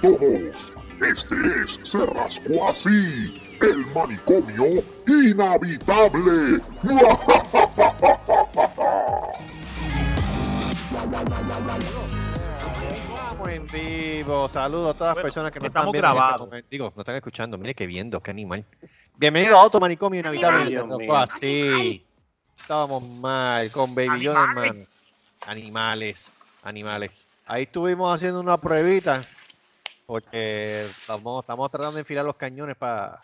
todos. 0.00 0.74
Este 1.00 1.34
es 1.62 1.78
Se 1.88 2.04
Rascó 2.06 2.68
Así, 2.68 3.40
el 3.60 3.86
manicomio 3.94 4.64
inhabitable. 5.06 6.60
Estamos 13.06 13.48
en 13.50 13.66
vivo. 13.66 14.48
Saludos 14.48 14.94
a 14.94 14.98
todas 14.98 15.08
las 15.10 15.14
Bueno, 15.14 15.22
personas 15.22 15.52
que 15.52 15.60
nos 15.60 15.66
estamos 15.68 15.94
están 15.94 16.14
viendo. 16.14 16.56
este. 16.56 16.68
Digo, 16.70 16.84
nos 16.86 16.98
están 16.98 17.14
escuchando. 17.16 17.58
Mire 17.58 17.74
qué 17.74 17.86
viendo, 17.86 18.20
qué 18.20 18.30
animal. 18.30 18.64
Bienvenido 19.16 19.56
a 19.56 19.62
Auto 19.62 19.78
Manicomio 19.80 20.20
Inhabitable. 20.20 20.62
Ay, 20.64 20.68
Dios 20.70 20.86
Así. 21.16 22.04
Estábamos 22.58 23.08
mal, 23.08 23.70
con 23.70 23.94
Baby 23.94 24.20
Yoda, 24.20 24.44
Animales. 24.44 24.70
hermano. 24.70 24.86
Animales, 25.46 26.32
animales. 26.64 27.26
Ahí 27.46 27.62
estuvimos 27.62 28.14
haciendo 28.14 28.40
una 28.40 28.58
pruebita. 28.58 29.24
Porque 30.08 30.86
estamos, 30.86 31.42
estamos 31.44 31.70
tratando 31.70 31.96
de 31.96 32.00
enfilar 32.00 32.24
los 32.24 32.36
cañones 32.36 32.76
para. 32.76 33.20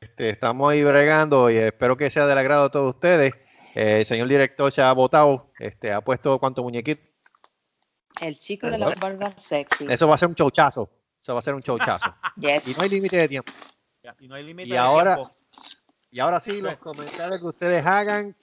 Este, 0.00 0.30
estamos 0.30 0.72
ahí 0.72 0.82
bregando 0.82 1.50
y 1.50 1.58
espero 1.58 1.98
que 1.98 2.08
sea 2.10 2.26
del 2.26 2.38
agrado 2.38 2.64
de 2.64 2.70
todos 2.70 2.94
ustedes. 2.94 3.34
Eh, 3.74 3.98
el 3.98 4.06
señor 4.06 4.26
director 4.26 4.72
se 4.72 4.80
ha 4.80 4.90
votado, 4.94 5.50
este, 5.58 5.92
ha 5.92 6.00
puesto 6.00 6.38
cuánto 6.38 6.62
muñequito. 6.62 7.02
El 8.22 8.38
chico 8.38 8.70
de 8.70 8.78
las 8.78 8.98
barbas 8.98 9.34
sexy. 9.36 9.84
Eso 9.90 10.08
va 10.08 10.14
a 10.14 10.18
ser 10.18 10.28
un 10.30 10.34
showchazo. 10.34 10.88
Eso 11.20 11.34
va 11.34 11.40
a 11.40 11.42
ser 11.42 11.52
un 11.54 11.60
showchazo. 11.60 12.06
Yes. 12.36 12.68
y 12.68 12.72
no 12.74 12.84
hay 12.84 12.88
límite 12.88 13.18
de 13.18 13.28
tiempo. 13.28 13.52
Y 14.18 14.28
no 14.28 14.34
hay 14.36 14.44
límite 14.44 14.70
Y 14.70 14.72
de 14.72 14.78
ahora- 14.78 15.16
tiempo. 15.16 15.30
Y 16.10 16.20
ahora 16.20 16.40
sí, 16.40 16.62
los 16.62 16.76
comentarios 16.76 17.38
que 17.38 17.46
ustedes 17.48 17.84
hagan. 17.84 18.34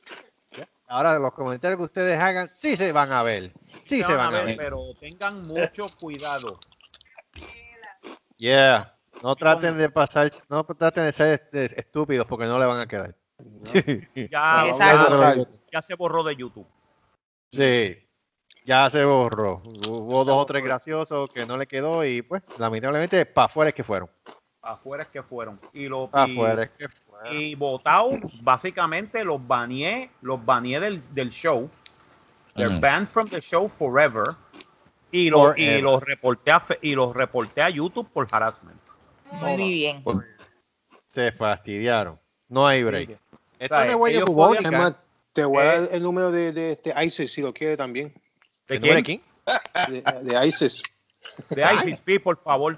Ahora 0.87 1.17
los 1.17 1.33
comentarios 1.33 1.79
que 1.79 1.85
ustedes 1.85 2.19
hagan 2.19 2.51
sí 2.53 2.77
se 2.77 2.91
van 2.91 3.11
a 3.11 3.23
ver. 3.23 3.51
Sí 3.85 4.03
se 4.03 4.15
van 4.15 4.33
a 4.35 4.41
ver. 4.43 4.57
Pero 4.57 4.93
tengan 4.99 5.43
mucho 5.47 5.87
cuidado. 5.99 6.59
Yeah. 8.37 8.95
No 9.21 9.35
traten 9.35 9.77
de 9.77 9.89
pasar, 9.89 10.31
no 10.49 10.63
traten 10.63 11.03
de 11.05 11.11
ser 11.11 11.41
estúpidos 11.53 12.25
porque 12.25 12.45
no 12.45 12.57
le 12.57 12.65
van 12.65 12.79
a 12.79 12.87
quedar. 12.87 13.15
Ya, 14.31 14.67
Exacto. 14.67 15.07
Se 15.07 15.13
lo 15.15 15.31
digo. 15.33 15.47
ya 15.71 15.81
se 15.81 15.95
borró 15.95 16.23
de 16.23 16.35
YouTube. 16.35 16.67
Sí, 17.51 17.97
ya 18.65 18.89
se 18.89 19.03
borró. 19.03 19.61
Hubo 19.87 20.23
dos 20.23 20.37
o 20.37 20.45
tres 20.45 20.63
graciosos 20.63 21.29
que 21.31 21.45
no 21.45 21.57
le 21.57 21.67
quedó 21.67 22.05
y 22.05 22.21
pues 22.21 22.41
lamentablemente 22.57 23.25
para 23.25 23.45
afuera 23.45 23.69
es 23.69 23.75
que 23.75 23.83
fueron. 23.83 24.09
Afuera 24.63 25.03
es 25.03 25.09
que 25.09 25.23
fueron. 25.23 25.59
Y 25.73 25.87
los 25.87 26.09
Para 26.09 26.27
y- 26.29 26.31
afuera 26.33 26.63
es 26.63 26.69
que 26.71 26.87
fueron. 26.89 27.33
y 27.35 27.55
votado, 27.55 28.11
básicamente 28.41 29.23
los 29.23 29.43
baneé, 29.45 30.11
los 30.21 30.43
baneé 30.43 30.79
del, 30.79 31.13
del 31.13 31.29
show. 31.31 31.69
They're 32.55 32.79
banned 32.79 33.07
from 33.09 33.29
the 33.29 33.41
show 33.41 33.67
forever. 33.69 34.23
Y 35.11 35.29
los, 35.29 35.57
y 35.57 35.65
Forever. 35.65 35.83
los 35.83 36.03
reporté 36.03 36.51
a 36.51 36.59
Fe- 36.59 36.79
y 36.81 36.95
los 36.95 37.13
reporté 37.15 37.61
a 37.61 37.69
YouTube 37.69 38.09
por 38.11 38.27
harassment. 38.31 38.79
Muy 39.31 39.57
bien. 39.73 40.03
Se 41.05 41.31
fastidiaron. 41.33 42.19
No 42.47 42.65
hay 42.67 42.83
break. 42.83 43.19
Esto 43.59 43.75
sea, 43.75 43.85
no 43.85 43.91
es 43.91 43.95
huella 43.97 44.95
te 45.33 45.43
voy 45.45 45.61
a 45.61 45.65
dar 45.65 45.83
Eh. 45.83 45.89
el 45.93 46.03
número 46.03 46.31
de, 46.31 46.51
de 46.51 47.05
ISIS 47.05 47.31
si 47.31 47.41
lo 47.41 47.53
quiere 47.53 47.77
también. 47.77 48.13
¿De 48.67 48.75
¿El 48.75 48.81
número 48.81 48.95
de 48.97 49.03
quién? 49.03 49.21
De, 49.89 50.01
de 50.23 50.47
ISIS. 50.47 50.81
De 51.49 51.63
ISIS 51.75 51.99
P, 52.01 52.19
por 52.19 52.41
favor. 52.41 52.77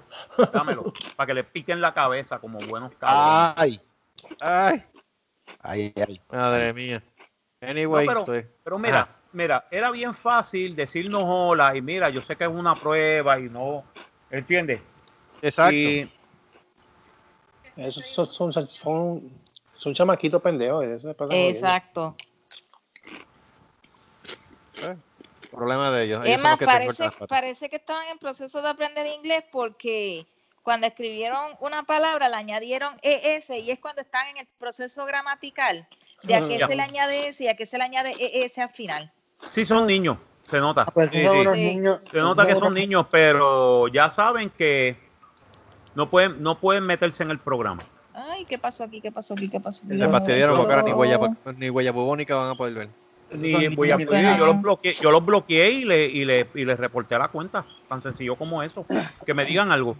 Dámelo. 0.52 0.92
para 1.16 1.26
que 1.26 1.34
le 1.34 1.44
piquen 1.44 1.80
la 1.80 1.94
cabeza 1.94 2.38
como 2.38 2.58
buenos 2.60 2.92
cabrones. 2.96 3.54
Ay. 3.56 3.80
Ay. 4.40 4.82
Ay, 5.60 5.92
ay. 5.96 6.20
Madre 6.30 6.72
mía. 6.72 7.02
Anyway, 7.60 8.06
No, 8.06 8.12
pero- 8.12 8.20
estoy- 8.20 8.46
Pero 8.62 8.78
mira, 8.78 9.00
Ajá. 9.02 9.16
Mira, 9.34 9.66
era 9.70 9.90
bien 9.90 10.14
fácil 10.14 10.74
decirnos 10.74 11.22
hola 11.26 11.76
y 11.76 11.82
mira, 11.82 12.08
yo 12.08 12.22
sé 12.22 12.36
que 12.36 12.44
es 12.44 12.50
una 12.50 12.74
prueba 12.74 13.38
y 13.38 13.44
no, 13.44 13.84
¿entiendes? 14.30 14.80
exacto. 15.42 15.74
Y 15.74 16.10
Esos 17.76 18.06
son, 18.08 18.32
son, 18.32 18.52
son, 18.52 18.70
son, 18.70 19.30
son 19.76 19.94
chamaquitos 19.94 20.40
pendejos. 20.40 20.84
eso 20.86 21.12
pasa. 21.14 21.34
Exacto. 21.34 22.16
Problema 25.50 25.90
de 25.90 26.04
ellos. 26.04 26.22
Es 26.24 26.30
Ellos 26.30 26.42
los 26.42 26.58
que 26.58 26.66
parece, 26.66 27.10
parece 27.28 27.68
que 27.68 27.76
estaban 27.76 28.06
en 28.08 28.18
proceso 28.18 28.60
de 28.62 28.68
aprender 28.68 29.06
inglés 29.06 29.44
porque 29.52 30.26
cuando 30.62 30.86
escribieron 30.86 31.40
una 31.60 31.82
palabra 31.82 32.28
le 32.28 32.36
añadieron 32.36 32.96
ES 33.02 33.50
y 33.50 33.70
es 33.70 33.78
cuando 33.78 34.02
están 34.02 34.26
en 34.28 34.38
el 34.38 34.46
proceso 34.58 35.04
gramatical 35.04 35.86
de 36.22 36.34
a 36.34 36.48
qué 36.48 36.58
Ya. 36.58 36.66
se 36.66 36.74
le 36.74 36.82
añade 36.82 37.28
S 37.28 37.44
y 37.44 37.48
a 37.48 37.54
qué 37.54 37.66
se 37.66 37.76
le 37.78 37.84
añade 37.84 38.14
ES 38.18 38.58
al 38.58 38.70
final. 38.70 39.12
Sí 39.48 39.64
son 39.64 39.86
niños, 39.86 40.18
se 40.50 40.58
nota. 40.58 40.84
Pues 40.86 41.10
Sí, 41.10 41.18
sí. 41.18 41.26
Sí. 41.28 41.48
niños. 41.74 42.00
Se 42.10 42.18
nota 42.18 42.46
que 42.46 42.54
son 42.54 42.74
niños, 42.74 43.06
pero 43.10 43.88
ya 43.88 44.10
saben 44.10 44.50
que 44.50 44.96
no 45.94 46.10
pueden, 46.10 46.42
no 46.42 46.58
pueden 46.58 46.84
meterse 46.86 47.22
en 47.22 47.30
el 47.30 47.38
programa. 47.38 47.82
Ay, 48.14 48.44
¿qué 48.44 48.58
pasó 48.58 48.84
aquí? 48.84 49.00
¿Qué 49.00 49.10
pasó 49.10 49.34
aquí? 49.34 49.48
¿Qué 49.48 49.60
pasó 49.60 49.82
aquí? 49.86 49.98
Se 49.98 50.08
fastidiaron 50.08 50.56
porque 50.56 50.72
ahora 50.72 50.84
ni 50.84 50.92
huella, 50.92 51.18
ni 51.56 51.70
huella 51.70 51.92
bubónica 51.92 52.36
van 52.36 52.50
a 52.50 52.54
poder 52.54 52.74
ver. 52.74 52.88
Ni 53.32 53.52
son 53.52 53.74
voy 53.74 53.90
a- 53.90 53.96
yo 53.96 54.46
los 54.46 54.62
bloqueé, 54.62 54.92
yo 54.94 55.10
los 55.10 55.24
bloqueé 55.24 55.70
y 55.70 55.84
le, 55.84 56.06
y 56.06 56.24
le, 56.24 56.46
y 56.54 56.64
le 56.64 56.76
reporté 56.76 57.14
a 57.14 57.18
la 57.18 57.28
cuenta. 57.28 57.64
Tan 57.88 58.02
sencillo 58.02 58.36
como 58.36 58.62
eso. 58.62 58.86
Que 59.26 59.34
me 59.34 59.44
digan 59.44 59.72
algo. 59.72 59.96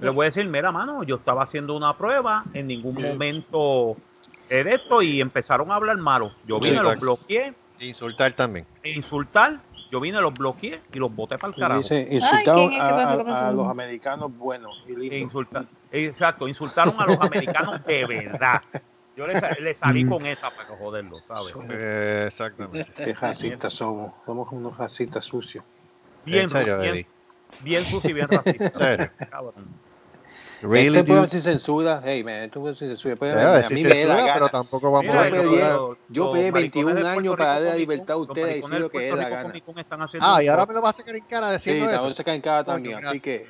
Les 0.00 0.12
voy 0.12 0.24
a 0.24 0.28
decir, 0.28 0.46
mira, 0.46 0.72
mano, 0.72 1.02
yo 1.04 1.16
estaba 1.16 1.42
haciendo 1.42 1.76
una 1.76 1.96
prueba, 1.96 2.44
en 2.54 2.66
ningún 2.66 2.94
momento 2.94 3.96
de 4.48 4.74
esto 4.74 5.02
y 5.02 5.20
empezaron 5.20 5.70
a 5.70 5.74
hablar 5.76 5.96
malo. 5.98 6.30
Yo 6.46 6.58
vine, 6.58 6.76
Sí, 6.78 6.82
los 6.82 6.92
exacto. 6.94 7.04
Bloqueé, 7.74 7.88
Insultar 7.88 8.32
también. 8.34 8.66
e 8.82 8.90
insultar, 8.90 9.60
yo 9.90 10.00
vine, 10.00 10.20
los 10.20 10.34
bloqueé 10.36 10.80
y 10.92 10.98
los 10.98 11.14
boté 11.14 11.38
para 11.38 11.52
el 11.52 11.58
carajo. 11.58 11.82
dice, 11.82 12.06
insultaron 12.10 12.70
a, 12.80 13.52
los 13.52 13.68
americanos 13.68 14.36
buenos 14.36 14.76
E 14.86 15.18
insulta- 15.18 15.68
exacto, 15.90 16.48
insultaron 16.48 17.00
a 17.00 17.06
los 17.06 17.20
americanos 17.20 17.84
de 17.84 18.06
verdad. 18.06 18.62
Yo 19.16 19.26
le, 19.26 19.38
sa- 19.38 19.52
le 19.52 19.74
salí 19.74 20.04
con 20.04 20.26
esa 20.26 20.50
para 20.50 20.66
que 20.68 20.74
joderlo, 20.74 21.20
¿sabes? 21.20 21.54
Eh, 21.70 22.24
exactamente. 22.26 22.92
Qué 22.96 23.12
racistas 23.14 23.72
somos. 23.72 24.12
Somos 24.26 24.50
unos 24.50 24.76
racistas 24.76 25.24
sucios. 25.24 25.64
Bien, 26.24 26.44
en 26.44 26.48
serio, 26.48 26.80
bien, 26.80 27.06
bien 27.60 27.84
sucio 27.84 28.10
y 28.10 28.12
bien 28.14 28.28
racista. 28.28 28.66
En 28.66 28.74
serio. 28.74 29.10
cabrón. 29.30 29.80
Really, 30.66 30.86
este 30.88 31.04
programa 31.04 31.26
dude? 31.26 31.30
sin 31.30 31.40
censura. 31.42 32.00
Hey, 32.04 32.24
man, 32.24 32.34
esto 32.34 32.68
es 32.70 32.78
sin 32.78 32.88
censura. 32.88 33.16
Puede- 33.16 33.32
Eh, 33.34 33.44
a 33.44 33.62
sí 33.62 33.74
mí 33.74 33.82
se 33.82 33.88
me 33.88 34.02
suda, 34.02 34.16
gana. 34.16 34.32
pero 34.34 34.48
tampoco 34.48 34.90
vamos 34.90 35.14
Mira, 35.14 35.26
a 35.26 35.28
Yo 35.30 35.96
yo 36.08 36.32
pedí 36.32 36.50
maricones 36.50 36.52
21 36.52 36.88
de 36.88 36.94
Puerto 37.02 37.18
años 37.20 37.36
para 37.36 37.48
darle 37.52 37.68
la 37.68 37.74
libertad 37.76 38.14
a 38.14 38.16
ustedes 38.16 38.52
y 38.56 38.60
decir 38.62 38.80
lo 38.80 38.90
que 38.90 38.98
dé 39.00 39.14
la 39.16 39.28
gana. 39.28 39.52
Ah, 40.20 40.42
y 40.42 40.48
ahora 40.48 40.64
me 40.66 40.74
lo 40.74 40.80
vas 40.80 40.94
a 40.94 40.98
sacar 40.98 41.16
en 41.16 41.24
cara 41.24 41.48
Sí, 41.58 41.70
diciendo 41.70 41.84
eso. 41.86 41.94
también 41.96 42.14
se 42.14 42.24
caen 42.24 42.40
cada 42.40 42.64
Coño, 42.64 42.74
también. 42.92 43.06
Así 43.06 43.20
que 43.20 43.46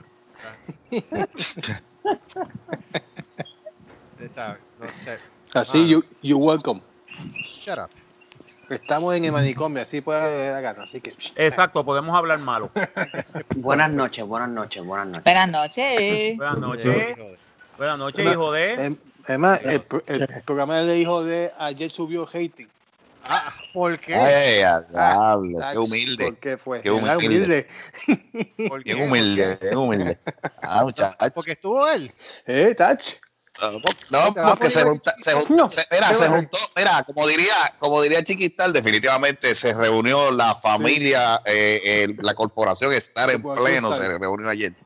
así, 5.54 5.82
Ah. 5.82 5.86
you, 5.86 6.04
you 6.22 6.38
welcome. 6.38 6.80
Shut 7.44 7.78
up. 7.78 7.90
Estamos 8.70 9.14
en 9.14 9.24
el 9.24 9.32
manicomio, 9.32 9.82
así 9.82 10.00
puede 10.00 10.20
dar 10.20 10.54
la 10.54 10.60
gana. 10.60 10.84
Así 10.84 11.00
que 11.00 11.14
Exacto, 11.36 11.84
podemos 11.84 12.16
hablar 12.16 12.38
malo. 12.38 12.70
Buenas 13.56 13.90
noches, 13.90 14.24
buenas 14.24 14.48
noches, 14.48 14.84
buenas 14.84 15.06
noches. 15.08 15.24
Buenas 15.24 15.48
noches. 15.50 16.36
Buenas 16.36 16.58
noches. 16.58 17.16
Buenas 17.76 17.98
noches, 17.98 18.24
hijo 18.32 18.52
de. 18.52 18.74
Em- 18.74 18.96
Además, 19.26 19.60
el, 19.64 19.80
pro- 19.80 20.02
el- 20.06 20.22
el 20.22 20.42
programa 20.42 20.82
de 20.82 20.98
hijo 20.98 21.24
de 21.24 21.50
ayer 21.58 21.90
subió 21.90 22.26
hating. 22.26 22.68
Ah, 23.26 23.54
¿por 23.72 23.98
qué? 23.98 24.14
Ay, 24.14 24.60
a 24.60 24.82
diablo, 24.82 25.58
Tach, 25.60 25.72
qué 25.72 25.78
humilde. 25.78 26.24
¿Por 26.26 26.36
qué 26.36 26.58
fue? 26.58 26.82
Qué 26.82 26.90
humilde. 26.90 27.66
¿Por 28.68 28.84
qué? 28.84 28.92
Bien 28.94 29.08
humilde, 29.08 29.58
bien 29.62 29.76
humilde. 29.78 30.18
Ah, 30.62 30.82
muchacho. 30.84 31.16
Porque 31.34 31.52
estuvo 31.52 31.88
él. 31.88 32.12
¿Eh, 32.46 32.74
Tach? 32.76 33.02
No, 34.10 34.32
te 34.34 34.40
vas 34.40 34.52
a 34.52 34.56
porque 34.56 34.70
se, 34.70 34.82
junta- 34.82 35.14
se, 35.18 35.32
No, 35.32 35.40
jun- 35.42 35.70
se- 35.70 35.86
mira, 35.90 36.08
¿qué 36.08 36.14
se 36.14 36.28
juntó, 36.28 36.58
mira, 36.76 37.02
como 37.04 37.26
diría, 37.26 37.54
como 37.78 38.02
diría 38.02 38.22
Chiquistal, 38.22 38.72
definitivamente 38.72 39.54
se 39.54 39.72
reunió 39.74 40.30
la 40.30 40.54
familia, 40.54 41.40
eh, 41.44 41.80
eh, 41.84 42.16
la 42.20 42.34
corporación 42.34 42.92
estar 42.92 43.30
en 43.30 43.42
pleno, 43.42 43.94
se 43.94 44.18
reunió 44.18 44.48
ayer. 44.48 44.76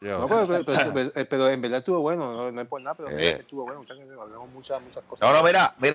No, 0.00 0.26
pero, 0.26 0.46
pero- 0.46 0.64
pero- 0.64 0.92
pero- 0.92 1.28
pero 1.28 1.48
en 1.50 1.60
verdad 1.62 1.78
estuvo 1.78 2.00
bueno, 2.00 2.32
no, 2.34 2.52
no 2.52 2.60
es 2.60 2.68
por 2.68 2.80
nada, 2.82 2.94
pero 2.94 3.08
en 3.08 3.18
Eh. 3.18 3.24
verdad 3.24 3.40
estuvo 3.40 3.64
bueno. 3.64 3.82
Hablamos 4.20 4.50
muchas, 4.50 4.80
muchas 4.82 5.02
cosas. 5.04 5.26
No, 5.26 5.34
no, 5.34 5.42
mira, 5.42 5.74
mira, 5.78 5.94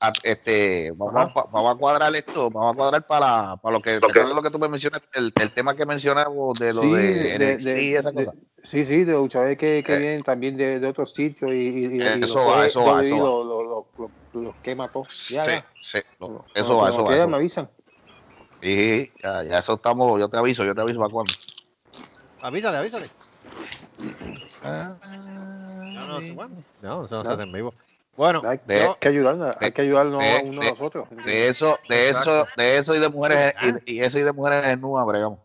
a- 0.00 0.12
este, 0.22 0.90
vamos, 0.96 1.14
a, 1.14 1.22
Ajá. 1.22 1.48
vamos 1.52 1.74
a 1.74 1.78
cuadrar 1.78 2.16
esto, 2.16 2.50
vamos 2.50 2.72
a 2.72 2.76
cuadrar 2.76 3.06
para, 3.06 3.56
para 3.58 3.72
lo 3.76 3.82
que, 3.82 4.00
¿te 4.00 4.06
acuerdas 4.06 4.34
lo 4.34 4.42
que 4.42 4.50
tú 4.50 4.58
me 4.58 4.68
mencionas, 4.68 5.02
el, 5.12 5.30
el 5.40 5.52
tema 5.52 5.76
que 5.76 5.84
mencionamos 5.84 6.58
de 6.58 6.72
lo 6.72 6.80
Sí, 6.82 6.90
de, 6.90 7.38
NXT 7.54 7.68
y 7.82 7.94
esa 7.94 8.10
de- 8.12 8.24
cosa. 8.24 8.36
sí, 8.62 8.84
sí, 8.86 9.04
de 9.04 9.12
luchadores 9.12 9.58
que, 9.58 9.82
que 9.84 9.94
Eh. 9.94 9.98
vienen 9.98 10.22
también 10.22 10.56
de, 10.56 10.80
de 10.80 10.88
otros 10.88 11.12
sitios 11.12 11.52
y, 11.52 11.54
y, 11.56 11.96
y- 11.98 12.02
Eso 12.24 12.46
va, 12.46 12.66
eso 12.66 12.84
va, 12.84 13.04
eso 13.04 13.44
va. 13.44 13.84
Los, 14.42 14.54
quema 14.62 14.88
todos. 14.88 15.08
Sí, 15.10 15.36
sí, 15.80 15.98
eso 16.54 16.76
va, 16.78 16.88
eso 16.88 16.98
va. 17.02 17.04
quieran, 17.04 17.18
eso 17.20 17.28
me 17.28 17.36
avisan. 17.36 17.70
Sí, 18.62 19.12
ya, 19.22 19.42
ya 19.44 19.58
eso 19.58 19.74
estamos, 19.74 20.18
yo 20.18 20.28
te 20.30 20.38
aviso, 20.38 20.64
yo 20.64 20.74
te 20.74 20.80
aviso 20.80 20.98
para 20.98 21.10
cuando. 21.12 21.32
Avísale, 22.40 22.78
avísale. 22.78 23.10
No, 24.62 26.06
no, 26.06 26.34
bueno, 26.34 26.54
no, 26.82 27.02
no 27.02 27.24
se 27.24 27.32
hace 27.32 27.42
en 27.42 27.52
vivo. 27.52 27.74
Bueno, 28.16 28.42
Hay, 28.44 28.60
De- 28.66 28.82
hay 28.82 28.90
que 29.00 29.08
ayudarnos, 29.08 29.56
hay 29.60 29.72
que 29.72 29.82
ayudarnos 29.82 30.20
de- 30.20 30.42
uno 30.44 30.60
de- 30.60 30.68
a 30.68 30.70
nosotros. 30.70 31.08
De 31.10 31.48
eso, 31.48 31.78
de 31.88 32.10
eso, 32.10 32.46
de 32.56 32.78
eso 32.78 32.94
y 32.94 33.00
de 33.00 33.08
mujeres 33.08 33.54
y, 33.86 33.94
y 33.94 34.00
eso 34.00 34.18
y 34.18 34.22
de 34.22 34.32
mujeres 34.32 34.66
en 34.66 34.80
nua, 34.80 35.04
bregamos. 35.04 35.40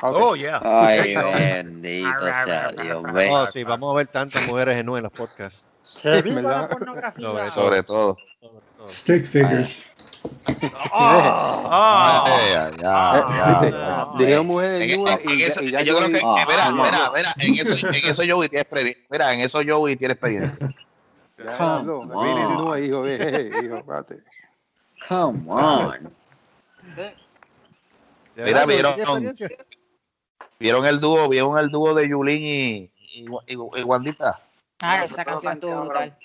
Ok. 0.00 0.16
Oh, 0.18 0.34
yeah. 0.36 0.60
Ay, 0.62 1.14
bendito 1.64 2.18
sea 2.20 2.70
Dios. 2.72 3.02
Ve. 3.12 3.28
oh, 3.30 3.46
sí, 3.46 3.64
vamos 3.64 3.92
a 3.92 3.96
ver 3.96 4.06
tantas 4.08 4.48
mujeres 4.48 4.76
en 4.76 4.86
los 4.86 5.12
podcasts. 5.12 5.66
Que 6.02 6.22
viva 6.22 6.42
la 6.42 6.68
Sobre 6.68 7.48
Sobre 7.48 7.82
todo. 7.82 8.16
Sobre 8.40 8.60
todo. 8.76 8.88
Stick 8.88 9.24
figures. 9.26 9.76
Ah, 9.78 9.88
Ay, 9.88 9.91
desnudas 14.18 15.20
en 15.24 15.30
y, 15.30 15.42
eso- 15.42 15.62
y 15.62 15.70
ya 15.70 15.82
yo 15.82 15.96
creo 15.96 16.08
que, 16.08 16.20
yo- 16.20 16.34
Ah, 16.36 16.44
mira, 16.48 16.66
ah, 16.66 16.72
mira, 16.72 17.10
mira, 17.14 17.34
en 17.38 17.54
eso, 17.54 17.86
en 17.86 18.04
eso 18.04 18.22
Joey 18.28 18.48
tiene 18.48 18.62
experiencia. 18.62 19.02
Mira, 19.10 19.32
en 19.34 19.40
eso 19.40 19.60
Joey 19.66 19.96
tiene 19.96 20.12
experiencia. 20.12 20.74
Come 21.58 21.84
no, 21.84 21.98
on. 22.00 22.84
Hijo, 22.84 23.06
eh, 23.06 23.50
hijo, 23.64 23.76
espérate. 23.76 24.20
Come 25.08 25.42
on. 25.48 26.14
¿De 26.96 27.16
Mira, 28.44 28.64
vieron-. 28.66 28.94
¿Vieron 30.58 30.86
el 30.86 31.00
dúo? 31.00 31.28
¿Vieron 31.28 31.58
el 31.58 31.70
dúo 31.70 31.92
de 31.94 32.08
Yulín 32.08 32.42
y, 32.44 32.90
y, 32.96 33.26
y, 33.48 33.52
y 33.54 33.82
Wandita? 33.82 34.40
Ah, 34.80 35.04
esa 35.04 35.24
canción 35.24 35.54
estuvo 35.54 35.80
brutal. 35.80 36.16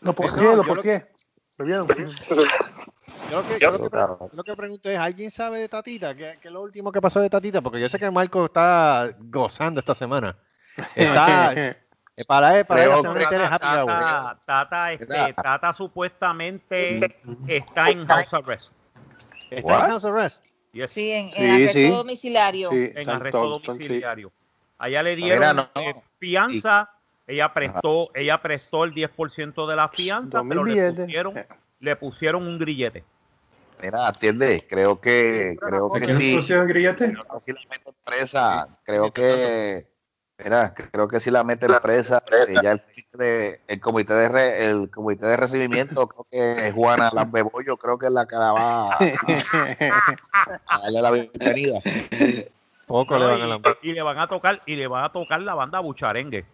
Lo 0.00 0.06
No, 0.10 0.12
posteé, 0.12 0.44
yo 0.44 0.50
lo 0.50 0.56
lo- 0.56 0.64
posteé. 0.64 1.06
¿Lo 1.58 1.64
vieron? 1.64 1.86
Yo 3.32 3.40
lo 3.42 3.48
que, 3.48 3.58
yo 3.58 3.70
lo 3.70 3.78
que, 3.82 3.90
pre- 3.90 4.00
yo 4.00 4.28
lo 4.32 4.44
que 4.44 4.56
pregunto 4.56 4.90
es, 4.90 4.98
¿alguien 4.98 5.30
sabe 5.30 5.60
de 5.60 5.68
Tatita? 5.68 6.14
¿Qué, 6.14 6.38
qué 6.40 6.48
es 6.48 6.52
lo 6.54 6.60
último 6.60 6.92
que 6.92 7.00
pasó 7.00 7.20
de 7.20 7.30
Tatita? 7.30 7.60
Porque 7.62 7.80
yo 7.80 7.88
sé 7.88 7.98
que 7.98 8.10
Marco 8.10 8.44
está 8.44 9.10
gozando 9.20 9.80
esta 9.80 9.94
semana. 9.94 10.36
Está, 10.94 11.52
eh, 11.56 11.76
para 12.26 12.58
él, 12.58 12.66
para 12.66 12.82
él 12.84 12.88
la 12.90 12.94
Creo 12.96 13.02
semana 13.02 13.18
que- 13.20 13.24
entera 13.24 13.44
es 13.46 13.52
happy 13.52 13.66
hour. 13.66 13.86
Tata, 13.86 14.40
Tata, 14.44 14.92
este. 14.92 15.34
Tata 15.34 15.72
supuestamente 15.72 17.16
está 17.48 17.88
en 17.90 18.06
house 18.06 18.34
arrest. 18.34 18.74
Está 19.50 19.66
What? 19.72 19.84
en 19.84 19.90
house 19.90 20.04
arrest. 20.04 20.46
Yes, 20.72 20.90
Sí, 20.90 21.10
en, 21.10 21.26
en 21.26 21.32
Sí, 21.32 21.44
arresto 21.50 21.72
sí. 21.78 21.88
domiciliario. 21.90 22.70
Sí, 22.70 22.92
en 22.94 23.10
arresto 23.10 23.48
domiciliario. 23.48 24.32
Allá 24.78 25.02
le 25.02 25.16
dieron 25.16 25.56
no. 25.56 25.68
fianza, 26.18 26.90
ella 27.26 27.52
prestó, 27.52 28.10
ella 28.14 28.40
prestó 28.42 28.84
el 28.84 28.92
10% 28.94 29.66
de 29.68 29.76
la 29.76 29.88
fianza, 29.88 30.42
pero 30.48 30.64
le 30.64 30.92
pusieron, 30.92 31.36
Eh. 31.38 31.46
le 31.80 31.96
pusieron 31.96 32.46
un 32.46 32.58
grillete. 32.58 33.04
Mira, 33.82 34.06
atiende, 34.06 34.64
creo 34.68 35.00
que, 35.00 35.56
creo 35.60 35.88
¿Por 35.88 36.00
que 36.00 36.12
sí. 36.12 36.40
si 36.40 36.52
la 36.52 36.64
meten 36.64 37.94
presa, 38.04 38.68
creo 38.84 39.12
que, 39.12 39.88
mira, 40.38 40.72
creo 40.72 41.08
que 41.08 41.18
si 41.18 41.32
la 41.32 41.42
meten 41.42 41.70
presa, 41.82 42.22
eh, 42.30 42.60
ya 42.62 42.72
el, 42.72 42.80
comité 42.80 43.18
de- 43.18 43.60
el 43.66 43.80
comité 43.80 44.14
de 44.14 44.28
re- 44.28 44.70
el 44.70 44.88
comité 44.88 45.26
de 45.26 45.36
recibimiento, 45.36 46.06
creo 46.06 46.26
que 46.30 46.70
Juana 46.72 47.10
Lambebollo, 47.12 47.76
creo 47.76 47.98
que 47.98 48.06
es 48.06 48.12
la 48.12 48.24
que 48.26 48.36
la 48.36 48.52
va 48.52 48.92
a, 48.92 48.98
a 50.68 50.80
darle 50.80 51.02
la 51.02 51.10
bienvenida. 51.10 51.80
Poco 52.86 53.18
le 53.18 53.26
van 53.26 53.42
a 53.42 53.46
la... 53.48 53.60
y, 53.82 53.90
y 53.90 53.94
le 53.94 54.02
van 54.02 54.18
a 54.18 54.28
tocar, 54.28 54.62
y 54.64 54.76
le 54.76 54.86
van 54.86 55.02
a 55.02 55.10
tocar 55.12 55.40
la 55.40 55.54
banda 55.54 55.80
Bucharengue. 55.80 56.44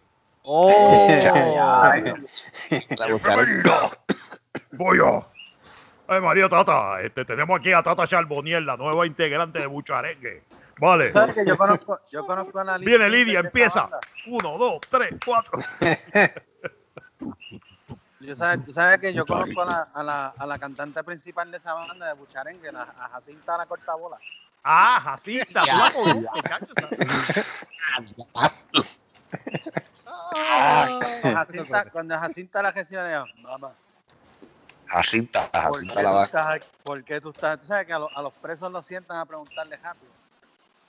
¡Oh! 0.41 0.89
La 2.97 3.07
buscaron. 3.07 3.45
Voy 4.71 4.97
yo. 4.97 5.27
Ay, 6.11 6.21
María 6.21 6.49
Tata, 6.49 7.01
este, 7.01 7.23
tenemos 7.23 7.59
aquí 7.59 7.71
a 7.71 7.83
Tata 7.83 8.07
Charboniel, 8.07 8.65
la 8.65 8.75
nueva 8.75 9.05
integrante 9.05 9.59
de 9.59 9.67
Bucharengue. 9.67 10.41
Vale. 10.79 11.11
¿Sabes 11.11 11.35
que 11.35 11.45
yo 11.45 11.55
conozco, 11.55 11.99
yo 12.11 12.25
conozco 12.25 12.59
a 12.59 12.63
la 12.63 12.77
Viene 12.79 13.07
Lidia, 13.09 13.43
de 13.43 13.47
esa 13.47 13.47
empieza. 13.47 13.89
Uno, 14.25 14.57
dos, 14.57 14.79
tres, 14.89 15.15
cuatro. 15.23 15.59
Yo 18.21 18.35
sabes, 18.35 18.65
tú 18.65 18.73
sabes 18.73 18.99
que 18.99 19.13
yo 19.13 19.25
conozco 19.25 19.61
a 19.61 19.65
la, 19.65 19.87
a, 19.93 20.03
la, 20.03 20.33
a 20.37 20.45
la 20.45 20.59
cantante 20.59 21.01
principal 21.05 21.49
de 21.51 21.57
esa 21.57 21.73
banda 21.73 22.05
de 22.07 22.13
Bucharengue, 22.15 22.69
la- 22.69 22.81
a 22.99 23.07
Jacinta 23.13 23.57
la 23.57 23.65
cortabola. 23.65 24.17
Ah, 24.61 24.99
Jacinta, 25.01 25.61
tú 25.61 25.67
la 25.67 25.89
Jacinta, 31.33 31.85
cuando 31.91 32.19
Jacinta 32.19 32.61
la 32.61 32.73
digo, 32.73 33.25
mamá, 33.41 33.71
Jacinta, 34.89 35.49
¿por 35.51 35.61
Jacinta 35.61 36.01
la 36.01 36.09
tú 36.09 36.15
va. 36.17 36.23
estás 36.25 36.47
aquí? 36.47 36.67
¿por 36.83 37.03
qué 37.03 37.21
tú 37.21 37.29
estás? 37.29 37.59
Tú 37.61 37.67
sabes 37.67 37.85
que 37.87 37.93
a, 37.93 37.99
los- 37.99 38.11
a 38.15 38.21
los 38.21 38.33
presos 38.33 38.71
los 38.71 38.85
sientan 38.85 39.17
a 39.17 39.25
preguntarle 39.25 39.77
rápido. 39.77 40.11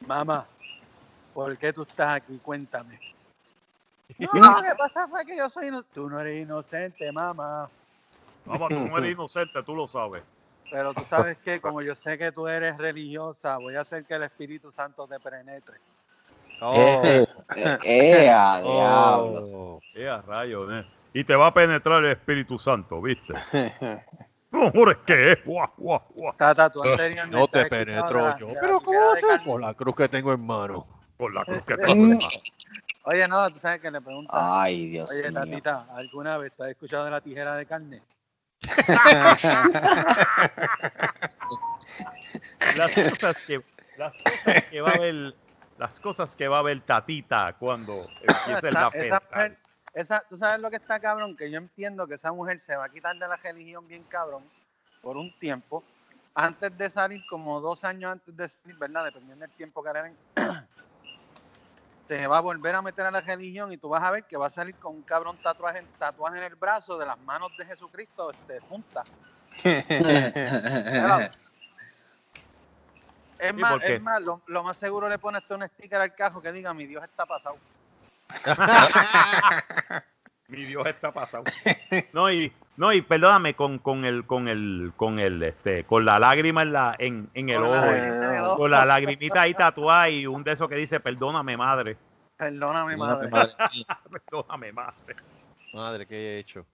Mamá, 0.07 0.47
¿por 1.35 1.57
qué 1.59 1.73
tú 1.73 1.83
estás 1.83 2.17
aquí? 2.17 2.39
Cuéntame. 2.43 2.99
No, 4.19 4.29
lo 4.33 4.63
que 4.63 4.75
pasa 4.77 5.07
fue 5.07 5.25
que 5.25 5.37
yo 5.37 5.49
soy 5.49 5.69
inocente. 5.69 5.95
Tú 5.95 6.11
no 6.11 6.19
eres 6.21 6.43
inocente, 6.43 7.13
mamá. 7.13 7.71
Mamá, 8.45 8.69
tú 8.69 8.75
no 8.89 8.99
eres 8.99 9.13
inocente, 9.17 9.63
tú 9.63 9.75
lo 9.77 9.87
sabes. 9.87 10.23
Pero 10.71 10.93
tú 10.95 11.03
sabes 11.05 11.39
que 11.39 11.61
como 11.61 11.81
yo 11.83 11.95
sé 11.95 12.19
que 12.19 12.33
tú 12.33 12.49
eres 12.49 12.77
religiosa, 12.77 13.57
voy 13.59 13.77
a 13.77 13.83
hacer 13.83 14.05
que 14.05 14.15
el 14.15 14.25
Espíritu 14.25 14.73
Santo 14.73 15.07
te 15.07 15.19
penetre. 15.21 15.77
Oh. 16.61 16.75
Eh, 17.05 17.25
Eh, 17.57 17.79
eh, 17.85 18.21
diablo. 18.23 19.43
Oh. 19.45 19.81
Eh, 19.95 20.09
a 20.09 20.21
rayos, 20.23 20.67
eh. 20.73 20.87
Y 21.13 21.25
te 21.25 21.35
va 21.35 21.49
a 21.49 21.55
penetrar 21.55 22.05
el 22.05 22.13
Espíritu 22.13 22.59
Santo, 22.59 23.01
¿viste? 23.03 23.35
No, 24.53 24.67
hombre, 24.67 24.99
¿qué 25.07 25.31
es? 25.33 25.45
Guau, 25.45 25.71
guau, 25.77 26.03
guau. 26.13 26.37
Tata, 26.37 26.69
tú 26.69 26.83
No 27.31 27.47
te 27.47 27.67
penetro 27.67 28.21
la- 28.21 28.37
yo. 28.37 28.49
la 28.49 28.61
Pero 28.61 28.81
¿cómo 28.81 29.07
va 29.07 29.13
a 29.13 29.17
ser? 29.17 29.41
Por 29.45 29.61
la 29.61 29.75
cruz 29.75 29.95
que 29.95 30.09
tengo 30.09 30.33
en 30.33 30.45
mano. 30.45 30.85
Por 31.17 31.33
la 31.33 31.45
cruz 31.45 31.63
que 31.63 31.77
te 31.77 31.95
Mm. 31.95 32.19
Oye, 33.05 33.29
no, 33.29 33.49
tú 33.53 33.61
sabes 33.61 33.81
que 33.81 33.93
le 33.93 34.01
preguntan. 34.01 34.37
Ay, 34.43 34.89
Dios 34.89 35.09
Oye, 35.13 35.31
mío. 35.31 35.41
Tatita, 35.41 35.87
¿alguna 35.95 36.37
vez 36.37 36.53
te 36.57 36.65
has 36.65 36.71
escuchado 36.71 37.05
de 37.05 37.13
la 37.13 37.21
tijera 37.21 37.55
de 37.55 37.67
carne? 37.67 38.03
Las 42.77 42.93
cosas 42.93 43.37
que, 43.47 43.63
las 43.97 44.15
cosas 44.17 44.65
que 44.71 44.81
va 44.81 44.91
a 44.91 44.99
ver, 44.99 45.35
las 45.79 46.01
cosas 46.01 46.37
que 46.37 46.49
va 46.49 46.59
a 46.59 46.63
ver 46.63 46.81
Tatita 46.83 47.55
cuando 47.59 48.05
empiece 48.21 48.73
la 48.73 48.85
mujer- 48.91 49.59
esa, 49.93 50.23
tú 50.29 50.39
sabes 50.39 50.61
lo 50.61 50.71
que 50.71 50.77
está 50.77 51.01
cabrón, 51.01 51.37
que 51.37 51.51
yo 51.51 51.59
entiendo 51.59 52.07
que 52.07 52.15
esa 52.15 52.33
mujer 52.33 52.61
se 52.61 52.77
va 52.77 52.85
a 52.85 52.89
quitar 52.89 53.17
de 53.17 53.27
la 53.27 53.37
religión 53.37 53.87
bien 53.89 54.05
cabrón 54.05 54.45
por 55.03 55.17
un 55.17 55.37
tiempo, 55.39 55.83
antes 56.35 56.77
de 56.77 56.91
salir, 56.91 57.23
como 57.29 57.61
dos 57.61 57.85
años 57.85 58.13
antes 58.13 58.37
de 58.37 58.49
salir, 58.49 58.77
¿verdad? 58.77 59.05
Dependiendo 59.05 59.45
del 59.45 59.57
tiempo 59.57 59.83
que 59.83 59.93
le 59.93 60.03
den, 60.03 60.19
se 62.09 62.27
va 62.27 62.39
a 62.39 62.41
volver 62.41 62.75
a 62.75 62.83
meter 62.83 63.07
a 63.07 63.11
la 63.11 63.21
religión 63.21 63.73
y 63.73 63.79
tú 63.79 63.89
vas 63.89 64.03
a 64.03 64.11
ver 64.11 64.25
que 64.25 64.37
va 64.37 64.47
a 64.47 64.51
salir 64.51 64.79
con 64.79 64.95
un 64.95 65.03
cabrón 65.03 65.39
tatuaje, 65.39 65.87
tatuaje 65.99 66.39
en 66.39 66.45
el 66.45 66.55
brazo 66.55 66.99
de 66.99 67.07
las 67.07 67.19
manos 67.19 67.57
de 67.57 67.67
Jesucristo 67.67 68.31
este, 68.31 68.61
juntas. 68.61 69.07
Es 73.41 73.55
más, 73.55 73.83
es 73.83 74.03
más 74.03 74.23
lo, 74.23 74.43
lo 74.49 74.63
más 74.63 74.77
seguro 74.77 75.09
le 75.09 75.19
pones 75.19 75.43
un 75.49 75.67
sticker 75.67 75.99
al 75.99 76.15
cajo 76.15 76.43
que 76.43 76.53
diga 76.53 76.75
mi 76.75 76.87
Dios 76.87 77.03
está 77.03 77.25
pasado. 77.25 77.57
Mi 80.49 80.65
Dios 80.65 80.85
está 80.87 81.13
pasado. 81.13 81.45
No, 82.13 82.31
y, 82.31 82.53
no, 82.77 82.93
y 82.93 83.03
perdóname, 83.03 83.55
con, 83.55 83.79
con 83.79 84.05
el, 84.05 84.27
con 84.27 84.49
el, 84.49 84.93
con 84.97 85.21
el, 85.21 85.41
este, 85.45 85.85
con 85.85 86.05
la 86.05 86.19
lágrima 86.19 86.63
en 86.63 86.73
la, 86.73 86.97
en, 86.99 87.31
en 87.35 87.51
el 87.51 87.61
Con 87.61 87.67
ojo. 87.69 88.47
ojo. 88.47 88.57
Con 88.57 88.71
la 88.73 88.85
lagrimita 88.85 89.43
ahí 89.43 89.55
tatuada 89.55 90.09
y 90.11 90.27
un 90.27 90.43
de 90.43 90.53
esos 90.53 90.69
que 90.69 90.75
dice, 90.75 90.99
perdóname, 90.99 91.57
madre. 91.57 91.97
Perdóname, 92.37 92.97
Madre. 92.97 93.31
Perdóname, 94.11 94.73
madre. 94.73 95.15
Madre, 95.75 96.07
¿qué 96.07 96.17
he 96.17 96.39
hecho? 96.39 96.67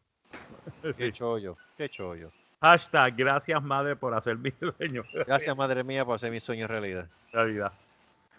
¿Qué 0.97 1.13
chollo? 1.13 1.57
¿Qué 1.77 1.89
chollo? 1.89 2.31
Hashtag, 2.63 3.15
gracias, 3.15 3.63
madre, 3.63 3.95
por 3.97 4.15
hacer 4.15 4.39
mi 4.39 4.51
sueño 4.53 5.05
Gracias, 5.27 5.55
madre 5.57 5.85
mía, 5.85 6.05
por 6.05 6.15
hacer 6.15 6.31
mi 6.31 6.41
sueño 6.41 6.67
realidad. 6.67 7.07
realidad. 7.33 7.73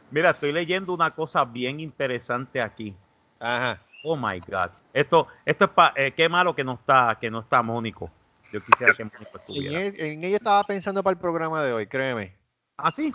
Mira, 0.09 0.31
estoy 0.31 0.51
leyendo 0.51 0.93
una 0.93 1.11
cosa 1.11 1.43
bien 1.45 1.79
interesante 1.79 2.59
aquí. 2.61 2.95
Ajá. 3.39 3.81
Oh 4.03 4.15
my 4.15 4.39
God. 4.39 4.69
Esto, 4.93 5.27
esto 5.45 5.65
es 5.65 5.71
pa, 5.71 5.93
eh, 5.95 6.13
qué 6.15 6.29
malo 6.29 6.55
que 6.55 6.63
no 6.63 6.73
está, 6.75 7.17
que 7.19 7.29
no 7.29 7.39
está 7.41 7.61
Mónico. 7.61 8.11
Yo 8.53 8.61
quisiera 8.63 8.93
que 8.93 9.03
Mónico 9.03 9.37
estuviera. 9.37 9.81
en 9.83 10.23
ella 10.23 10.37
estaba 10.37 10.63
pensando 10.63 11.03
para 11.03 11.13
el 11.13 11.19
programa 11.19 11.63
de 11.63 11.73
hoy, 11.73 11.87
créeme. 11.87 12.35
¿Ah, 12.77 12.91
sí? 12.91 13.11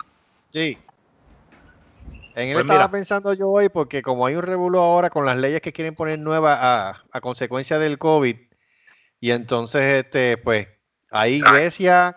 Sí. 0.51 0.77
En 2.35 2.49
él 2.49 2.53
Pues 2.53 2.65
estaba 2.65 2.79
mira. 2.79 2.91
pensando 2.91 3.33
yo 3.33 3.49
hoy 3.49 3.69
porque 3.69 4.01
como 4.01 4.25
hay 4.25 4.35
un 4.35 4.43
revuelo 4.43 4.79
ahora 4.79 5.09
con 5.09 5.25
las 5.25 5.37
leyes 5.37 5.61
que 5.61 5.71
quieren 5.73 5.95
poner 5.95 6.19
nuevas 6.19 6.57
a, 6.61 7.03
a 7.11 7.21
consecuencia 7.21 7.77
del 7.79 7.97
COVID 7.99 8.35
y 9.19 9.31
entonces 9.31 10.03
este 10.05 10.37
pues 10.37 10.67
hay 11.11 11.35
iglesias 11.35 12.15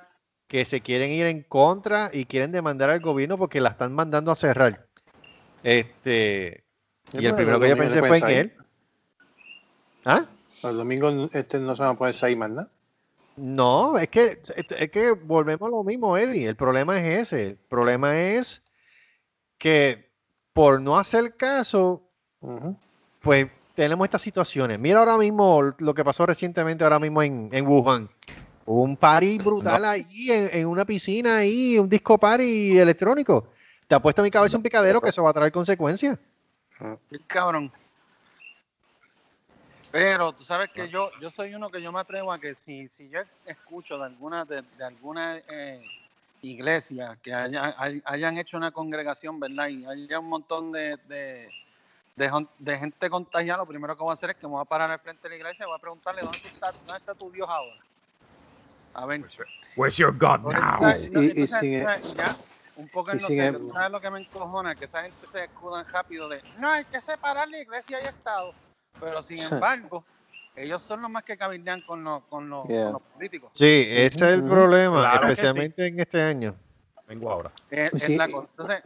que 0.48 0.64
se 0.64 0.80
quieren 0.80 1.10
ir 1.10 1.26
en 1.26 1.42
contra 1.42 2.10
y 2.12 2.24
quieren 2.24 2.50
demandar 2.52 2.88
al 2.90 3.00
gobierno 3.00 3.36
porque 3.36 3.60
la 3.60 3.70
están 3.70 3.94
mandando 3.94 4.30
a 4.32 4.36
cerrar. 4.36 4.86
Este 5.62 6.64
y 7.12 7.26
el 7.26 7.34
primero 7.34 7.60
que 7.60 7.68
yo 7.68 7.76
pensé 7.76 8.00
no 8.00 8.06
fue 8.06 8.18
en 8.18 8.28
él. 8.30 8.52
¿Ah? 10.04 10.26
Los 10.62 10.76
domingos 10.76 11.30
este, 11.32 11.58
no 11.58 11.74
se 11.74 11.82
van 11.82 11.92
a 11.92 11.98
poder 11.98 12.14
salir 12.14 12.36
más 12.36 12.50
nada. 12.50 12.68
No, 13.36 13.98
es 13.98 14.08
que, 14.08 14.40
es 14.56 14.90
que 14.90 15.12
volvemos 15.12 15.68
a 15.68 15.70
lo 15.70 15.84
mismo, 15.84 16.16
Eddie. 16.16 16.48
El 16.48 16.56
problema 16.56 16.98
es 17.00 17.20
ese. 17.20 17.46
El 17.48 17.56
problema 17.56 18.18
es 18.18 18.62
que 19.58 20.10
por 20.52 20.80
no 20.80 20.98
hacer 20.98 21.36
caso, 21.36 22.02
pues 23.20 23.50
tenemos 23.74 24.06
estas 24.06 24.22
situaciones. 24.22 24.80
Mira 24.80 25.00
ahora 25.00 25.18
mismo 25.18 25.74
lo 25.78 25.94
que 25.94 26.02
pasó 26.02 26.24
recientemente 26.24 26.82
ahora 26.82 26.98
mismo 26.98 27.22
en, 27.22 27.50
en 27.52 27.66
Wuhan. 27.66 28.08
Hubo 28.64 28.82
un 28.82 28.96
party 28.96 29.38
brutal 29.38 29.84
ahí 29.84 30.30
en, 30.30 30.48
en 30.52 30.66
una 30.66 30.86
piscina 30.86 31.36
ahí, 31.36 31.78
un 31.78 31.90
disco 31.90 32.16
party 32.18 32.78
electrónico. 32.78 33.48
Te 33.86 33.94
ha 33.94 34.00
puesto 34.00 34.22
en 34.22 34.24
mi 34.24 34.30
cabeza 34.30 34.56
un 34.56 34.62
picadero 34.62 35.00
que 35.00 35.10
eso 35.10 35.22
va 35.22 35.30
a 35.30 35.34
traer 35.34 35.52
consecuencias. 35.52 36.18
Qué 37.10 37.18
cabrón. 37.26 37.72
Pero 39.92 40.32
tú 40.32 40.44
sabes 40.44 40.70
que 40.70 40.88
yo 40.90 41.10
yo 41.20 41.30
soy 41.30 41.54
uno 41.54 41.70
que 41.70 41.80
yo 41.80 41.90
me 41.92 42.00
atrevo 42.00 42.32
a 42.32 42.38
que 42.38 42.54
si, 42.54 42.88
si 42.88 43.08
yo 43.08 43.20
escucho 43.44 43.96
de 43.98 44.04
alguna 44.04 44.44
de, 44.44 44.62
de 44.62 44.84
alguna 44.84 45.38
eh, 45.48 45.82
iglesia 46.42 47.16
que 47.22 47.32
haya- 47.32 47.74
hay- 47.78 48.02
hayan 48.04 48.36
hecho 48.36 48.56
una 48.56 48.72
congregación, 48.72 49.40
¿verdad? 49.40 49.68
Y 49.68 49.86
haya 49.86 50.18
un 50.18 50.28
montón 50.28 50.70
de, 50.72 50.96
de, 51.08 51.48
de 52.16 52.28
jon- 52.28 52.50
de 52.58 52.78
gente 52.78 53.08
contagiada, 53.08 53.58
lo 53.58 53.66
primero 53.66 53.96
que 53.96 54.02
voy 54.02 54.10
a 54.10 54.14
hacer 54.14 54.30
es 54.30 54.36
que 54.36 54.46
me 54.46 54.52
voy 54.52 54.62
a 54.62 54.66
parar 54.66 54.90
al 54.90 55.00
frente 55.00 55.22
de 55.22 55.30
la 55.30 55.36
iglesia 55.36 55.64
y 55.64 55.66
voy 55.66 55.76
a 55.76 55.80
preguntarle 55.80 56.22
dónde 56.22 56.48
está, 56.48 56.72
dónde 56.72 56.96
está 56.96 57.14
tu 57.14 57.30
Dios 57.30 57.48
ahora. 57.48 57.80
A 58.92 59.06
ver. 59.06 59.22
Where's 59.76 59.96
your 59.96 60.12
God 60.12 60.40
now? 60.42 60.78
Y- 60.90 61.42
y 61.42 61.46
sin- 61.46 61.80
¿sabes? 61.80 62.14
ya, 62.16 62.36
un 62.76 62.88
poco 62.88 63.10
en 63.12 63.20
el- 63.40 63.58
¿tú 63.58 63.70
¿sabes 63.70 63.90
lo 63.90 64.00
que 64.00 64.10
me 64.10 64.20
encojona? 64.20 64.74
Que 64.74 64.84
esa 64.84 65.02
gente 65.02 65.26
se 65.26 65.44
escudan 65.44 65.84
rápido 65.92 66.28
de, 66.28 66.42
no, 66.58 66.70
hay 66.70 66.84
que 66.84 67.00
separar 67.00 67.48
la 67.48 67.58
iglesia 67.58 67.98
y 68.02 68.06
Estado. 68.06 68.52
Pero 69.00 69.22
sin 69.22 69.38
embargo, 69.40 70.04
ellos 70.54 70.82
son 70.82 71.02
los 71.02 71.10
más 71.10 71.24
que 71.24 71.36
cabildean 71.36 71.82
con 71.82 72.02
los, 72.04 72.22
con 72.24 72.48
los, 72.48 72.66
Yeah. 72.68 72.84
con 72.84 72.92
los 72.94 73.02
políticos. 73.02 73.50
Sí, 73.54 73.84
ese 73.88 74.06
es 74.06 74.22
el 74.22 74.44
problema, 74.44 75.00
Claro 75.00 75.20
que 75.20 75.26
sí. 75.26 75.32
especialmente 75.32 75.86
en 75.86 76.00
este 76.00 76.22
año. 76.22 76.54
Vengo 77.06 77.30
ahora. 77.30 77.50
Es- 77.70 77.94
es 77.94 78.02
Sí. 78.04 78.16
la 78.16 78.28
cosa. 78.28 78.48
Entonces, 78.50 78.82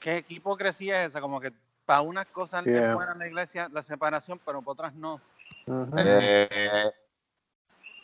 ¿qué 0.00 0.24
hipocresía 0.28 1.04
es 1.04 1.10
esa? 1.10 1.20
Como 1.20 1.40
que 1.40 1.52
para 1.84 2.00
unas 2.02 2.26
cosas 2.26 2.64
Yeah. 2.64 2.88
es 2.90 2.94
buena 2.94 3.14
la 3.14 3.26
iglesia, 3.26 3.68
la 3.72 3.82
separación, 3.82 4.40
pero 4.44 4.60
para 4.62 4.72
otras 4.72 4.94
no. 4.94 5.20
Eh, 5.96 6.48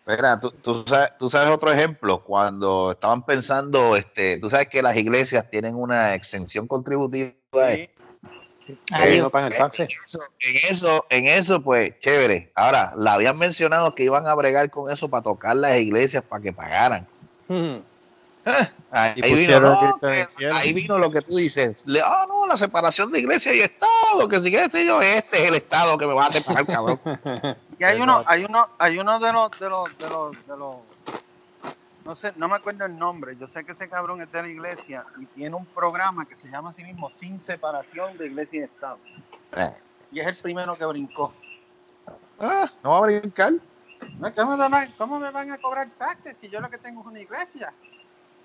mira, 0.07 0.41
tú, 0.41 0.51
tú 0.51 0.85
sabes, 0.87 1.13
tú 1.19 1.31
sabes 1.31 1.53
otro 1.53 1.73
ejemplo, 1.73 2.23
cuando 2.23 2.93
estaban 2.93 3.25
pensando, 3.25 3.97
este, 3.97 4.39
tú 4.39 4.51
sabes 4.51 4.69
que 4.69 4.83
las 4.83 4.97
iglesias 4.97 5.51
tienen 5.51 5.75
una 5.75 6.15
exención 6.15 6.67
contributiva. 6.67 7.33
Sí. 7.53 7.89
Ahí 8.93 9.19
Eh, 9.19 9.21
no 9.21 9.31
pagan 9.31 9.53
el 9.53 9.59
taxi. 9.59 9.83
En 9.83 9.89
eso, 9.89 10.19
en 10.41 10.57
eso, 10.71 11.07
en 11.11 11.27
eso, 11.27 11.63
pues, 11.63 11.99
chévere. 11.99 12.51
Ahora, 12.55 12.95
la 12.97 13.15
habían 13.15 13.37
mencionado 13.37 13.95
que 13.95 14.05
iban 14.05 14.27
a 14.27 14.35
bregar 14.35 14.71
con 14.71 14.91
eso 14.91 15.09
para 15.09 15.23
tocar 15.23 15.57
las 15.57 15.79
iglesias 15.79 16.25
para 16.25 16.43
que 16.43 16.53
pagaran. 16.53 17.07
Ujú. 17.49 17.83
Ahí, 18.91 19.15
vino, 19.35 19.59
no, 19.59 19.99
que- 20.01 20.49
ahí 20.53 20.73
vino 20.73 20.99
lo 20.99 21.11
que 21.11 21.23
tú 21.23 21.37
dices. 21.37 21.85
Ah, 22.05 22.27
no, 22.29 22.47
la 22.47 22.57
separación 22.57 23.11
de 23.11 23.21
iglesia 23.21 23.55
y 23.55 23.61
Estado, 23.61 24.29
que 24.29 24.39
si 24.41 24.55
sé 24.71 24.87
yo, 24.87 25.01
este 25.03 25.43
es 25.43 25.49
el 25.49 25.57
Estado 25.57 25.99
que 25.99 26.07
me 26.07 26.15
va 26.15 26.27
a 26.27 26.31
separar, 26.31 26.67
cabrón. 26.67 27.01
Y 27.77 27.83
hay 27.83 28.01
uno, 28.01 28.23
hay 28.25 28.45
uno, 28.45 28.69
hay 28.79 28.99
uno 28.99 29.19
de 29.19 29.33
los, 29.33 29.59
de 29.59 29.69
los, 29.69 29.99
de 29.99 30.09
los, 30.09 30.47
de 30.47 30.57
los, 30.57 30.77
no 32.05 32.15
sé, 32.15 32.33
no 32.37 32.47
me 32.49 32.55
acuerdo 32.55 32.85
el 32.85 32.97
nombre. 32.97 33.37
Yo 33.37 33.49
sé 33.49 33.65
que 33.65 33.73
ese 33.73 33.89
cabrón 33.89 34.23
es 34.23 34.31
de 34.31 34.43
la 34.43 34.49
iglesia 34.49 35.05
y 35.19 35.27
tiene 35.27 35.57
un 35.57 35.67
programa 35.67 36.25
que 36.25 36.37
se 36.37 36.49
llama 36.49 36.71
así 36.71 36.85
mismo 36.85 37.11
Sin 37.11 37.43
Separación 37.43 38.17
de 38.17 38.27
Iglesia 38.27 38.61
y 38.61 38.63
Estado. 38.63 38.99
Eh, 39.57 39.73
Y 40.13 40.21
es 40.21 40.37
el 40.37 40.43
primero 40.43 40.75
que 40.77 40.85
brincó. 40.85 41.35
ah, 42.39 42.71
no 42.85 42.91
va 42.91 42.99
a 42.99 43.01
brincar. 43.01 43.55
No, 44.19 44.33
¿Cómo 44.35 44.57
me, 44.57 44.69
van, 44.69 44.95
¿Cómo 44.97 45.19
me 45.19 45.31
van 45.33 45.51
a 45.51 45.59
cobrar 45.59 45.89
taxes 45.99 46.37
si 46.41 46.49
yo 46.49 46.61
lo 46.61 46.71
que 46.71 46.79
tengo 46.79 47.01
es 47.01 47.07
una 47.09 47.21
iglesia? 47.21 47.73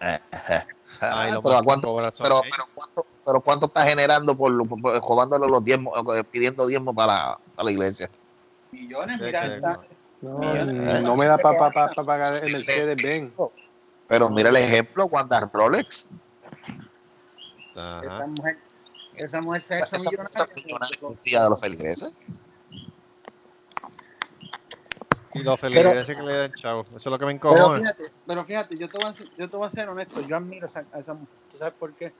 Eh, 0.01 0.19
eh. 0.49 0.63
Ay, 1.01 1.31
lo 1.31 1.41
pero, 1.41 1.57
¿a 1.57 1.63
cuánto, 1.63 1.99
son 1.99 2.11
pero, 2.23 2.41
ellos. 2.43 2.55
pero, 2.55 2.65
¿cuánto, 2.73 3.05
pero 3.25 3.41
cuánto 3.41 3.65
está 3.67 3.85
generando 3.85 4.35
por, 4.35 4.67
por, 4.67 4.81
por- 4.81 5.01
los 5.49 5.63
diezmos, 5.63 5.93
eh, 6.17 6.23
pidiendo 6.23 6.67
diezmos 6.67 6.95
para, 6.95 7.13
la- 7.13 7.39
para 7.55 7.65
la 7.65 7.71
iglesia? 7.71 8.09
Millones, 8.71 9.19
mira, 9.21 9.53
está- 9.53 9.79
No, 10.21 10.39
Millones. 10.39 11.03
no 11.03 11.15
me 11.15 11.25
da 11.25 11.37
para 11.37 11.71
pagar 12.05 12.43
el 12.43 12.51
Mercedes 12.53 13.01
Benz. 13.01 13.31
Pero 14.07 14.29
mira 14.29 14.49
el 14.49 14.55
ejemplo, 14.57 15.05
Wanda 15.05 15.39
Rolex. 15.53 16.07
Ajá. 17.75 18.01
esa 18.03 18.25
mujer, 18.27 18.57
esa 19.15 19.41
mujer 19.41 19.63
se 19.63 19.73
ha 19.75 19.77
hecho 19.79 19.95
Esa, 19.95 19.95
esa 19.97 20.09
millonaria. 20.09 20.97
millonaria 21.01 21.43
de 21.43 21.49
los 21.49 21.61
feligreses. 21.61 22.15
Y 25.39 25.43
los 25.43 25.59
feligreses 25.59 26.15
que 26.15 26.23
le 26.23 26.33
dan 26.33 26.53
chavo. 26.53 26.81
Eso 26.81 26.95
es 26.97 27.05
lo 27.05 27.19
que 27.19 27.25
me 27.25 27.39
Pero 27.39 27.53
encojona. 27.55 27.79
fíjate, 27.79 28.11
pero 28.25 28.45
fíjate, 28.45 28.77
yo 28.77 28.87
te, 28.87 28.97
voy 28.97 29.09
a 29.09 29.13
ser, 29.13 29.27
yo 29.37 29.49
te 29.49 29.57
voy 29.57 29.65
a 29.65 29.69
ser 29.69 29.89
honesto, 29.89 30.21
yo 30.21 30.37
admiro 30.37 30.65
a 30.65 30.67
esa, 30.67 30.85
a 30.91 30.99
esa 30.99 31.13
mujer. 31.13 31.35
¿Tú 31.51 31.57
sabes 31.57 31.73
por 31.79 31.93
qué? 31.93 32.13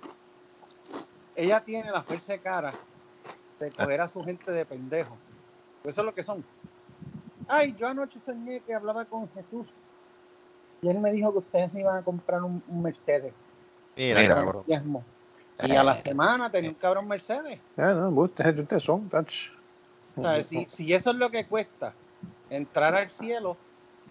Ella 1.36 1.62
tiene 1.62 1.92
la 1.92 2.04
fuerza 2.04 2.34
de 2.34 2.40
cara 2.40 2.74
de 3.60 3.72
coger 3.72 4.02
a 4.02 4.08
su 4.08 4.24
gente 4.24 4.52
de 4.52 4.66
pendejo. 4.66 5.18
Eso 5.84 6.02
es 6.02 6.06
lo 6.06 6.14
que 6.14 6.24
son. 6.24 6.44
Ay, 7.48 7.76
yo 7.78 7.88
anoche 7.88 8.20
soñé 8.20 8.62
que 8.62 8.74
hablaba 8.74 9.06
con 9.06 9.30
Jesús 9.34 9.68
y 10.82 10.90
él 10.90 11.00
me 11.00 11.12
dijo 11.12 11.32
que 11.32 11.40
ustedes 11.40 11.74
me 11.74 11.82
iban 11.82 11.98
a 11.98 12.02
comprar 12.04 12.44
un, 12.44 12.64
un 12.68 12.82
Mercedes. 12.82 13.34
Mira, 13.96 14.22
Mira, 14.22 14.36
cabrón. 14.36 14.64
Y 15.62 15.76
a 15.76 15.84
la 15.84 16.02
semana 16.02 16.50
tenía 16.50 16.70
un 16.70 16.76
cabrón 16.76 17.08
Mercedes. 17.08 17.60
Ah, 17.76 17.94
no, 17.94 18.10
ustedes, 18.10 18.58
ustedes 18.60 18.84
son. 18.84 19.10
O 20.16 20.22
sea, 20.22 20.44
si, 20.44 20.66
si 20.70 20.94
eso 20.94 21.12
es 21.12 21.16
lo 21.18 21.30
que 21.30 21.46
cuesta 21.46 21.94
entrar 22.50 22.96
al 22.96 23.10
cielo, 23.10 23.58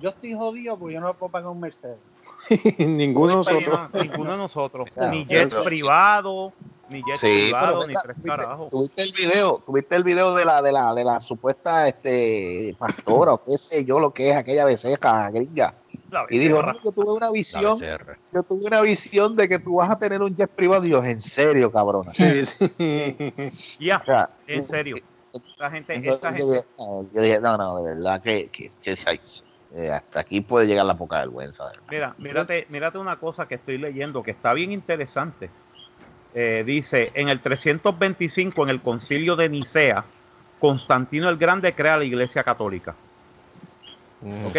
yo 0.00 0.10
estoy 0.10 0.34
jodido 0.34 0.76
porque 0.76 0.94
yo 0.94 1.00
no 1.00 1.12
puedo 1.14 1.30
pagar 1.32 1.50
un 1.50 1.60
Mercedes. 1.60 1.98
Ninguno 2.78 3.28
de 3.28 3.34
nosotros. 3.36 3.80
no, 3.92 4.02
ninguno 4.02 4.32
de 4.32 4.36
nosotros. 4.38 4.88
Claro, 4.94 5.12
ni 5.12 5.24
jet 5.26 5.48
pero- 5.50 5.64
privado, 5.64 6.52
ni 6.88 7.02
jet 7.02 7.16
Sí, 7.16 7.26
privado, 7.50 7.80
pero 7.80 7.86
ni 7.88 7.94
tres 7.94 8.16
¿tuviste- 8.16 8.28
carajos. 8.28 8.70
¿Tuviste 8.70 9.02
el 9.02 9.12
video? 9.12 9.62
¿Tuviste 9.66 9.96
el 9.96 10.04
video 10.04 10.34
de 10.34 10.44
la, 10.44 10.62
de 10.62 10.72
la, 10.72 10.94
de 10.94 11.04
la 11.04 11.20
supuesta 11.20 11.88
este, 11.88 12.76
pastora 12.78 13.32
o 13.34 13.42
qué 13.42 13.58
sé 13.58 13.84
yo 13.84 13.98
lo 13.98 14.10
que 14.12 14.30
es 14.30 14.36
aquella 14.36 14.64
becerra 14.64 15.30
gringa? 15.30 15.74
Y 16.30 16.38
dijo, 16.38 16.62
no, 16.62 16.72
yo 16.82 16.92
tuve 16.92 17.12
una 17.12 17.30
visión, 17.30 17.78
yo 18.32 18.42
tuve 18.42 18.66
una 18.66 18.80
visión 18.80 19.36
de 19.36 19.46
que 19.48 19.58
tú 19.58 19.74
vas 19.76 19.90
a 19.90 19.98
tener 19.98 20.22
un 20.22 20.34
jet 20.34 20.48
privado. 20.48 20.86
Y 20.86 20.90
yo, 20.90 21.02
en 21.04 21.20
serio, 21.20 21.70
cabrona. 21.70 22.14
Sí, 22.14 22.44
sí. 22.46 23.76
Ya, 23.78 23.98
O 23.98 24.04
sea, 24.06 24.30
en 24.46 24.64
serio. 24.66 24.96
Esta 25.32 25.70
gente, 25.70 25.94
esta 25.94 26.30
yo, 26.30 26.36
gente, 26.36 26.44
dije, 26.44 26.66
no, 26.78 27.12
yo 27.12 27.22
dije, 27.22 27.40
no, 27.40 27.56
no, 27.56 27.82
de 27.82 27.94
verdad 27.94 28.22
que, 28.22 28.48
que- 28.50 28.70
eh, 29.74 29.90
hasta 29.90 30.20
aquí 30.20 30.40
puede 30.40 30.66
llegar 30.66 30.86
la 30.86 30.96
poca 30.96 31.18
vergüenza. 31.18 31.70
Mira, 31.90 32.14
mírate, 32.18 32.66
mírate 32.70 32.98
una 32.98 33.16
cosa 33.16 33.46
que 33.46 33.56
estoy 33.56 33.78
leyendo 33.78 34.22
que 34.22 34.30
está 34.30 34.52
bien 34.54 34.72
interesante. 34.72 35.50
Eh, 36.34 36.62
dice, 36.64 37.10
en 37.14 37.28
el 37.28 37.40
325, 37.40 38.62
en 38.62 38.70
el 38.70 38.80
concilio 38.82 39.36
de 39.36 39.48
Nicea, 39.48 40.04
Constantino 40.58 41.28
el 41.28 41.36
Grande 41.36 41.74
crea 41.74 41.96
la 41.96 42.04
iglesia 42.04 42.44
católica. 42.44 42.96
¿ok? 44.44 44.56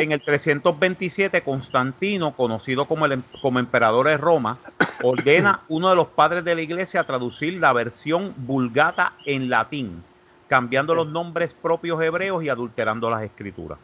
En 0.00 0.12
el 0.12 0.20
327, 0.20 1.42
Constantino, 1.42 2.34
conocido 2.34 2.86
como 2.86 3.06
el 3.06 3.12
em- 3.12 3.22
como 3.40 3.58
emperador 3.58 4.06
de 4.08 4.16
Roma, 4.16 4.58
ordena 5.02 5.60
uno 5.68 5.88
de 5.90 5.96
los 5.96 6.08
padres 6.08 6.44
de 6.44 6.54
la 6.54 6.62
iglesia 6.62 7.00
a 7.00 7.04
traducir 7.04 7.54
la 7.54 7.72
versión 7.72 8.34
vulgata 8.36 9.12
en 9.24 9.48
latín, 9.48 10.02
cambiando 10.48 10.94
los 10.94 11.06
nombres 11.08 11.54
propios 11.54 12.00
hebreos 12.02 12.42
y 12.42 12.48
adulterando 12.48 13.10
las 13.10 13.22
escrituras. 13.22 13.78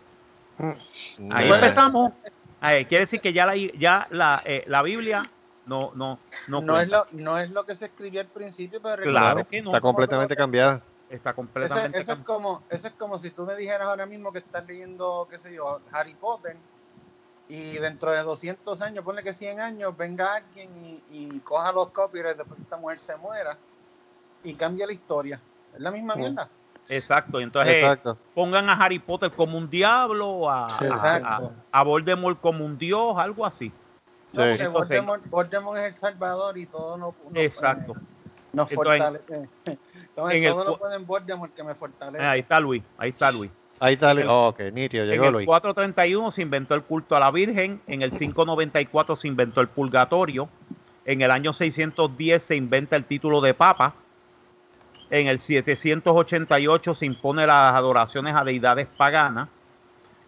Ahí 0.58 0.74
Mira. 1.18 1.54
empezamos. 1.56 2.12
Ahí, 2.60 2.84
quiere 2.84 3.04
decir 3.04 3.20
que 3.20 3.32
ya 3.32 3.44
la, 3.44 3.56
ya 3.56 4.06
la, 4.10 4.40
eh, 4.44 4.62
la 4.68 4.82
Biblia 4.82 5.22
no, 5.66 5.90
no, 5.96 6.20
no, 6.46 6.60
No, 6.60 6.80
es 6.80 6.88
lo, 6.88 7.06
no 7.12 7.36
es 7.38 7.50
lo 7.50 7.64
que 7.66 7.74
se 7.74 7.86
escribió 7.86 8.20
al 8.20 8.28
principio, 8.28 8.80
pero 8.80 9.02
Claro 9.02 9.38
recuerda- 9.38 9.48
que 9.50 9.62
no. 9.62 9.70
Está 9.70 9.80
completamente 9.80 10.36
cambiada. 10.36 10.80
Está 11.08 11.30
Eso, 11.30 11.36
completamente 11.36 11.98
eso 11.98 12.12
es 12.12 12.18
cam- 12.18 12.24
como, 12.24 12.62
eso 12.70 12.88
es 12.88 12.94
como 12.94 13.18
si 13.18 13.30
tú 13.30 13.44
me 13.44 13.54
dijeras 13.56 13.88
ahora 13.88 14.06
mismo 14.06 14.32
que 14.32 14.38
estás 14.38 14.64
leyendo, 14.66 15.26
qué 15.28 15.38
sé 15.38 15.52
yo, 15.52 15.80
Harry 15.92 16.14
Potter 16.14 16.56
y 17.48 17.72
dentro 17.78 18.12
de 18.12 18.22
200 18.22 18.80
años, 18.82 19.04
ponle 19.04 19.22
que 19.22 19.34
100 19.34 19.60
años, 19.60 19.96
venga 19.96 20.34
alguien 20.36 20.70
y, 20.84 21.02
y 21.10 21.40
coja 21.40 21.72
los 21.72 21.90
copyrights 21.90 22.38
después 22.38 22.56
que 22.56 22.62
esta 22.62 22.76
mujer 22.76 22.98
se 22.98 23.16
muera 23.16 23.58
y 24.44 24.54
cambia 24.54 24.86
la 24.86 24.92
historia. 24.92 25.40
Es 25.74 25.80
la 25.80 25.90
misma 25.90 26.14
mierda. 26.14 26.48
Exacto. 26.88 27.40
Entonces 27.40 27.76
Exacto. 27.76 28.18
pongan 28.34 28.68
a 28.68 28.72
Harry 28.74 28.98
Potter 28.98 29.30
como 29.32 29.56
un 29.58 29.68
diablo, 29.70 30.50
a, 30.50 30.66
a- 30.66 30.84
Exacto. 30.86 31.28
a- 31.72 31.78
a 31.80 31.82
Voldemort 31.82 32.40
como 32.40 32.64
un 32.64 32.76
dios, 32.78 33.16
algo 33.18 33.44
así. 33.46 33.70
No, 34.34 34.56
Sí. 34.56 34.66
Voldemort, 34.66 35.26
Voldemort 35.28 35.78
es 35.78 35.84
el 35.84 35.94
salvador 35.94 36.56
y 36.58 36.66
todo 36.66 36.96
no, 36.96 37.14
no- 37.30 37.38
Exacto. 37.40 37.92
eh, 37.92 38.00
nos 38.54 38.70
Entonces, 38.72 38.76
fortalece. 38.76 39.48
Entonces, 39.94 40.36
en 40.36 40.44
el 40.44 40.52
todo 40.52 40.64
cu- 40.64 40.70
lo 40.72 40.78
pueden 40.78 41.06
Voldemort 41.06 41.54
que 41.54 41.62
me 41.62 41.74
fortalece. 41.74 42.24
Ahí 42.24 42.40
está 42.40 42.58
Luis, 42.60 42.82
ahí 42.98 43.10
está 43.10 43.30
Luis. 43.30 43.50
Ahí 43.82 43.94
está 43.94 44.14
Oh, 44.28 44.50
ok, 44.50 44.60
nítido, 44.72 45.02
En 45.02 45.10
llegó 45.10 45.24
el 45.26 45.32
Luis. 45.32 45.46
431 45.46 46.30
se 46.30 46.42
inventó 46.42 46.76
el 46.76 46.84
culto 46.84 47.16
a 47.16 47.20
la 47.20 47.32
Virgen, 47.32 47.80
en 47.88 48.02
el 48.02 48.10
594 48.10 49.16
se 49.16 49.26
inventó 49.26 49.60
el 49.60 49.66
purgatorio, 49.66 50.48
en 51.04 51.20
el 51.20 51.32
año 51.32 51.52
610 51.52 52.40
se 52.40 52.54
inventa 52.54 52.94
el 52.94 53.04
título 53.04 53.40
de 53.40 53.54
papa, 53.54 53.94
en 55.10 55.26
el 55.26 55.40
788 55.40 56.94
se 56.94 57.06
impone 57.06 57.44
las 57.44 57.74
adoraciones 57.74 58.36
a 58.36 58.44
deidades 58.44 58.86
paganas, 58.96 59.48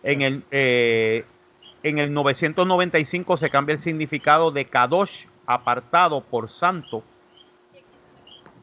en 0.03 0.23
el, 0.23 0.43
eh, 0.51 1.25
en 1.85 1.99
el 1.99 2.13
995 2.13 3.37
se 3.37 3.51
cambia 3.51 3.75
el 3.75 3.79
significado 3.79 4.51
de 4.51 4.65
Kadosh, 4.65 5.27
apartado 5.47 6.23
por 6.23 6.51
santo, 6.51 7.05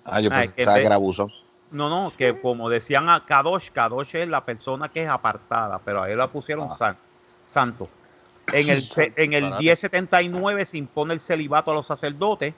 Ah, 0.04 0.20
yo 0.20 0.30
Ay, 0.34 0.50
pensaba 0.50 0.80
que 0.80 0.86
era 0.86 0.98
buzón. 0.98 1.32
No, 1.72 1.90
no, 1.90 2.12
que 2.18 2.40
como 2.40 2.70
decían 2.70 3.08
a 3.10 3.26
Kadosh, 3.26 3.72
Kadosh 3.72 4.16
es 4.16 4.28
la 4.28 4.44
persona 4.44 4.90
que 4.90 5.04
es 5.04 5.10
apartada, 5.10 5.80
pero 5.84 6.04
a 6.04 6.10
él 6.12 6.18
la 6.18 6.28
pusieron 6.28 6.68
Ah. 6.70 6.76
san- 6.76 6.98
santo. 7.46 7.88
En 8.54 8.70
el, 8.70 8.84
en 9.16 9.34
el 9.34 9.44
Barato. 9.44 9.62
1079 9.62 10.66
se 10.66 10.78
impone 10.78 11.14
el 11.14 11.22
celibato 11.22 11.72
a 11.72 11.74
los 11.74 11.86
sacerdotes, 11.88 12.54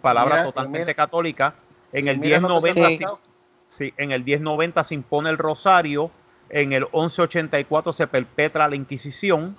palabra 0.00 0.36
Mira, 0.36 0.44
totalmente 0.46 0.78
mira- 0.86 0.94
católica. 0.94 1.54
En 1.92 2.08
el 2.08 2.18
Mira 2.18 2.40
lo 2.40 2.60
que 2.62 2.72
se 2.72 2.80
1090 2.80 3.08
ha 3.08 3.16
se, 3.68 3.84
sí, 3.88 3.94
en 3.96 4.12
el 4.12 4.24
1090 4.24 4.84
se 4.84 4.94
impone 4.94 5.28
el 5.30 5.38
rosario, 5.38 6.10
en 6.48 6.72
el 6.72 6.84
1184 6.92 7.92
se 7.92 8.06
perpetra 8.06 8.68
la 8.68 8.76
Inquisición, 8.76 9.56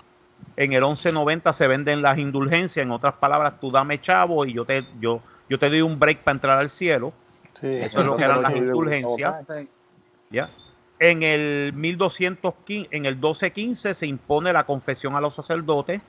en 0.55 0.73
el 0.73 0.81
1190 0.81 1.53
se 1.53 1.67
venden 1.67 2.01
las 2.01 2.17
indulgencias, 2.17 2.83
en 2.83 2.91
otras 2.91 3.13
palabras, 3.15 3.59
tú 3.59 3.69
dame 3.71 4.01
chavo 4.01 4.45
y 4.45 4.53
yo 4.53 4.65
te 4.65 4.85
yo 4.99 5.21
yo 5.49 5.59
te 5.59 5.69
doy 5.69 5.81
un 5.81 5.99
break 5.99 6.19
para 6.23 6.33
entrar 6.35 6.57
al 6.57 6.69
cielo. 6.69 7.13
Sí, 7.53 7.67
Eso 7.67 7.99
es 7.99 8.05
lo 8.05 8.15
que 8.15 8.23
eran 8.23 8.41
las 8.41 8.55
indulgencias. 8.55 9.45
Sí. 9.47 9.69
¿ya? 10.31 10.49
En 10.99 11.23
el 11.23 11.73
1215, 11.73 12.89
en 12.95 13.05
el 13.05 13.15
1215 13.15 13.93
se 13.93 14.07
impone 14.07 14.53
la 14.53 14.65
confesión 14.65 15.15
a 15.15 15.21
los 15.21 15.35
sacerdotes. 15.35 16.01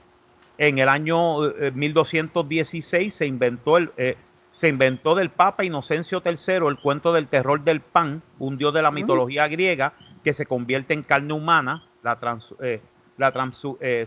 En 0.58 0.78
el 0.78 0.88
año 0.88 1.46
eh, 1.48 1.70
1216 1.72 3.14
se 3.14 3.26
inventó 3.26 3.78
el 3.78 3.90
eh, 3.96 4.16
se 4.52 4.68
inventó 4.68 5.14
del 5.14 5.30
Papa 5.30 5.64
Inocencio 5.64 6.22
III 6.24 6.66
el 6.68 6.78
cuento 6.78 7.12
del 7.12 7.26
terror 7.26 7.62
del 7.64 7.80
pan, 7.80 8.22
un 8.38 8.58
dios 8.58 8.72
de 8.74 8.82
la 8.82 8.90
mitología 8.90 9.48
griega 9.48 9.94
que 10.22 10.34
se 10.34 10.44
convierte 10.46 10.92
en 10.94 11.02
carne 11.02 11.32
humana, 11.32 11.82
la 12.02 12.20
trans, 12.20 12.54
eh, 12.60 12.80
la 13.16 13.32
transu- 13.32 13.78
eh. 13.80 14.06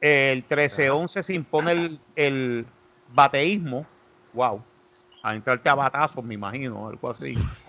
El 0.00 0.38
1311 0.38 1.22
se 1.22 1.34
impone 1.34 1.72
el, 1.72 2.00
el 2.16 2.66
bateísmo, 3.14 3.86
wow, 4.32 4.62
a 5.22 5.34
entrarte 5.34 5.68
a 5.68 5.74
batazos, 5.74 6.24
me 6.24 6.34
imagino, 6.34 6.88
algo 6.88 7.10
así. 7.10 7.34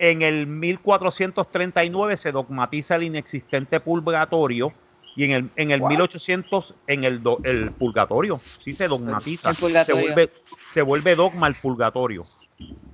En 0.00 0.22
el 0.22 0.46
1439 0.46 2.16
se 2.16 2.30
dogmatiza 2.30 2.96
el 2.96 3.02
inexistente 3.04 3.80
purgatorio 3.80 4.72
y 5.16 5.24
en 5.24 5.30
el, 5.32 5.50
en 5.56 5.70
el 5.72 5.80
Wow. 5.80 5.88
1800 5.90 6.74
en 6.86 7.02
el, 7.04 7.20
do- 7.22 7.40
el 7.42 7.72
purgatorio, 7.72 8.36
sí 8.36 8.74
se 8.74 8.86
dogmatiza. 8.86 9.50
Se, 9.92 9.92
vuelve, 10.00 10.30
se 10.58 10.82
vuelve 10.82 11.16
dogma 11.16 11.48
el 11.48 11.54
purgatorio. 11.60 12.24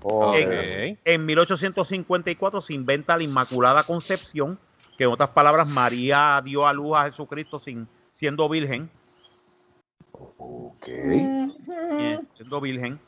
Ok. 0.03 0.35
En, 0.37 0.99
en 1.05 1.27
1854 1.27 2.61
se 2.63 2.73
inventa 2.73 3.17
la 3.17 3.23
Inmaculada 3.25 3.83
Concepción, 3.83 4.59
que 4.97 5.05
en 5.05 5.11
otras 5.11 5.31
palabras 5.31 5.69
María 5.69 6.41
dio 6.43 6.67
a 6.67 6.73
luz 6.73 6.97
a 6.97 7.05
Jesucristo 7.05 7.59
sin 7.59 7.87
siendo 8.13 8.49
virgen, 8.49 8.89
Ok. 10.17 10.87
siendo 12.37 12.61
virgen. 12.61 13.01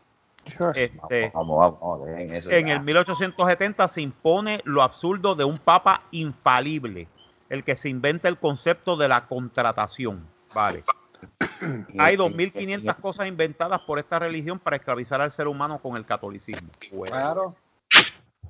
Este, 0.45 1.31
Vamos, 1.35 1.59
vamos, 1.59 1.81
vamos, 1.81 2.07
dejen 2.07 2.35
eso. 2.35 2.51
En 2.51 2.67
ya. 2.69 2.75
el 2.77 2.85
1870 2.85 3.89
se 3.89 4.01
impone 4.01 4.61
lo 4.65 4.83
absurdo 4.83 5.35
de 5.35 5.45
un 5.45 5.59
papa 5.59 6.03
infalible, 6.13 7.09
el 7.49 7.65
que 7.65 7.75
se 7.75 7.89
inventa 7.89 8.29
el 8.29 8.39
concepto 8.39 8.97
de 8.97 9.09
la 9.09 9.27
contratación. 9.27 10.27
Vale. 10.55 10.83
Hay 11.99 12.17
2.500 12.17 12.97
cosas 12.97 13.27
inventadas 13.27 13.81
por 13.81 13.99
esta 13.99 14.19
religión 14.21 14.59
para 14.61 14.77
esclavizar 14.77 15.21
al 15.21 15.31
ser 15.33 15.49
humano 15.49 15.79
con 15.81 15.97
el 15.97 16.05
catolicismo. 16.07 16.69
Bueno, 16.93 17.13
Claro. 17.17 17.57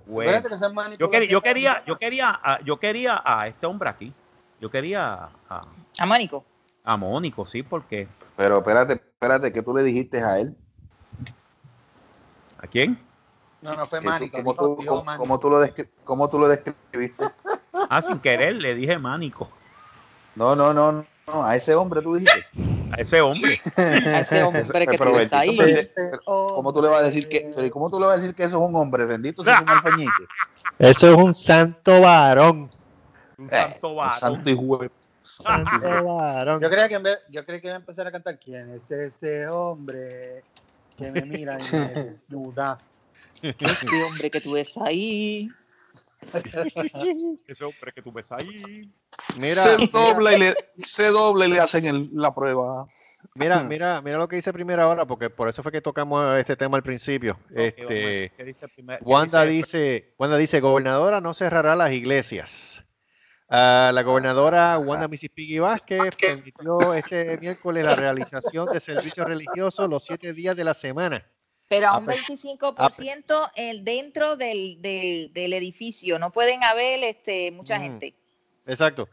bueno. 0.05 0.33
Yo 0.99 1.09
quería, 1.11 1.31
yo 1.31 1.41
quería, 1.41 1.83
yo 1.87 1.97
quería, 1.97 2.41
a, 2.43 2.61
yo 2.63 2.79
quería 2.79 3.23
a 3.25 3.47
este 3.47 3.67
hombre 3.67 3.89
aquí. 3.89 4.13
Yo 4.61 4.71
quería 4.71 5.29
a, 5.49 5.67
A 5.99 6.07
Mónico. 6.07 6.45
A 6.87 6.97
Mónico, 6.97 7.45
sí, 7.45 7.63
porque 7.63 8.09
Pero 8.37 8.59
espérate, 8.59 8.95
espérate, 8.95 9.53
¿qué 9.53 9.61
tú 9.63 9.75
le 9.77 9.83
dijiste 9.83 10.23
a 10.23 10.39
él? 10.39 10.57
¿a 12.59 12.67
quién? 12.67 12.99
No, 13.61 13.75
no 13.75 13.87
fue 13.87 14.01
Mánico. 14.01 14.39
¿Cómo 14.39 14.55
tú, 14.55 14.77
dijo 14.81 14.93
cómo- 14.95 15.05
Mánico. 15.05 15.23
cómo 15.25 15.39
tú 15.41 15.51
lo 15.51 15.63
descri- 15.65 15.89
cómo 16.05 16.29
tú 16.31 16.39
lo 16.39 16.49
describiste? 16.49 17.25
Ah, 17.89 18.01
sin 18.03 18.19
querer 18.19 18.61
le 18.61 18.75
dije 18.75 18.99
Mánico 18.99 19.49
No, 20.35 20.57
no, 20.57 20.73
no, 20.73 21.05
no, 21.27 21.45
a 21.45 21.55
ese 21.55 21.75
hombre 21.75 22.01
tú 22.03 22.15
dijiste. 22.15 22.47
a 22.93 23.01
ese 23.01 23.21
hombre. 23.21 23.61
A 23.77 24.21
ese 24.21 24.43
hombre 24.43 24.87
que 24.87 24.97
tú 24.99 25.05
Bendito, 25.13 25.37
ahí. 25.37 25.59
¿Cómo 26.25 26.73
tú 26.73 26.81
le 26.83 26.89
vas 26.89 27.01
a 27.01 27.05
decir 27.05 27.29
que, 27.29 27.53
pero 27.55 27.71
cómo 27.71 27.91
tú 27.91 28.01
le 28.01 28.07
vas 28.07 28.17
a 28.19 28.21
decir 28.21 28.35
que 28.35 28.45
eso 28.45 28.57
es 28.59 28.69
un 28.69 28.75
hombre? 28.77 29.05
Bendito 29.05 29.45
si 29.45 29.51
es 29.51 29.61
un 29.61 29.69
alfeñique. 29.69 30.25
Eso 30.79 31.11
es 31.11 31.17
un 31.17 31.35
santo 31.35 32.01
varón. 32.01 32.71
Un 33.39 33.47
Eh, 33.47 33.51
santo 33.51 33.89
un 33.91 33.97
varón. 33.97 34.19
santo 34.19 34.51
hijo 34.51 34.79
de- 34.79 34.89
Santo. 34.89 35.06
Yo 36.61 36.71
creía 36.71 36.89
que 36.89 36.95
en 36.95 37.03
vez, 37.03 37.19
yo 37.31 37.45
creía 37.45 37.61
que 37.61 37.67
iba 37.69 37.77
a 37.77 37.81
empezar 37.81 38.07
a 38.07 38.13
cantar 38.13 38.39
quién 38.39 38.71
es 38.75 38.91
este 38.91 39.47
hombre 39.49 40.43
que 40.97 41.11
me 41.11 41.23
mira 41.23 41.59
y 41.61 41.73
me 41.73 41.89
desnuda. 42.29 42.79
Ese 43.43 44.03
hombre 44.05 44.31
que 44.31 44.41
tú 44.41 44.53
ves 44.53 44.77
ahí. 44.79 45.51
Ese 47.47 47.65
hombre 47.65 47.93
que 47.95 48.03
tú 48.03 48.13
ves 48.13 48.33
ahí. 48.33 48.91
Mira, 49.37 49.55
se 49.63 49.87
dobla 49.89 50.33
y 50.35 50.39
le, 50.39 50.55
se 50.79 51.09
dobla 51.09 51.47
y 51.47 51.51
le 51.51 51.61
hacen 51.61 51.85
el- 51.87 52.11
la 52.13 52.35
prueba. 52.35 52.87
mira, 53.35 53.63
mira, 53.63 54.01
mira 54.03 54.19
lo 54.19 54.27
que 54.29 54.37
dice 54.37 54.53
primera 54.53 54.89
hora, 54.89 55.05
porque 55.05 55.31
por 55.31 55.49
eso 55.49 55.63
fue 55.63 55.71
que 55.73 55.81
tocamos 55.83 56.37
este 56.39 56.57
tema 56.57 56.77
al 56.79 56.83
principio. 56.83 57.39
Este, 57.55 58.33
¿Qué 58.37 58.45
dice 58.45 58.65
el 58.65 58.71
primer- 58.73 58.99
qué 58.99 59.05
Wanda 59.05 59.45
dice- 59.45 59.77
dice, 59.79 60.15
Wanda 60.19 60.37
dice, 60.39 60.61
gobernadora 60.61 61.21
no 61.21 61.35
cerrará 61.35 61.77
las 61.77 61.93
iglesias. 61.93 62.83
Ah, 63.49 63.93
la 63.95 64.03
gobernadora 64.03 64.77
Wanda 64.79 65.07
Mississippi 65.07 65.59
Vázquez 65.61 66.01
permitió 66.21 66.95
este 66.95 67.39
miércoles 67.39 67.85
la 67.85 67.95
realización 67.95 68.67
de 68.73 68.81
servicios 68.81 69.27
religiosos 69.27 69.89
los 69.89 70.05
siete 70.05 70.33
días 70.33 70.57
de 70.57 70.65
la 70.65 70.75
semana. 70.75 71.25
Pero 71.69 71.87
a 71.89 71.91
Ah, 71.95 71.99
un 71.99 72.05
pues- 72.07 72.19
25% 72.29 73.51
el, 73.55 73.85
dentro 73.85 74.37
del, 74.37 74.81
del, 74.83 75.33
del 75.33 75.53
edificio. 75.53 76.19
No 76.19 76.31
pueden 76.33 76.63
haber 76.65 77.03
este, 77.05 77.51
mucha 77.53 77.79
Mm. 77.79 77.83
gente. 77.83 78.15
Exacto. 78.67 79.09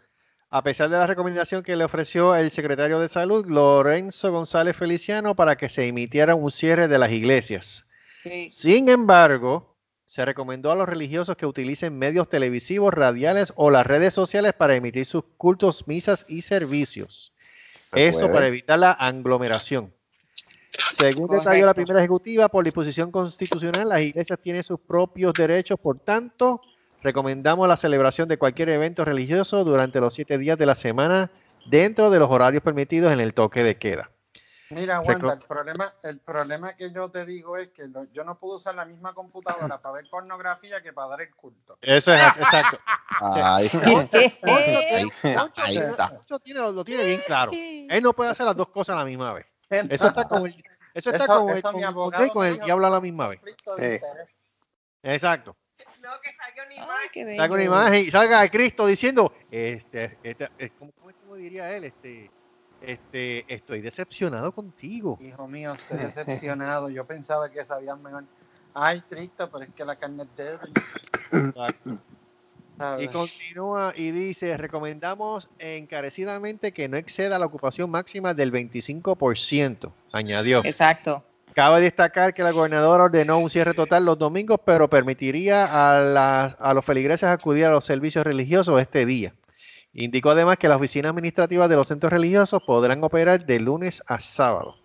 A 0.50 0.62
pesar 0.64 0.90
de 0.90 0.98
la 0.98 1.08
recomendación 1.08 1.64
que 1.64 1.76
le 1.76 1.84
ofreció 1.84 2.36
el 2.36 2.52
secretario 2.52 3.00
de 3.00 3.10
Salud, 3.10 3.46
Lorenzo 3.48 4.32
González 4.32 4.76
Feliciano, 4.76 5.36
para 5.36 5.56
que 5.58 5.68
se 5.70 5.88
emitiera 5.88 6.36
un 6.36 6.52
cierre 6.52 6.88
de 6.88 7.00
las 7.00 7.12
iglesias. 7.12 7.88
Sí. 8.22 8.50
Sin 8.52 8.88
embargo, 8.90 9.73
se 10.14 10.24
recomendó 10.26 10.72
a 10.72 10.76
los 10.76 10.88
religiosos 10.88 11.36
que 11.36 11.48
utilicen 11.48 11.98
medios 11.98 12.30
televisivos, 12.30 12.94
radiales 12.94 13.52
o 13.56 13.72
las 13.72 13.84
redes 13.84 14.14
sociales 14.14 14.54
para 14.54 14.76
emitir 14.76 15.08
sus 15.08 15.24
cultos, 15.38 15.88
misas 15.88 16.28
y 16.30 16.44
servicios. 16.44 17.34
Puede. 17.90 18.12
para 18.28 18.46
evitar 18.46 18.78
la 18.78 18.92
aglomeración. 18.92 19.92
Según 20.96 21.30
detalló 21.30 21.66
la 21.66 21.74
primera 21.74 21.98
ejecutiva, 21.98 22.48
por 22.48 22.64
disposición 22.64 23.10
constitucional, 23.10 23.90
las 23.90 24.02
iglesias 24.02 24.38
tienen 24.40 24.64
sus 24.64 24.80
propios 24.80 25.34
derechos, 25.34 25.80
por 25.80 26.00
tanto, 26.00 26.62
recomendamos 27.02 27.68
la 27.68 27.76
celebración 27.76 28.28
de 28.28 28.38
cualquier 28.38 28.70
evento 28.70 29.06
religioso 29.06 29.64
durante 29.64 30.00
los 30.00 30.14
siete 30.14 30.38
días 30.38 30.60
de 30.60 30.68
la 30.68 30.76
semana 30.76 31.32
dentro 31.66 32.12
de 32.12 32.20
los 32.20 32.30
horarios 32.30 32.62
permitidos 32.62 33.12
en 33.14 33.20
el 33.20 33.34
toque 33.34 33.64
de 33.64 33.78
queda. 33.78 34.12
Mira, 34.70 35.02
Wanda, 35.02 35.34
el 35.34 35.40
problema, 35.40 35.94
el 36.04 36.20
problema 36.20 36.76
que 36.76 36.92
yo 36.92 37.10
te 37.12 37.26
digo 37.26 37.58
es 37.58 37.70
que 37.70 37.88
lo- 37.88 38.06
yo 38.12 38.24
no 38.24 38.40
puedo 38.40 38.56
usar 38.56 38.74
la 38.76 38.86
misma 38.86 39.14
computadora 39.14 39.78
para 39.82 39.94
ver 39.96 40.10
pornografía 40.10 40.82
que 40.82 40.94
para 40.94 41.10
dar 41.10 41.22
el 41.22 41.36
culto. 41.36 41.78
Eso 41.82 42.14
es 42.14 42.22
así, 42.22 42.40
exacto. 42.40 42.80
Moncho 46.12 46.40
tiene, 46.40 46.60
lo 46.62 46.84
tiene 46.84 47.04
bien 47.04 47.22
claro. 47.26 47.52
Él 47.54 48.02
no 48.04 48.14
puede 48.14 48.32
hacer 48.32 48.46
las 48.46 48.56
dos 48.56 48.70
cosas 48.70 48.96
a 48.96 49.00
la 49.00 49.06
misma 49.06 49.34
vez. 49.34 49.46
Eso 49.70 50.08
está 50.08 50.28
como 50.28 50.46
el, 50.46 50.54
eso 50.94 51.12
está 51.12 51.24
Eso- 51.26 51.36
como 51.38 51.50
el, 51.52 51.58
eso 51.58 51.72
con, 51.72 52.12
con 52.12 52.30
con 52.30 52.48
el 52.48 52.60
diablo 52.60 52.88
a 52.88 52.90
la 52.90 53.02
misma 53.02 53.28
vez. 53.28 53.40
Conflicto 53.40 53.76
de 53.76 53.92
Eh. 53.92 53.96
interés. 53.96 54.30
Exacto. 55.04 55.56
Ay, 56.06 57.10
qué 57.12 57.36
Saca 57.36 57.54
una 57.54 57.64
imagen 57.64 58.02
y 58.02 58.12
salga 58.12 58.42
a 58.42 58.50
Cristo 58.50 58.86
diciendo, 58.86 59.32
este, 59.50 60.18
este, 60.24 60.50
es 60.58 60.72
como, 60.74 60.92
¿cómo- 60.94 61.12
cómo 61.22 61.36
diría 61.36 61.76
él? 61.76 61.86
Este, 61.86 62.30
este, 62.84 63.46
estoy 63.54 63.82
decepcionado 63.82 64.52
contigo. 64.52 65.18
Hijo 65.22 65.48
mío, 65.48 65.74
estoy 65.74 66.00
decepcionado. 66.00 66.90
Yo 66.90 67.06
pensaba 67.06 67.50
que 67.50 67.66
sabían 67.66 68.02
mejor. 68.04 68.26
Ay, 68.74 69.02
triste, 69.08 69.46
pero 69.48 69.64
es 69.64 69.70
que 69.74 69.86
la 69.86 69.96
carne 69.96 70.24
es 70.24 70.36
débil. 70.38 70.74
Y 73.00 73.08
continúa 73.08 73.94
y 73.96 74.12
dice, 74.12 74.58
recomendamos 74.58 75.48
encarecidamente 75.60 76.72
que 76.74 76.90
no 76.90 76.98
exceda 76.98 77.38
la 77.40 77.46
ocupación 77.46 77.90
máxima 77.90 78.34
del 78.34 78.52
25%, 78.52 79.92
añadió. 80.12 80.62
Exacto. 80.66 81.24
Cabe 81.54 81.82
destacar 81.82 82.34
que 82.34 82.42
la 82.42 82.50
gobernadora 82.52 83.04
ordenó 83.04 83.38
un 83.38 83.50
cierre 83.52 83.76
total 83.76 84.06
los 84.06 84.18
domingos, 84.18 84.60
pero 84.66 84.90
permitiría 84.90 85.66
a, 85.66 86.00
las- 86.02 86.58
a 86.60 86.74
los 86.74 86.84
feligreses 86.84 87.30
acudir 87.30 87.66
a 87.66 87.72
los 87.72 87.86
servicios 87.86 88.26
religiosos 88.26 88.82
este 88.82 89.06
día. 89.06 89.34
Indicó 89.94 90.32
además 90.32 90.58
que 90.58 90.68
las 90.68 90.78
oficinas 90.78 91.12
administrativas 91.12 91.70
de 91.70 91.76
los 91.76 91.88
centros 91.88 92.12
religiosos 92.12 92.64
podrán 92.64 93.04
operar 93.04 93.46
de 93.46 93.60
lunes 93.60 94.02
a 94.08 94.20
sábado. 94.20 94.76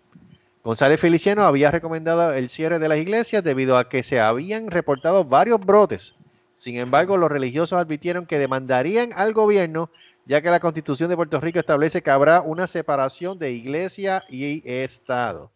González 0.63 0.99
Feliciano 0.99 1.43
había 1.43 1.71
recomendado 1.71 2.33
el 2.33 2.49
cierre 2.49 2.79
de 2.79 2.89
las 2.89 2.99
iglesias 2.99 3.43
debido 3.43 3.77
a 3.77 3.89
que 3.89 4.03
se 4.03 4.19
habían 4.19 4.69
reportado 4.69 5.25
varios 5.25 5.59
brotes. 5.59 6.15
Sin 6.55 6.77
embargo, 6.77 7.17
los 7.17 7.31
religiosos 7.31 7.79
advirtieron 7.79 8.25
que 8.25 8.37
demandarían 8.37 9.11
al 9.15 9.33
gobierno, 9.33 9.89
ya 10.25 10.41
que 10.41 10.49
la 10.49 10.59
constitución 10.59 11.09
de 11.09 11.15
Puerto 11.15 11.39
Rico 11.39 11.57
establece 11.57 12.03
que 12.03 12.11
habrá 12.11 12.41
una 12.41 12.67
separación 12.67 13.39
de 13.39 13.53
iglesia 13.53 14.25
y 14.29 14.61
Estado. 14.69 15.49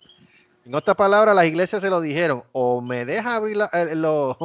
En 0.65 0.73
otras 0.73 0.95
palabras, 0.95 1.35
las 1.35 1.45
iglesias 1.45 1.81
se 1.81 1.89
lo 1.89 1.99
dijeron, 1.99 2.43
o 2.53 2.79
me 2.79 3.03
deja 3.05 3.35
abrir 3.35 3.57
eh, 3.73 3.95
los 3.95 4.37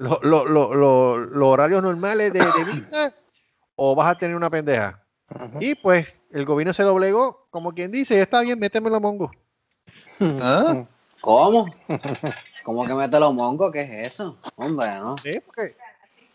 horarios 0.00 1.82
normales 1.82 2.32
de, 2.32 2.38
de 2.40 2.64
misa, 2.72 3.14
o 3.76 3.94
vas 3.94 4.08
a 4.08 4.18
tener 4.18 4.36
una 4.36 4.50
pendeja. 4.50 5.02
Y 5.60 5.74
pues 5.74 6.06
el 6.30 6.44
gobierno 6.44 6.72
se 6.72 6.82
doblegó, 6.82 7.46
como 7.50 7.72
quien 7.72 7.90
dice, 7.90 8.20
está 8.20 8.40
bien, 8.40 8.58
métemelo 8.58 9.00
mongo. 9.00 9.30
¿Ah? 10.40 10.84
¿Cómo? 11.20 11.66
¿Cómo 12.64 12.86
que 12.86 12.94
mete 12.94 13.20
los 13.20 13.34
mongos? 13.34 13.72
¿Qué 13.72 13.80
es 13.80 14.08
eso? 14.08 14.38
Hombre, 14.56 14.94
¿no? 14.96 15.16
Sí, 15.18 15.32
porque 15.44 15.74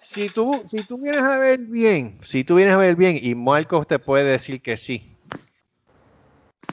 si 0.02 0.30
tú, 0.30 0.62
si 0.66 0.84
tú 0.84 0.98
vienes 0.98 1.22
a 1.22 1.38
ver 1.38 1.60
bien, 1.60 2.18
si 2.24 2.44
tú 2.44 2.56
vienes 2.56 2.74
a 2.74 2.78
ver 2.78 2.96
bien, 2.96 3.20
y 3.22 3.36
Marcos 3.36 3.88
te 3.88 4.00
puede 4.00 4.26
decir 4.26 4.62
que 4.62 4.78
sí. 4.78 5.18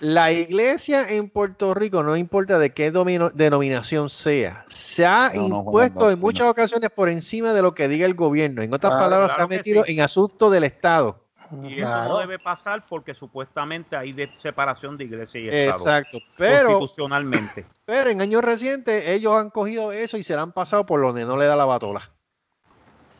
La 0.00 0.30
iglesia 0.30 1.08
en 1.08 1.30
Puerto 1.30 1.72
Rico, 1.72 2.02
no 2.02 2.16
importa 2.16 2.58
de 2.58 2.70
qué 2.74 2.90
domino- 2.90 3.30
denominación 3.30 4.10
sea, 4.10 4.64
se 4.68 5.06
ha 5.06 5.30
No, 5.34 5.48
no, 5.48 5.56
impuesto 5.58 6.10
en 6.10 6.18
no, 6.18 6.22
muchas 6.26 6.48
ocasiones 6.48 6.90
por 6.90 7.08
encima 7.08 7.54
de 7.54 7.62
lo 7.62 7.74
que 7.74 7.88
diga 7.88 8.04
el 8.06 8.14
gobierno. 8.14 8.62
En 8.62 8.72
otras 8.74 8.90
Claro, 8.90 9.04
palabras, 9.04 9.34
se 9.34 9.40
ha 9.42 9.46
metido 9.46 9.84
sí. 9.84 9.92
en 9.94 10.02
asuntos 10.02 10.52
del 10.52 10.64
Estado. 10.64 11.22
Y 11.62 11.74
eso 11.74 11.82
Claro. 11.86 12.08
no 12.14 12.18
debe 12.18 12.38
pasar 12.38 12.84
porque 12.88 13.14
supuestamente 13.14 13.96
hay 13.96 14.12
de 14.12 14.30
separación 14.36 14.96
de 14.98 15.04
iglesia 15.04 15.40
y 15.40 15.48
Estado. 15.48 15.78
Exacto. 15.78 16.18
Pero, 16.36 16.78
Constitucionalmente. 16.78 17.64
pero 17.86 18.10
en 18.10 18.20
años 18.20 18.42
recientes 18.42 19.06
ellos 19.08 19.32
han 19.34 19.50
cogido 19.50 19.92
eso 19.92 20.16
y 20.18 20.22
se 20.22 20.34
lo 20.34 20.42
han 20.42 20.52
pasado 20.52 20.84
por 20.84 21.00
donde 21.00 21.24
no 21.24 21.36
le 21.36 21.46
da 21.46 21.54
la 21.56 21.64
batola. 21.64 22.10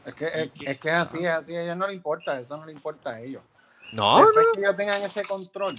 Es 0.05 0.15
que 0.15 0.25
es, 0.27 0.51
es 0.61 0.79
que 0.79 0.89
es 0.89 0.95
así, 0.95 1.19
es 1.25 1.31
así, 1.33 1.55
a 1.57 1.63
ellos 1.63 1.77
no 1.77 1.87
les 1.87 1.97
importa, 1.97 2.39
eso 2.39 2.57
no 2.57 2.67
le 2.67 2.73
importa 2.73 3.11
a 3.11 3.21
ellos. 3.21 3.43
No, 3.93 4.19
no. 4.19 4.25
Después 4.27 4.47
que 4.55 4.61
ellos 4.61 4.77
tengan 4.77 5.03
ese 5.03 5.23
control, 5.23 5.75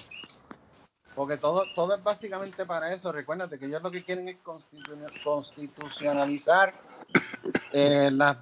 porque 1.17 1.37
todo, 1.37 1.65
todo 1.73 1.95
es 1.95 2.03
básicamente 2.03 2.63
para 2.63 2.93
eso, 2.93 3.11
recuérdate 3.11 3.57
que 3.57 3.65
ellos 3.65 3.81
lo 3.81 3.89
que 3.89 4.03
quieren 4.03 4.29
es 4.29 4.37
constitu- 4.43 5.11
constitucionalizar 5.23 6.71
eh, 7.73 8.11
la, 8.11 8.37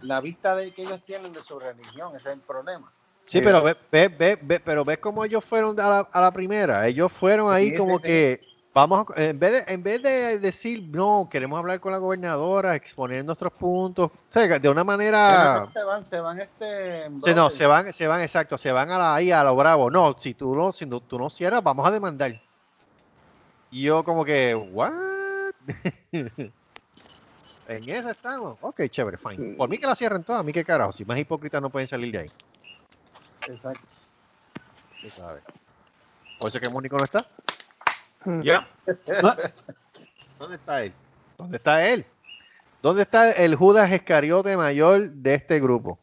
la 0.00 0.20
vista 0.22 0.56
de 0.56 0.72
que 0.72 0.84
ellos 0.84 1.04
tienen 1.04 1.34
de 1.34 1.42
su 1.42 1.58
religión, 1.60 2.16
ese 2.16 2.30
es 2.30 2.36
el 2.36 2.40
problema. 2.40 2.90
Sí, 3.26 3.42
pero 3.42 3.62
ve, 3.62 3.76
ve, 3.92 4.08
ve, 4.08 4.38
ve- 4.40 4.60
pero 4.60 4.86
ves 4.86 4.96
cómo 4.96 5.22
ellos 5.22 5.44
fueron 5.44 5.78
a 5.78 5.86
la, 5.86 5.98
a 6.10 6.20
la 6.22 6.32
primera. 6.32 6.88
Ellos 6.88 7.12
fueron 7.12 7.52
ahí 7.52 7.76
como 7.76 8.00
que 8.00 8.40
vamos, 8.78 9.06
a- 9.16 9.22
en 9.24 9.38
vez 9.38 9.66
de, 9.66 9.72
en 9.74 9.82
vez 9.82 10.00
de 10.02 10.38
decir 10.38 10.84
no, 10.88 11.28
queremos 11.30 11.58
hablar 11.58 11.80
con 11.80 11.90
la 11.90 11.98
gobernadora, 11.98 12.76
exponer 12.76 13.24
nuestros 13.24 13.52
puntos, 13.52 14.10
o 14.12 14.32
sea, 14.32 14.58
de 14.58 14.68
una 14.68 14.84
manera, 14.84 15.68
se 15.72 15.82
van, 15.82 16.04
se 16.04 16.20
van 16.20 16.40
este 16.40 17.10
se, 17.20 17.34
no, 17.34 17.50
se 17.50 17.66
van, 17.66 17.92
se 17.92 18.06
van, 18.06 18.20
exacto, 18.20 18.56
se 18.56 18.70
van 18.70 18.90
a 18.92 18.98
la, 18.98 19.14
ahí 19.16 19.32
a 19.32 19.42
lo 19.42 19.56
bravo. 19.56 19.90
No, 19.90 20.14
si 20.16 20.34
tú 20.34 20.54
no, 20.54 20.72
si 20.72 20.86
no- 20.86 21.00
tú 21.00 21.18
no 21.18 21.28
cierras, 21.28 21.62
vamos 21.62 21.86
a 21.86 21.90
demandar. 21.90 22.40
Y 23.70 23.82
yo 23.82 24.04
como 24.04 24.24
que, 24.24 24.54
what? 24.54 24.92
en 26.12 27.88
esa 27.88 28.12
estamos. 28.12 28.56
Ok, 28.60 28.82
chévere, 28.88 29.18
fine. 29.18 29.56
Por 29.56 29.68
mí 29.68 29.78
que 29.78 29.86
la 29.86 29.94
cierren 29.96 30.22
todas, 30.24 30.40
a 30.40 30.42
mí 30.44 30.52
qué 30.52 30.64
carajo, 30.64 30.92
si 30.92 31.04
más 31.04 31.18
hipócritas 31.18 31.60
no 31.60 31.68
pueden 31.70 31.86
salir 31.88 32.12
de 32.12 32.18
ahí. 32.20 32.30
Exacto. 33.48 33.80
Tú 35.02 35.10
sabes. 35.10 35.42
Por 36.38 36.48
eso 36.48 36.60
que 36.60 36.68
Mónico 36.68 36.96
no 36.96 37.04
está. 37.04 37.26
Ya. 38.42 38.66
¿Dónde 40.38 40.56
está 40.56 40.82
él? 40.84 40.92
¿Dónde 41.36 41.56
está 41.56 41.88
él? 41.88 42.04
¿Dónde 42.82 43.02
está 43.02 43.32
el 43.32 43.54
Judas 43.56 43.90
Iscariote 43.92 44.56
mayor 44.56 45.10
de 45.10 45.34
este 45.34 45.60
grupo? 45.60 45.98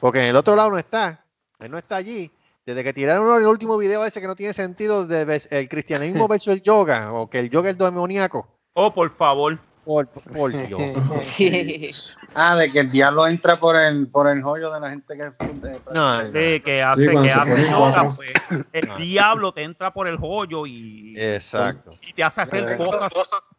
Porque 0.00 0.20
en 0.20 0.26
el 0.26 0.36
otro 0.36 0.56
lado 0.56 0.70
no 0.70 0.78
está. 0.78 1.24
Él 1.60 1.70
no 1.70 1.78
está 1.78 1.96
allí. 1.96 2.30
Desde 2.64 2.84
que 2.84 2.92
tiraron 2.92 3.40
el 3.40 3.46
último 3.48 3.76
video 3.76 4.04
ese 4.04 4.20
que 4.20 4.26
no 4.28 4.36
tiene 4.36 4.52
sentido 4.52 5.06
de 5.06 5.24
ves- 5.24 5.48
el 5.50 5.68
cristianismo 5.68 6.28
versus 6.28 6.52
el 6.54 6.62
yoga, 6.62 7.12
o 7.12 7.28
que 7.28 7.40
el 7.40 7.50
yoga 7.50 7.70
es 7.70 7.78
demoníaco. 7.78 8.46
Oh, 8.74 8.92
por 8.94 9.10
favor. 9.10 9.58
Por, 9.84 10.08
por 10.34 10.52
Dios. 10.52 10.80
Sí. 11.22 11.90
Ah, 12.34 12.56
de 12.56 12.70
que 12.70 12.78
el 12.80 12.90
diablo 12.90 13.26
entra 13.26 13.58
por 13.58 13.76
el 13.76 14.06
por 14.08 14.26
el 14.28 14.42
joyo 14.42 14.72
de 14.72 14.80
la 14.80 14.90
gente 14.90 15.16
que 15.16 15.22
de- 15.22 15.82
No, 15.92 16.22
no. 16.22 16.32
Sí, 16.32 16.60
que 16.60 16.82
hace, 16.82 17.04
cuando 17.12 17.22
que 17.22 17.32
hace 17.32 17.70
yoga, 17.70 18.16
pues, 18.16 18.32
el 18.72 18.88
No. 18.88 18.96
diablo 18.96 19.52
te 19.52 19.62
entra 19.62 19.92
por 19.92 20.08
el 20.08 20.16
joyo 20.16 20.66
y, 20.66 21.14
Exacto. 21.18 21.90
y 22.00 22.12
te 22.14 22.22
hace 22.24 22.40
hacer 22.42 22.76
cosas, 22.78 23.12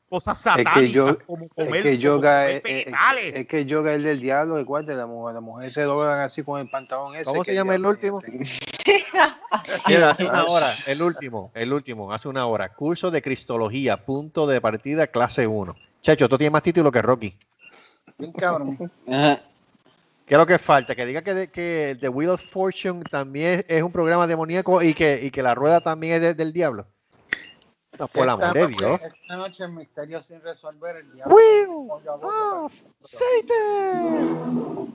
cosas 0.10 0.38
que 0.38 0.44
satánicas 0.50 0.90
yo- 0.90 1.18
como 1.20 1.46
Es 1.46 1.52
comer, 1.54 1.84
que 1.84 1.90
como 1.92 2.02
yoga 2.02 2.42
comer 2.46 2.62
es, 2.66 2.88
es- 2.88 3.36
es 3.36 3.48
que 3.48 3.60
el 3.60 3.66
yoga 3.68 3.94
es 3.94 4.04
del 4.04 4.20
diablo, 4.20 4.56
recuerda, 4.58 4.96
la 4.96 5.06
mujer, 5.06 5.36
la 5.36 5.42
mujer 5.42 5.72
se 5.72 5.82
doblan 5.84 6.20
así 6.22 6.42
con 6.44 6.60
el 6.60 6.70
pantalón 6.70 7.16
ese. 7.16 7.26
¿Cómo 7.26 7.44
que 7.44 7.52
se 7.52 7.56
llama 7.56 7.76
el 7.76 7.86
último? 7.86 8.20
Mira, 9.88 10.10
hace 10.10 10.26
una 10.26 10.46
hora, 10.46 10.74
el 10.88 11.02
último, 11.02 11.52
el 11.54 11.74
último, 11.74 12.12
hace 12.12 12.28
una 12.28 12.46
hora. 12.48 12.70
Curso 12.70 13.12
de 13.12 13.22
Cristología, 13.22 13.98
punto 14.06 14.48
de 14.48 14.60
partida, 14.62 15.08
clase 15.08 15.46
1. 15.48 15.76
Chacho, 16.04 16.28
tú 16.30 16.38
tienes 16.38 16.52
más 16.52 16.62
título 16.64 16.92
que 16.92 17.02
Rocky. 17.02 17.36
Bien 18.18 18.32
cabrón. 18.34 18.78
¿Qué 19.08 20.36
es 20.36 20.38
lo 20.38 20.46
que 20.46 20.60
falta? 20.60 20.96
Que 20.96 21.06
diga 21.06 21.22
que, 21.22 21.34
de- 21.34 21.48
que 21.50 21.98
The 22.00 22.10
Wheel 22.10 22.30
of 22.32 22.42
Fortune 22.44 23.04
también 23.04 23.60
es, 23.60 23.66
es 23.68 23.84
un 23.84 23.92
programa 23.92 24.28
demoníaco 24.28 24.82
y 24.82 24.94
que, 24.94 25.20
y 25.24 25.32
que 25.32 25.42
la 25.42 25.56
rueda 25.56 25.82
también 25.82 26.16
es 26.16 26.22
de- 26.22 26.34
del 26.34 26.54
diablo. 26.54 26.88
No, 28.00 28.08
por 28.08 28.24
el 28.24 28.30
Esta 28.30 28.44
amor 28.50 28.54
de 28.54 28.62
noche- 28.64 28.76
Dios. 28.86 29.04
Esta 29.04 29.36
noche 29.38 29.64
en 29.64 29.76
Misterio 29.76 30.22
sin 30.22 30.42
resolver 30.42 30.98
el 30.98 31.14
diablo. 31.14 31.36
Wheel 31.36 31.68
of 32.22 32.74
Satan. 33.02 34.94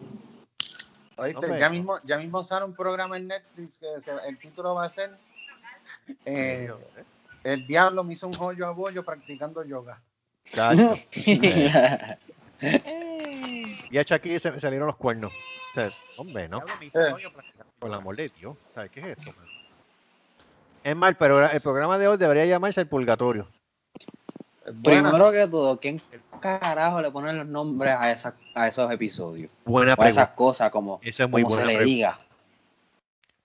Oíste, 1.17 1.59
ya 1.59 1.69
mismo, 1.69 1.99
ya 2.05 2.17
mismo 2.17 2.45
sale 2.45 2.65
un 2.65 2.75
programa 2.75 3.17
en 3.17 3.29
Netflix 3.29 3.79
que 3.79 4.01
se- 4.01 4.13
el 4.29 4.39
título 4.39 4.75
va 4.75 4.85
a 4.85 4.91
ser 4.91 5.11
eh, 6.25 6.71
El 7.45 7.67
diablo 7.67 8.05
me 8.05 8.13
hizo 8.15 8.27
un 8.29 8.35
joyo 8.35 8.67
a 8.67 8.71
bollo 8.71 9.05
practicando 9.05 9.65
yoga. 9.65 10.01
Chacho. 10.53 10.95
Y 13.91 13.97
a 13.99 14.05
Chucky 14.05 14.39
se 14.39 14.51
me 14.53 14.61
salieron 14.61 14.87
los 14.87 14.97
cuernos. 14.97 15.33
O 15.33 15.75
sea, 15.75 15.91
hombre, 16.17 16.49
¿no? 16.49 16.61
Por 17.79 17.89
el 17.89 17.95
amor 17.95 18.17
de 18.17 18.29
Dios. 18.29 18.57
¿Sabes 18.75 18.91
qué 18.91 19.01
es 19.01 19.19
eso? 19.19 19.33
man? 19.33 19.49
Es 20.85 20.97
mal, 20.97 21.17
pero 21.17 21.49
el 21.49 21.61
programa 21.61 21.99
de 21.99 22.09
hoy 22.09 22.17
debería 22.19 22.45
llamarse 22.47 22.81
el 22.81 22.87
purgatorio. 22.89 23.49
Buena. 24.75 25.11
Primero 25.11 25.33
que 25.33 25.47
todo, 25.47 25.81
¿quién 25.81 26.03
carajo 26.41 27.01
le 27.01 27.11
ponen 27.11 27.39
los 27.39 27.47
nombres 27.47 27.95
a, 27.99 28.11
esas, 28.13 28.35
a 28.55 28.69
esos 28.69 28.91
episodios? 28.93 29.51
Buena 29.65 29.95
O 29.95 30.03
a 30.03 30.09
esas 30.09 30.27
pregunta. 30.29 30.35
cosas, 30.35 30.71
como, 30.71 31.01
Esa 31.03 31.25
es 31.25 31.31
muy 31.31 31.43
como 31.43 31.55
se 31.57 31.63
buena 31.63 31.73
le 31.73 31.79
pregunta. 31.79 31.95
diga. 31.97 32.21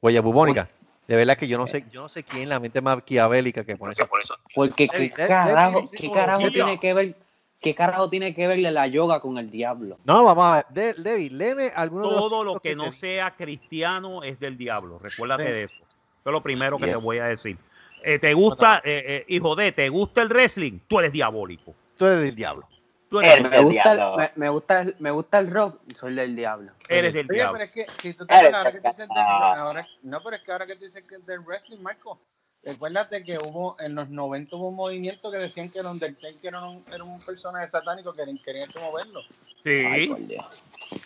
Huella 0.02 0.22
bubónica. 0.22 0.70
De 1.08 1.16
verdad 1.16 1.38
que 1.38 1.48
yo 1.48 1.58
no 1.58 1.68
sé, 1.68 1.86
yo 1.92 2.02
no 2.02 2.10
sé 2.10 2.24
quién 2.24 2.44
es 2.44 2.50
la 2.50 2.60
mente 2.60 2.82
maquiavélica 2.82 3.64
que 3.66 3.76
pone 3.76 3.94
eso. 3.94 4.08
Porque 4.56 4.88
qué 4.88 5.10
carajo, 5.10 5.84
qué 5.96 6.10
carajo 6.12 6.50
tiene 6.50 6.80
que 6.80 6.94
ver, 6.94 7.16
qué 7.60 7.76
carajo 7.76 8.10
tiene 8.10 8.34
que 8.34 8.48
verle 8.48 8.72
la 8.72 8.88
yoga 8.88 9.20
con 9.20 9.38
el 9.38 9.52
diablo. 9.52 9.98
No, 10.06 10.24
vamos 10.24 10.46
a 10.46 10.56
ver. 10.56 10.66
De, 10.70 11.02
Debbie, 11.02 11.30
léeme 11.30 11.72
algunos 11.76 12.08
de 12.10 12.16
los 12.16 12.22
Todo 12.22 12.44
lo 12.44 12.60
que 12.60 12.76
no 12.76 12.94
sea 12.94 13.36
cristiano 13.36 14.24
es 14.24 14.40
del 14.40 14.58
diablo. 14.58 14.98
Recuérdate 14.98 15.46
Sí. 15.46 15.52
de 15.52 15.64
eso. 15.64 15.82
Eso 15.84 16.30
es 16.30 16.32
lo 16.32 16.42
primero 16.42 16.78
que 16.78 16.86
Yeah. 16.86 16.94
te 16.96 17.02
voy 17.04 17.18
a 17.18 17.26
decir. 17.26 17.58
Eh, 18.06 18.20
¿Te 18.20 18.34
gusta, 18.34 18.82
eh, 18.84 19.04
eh, 19.08 19.26
hijo 19.28 19.56
de, 19.56 19.72
te 19.72 19.90
gusta 19.90 20.22
el 20.22 20.30
wrestling? 20.30 20.80
Tú 20.88 21.00
eres 21.00 21.12
diabólico. 21.12 21.74
Tú 21.98 22.06
eres 22.06 22.22
del 22.22 22.36
diablo. 22.36 22.68
Tú 23.14 23.20
eres, 23.20 23.34
Eres 23.36 23.44
Me 23.44 23.50
del 23.58 23.66
gusta, 23.66 23.94
diablo. 23.94 24.18
me, 24.18 24.32
me 24.38 24.50
gusta 24.50 24.82
el, 24.82 24.96
me 24.98 25.12
gusta 25.12 25.38
el 25.38 25.52
rock, 25.52 25.82
soy 25.96 26.16
del 26.16 26.36
diablo. 26.36 26.72
eres 26.90 27.14
del 27.14 27.28
Oye, 27.30 27.36
diablo. 27.36 27.54
pero 27.60 27.64
es 27.66 27.72
que 27.72 27.86
si 28.02 28.16
tú 28.16 28.26
te 28.26 28.34
Eres 28.34 28.46
acuerdas, 28.56 28.66
ahora 28.66 28.72
que 28.72 28.78
tú 28.80 28.88
dices 28.88 28.98
del- 28.98 29.08
pecado. 29.10 29.44
ahora- 29.62 29.88
no, 30.02 30.24
pero 30.24 30.36
es 30.36 30.42
que 30.42 30.52
ahora 30.52 30.66
que 30.66 30.76
tú 30.76 30.84
dices 30.86 31.04
que 31.08 31.16
es 31.18 31.26
del 31.28 31.40
wrestling, 31.42 31.78
Marco, 31.78 32.20
recuérdate 32.64 33.24
que 33.24 33.38
hubo 33.38 33.80
en 33.80 33.94
los 33.94 34.10
90 34.10 34.56
hubo 34.56 34.70
un 34.70 34.76
movimiento 34.76 35.30
que 35.30 35.38
decían 35.38 35.70
que 35.70 35.78
el 35.78 35.86
Undertaker 35.86 36.40
era 36.44 36.64
un, 36.64 36.84
era 36.92 37.04
un 37.04 37.24
personaje 37.24 37.70
satánico 37.70 38.14
que 38.14 38.26
querían 38.44 38.72
como 38.72 38.92
verlo. 38.94 39.20
Ay, 39.64 40.06
Sí. 40.06 40.08
por 40.08 40.26
Dios. 40.26 40.46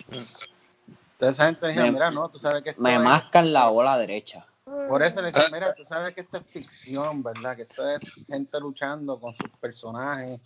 Entonces 0.07 1.35
esa 1.35 1.45
gente 1.47 1.67
decía, 1.67 1.81
Me- 1.83 1.91
mira, 1.91 2.09
no, 2.09 2.29
tú 2.29 2.39
sabes 2.39 2.63
que 2.63 2.69
esto 2.69 2.81
Me 2.81 2.93
es- 2.93 3.01
mascan 3.01 3.51
la 3.51 3.67
bola 3.67 3.97
derecha. 3.97 4.45
Por 4.63 5.03
eso 5.03 5.21
le 5.21 5.33
decía, 5.33 5.49
mira, 5.51 5.73
tú 5.73 5.83
sabes 5.89 6.15
que 6.15 6.21
esto 6.21 6.37
es 6.37 6.45
ficción, 6.45 7.21
¿verdad? 7.21 7.57
Que 7.57 7.63
esto 7.63 7.85
es 7.89 8.25
gente 8.27 8.57
luchando 8.61 9.19
con 9.19 9.35
sus 9.35 9.49
personajes, 9.59 10.39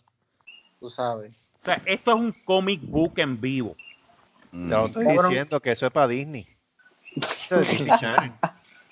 tú 0.80 0.90
sabes. 0.90 1.34
O 1.62 1.64
sea, 1.64 1.82
esto 1.86 2.12
es 2.12 2.18
un 2.18 2.32
comic 2.44 2.82
book 2.84 3.14
en 3.18 3.40
vivo. 3.40 3.76
Te 4.52 4.58
lo 4.58 4.88
estoy 4.88 5.06
Cabrón. 5.06 5.30
diciendo 5.30 5.60
que 5.62 5.72
eso 5.72 5.86
es 5.86 5.92
para 5.92 6.08
Disney. 6.08 6.48
Eso 7.16 7.60
es 7.62 7.70
Disney 7.70 8.00
Channel. 8.00 8.32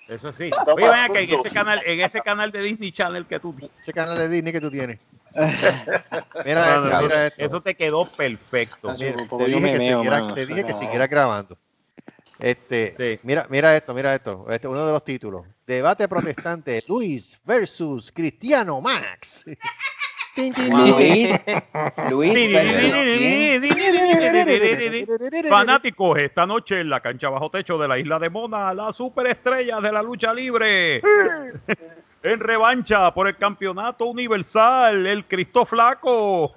Eso 0.07 0.31
sí. 0.31 0.51
Oye, 0.75 0.85
ven 0.89 0.93
acá, 0.99 1.19
en 1.19 1.33
ese 1.33 1.49
canal, 1.49 1.81
en 1.85 2.01
ese 2.01 2.21
canal 2.21 2.51
de 2.51 2.61
Disney 2.61 2.91
Channel 2.91 3.25
que 3.25 3.39
tú 3.39 3.53
tienes. 3.53 3.75
Ese 3.79 3.91
canal 3.93 4.17
de 4.17 4.29
Disney 4.29 4.53
que 4.53 4.61
tú 4.61 4.69
tienes. 4.71 4.99
No, 5.35 5.41
Mira 6.45 6.79
no, 6.79 6.85
esto, 6.87 6.89
no, 6.89 7.01
mira 7.01 7.27
esto. 7.27 7.43
Eso 7.45 7.61
te 7.61 7.75
quedó 7.75 8.05
perfecto. 8.07 8.93
Mira, 8.97 9.17
te 9.27 9.45
dije, 9.45 9.71
que, 9.71 9.77
meo, 9.77 9.97
siguiera, 9.99 10.21
mano. 10.21 10.33
te 10.33 10.45
dije 10.45 10.63
que 10.63 10.71
No. 10.71 10.77
siguiera 10.79 11.07
grabando. 11.07 11.57
Este, 12.39 12.93
Sí. 13.17 13.19
mira, 13.27 13.45
mira 13.49 13.75
esto, 13.75 13.93
mira 13.93 14.15
esto. 14.15 14.45
Este 14.49 14.67
uno 14.67 14.85
de 14.85 14.91
los 14.93 15.03
títulos. 15.03 15.41
Debate 15.67 16.07
protestante 16.07 16.83
Luis 16.87 17.39
versus 17.45 18.11
Cristiano 18.11 18.79
Max. 18.79 19.43
Luis. 20.35 21.31
Luis? 22.09 22.49
Fanáticos, 25.49 26.19
esta 26.19 26.45
noche 26.45 26.81
en 26.81 26.89
la 26.89 26.99
cancha 26.99 27.29
bajo 27.29 27.49
techo 27.49 27.77
de 27.77 27.87
la 27.87 27.97
isla 27.97 28.19
de 28.19 28.29
Mona, 28.29 28.73
la 28.73 28.93
superestrella 28.93 29.79
de 29.81 29.91
la 29.91 30.01
lucha 30.01 30.33
libre. 30.33 31.01
En 32.21 32.39
revancha 32.39 33.13
por 33.13 33.27
el 33.27 33.37
campeonato 33.37 34.05
universal, 34.05 35.07
el 35.07 35.25
Cristo 35.25 35.65
Flaco 35.65 36.53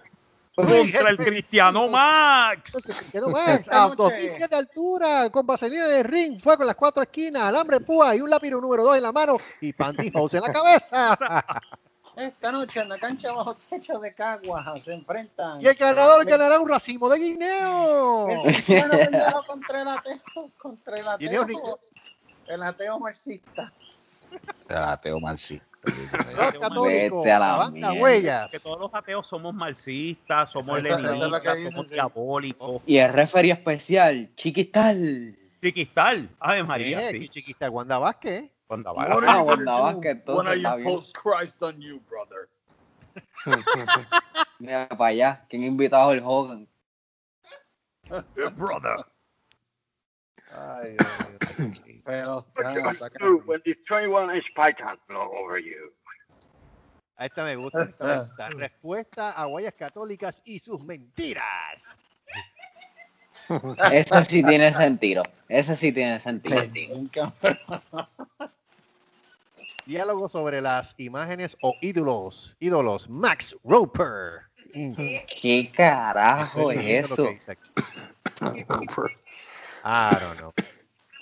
contra 0.55 1.11
el 1.11 1.17
Cristiano 1.17 1.89
Max. 1.89 2.63
Entonces, 2.67 2.99
Cristiano 2.99 3.29
Max, 3.29 3.69
a 3.71 3.89
2000 3.89 4.35
pies 4.37 4.51
de 4.51 4.57
altura, 4.57 5.31
con 5.31 5.47
vaselina 5.47 5.87
de 5.87 6.03
ring, 6.03 6.39
fue 6.39 6.57
con 6.57 6.67
las 6.67 6.77
cuatro 6.77 7.03
esquinas, 7.03 7.45
alambre 7.45 7.81
púa 7.81 8.15
y 8.17 8.21
un 8.21 8.31
lápiz 8.31 8.51
número 8.51 8.85
dos 8.85 8.97
en 8.97 9.03
la 9.03 9.13
mano 9.13 9.39
y 9.61 9.73
pantyhose 9.73 10.39
en 10.39 10.43
la 10.43 10.53
cabeza. 10.53 11.17
Esta 12.17 12.53
noche 12.53 12.81
en 12.81 12.89
la 12.91 12.99
cancha 12.99 13.33
bajo 13.33 13.55
techo 13.71 13.99
de 13.99 14.15
Caguas 14.15 14.83
se 14.85 14.93
enfrentan. 14.93 15.61
Y 15.63 15.67
el 15.67 15.75
ganador 15.75 16.25
ganará 16.27 16.61
un 16.61 16.69
racimo 16.69 17.09
de 17.09 17.19
guineo. 17.19 18.29
El 18.45 18.91
pendejo 18.91 19.43
contra 19.47 19.83
el 19.83 19.89
ateo, 19.89 20.51
contra 20.59 20.99
el 20.99 21.09
ateo, 21.09 21.79
el 22.49 22.63
ateo 22.63 22.99
marxista. 22.99 23.73
Ah, 24.71 24.99
Teo 25.03 25.21
Marci. 25.21 25.61
Los 26.37 26.55
católicos, 26.59 27.27
a 27.27 27.29
la 27.29 27.39
la 27.39 27.57
banda 27.57 27.91
mierda. 27.91 28.03
Huellas. 28.03 28.51
Que 28.51 28.61
todos 28.61 28.79
los 28.81 28.95
ateos 28.95 29.27
somos 29.27 29.53
marxistas, 29.53 30.51
somos 30.51 30.79
es 30.79 30.85
leninistas, 30.85 31.59
somos 31.65 31.87
sí. 31.89 31.93
diabólicos. 31.95 32.83
Y 32.87 32.97
el 32.99 33.13
referee 33.13 33.51
especial, 33.53 34.31
Chiquistal. 34.37 35.37
Chiquistal, 35.61 36.31
Ave 36.41 36.63
María, 36.65 37.11
Eh, 37.11 37.21
sí. 37.21 37.29
chiquita 37.29 37.69
Wanda 37.69 37.99
Vázquez. 37.99 38.51
What 38.73 39.25
are 39.25 39.39
you 39.39 39.45
Wanda 39.45 39.65
gonna 39.65 39.65
do 39.65 39.83
Vázquez, 39.83 40.11
entonces 40.13 40.47
when 40.47 40.57
está 40.57 40.77
bien. 40.77 40.89
impose 40.89 41.13
Christ 41.13 41.63
on 41.63 41.81
you, 41.81 42.01
brother? 42.09 42.49
Mira 44.61 44.89
para 44.89 45.07
allá. 45.11 45.47
¿Quién 45.49 45.65
invitó 45.65 45.97
a 45.97 46.07
Hulk 46.09 46.23
Hogan? 46.25 46.69
brother. 48.57 49.05
Ay, 50.55 50.97
mío. 51.87 51.99
Pero 52.05 52.47
What 52.55 52.75
you 52.75 52.83
gonna 52.83 52.93
está 52.93 53.09
do 53.11 53.19
cabrón. 53.19 53.43
when 53.47 53.61
this 53.65 53.77
21 53.89 54.31
inch 54.35 54.45
python 54.55 54.99
blow 55.09 55.31
over 55.37 55.59
you? 55.59 55.93
A 57.17 57.27
esta 57.27 57.45
me 57.45 57.57
gusta. 57.57 57.83
Esta 57.83 58.05
me 58.05 58.19
gusta. 58.21 58.49
Respuesta 58.57 59.33
a 59.33 59.47
Huellas 59.47 59.75
Católicas 59.75 60.43
y 60.45 60.59
sus 60.59 60.81
mentiras. 60.85 61.85
Ese 63.91 64.25
sí 64.25 64.43
tiene 64.43 64.73
sentido. 64.73 65.23
Ese 65.49 65.77
sí 65.77 65.93
tiene 65.93 66.19
sentido. 66.21 66.63
Diálogo 69.87 70.29
sobre 70.29 70.61
las 70.61 70.95
imágenes 70.99 71.57
o 71.61 71.75
ídolos. 71.81 72.57
Ídolos. 72.61 73.09
Max 73.09 73.57
Roper. 73.65 74.43
¿Qué 74.73 75.73
carajo 75.75 76.71
es 76.71 77.11
eso? 77.11 77.29
I 79.85 80.15
don't 80.21 80.39
know. 80.39 80.53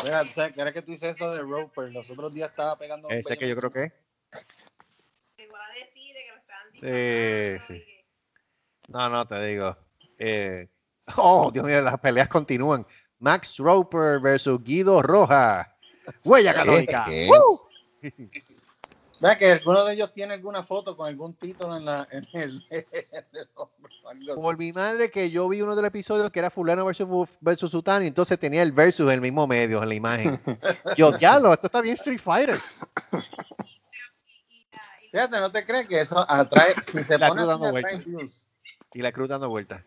Mira, 0.05 0.25
¿crees 0.25 0.75
que 0.75 0.83
tú 0.83 0.93
dices 0.93 1.17
eso 1.17 1.33
de 1.33 1.41
Roper? 1.41 1.91
Los 1.93 2.09
otros 2.11 2.33
días 2.33 2.51
estaba 2.51 2.77
pegando 2.79 3.09
un 3.09 3.15
Ese 3.15 3.37
que 3.37 3.49
yo 3.49 3.57
creo 3.57 3.71
que 3.71 3.85
es. 3.85 3.93
Te 5.37 5.47
voy 5.47 5.59
a 5.61 5.69
decir 5.75 6.15
que 6.15 6.29
lo 6.31 6.37
están 6.39 7.59
Sí, 7.69 7.75
sí. 7.75 7.85
No, 8.89 9.09
no, 9.09 9.27
te 9.27 9.45
digo. 9.47 9.77
Eh, 10.19 10.69
oh, 11.17 11.51
Dios 11.53 11.65
mío, 11.65 11.81
las 11.81 11.99
peleas 11.99 12.29
continúan. 12.29 12.87
Max 13.19 13.59
Roper 13.59 14.21
versus 14.21 14.63
Guido 14.63 15.03
Roja. 15.03 15.77
Huella 16.25 16.55
Católica. 16.55 17.07
Vea 19.21 19.37
que 19.37 19.53
alguno 19.53 19.85
de 19.85 19.95
ellos 19.95 20.13
tiene 20.13 20.35
alguna 20.35 20.63
foto 20.63 20.97
con 20.97 21.07
algún 21.07 21.35
título 21.35 21.77
en, 21.77 21.85
la, 21.85 22.09
en 22.11 22.27
el, 22.33 22.65
en 22.71 23.25
el 23.33 23.49
hombro. 23.55 24.35
Por 24.35 24.57
mi 24.57 24.73
madre 24.73 25.11
que 25.11 25.31
yo 25.31 25.49
vi 25.49 25.61
uno 25.61 25.77
de 25.77 25.83
los 25.83 25.89
episodios 25.89 26.31
que 26.31 26.39
era 26.39 26.51
fulano 26.51 26.87
versus, 26.87 27.29
versus 27.41 27.71
Sutani, 27.71 28.07
entonces 28.07 28.39
tenía 28.39 28.63
el 28.63 28.73
versus 28.73 29.07
en 29.09 29.15
el 29.15 29.21
mismo 29.21 29.47
medio, 29.47 29.83
en 29.83 29.89
la 29.89 29.95
imagen. 29.95 30.41
Yo, 30.97 31.13
diablo, 31.13 31.53
esto 31.53 31.67
está 31.67 31.81
bien 31.81 31.95
Street 31.95 32.19
Fighter. 32.19 32.57
Fíjate, 35.11 35.41
no 35.41 35.51
te 35.53 35.65
crees 35.67 35.87
que 35.89 36.01
eso 36.01 36.25
atrae, 36.29 36.75
si 36.83 37.03
se 37.05 37.19
La 37.19 37.29
pone 37.29 37.43
cruz 37.43 37.49
dando 37.49 37.71
vueltas. 37.71 38.03
Y 38.95 39.03
la 39.03 39.13
cruz 39.13 39.29
dando 39.29 39.49
vueltas. 39.49 39.83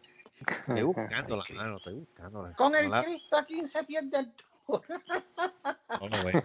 Estoy 0.67 0.83
buscándola, 0.83 1.43
mano, 1.55 1.77
estoy 1.77 1.93
buscándola. 1.95 2.53
Con 2.53 2.71
No 2.73 2.77
el 2.77 2.89
la- 2.89 3.03
Cristo 3.03 3.37
a 3.37 3.45
15 3.45 3.83
pies 3.85 4.11
de 4.11 4.17
altura. 4.17 4.81
no 5.89 6.07
la 6.09 6.23
veo. 6.23 6.41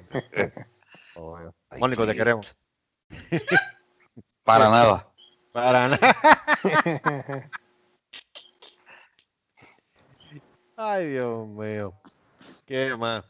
Oh. 1.16 1.36
Mónico, 1.78 2.06
te 2.06 2.14
queremos. 2.14 2.56
Para 4.44 4.68
nada. 4.68 5.08
Para 5.52 5.88
nada. 5.88 6.16
Ay, 10.76 11.08
Dios 11.08 11.48
mío. 11.48 11.92
¿Qué 12.64 12.94
más? 12.96 13.24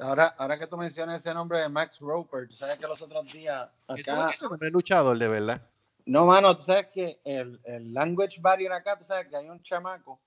Ahora, 0.00 0.34
ahora 0.38 0.58
que 0.58 0.66
tú 0.66 0.76
mencionas 0.76 1.20
ese 1.20 1.32
nombre 1.34 1.60
de 1.60 1.68
Max 1.68 1.98
Roper, 2.00 2.48
tú 2.48 2.54
sabes 2.54 2.78
que 2.78 2.86
los 2.86 3.00
otros 3.00 3.32
días 3.32 3.84
Eso 3.88 4.12
acá... 4.12 4.26
es 4.32 4.42
un 4.42 4.58
luchador, 4.70 5.18
de 5.18 5.28
verdad. 5.28 5.62
No, 6.04 6.26
mano, 6.26 6.56
tú 6.56 6.62
sabes 6.62 6.88
que 6.92 7.20
el, 7.24 7.60
el 7.64 7.92
language 7.92 8.40
barrier 8.40 8.72
acá, 8.72 8.96
tú 8.98 9.04
sabes 9.04 9.26
que 9.28 9.36
hay 9.36 9.48
un 9.48 9.62
chamaco 9.62 10.20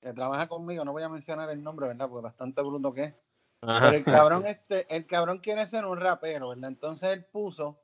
que 0.00 0.12
trabaja 0.12 0.48
conmigo, 0.48 0.84
no 0.84 0.92
voy 0.92 1.02
a 1.02 1.08
mencionar 1.08 1.48
el 1.48 1.62
nombre, 1.62 1.86
¿verdad? 1.86 2.08
Porque 2.08 2.24
bastante 2.24 2.60
bruto 2.60 2.92
que 2.92 3.04
es. 3.04 3.30
Ajá. 3.62 3.86
Pero 3.86 3.96
el 3.96 4.04
cabrón, 4.04 4.46
este, 4.46 4.94
el 4.94 5.06
cabrón 5.06 5.38
quiere 5.38 5.66
ser 5.66 5.86
un 5.86 5.98
rapero, 5.98 6.50
¿verdad? 6.50 6.68
Entonces 6.68 7.10
él 7.10 7.24
puso 7.24 7.80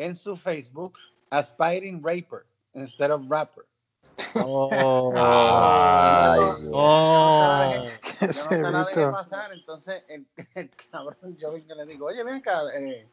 en 0.00 0.16
su 0.16 0.36
Facebook 0.36 0.94
Aspiring 1.30 2.02
Raper 2.02 2.46
instead 2.74 3.10
of 3.10 3.22
rapper. 3.28 3.64
Oh. 4.36 5.12
Ay, 5.14 6.40
Oh. 6.72 7.82
Yo 8.20 8.26
no 8.26 8.32
se 8.32 8.60
la 8.60 8.84
dejé 8.84 9.06
pasar, 9.10 9.52
entonces 9.52 10.04
el, 10.08 10.26
el 10.54 10.70
cabrón, 10.90 11.36
yo 11.36 11.52
vengo 11.52 11.74
y 11.74 11.76
le 11.76 11.86
digo, 11.86 12.06
oye, 12.06 12.22
ven 12.22 12.36
acá, 12.36 12.62
eh, 12.74 13.08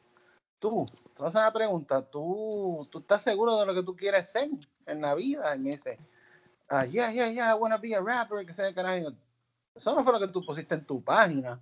tú, 0.60 0.86
tú 1.15 1.23
vas 1.23 1.36
a 1.36 1.39
una 1.39 1.54
pregunta, 1.54 2.02
¿tú, 2.02 2.88
tú 2.91 3.00
estás 3.00 3.21
seguro 3.21 3.58
de 3.58 3.65
lo 3.65 3.73
que 3.73 3.84
tú 3.84 3.95
quieres 3.95 4.30
ser 4.30 4.50
en 4.86 5.02
la 5.02 5.15
vida? 5.15 5.56
Y 5.56 5.60
me 5.60 5.71
dice, 5.71 5.97
ah, 6.69 6.86
yeah, 6.86 7.12
yeah, 7.12 7.30
yeah, 7.30 7.52
I 7.52 7.60
wanna 7.60 7.78
be 7.78 7.95
a 7.95 8.02
rapper, 8.02 8.45
que 8.45 8.54
sea 8.54 8.73
carajo. 8.73 8.97
Y 8.97 9.04
yo, 9.04 9.12
Eso 9.76 9.95
no 9.95 10.04
fue 10.04 10.13
lo 10.13 10.19
que 10.19 10.28
tú 10.28 10.45
pusiste 10.45 10.76
en 10.76 10.86
tu 10.86 11.02
página. 11.02 11.60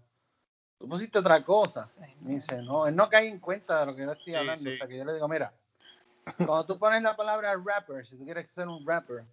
Tú 0.78 0.90
pusiste 0.90 1.20
otra 1.20 1.42
cosa. 1.44 1.88
Me 2.22 2.36
dice, 2.36 2.62
no, 2.62 2.88
él 2.88 2.96
no 2.96 3.10
cae 3.10 3.28
en 3.28 3.40
cuenta 3.40 3.80
de 3.82 3.86
lo 3.88 3.96
que 3.96 4.04
yo 4.04 4.12
estoy 4.12 4.26
Sí, 4.34 4.36
hablando. 4.36 4.62
sí. 4.62 4.74
Hasta 4.74 4.88
que 4.88 4.98
yo 4.98 5.06
le 5.06 5.14
digo, 5.14 5.28
mira, 5.28 5.54
cuando 6.38 6.66
tú 6.66 6.78
pones 6.80 7.02
la 7.02 7.16
palabra 7.16 7.54
rapper, 7.64 8.06
si 8.06 8.18
tú 8.18 8.26
quieres 8.26 8.52
ser 8.52 8.68
un 8.68 8.86
rapper, 8.86 9.24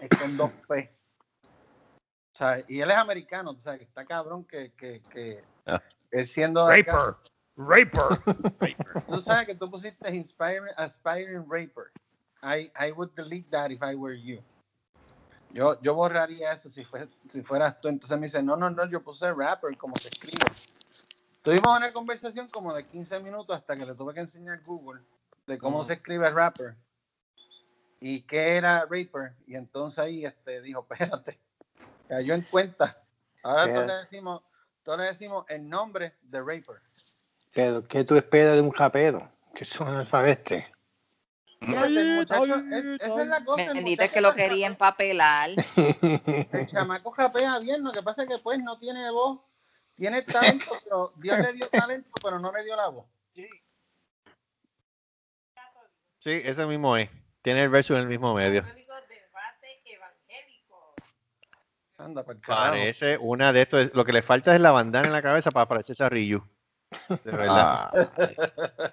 es 0.00 0.08
con 0.18 0.36
dos 0.36 0.50
P. 0.68 0.92
O 2.34 2.38
sea, 2.38 2.62
y 2.68 2.80
él 2.80 2.90
es 2.90 2.96
americano, 2.96 3.54
tú 3.54 3.60
sabes 3.60 3.80
que 3.80 3.84
está 3.86 4.04
cabrón 4.04 4.44
que, 4.44 4.72
que, 4.72 5.02
que 5.10 5.42
Ah. 5.66 5.80
él 6.10 6.26
siendo 6.26 6.66
de 6.66 6.80
acá- 6.80 7.16
Raper. 7.56 8.10
Raper. 8.60 9.04
Tú 9.06 9.20
sabes 9.20 9.46
que 9.46 9.54
tú 9.54 9.70
pusiste 9.70 10.14
inspiring, 10.14 10.72
aspiring 10.78 11.44
raper. 11.46 11.90
I, 12.42 12.72
I 12.74 12.90
would 12.92 13.10
delete 13.14 13.50
that 13.50 13.70
if 13.70 13.82
I 13.82 13.94
were 13.94 14.14
you. 14.18 14.42
Yo, 15.52 15.80
yo 15.82 15.94
borraría 15.94 16.52
eso 16.52 16.70
si, 16.70 16.84
fue, 16.84 17.08
si 17.28 17.42
fueras 17.42 17.80
tú. 17.80 17.88
Entonces 17.88 18.18
me 18.18 18.26
dice, 18.26 18.42
no, 18.42 18.56
no, 18.56 18.70
no, 18.70 18.88
yo 18.88 19.02
puse 19.02 19.32
rapper 19.32 19.76
como 19.76 19.96
se 19.96 20.08
escribe. 20.08 20.46
Tuvimos 21.42 21.76
una 21.76 21.92
conversación 21.92 22.48
como 22.48 22.74
de 22.74 22.84
15 22.84 23.20
minutos 23.20 23.56
hasta 23.56 23.76
que 23.76 23.86
le 23.86 23.94
tuve 23.94 24.14
que 24.14 24.20
enseñar 24.20 24.62
Google 24.62 25.00
de 25.46 25.58
cómo 25.58 25.82
se 25.82 25.94
escribe 25.94 26.30
rapper 26.30 26.76
y 28.00 28.22
qué 28.22 28.56
era 28.56 28.80
raper. 28.82 29.34
Y 29.46 29.56
entonces 29.56 29.98
ahí 29.98 30.24
este, 30.24 30.60
dijo, 30.62 30.86
espérate, 30.90 31.38
cayó 32.08 32.34
en 32.34 32.42
cuenta. 32.42 33.02
Ahora 33.42 33.72
todos 33.72 33.86
le 33.86 33.94
decimos, 33.94 34.42
todos 34.84 34.98
le 34.98 35.04
decimos 35.06 35.44
el 35.48 35.68
nombre 35.68 36.14
de 36.22 36.40
raper. 36.40 36.80
Pero, 37.52 37.86
¿qué 37.86 38.04
tú 38.04 38.14
esperas 38.16 38.56
de 38.56 38.62
un 38.62 38.72
rapero? 38.72 39.28
Que 39.54 39.64
es 39.64 39.80
un 39.80 39.88
alfabete. 39.88 40.70
Bendito 43.56 44.02
es 44.02 44.12
que 44.12 44.20
lo 44.20 44.28
la- 44.28 44.34
quería 44.34 44.66
empapelar. 44.66 45.50
El 46.52 46.66
chamaco 46.68 47.10
japea 47.10 47.58
bien, 47.58 47.82
lo 47.84 47.92
que 47.92 48.02
pasa 48.02 48.22
es 48.22 48.28
que 48.28 48.38
pues 48.38 48.58
no 48.62 48.78
tiene 48.78 49.10
voz, 49.10 49.40
tiene 49.96 50.22
talento, 50.22 50.72
pero 50.84 51.12
Dios 51.16 51.38
le 51.38 51.52
dio 51.52 51.68
talento, 51.68 52.10
pero 52.22 52.38
no 52.38 52.52
le 52.52 52.64
dio 52.64 52.76
la 52.76 52.88
voz. 52.88 53.06
Sí, 56.18 56.42
ese 56.44 56.66
mismo 56.66 56.96
es. 56.96 57.08
Tiene 57.42 57.62
el 57.64 57.70
verso 57.70 57.94
en 57.94 58.00
el 58.02 58.06
mismo 58.06 58.34
medio. 58.34 58.62
Anda. 61.96 62.24
Parece 62.46 63.18
una 63.18 63.52
de 63.52 63.62
estos. 63.62 63.94
Lo 63.94 64.04
que 64.04 64.12
le 64.12 64.22
falta 64.22 64.54
es 64.54 64.60
la 64.60 64.70
bandana 64.70 65.06
en 65.06 65.12
la 65.12 65.22
cabeza 65.22 65.50
para 65.50 65.66
parecerse 65.68 66.02
a 66.04 66.08
Ryu. 66.08 66.42
De 67.24 67.30
verdad. 67.32 67.90
Ah, 67.92 68.92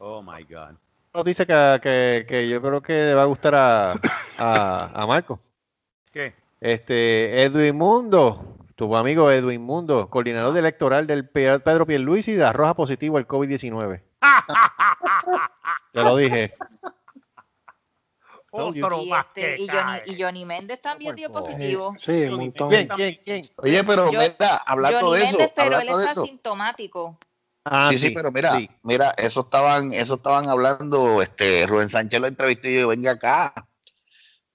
Oh 0.00 0.22
my 0.22 0.44
God. 0.44 0.76
Noticia 1.18 1.44
que, 1.46 1.80
que, 1.82 2.26
que 2.28 2.48
yo 2.48 2.62
creo 2.62 2.80
que 2.80 2.92
le 2.92 3.14
va 3.14 3.22
a 3.22 3.26
gustar 3.26 3.54
a, 3.56 3.92
a, 4.38 5.02
a 5.02 5.06
Marco. 5.06 5.40
¿Qué? 6.12 6.32
Este, 6.60 7.42
Edwin 7.42 7.76
Mundo, 7.76 8.56
tu 8.76 8.94
amigo 8.96 9.28
Edwin 9.30 9.60
Mundo, 9.62 10.08
coordinador 10.08 10.56
electoral 10.56 11.08
del 11.08 11.28
Pe- 11.28 11.58
Pedro 11.58 11.86
Pierluisi, 11.86 12.40
arroja 12.40 12.74
positivo 12.74 13.18
al 13.18 13.26
COVID-19. 13.26 14.00
Te 15.92 16.00
lo 16.02 16.16
dije. 16.16 16.54
Otro 18.50 19.02
Y, 19.02 19.12
este, 19.12 19.60
y, 19.60 19.68
Johnny, 19.68 19.98
y 20.06 20.22
Johnny 20.22 20.44
Méndez 20.44 20.80
también 20.80 21.14
dio 21.16 21.30
por 21.32 21.42
favor. 21.42 21.56
positivo. 21.58 21.96
Sí, 22.00 22.12
un 22.24 22.36
montón. 22.36 22.68
¿Quién, 22.70 22.88
quién, 22.88 23.18
quién? 23.24 23.44
Oye, 23.56 23.84
pero 23.84 24.10
Yo- 24.12 24.20
mira, 24.20 24.56
hablando 24.66 25.00
Johnny 25.00 25.18
de 25.18 25.24
eso, 25.24 25.38
Méndez, 25.38 25.52
pero 25.56 25.80
él 25.80 25.86
de 25.88 25.92
está 26.04 26.20
asintomático. 26.22 27.18
Ah, 27.70 27.88
sí, 27.90 27.98
sí, 27.98 28.10
pero 28.10 28.30
mira, 28.32 28.56
sí. 28.56 28.68
mira, 28.82 29.10
eso 29.16 29.40
estaban, 29.40 29.92
eso 29.92 30.14
estaban 30.14 30.48
hablando, 30.48 31.20
este, 31.22 31.66
Rubén 31.66 31.88
Sánchez 31.88 32.20
lo 32.20 32.26
entrevistó 32.26 32.68
y 32.68 32.80
yo, 32.80 32.88
venga 32.88 33.12
acá, 33.12 33.52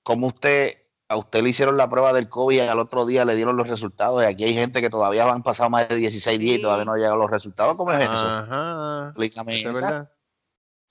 ¿cómo 0.03 0.27
usted, 0.27 0.73
a 1.09 1.15
usted 1.17 1.41
le 1.43 1.49
hicieron 1.49 1.77
la 1.77 1.89
prueba 1.89 2.13
del 2.13 2.29
COVID 2.29 2.55
y 2.57 2.59
al 2.59 2.79
otro 2.79 3.05
día 3.05 3.25
le 3.25 3.35
dieron 3.35 3.55
los 3.57 3.67
resultados? 3.67 4.21
Y 4.23 4.25
aquí 4.25 4.43
hay 4.45 4.53
gente 4.53 4.81
que 4.81 4.89
todavía 4.89 5.23
han 5.31 5.43
pasado 5.43 5.69
más 5.69 5.87
de 5.89 5.95
16 5.95 6.39
días 6.39 6.57
y 6.59 6.61
todavía 6.61 6.85
no 6.85 6.93
han 6.93 6.99
llegado 6.99 7.17
los 7.17 7.29
resultados, 7.31 7.75
¿cómo 7.75 7.91
es 7.93 7.99
eso? 8.09 8.27
Ajá. 8.27 9.07
Explícame 9.09 9.59
Eso 9.59 9.69
es 9.69 9.75
esa. 9.77 9.85
verdad. 9.91 10.09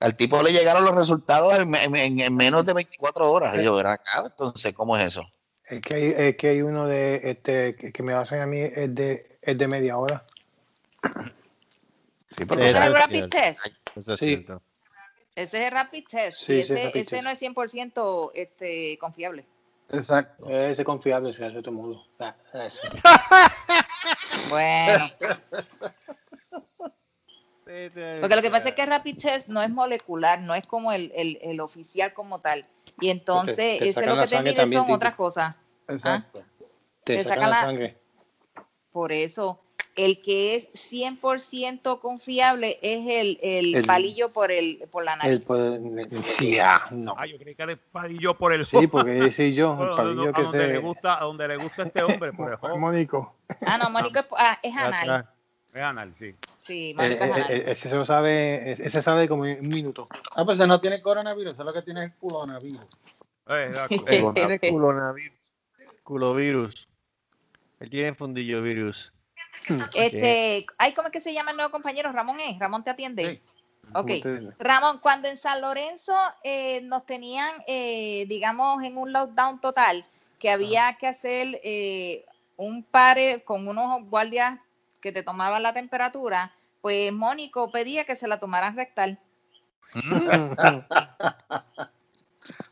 Al 0.00 0.16
tipo 0.16 0.42
le 0.42 0.52
llegaron 0.52 0.85
los 0.85 0.96
resultados 0.96 1.56
en, 1.58 1.74
en- 1.76 1.94
en- 1.96 2.20
en 2.20 2.35
menos 2.37 2.66
de 2.66 2.72
24 2.74 3.30
horas. 3.30 3.54
Y 3.56 3.62
yo, 3.64 3.76
ven 3.76 3.87
acá, 3.87 4.24
entonces, 4.26 4.72
¿cómo 4.74 4.96
es 4.96 5.06
eso? 5.06 5.22
Es 5.64 5.80
que 5.80 5.94
hay, 5.94 6.14
es 6.16 6.37
que 6.37 6.48
hay 6.48 6.62
uno 6.62 6.87
de 6.87 7.20
este 7.22 7.76
que, 7.76 7.92
que 7.92 8.02
me 8.02 8.12
hacen 8.12 8.40
a 8.40 8.46
mí 8.46 8.58
es 8.61 8.92
de, 8.94 9.38
es 9.40 9.56
de 9.56 9.68
media 9.68 9.96
hora. 9.96 10.24
Sí, 12.37 12.42
Ese 12.45 12.68
es 12.68 12.75
el 12.77 12.95
rapid 12.95 13.29
test. 13.29 13.66
Eso 13.97 14.14
es 14.14 14.21
Sí. 14.21 14.27
cierto. 14.27 14.62
Ese 15.35 15.59
es 15.61 15.64
el 15.66 15.71
rapid 15.73 16.05
test. 16.11 16.38
Sí, 16.38 16.53
y 16.53 16.57
sí, 16.64 16.73
ese, 16.73 16.85
rapid 16.85 17.01
ese 17.01 17.11
test. 17.11 17.23
no 17.25 17.31
es 17.31 17.38
100% 17.42 18.31
este, 18.35 18.99
confiable. 18.99 19.47
Exacto. 19.90 20.49
Ese 20.49 20.83
es 20.83 20.87
confiable, 20.87 21.33
se 21.35 21.45
hace 21.45 21.61
todo 21.61 21.71
el 21.71 21.77
mundo. 21.77 22.07
Ah. 22.18 22.35
Bueno, 24.49 25.05
porque 28.21 28.37
lo 28.37 28.42
que 28.42 28.51
pasa 28.51 28.71
es 28.71 28.75
que 28.75 28.83
el 28.83 28.88
rapid 28.88 29.18
test 29.18 29.49
no 29.49 29.62
es 29.62 29.71
molecular, 29.71 30.40
no 30.40 30.55
es 30.55 30.66
como 30.66 30.92
el, 30.92 31.11
el, 31.14 31.38
el 31.40 31.61
oficial 31.61 32.12
como 32.12 32.40
tal. 32.40 32.66
Y 33.01 33.09
entonces, 33.11 33.57
te 33.57 33.88
ese 33.88 33.92
sacan 33.92 34.16
lo 34.16 34.23
que 34.25 34.53
te 34.53 34.66
mide 34.66 34.77
son 34.77 34.90
otras 34.90 35.14
cosas. 35.16 35.55
Exacto. 35.88 36.40
Te 37.05 37.16
Te 37.16 37.23
sacan 37.25 37.51
la- 37.51 37.61
sangre. 37.61 37.97
Por 38.90 39.12
eso, 39.12 39.62
el 39.94 40.22
que 40.22 40.57
es 40.57 40.68
100% 40.72 42.00
confiable 42.00 42.78
es 42.83 43.07
el, 43.07 43.38
el, 43.42 43.74
El- 43.76 43.85
palillo 43.87 44.28
por, 44.33 44.50
el, 44.50 44.87
por 44.90 45.05
la 45.05 45.12
El 45.14 45.18
nariz. 45.18 45.46
poder- 45.46 46.09
sí, 46.24 46.59
ah, 46.59 46.87
no. 46.90 47.14
Ah, 47.18 47.26
yo 47.26 47.38
creí 47.38 47.55
que 47.55 47.62
era 47.62 47.72
el 47.72 47.78
palillo 47.78 48.35
por 48.35 48.52
el 48.52 48.64
Sí, 48.66 48.87
porque 48.87 49.26
ese 49.26 49.52
yo, 49.52 49.72
el 49.72 49.78
donde- 49.78 49.96
palillo 49.96 50.28
a 50.31 50.33
que 50.33 50.42
donde 50.42 50.66
le 50.68 50.74
se. 50.74 50.78
gusta, 50.78 51.18
a 51.20 51.24
donde 51.24 51.48
le 51.48 51.57
gusta 51.57 51.83
a 51.83 51.87
este 51.87 52.02
hombre, 52.02 52.33
por 52.33 52.52
el. 52.52 52.59
Mónico. 52.78 53.35
Ah, 53.66 53.78
no, 53.78 53.90
Mónico 53.90 54.18
es, 54.20 54.26
ah, 54.38 54.59
es 54.62 54.74
anal. 54.76 55.28
Es 55.68 55.76
anal, 55.76 56.14
sí. 56.18 56.35
Sí, 56.61 56.90
Eh, 56.90 56.94
Mónico 56.94 57.24
es 57.24 57.31
eh, 57.31 57.33
anal. 57.35 57.50
eh, 57.50 57.64
ese 57.68 57.88
se 57.88 57.94
lo 57.96 58.05
sabe, 58.07 58.72
ese 58.72 59.02
sabe 59.02 59.28
como 59.28 59.42
un 59.42 59.68
minuto. 59.68 60.09
Ah, 60.35 60.44
pues 60.44 60.59
ese 60.59 60.66
no 60.66 60.81
tiene 60.81 61.02
coronavirus, 61.02 61.55
eso 61.55 61.62
es 61.62 61.66
lo 61.66 61.72
que 61.72 61.83
tiene 61.83 62.05
es 62.05 62.11
el 62.12 62.16
culonavirus. 62.18 62.81
Exacto. 63.48 64.05
Tiene 64.35 64.59
culonavirus. 64.59 65.52
Culovirus. 66.02 66.88
Él 67.81 67.90
tiene 67.90 68.14
fundillo 68.14 68.62
virus. 68.62 69.12
Este, 69.94 70.66
ay, 70.79 70.92
¿cómo 70.92 71.09
es 71.09 71.12
que 71.12 71.20
se 71.20 71.33
llama 71.33 71.51
el 71.51 71.57
nuevo 71.57 71.70
compañero? 71.70 72.12
Ramón 72.12 72.40
es, 72.40 72.59
Ramón 72.59 72.85
te 72.85 72.90
atiende. 72.90 73.35
Sí. 73.35 73.40
Ok. 73.94 74.11
Ramón, 74.59 74.98
cuando 74.98 75.29
en 75.29 75.37
San 75.37 75.61
Lorenzo 75.61 76.14
eh, 76.42 76.81
nos 76.83 77.05
tenían, 77.05 77.51
eh, 77.66 78.25
digamos, 78.29 78.83
en 78.83 78.96
un 78.96 79.12
lockdown 79.12 79.61
total, 79.61 80.05
que 80.38 80.51
había 80.51 80.96
que 80.98 81.07
hacer 81.07 81.61
eh, 81.62 82.25
un 82.57 82.83
pare 82.83 83.42
con 83.44 83.68
unos 83.68 84.03
guardias 84.09 84.59
que 85.01 85.12
te 85.12 85.22
tomaban 85.22 85.62
la 85.62 85.72
temperatura, 85.72 86.53
pues 86.81 87.12
Mónico 87.12 87.70
pedía 87.70 88.05
que 88.05 88.16
se 88.16 88.29
la 88.29 88.40
tomaran 88.40 88.77
rectal. 88.77 89.18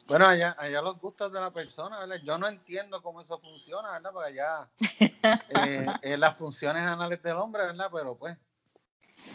Bueno, 0.07 0.27
allá, 0.27 0.57
allá 0.59 0.83
los 0.83 0.99
gustos 0.99 1.33
de 1.33 1.41
la 1.41 1.51
persona, 1.51 2.01
¿verdad? 2.01 2.17
Yo 2.25 2.37
no 2.39 2.49
entiendo 2.49 3.01
cómo 3.03 3.21
eso 3.21 3.39
funciona, 3.39 3.93
¿verdad? 3.93 4.11
Porque 4.13 4.29
allá 4.31 4.69
eh, 5.01 5.87
eh, 6.03 6.17
las 6.17 6.37
funciones 6.37 6.85
anales 6.87 7.23
del 7.23 7.37
hombre, 7.37 7.65
¿verdad? 7.67 7.89
Pero 7.93 8.17
pues, 8.17 8.37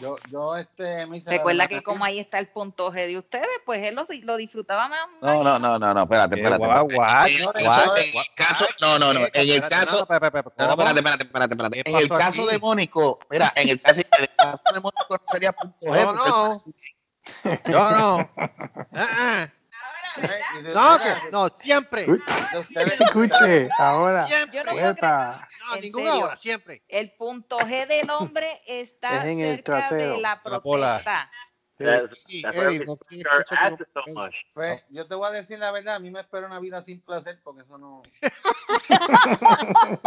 yo, 0.00 0.16
yo 0.30 0.56
este, 0.56 1.06
me 1.06 1.18
hice 1.18 1.30
Recuerda 1.30 1.68
que 1.68 1.82
como 1.82 2.04
ahí 2.04 2.18
está 2.18 2.38
el 2.38 2.48
punto 2.48 2.92
G 2.92 3.06
de 3.06 3.16
ustedes, 3.18 3.46
pues 3.64 3.82
él 3.84 3.94
lo, 3.94 4.06
lo 4.24 4.36
disfrutaba 4.36 4.88
más. 4.88 5.06
No, 5.22 5.42
no, 5.42 5.58
no, 5.58 5.78
no, 5.78 5.94
no, 5.94 6.02
espérate, 6.02 6.34
espérate. 6.36 6.64
En 6.64 6.70
el 6.70 6.96
caso- 6.98 7.96
en 7.96 8.04
el 8.04 8.24
caso, 8.36 8.66
no, 8.80 8.98
no, 8.98 9.14
no, 9.14 9.20
en 9.32 9.48
el 9.48 9.60
caso, 9.68 10.06
no, 10.10 10.18
no, 10.18 10.34
No, 10.58 10.66
no, 10.66 10.70
espérate, 10.70 10.98
espérate, 10.98 11.24
espérate, 11.24 11.54
espérate. 11.54 11.82
¿Qué 11.82 11.90
En 11.90 11.96
el 11.96 12.08
caso 12.08 12.42
aquí? 12.42 12.50
de 12.52 12.58
Mónico, 12.58 13.18
mira, 13.30 13.52
en 13.56 13.68
el 13.70 13.80
caso, 13.80 14.00
en 14.00 14.22
el 14.24 14.30
caso 14.36 14.62
de 14.74 14.80
Mónico 14.80 15.06
no 15.10 15.22
sería 15.26 15.52
punto 15.52 15.76
G. 15.80 16.04
No, 16.04 16.12
porque 16.12 16.28
no. 16.28 16.52
él- 16.52 17.60
Yo 17.72 17.90
no. 17.92 18.30
De-. 20.16 20.72
No, 20.74 20.98
que, 20.98 21.30
no, 21.30 21.48
siempre. 21.50 22.06
de 22.06 22.94
Escuche, 23.04 23.68
ahora. 23.78 24.26
Siempre. 24.26 24.58
Yo 24.58 24.64
no. 24.64 24.72
No, 25.68 25.76
ninguna 25.80 26.14
hora, 26.16 26.36
siempre. 26.36 26.82
El 26.88 27.12
punto 27.12 27.58
G 27.58 27.86
del 27.86 28.10
hombre 28.10 28.62
está 28.66 29.18
Es 29.18 29.24
en 29.24 29.40
el 29.40 29.56
cerca 29.56 29.74
de 29.74 29.80
trasero, 29.88 30.20
la 30.20 30.42
protesta. 30.42 31.30
Pues, 34.54 34.82
yo 34.88 35.06
te 35.06 35.14
voy 35.14 35.28
a 35.28 35.32
decir 35.32 35.58
la 35.58 35.70
verdad, 35.72 35.96
a 35.96 35.98
mí 35.98 36.10
me 36.10 36.20
espera 36.20 36.46
una 36.46 36.58
vida 36.58 36.80
sin 36.80 37.02
placer 37.02 37.38
porque 37.42 37.62
eso 37.62 37.76
no... 37.76 38.02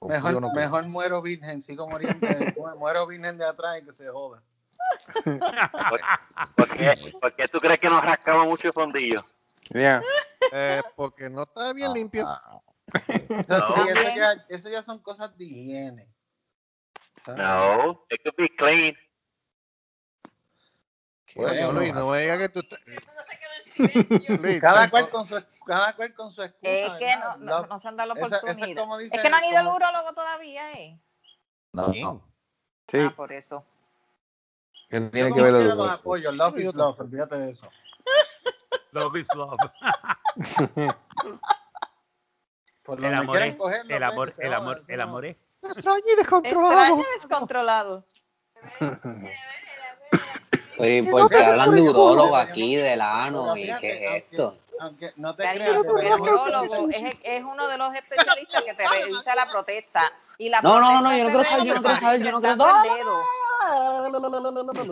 Mejor, 0.00 0.52
mejor 0.54 0.86
muero 0.88 1.22
virgen, 1.22 1.62
sigo 1.62 1.88
muriendo, 1.88 2.26
mu- 2.56 2.74
muero 2.78 3.06
virgen 3.06 3.38
de 3.38 3.46
atrás 3.46 3.78
y 3.80 3.84
que 3.84 3.92
se 3.92 4.08
joda. 4.08 4.42
¿Por 6.56 6.68
qué, 6.76 7.12
por 7.20 7.34
qué 7.36 7.48
tú 7.48 7.58
crees 7.58 7.80
que 7.80 7.88
nos 7.88 8.02
rascamos 8.02 8.46
mucho 8.46 8.68
el 8.68 8.72
fondillo? 8.72 9.24
Ya. 9.70 10.02
Eh, 10.52 10.82
porque 10.96 11.28
no 11.30 11.42
está 11.42 11.72
bien 11.72 11.92
limpio. 11.92 12.26
Ah, 12.26 12.58
Eso, 13.08 13.58
No. 13.58 13.74
sí, 13.74 13.88
eso, 13.90 14.02
ya, 14.16 14.32
eso 14.48 14.68
ya 14.68 14.82
son 14.82 14.98
cosas 15.02 15.36
de 15.38 15.44
higiene. 15.44 16.08
¿sabes? 17.24 17.38
No, 17.40 18.04
it 18.10 18.20
could 18.22 18.36
be 18.36 18.48
clean. 18.56 18.94
Bueno, 21.34 21.72
Luis, 21.72 21.94
no 21.94 22.10
me 22.10 22.20
digas 22.20 22.38
que 22.38 22.48
tú 22.50 22.60
estás. 22.60 22.78
Luis, 24.38 24.60
Cada 24.60 24.90
cual 24.90 25.08
con 25.10 25.26
su, 25.26 25.42
cada 25.64 25.94
cual 25.96 26.12
con 26.14 26.30
su 26.30 26.42
excusa. 26.42 26.70
Es 26.70 26.92
que 26.98 27.16
no, 27.16 27.36
no, 27.38 27.66
no 27.66 27.80
se 27.80 27.88
han 27.88 27.96
dado 27.96 28.14
la 28.14 28.20
es 28.20 28.26
oportunidad. 28.32 28.82
como 28.82 28.98
Es, 28.98 29.04
dice- 29.10 29.22
que 29.22 29.30
no 29.30 29.36
han 29.36 29.44
ido 29.44 29.58
al 29.58 29.66
urólogo 29.68 30.12
todavía, 30.12 30.72
¿eh? 30.74 31.00
no, 31.72 31.88
no. 31.88 32.28
Sí. 32.88 32.98
Ah, 32.98 33.14
por 33.16 33.32
eso. 33.32 33.64
¿Qué 34.92 35.00
Yo 35.00 35.10
tiene 35.10 35.32
que 35.32 35.40
ver 35.40 35.54
el 35.54 35.80
apoyo, 35.80 36.30
love 36.32 36.58
is 36.58 36.74
love, 36.74 37.00
olvídate 37.00 37.38
de 37.38 37.50
eso. 37.52 37.66
Love 38.90 39.16
is 39.16 39.28
love. 39.34 39.56
Por 42.82 43.02
El 43.02 43.14
amor 43.14 43.38
es, 43.38 43.56
cogerlo, 43.56 43.94
el 43.94 44.00
pues, 44.02 44.12
amor, 44.12 44.34
que 44.34 44.46
el 44.46 44.52
amor, 44.52 44.82
el 44.86 45.00
amor 45.00 45.24
es. 45.24 45.36
Extraño 45.62 46.02
y 46.12 46.16
descontrolado. 46.16 46.76
Extraño 46.76 47.04
descontrolado. 47.22 48.04
Pero 50.76 50.94
¿y 50.94 51.02
por 51.10 51.30
qué 51.30 51.42
hablan 51.42 51.74
de 51.74 51.80
urólogo 51.88 52.36
aquí, 52.36 52.76
del 52.76 53.00
ano? 53.00 53.56
¿Y 53.56 53.74
qué 53.76 54.16
es 54.16 54.24
esto? 54.24 54.58
Aunque 54.78 55.14
no 55.16 55.34
te 55.34 55.44
creas, 55.44 55.70
el 55.70 55.78
urólogo 55.78 56.90
es, 56.90 57.16
es 57.24 57.42
uno 57.42 57.66
de 57.66 57.78
los 57.78 57.94
especialistas 57.94 58.60
que 58.60 58.74
te 58.74 58.86
revisa 58.86 59.34
la 59.36 59.46
protesta. 59.46 60.12
Y 60.36 60.50
la 60.50 60.60
No, 60.60 60.78
no, 60.80 61.00
no, 61.00 61.16
yo 61.16 61.30
no 61.30 61.30
quiero 61.30 61.44
saber, 61.44 61.64
yo 61.64 61.74
no 61.76 61.82
quiero 61.82 62.00
saber, 62.00 62.22
yo 62.22 62.32
no 62.32 62.40
quiero 62.42 62.56
dedo. 62.56 63.22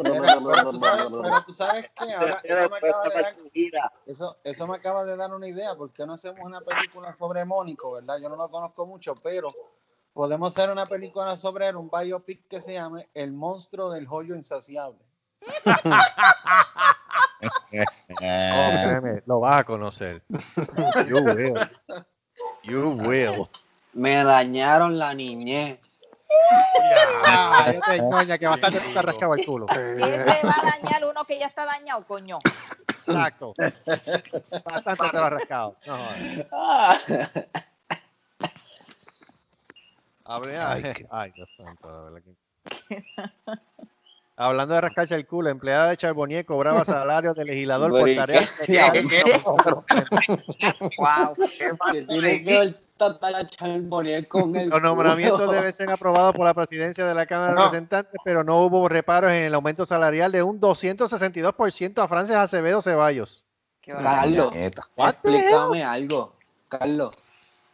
Pero, 0.03 0.71
tú 0.71 0.79
sabes, 0.79 1.07
pero 1.11 1.45
tú 1.45 1.53
sabes 1.53 1.91
que 1.91 2.15
ahora 2.15 2.41
eso 2.45 2.69
me, 2.71 2.77
acaba 2.79 3.05
de 3.05 3.23
dar, 3.23 3.93
eso, 4.07 4.37
eso 4.45 4.67
me 4.67 4.77
acaba 4.77 5.05
de 5.05 5.17
dar 5.17 5.35
una 5.35 5.49
idea. 5.49 5.75
¿Por 5.75 5.93
qué 5.93 6.07
no 6.07 6.15
hacemos 6.15 6.41
una 6.43 6.61
película 6.61 7.15
sobre 7.15 7.45
Mónico, 7.45 7.93
verdad? 7.93 8.19
Yo 8.21 8.29
no 8.29 8.37
lo 8.37 8.49
conozco 8.49 8.87
mucho, 8.87 9.15
pero 9.23 9.49
podemos 10.13 10.57
hacer 10.57 10.71
una 10.71 10.87
película 10.87 11.37
sobre 11.37 11.69
él, 11.69 11.77
un 11.77 11.91
biopic 11.91 12.47
que 12.49 12.61
se 12.61 12.75
llame 12.75 13.09
El 13.15 13.33
monstruo 13.33 13.91
del 13.91 14.07
joyo 14.07 14.35
insaciable. 14.35 15.05
Oh, 18.13 18.17
créeme, 18.19 19.23
lo 19.27 19.41
vas 19.41 19.61
a 19.61 19.65
conocer. 19.65 20.23
You 21.09 21.17
will. 21.17 21.55
You 22.65 22.91
will. 22.91 23.49
Me 23.93 24.23
dañaron 24.23 24.99
la 24.99 25.15
niñez. 25.15 25.81
Ah, 27.27 27.71
yo 27.73 27.81
te 27.81 27.99
ñoña 28.01 28.39
que 28.39 28.47
bastante 28.47 28.79
te 28.81 28.99
has 28.99 29.05
rascado 29.05 29.35
el 29.35 29.45
culo. 29.45 29.67
Ese 29.69 30.47
va 30.47 30.55
a 30.59 30.63
dañar 30.83 31.05
uno 31.05 31.25
que 31.25 31.39
ya 31.39 31.47
está 31.47 31.65
dañado, 31.67 32.03
coño. 32.05 32.39
Exacto. 33.07 33.55
Bastante 33.57 35.09
te 35.11 35.17
lo 35.17 35.25
has 35.25 35.33
rascado. 35.33 35.77
No, 35.87 36.09
Ay, 40.25 40.93
ay, 41.11 41.33
Dios 41.35 41.49
santo, 41.57 41.91
la 41.91 42.01
verdad 42.03 42.21
que- 42.23 42.37
Hablando 44.37 44.75
de 44.75 44.81
rascarse 44.81 45.15
el 45.17 45.27
culo, 45.27 45.51
empleada 45.51 45.89
de 45.91 45.97
Charbonnier 45.97 46.47
cobraba 46.47 46.85
salario 46.85 47.35
de 47.35 47.45
legislador 47.45 47.91
por 47.91 48.05
Pero, 48.05 48.13
¿y 48.13 48.17
tareas 48.17 48.49
qué? 48.65 48.81
Wow. 50.99 51.35
¿Qué 51.59 51.73
la 53.09 53.47
charbonnier 53.47 54.29
con 54.29 54.55
el 54.55 54.69
Los 54.69 54.83
nombramientos 54.83 55.51
deben 55.51 55.73
ser 55.73 55.91
aprobados 55.91 56.35
por 56.35 56.45
la 56.45 56.55
presidencia 56.55 57.07
de 57.07 57.15
la 57.15 57.27
Cámara 57.27 57.51
de 57.51 57.55
No. 57.57 57.65
Representantes, 57.65 58.21
pero 58.25 58.45
no 58.45 58.61
hubo 58.61 58.89
reparos 58.89 59.33
en 59.33 59.43
el 59.43 59.55
aumento 59.55 59.87
salarial 59.87 60.31
de 60.33 60.43
un 60.43 60.61
262% 60.61 62.03
a 62.03 62.09
Frances 62.09 62.37
Acevedo 62.37 62.83
Ceballos. 62.83 63.47
Carlos, 63.85 64.53
explícame 64.55 65.83
algo. 65.83 66.35
Carlos, 66.69 67.11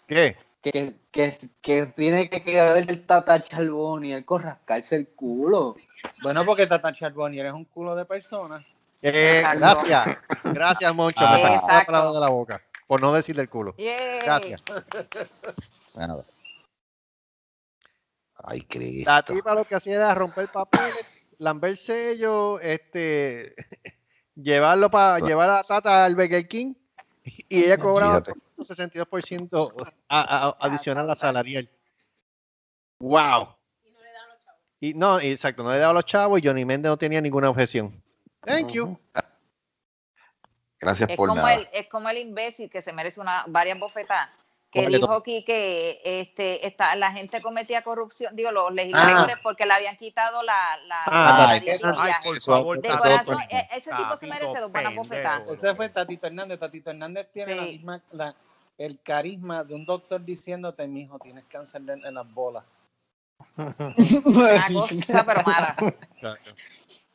¿Qué? 0.06 0.36
que, 0.62 0.94
que, 1.10 1.32
que 1.60 1.86
tiene 1.86 2.30
que 2.30 2.42
quedar 2.42 2.78
el 2.78 3.04
Tata 3.04 3.40
Charbonnier 3.40 4.24
con 4.24 4.42
rascarse 4.42 4.96
el 4.96 5.08
culo. 5.08 5.76
Bueno, 6.22 6.44
porque 6.46 6.66
Tata 6.66 6.92
Charbonnier 6.92 7.46
es 7.46 7.52
un 7.52 7.64
culo 7.66 7.94
de 7.94 8.04
persona. 8.04 8.64
Eh, 9.02 9.44
gracias, 9.58 10.18
gracias, 10.44 10.94
Moncho. 10.94 11.20
Me 11.20 11.26
sacaste 11.26 11.48
la 11.48 11.56
Exacto. 11.56 11.86
palabra 11.86 12.12
de 12.12 12.20
la 12.20 12.28
boca, 12.30 12.62
por 12.86 13.00
no 13.00 13.12
decir 13.12 13.34
del 13.36 13.48
culo. 13.48 13.74
Yay. 13.78 14.20
Gracias. 14.20 14.62
Nada. 15.94 16.24
Ay, 18.44 18.60
La 18.60 18.66
Cristo. 19.22 19.32
tipa 19.34 19.54
lo 19.54 19.64
que 19.64 19.74
hacía 19.74 19.96
era 19.96 20.14
romper 20.14 20.48
papeles, 20.48 21.28
lamber 21.38 21.76
sello, 21.76 22.60
este, 22.60 23.54
llevarlo 24.34 24.90
para 24.90 25.18
llevar 25.20 25.50
a 25.50 25.62
Tata 25.62 26.04
al 26.04 26.14
Burger 26.14 26.46
King 26.46 26.74
y 27.48 27.64
ella 27.64 27.78
cobraba 27.78 28.22
un 28.56 28.64
62% 28.64 29.90
a- 30.08 30.46
a- 30.48 30.56
adicional 30.60 31.10
a 31.10 31.16
salarial. 31.16 31.68
Wow. 33.00 33.48
Y 34.80 34.92
no, 34.92 35.20
y 35.20 35.28
exacto, 35.28 35.62
no 35.64 35.72
le 35.72 35.78
daba 35.78 35.90
a 35.92 35.94
los 35.94 36.04
chavos 36.04 36.38
y 36.40 36.46
Johnny 36.46 36.64
Méndez 36.66 36.90
no 36.90 36.98
tenía 36.98 37.20
ninguna 37.22 37.48
objeción. 37.48 37.92
Thank 38.44 38.72
you. 38.72 38.98
Gracias 40.80 41.08
Es 41.10 41.16
por 41.16 41.28
como, 41.30 41.42
nada. 41.42 41.54
el, 41.54 41.68
es 41.72 41.88
como 41.88 42.08
el 42.08 42.18
imbécil 42.18 42.68
que 42.70 42.82
se 42.82 42.92
merece 42.92 43.20
una 43.20 43.44
varias 43.46 43.78
bofetadas, 43.78 44.28
que 44.70 44.86
dijo 44.88 45.12
aquí 45.14 45.42
que 45.44 46.00
este, 46.04 46.66
esta, 46.66 46.94
la 46.96 47.10
gente 47.12 47.40
cometía 47.40 47.82
corrupción, 47.82 48.36
digo, 48.36 48.50
los 48.50 48.72
legisladores, 48.74 49.36
porque 49.42 49.64
le 49.64 49.72
habían 49.72 49.96
quitado 49.96 50.42
la, 50.42 50.76
la, 50.86 51.02
Ah, 51.06 51.36
la 51.38 51.48
ay, 51.50 51.62
y 51.64 51.70
Ay, 51.70 52.12
por 52.22 52.40
favor, 52.42 52.80
De 52.82 52.88
corazón, 52.90 53.38
e- 53.48 53.68
ese 53.74 53.90
tipo 53.92 54.16
se 54.16 54.26
merece 54.26 54.60
dos 54.60 54.70
buenas 54.70 54.94
bofetadas. 54.94 55.48
Ese 55.48 55.74
fue 55.74 55.88
Tatito 55.88 56.26
Hernández. 56.26 56.58
Tatito 56.60 56.90
Hernández 56.90 57.28
tiene 57.32 57.54
la 57.54 57.62
misma, 57.62 58.02
la- 58.12 58.34
el 58.76 59.00
carisma 59.02 59.64
de 59.64 59.74
un 59.74 59.86
doctor 59.86 60.22
diciéndote, 60.22 60.86
mijo, 60.86 61.18
tienes 61.18 61.44
cáncer 61.46 61.80
en, 61.88 62.04
en 62.04 62.14
las 62.14 62.30
bolas. 62.34 62.64
Una 63.56 64.66
cosa, 64.72 65.24
pero 65.26 65.42
mala. 65.42 65.76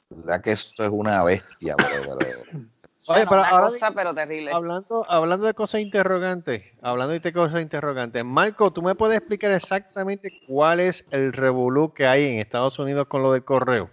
verdad 0.09 0.41
que 0.41 0.51
esto 0.51 0.83
es 0.83 0.89
una 0.91 1.23
bestia, 1.23 1.75
pero- 1.77 2.17
Oye, 3.07 3.25
pero 3.27 3.41
una 3.41 3.49
ahora 3.49 3.65
cosa, 3.65 3.91
pero 3.95 4.13
terrible. 4.13 4.51
Hablando, 4.51 5.05
hablando 5.09 5.45
de 5.47 5.53
cosas 5.53 5.81
interrogantes, 5.81 6.71
hablando 6.81 7.17
de 7.17 7.33
cosas 7.33 7.61
interrogantes, 7.61 8.23
Marco, 8.23 8.71
¿tú 8.71 8.81
me 8.81 8.93
puedes 8.93 9.17
explicar 9.17 9.51
exactamente 9.51 10.39
cuál 10.47 10.79
es 10.79 11.07
el 11.11 11.33
revolú 11.33 11.93
que 11.93 12.05
hay 12.05 12.25
en 12.25 12.39
Estados 12.39 12.77
Unidos 12.77 13.07
con 13.07 13.23
lo 13.23 13.31
del 13.31 13.43
correo? 13.43 13.89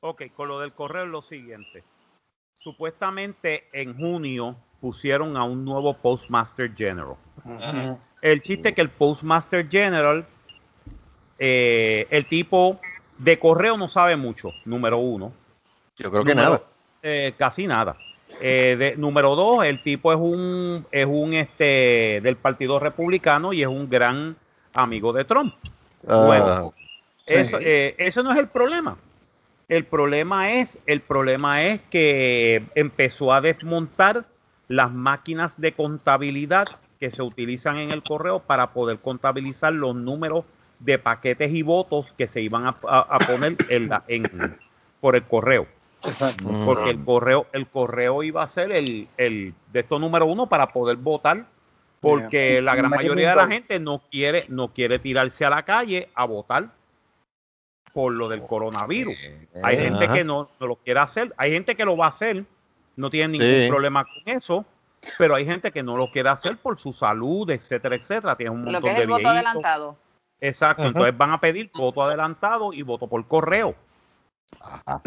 Ok, 0.00 0.22
con 0.34 0.48
lo 0.48 0.60
del 0.60 0.72
correo 0.72 1.04
es 1.04 1.10
lo 1.10 1.22
siguiente. 1.22 1.84
Supuestamente 2.54 3.68
en 3.72 3.96
junio 3.96 4.56
pusieron 4.80 5.36
a 5.36 5.44
un 5.44 5.64
nuevo 5.64 5.94
Postmaster 5.94 6.74
General. 6.74 7.16
El 8.22 8.42
chiste 8.42 8.70
es 8.70 8.74
que 8.74 8.80
el 8.80 8.90
Postmaster 8.90 9.68
General, 9.70 10.26
eh, 11.38 12.06
el 12.10 12.26
tipo 12.26 12.80
de 13.18 13.38
correo 13.38 13.76
no 13.76 13.88
sabe 13.88 14.16
mucho, 14.16 14.50
número 14.64 14.98
uno. 14.98 15.32
Yo 15.96 16.10
creo 16.10 16.24
que 16.24 16.34
nada. 16.34 16.62
Eh, 17.02 17.32
casi 17.36 17.66
nada. 17.66 17.96
Eh, 18.40 18.76
de- 18.78 18.96
número 18.96 19.34
dos, 19.36 19.64
el 19.64 19.80
tipo 19.80 20.12
es 20.12 20.18
un, 20.18 20.86
es 20.90 21.06
un 21.06 21.34
este 21.34 22.20
del 22.22 22.36
Partido 22.36 22.78
Republicano 22.78 23.52
y 23.52 23.62
es 23.62 23.68
un 23.68 23.88
gran 23.90 24.36
amigo 24.72 25.12
de 25.12 25.24
Trump. 25.24 25.54
Bueno, 26.02 26.46
Ah, 26.46 26.70
Eso, 27.26 27.58
eh, 27.60 27.94
eso 27.98 28.22
no 28.22 28.32
es 28.32 28.38
el 28.38 28.48
problema. 28.48 28.96
El 29.68 29.84
problema 29.84 30.50
es, 30.52 30.80
el 30.86 31.00
problema 31.00 31.62
es 31.62 31.80
que 31.90 32.62
empezó 32.74 33.32
a 33.32 33.40
desmontar 33.40 34.24
las 34.68 34.90
máquinas 34.90 35.60
de 35.60 35.72
contabilidad 35.72 36.66
que 36.98 37.10
se 37.10 37.22
utilizan 37.22 37.76
en 37.76 37.92
el 37.92 38.02
correo 38.02 38.40
para 38.40 38.72
poder 38.72 38.98
contabilizar 38.98 39.72
los 39.72 39.94
números 39.94 40.44
de 40.80 40.98
paquetes 40.98 41.52
y 41.52 41.62
votos 41.62 42.12
que 42.14 42.26
se 42.26 42.40
iban 42.40 42.66
a, 42.66 42.76
a- 42.88 43.06
a 43.16 43.18
poner 43.18 43.56
en 43.68 43.88
la- 43.90 44.02
en- 44.08 44.56
por 45.00 45.14
el 45.14 45.22
correo. 45.24 45.66
Mm. 46.42 46.64
Porque 46.64 46.90
el 46.90 47.04
correo, 47.04 47.46
el 47.52 47.66
correo 47.68 48.22
iba 48.22 48.42
a 48.42 48.48
ser 48.48 48.72
el, 48.72 49.08
el 49.16 49.54
de 49.72 49.80
estos 49.80 50.00
número 50.00 50.26
uno 50.26 50.46
para 50.48 50.72
poder 50.72 50.96
votar, 50.96 51.44
porque 52.00 52.62
la 52.62 52.74
gran 52.74 52.90
mayoría 52.90 53.30
de 53.30 53.36
la 53.36 53.46
gente 53.46 53.78
no 53.78 54.02
quiere, 54.10 54.46
no 54.48 54.68
quiere 54.68 54.98
tirarse 54.98 55.44
a 55.44 55.50
la 55.50 55.62
calle 55.64 56.08
a 56.14 56.24
votar 56.24 56.68
por 57.92 58.12
lo 58.12 58.28
del 58.28 58.42
coronavirus. 58.46 59.14
Hay 59.62 59.76
Eh, 59.76 59.80
gente 59.80 60.04
Ajá. 60.06 60.14
que 60.14 60.24
no, 60.24 60.48
no 60.58 60.66
lo 60.66 60.76
quiere 60.76 61.00
hacer, 61.00 61.34
hay 61.36 61.52
gente 61.52 61.74
que 61.74 61.84
lo 61.84 61.96
va 61.96 62.06
a 62.06 62.10
hacer, 62.10 62.44
no 62.96 63.10
tiene 63.10 63.36
ningún 63.38 63.62
Sí. 63.64 63.68
problema 63.68 64.04
con 64.04 64.22
eso, 64.26 64.64
pero 65.18 65.34
hay 65.34 65.44
gente 65.44 65.70
que 65.70 65.82
no 65.82 65.96
lo 65.96 66.10
quiere 66.10 66.28
hacer 66.30 66.56
por 66.56 66.78
su 66.78 66.92
salud, 66.92 67.50
etcétera, 67.50 67.96
etcétera. 67.96 68.36
Tiene 68.36 68.50
un 68.50 68.64
Lo 68.64 68.72
montón 68.72 68.82
que 68.84 68.90
es 68.90 68.96
de 68.96 69.02
el 69.02 69.08
voto 69.08 69.28
adelantado. 69.28 69.96
Exacto, 70.40 70.82
Ajá. 70.82 70.88
entonces 70.88 71.18
van 71.18 71.32
a 71.32 71.40
pedir 71.40 71.70
voto 71.74 72.02
adelantado 72.02 72.72
y 72.72 72.80
voto 72.82 73.06
por 73.06 73.26
correo. 73.26 73.74
Ajá. 74.60 75.02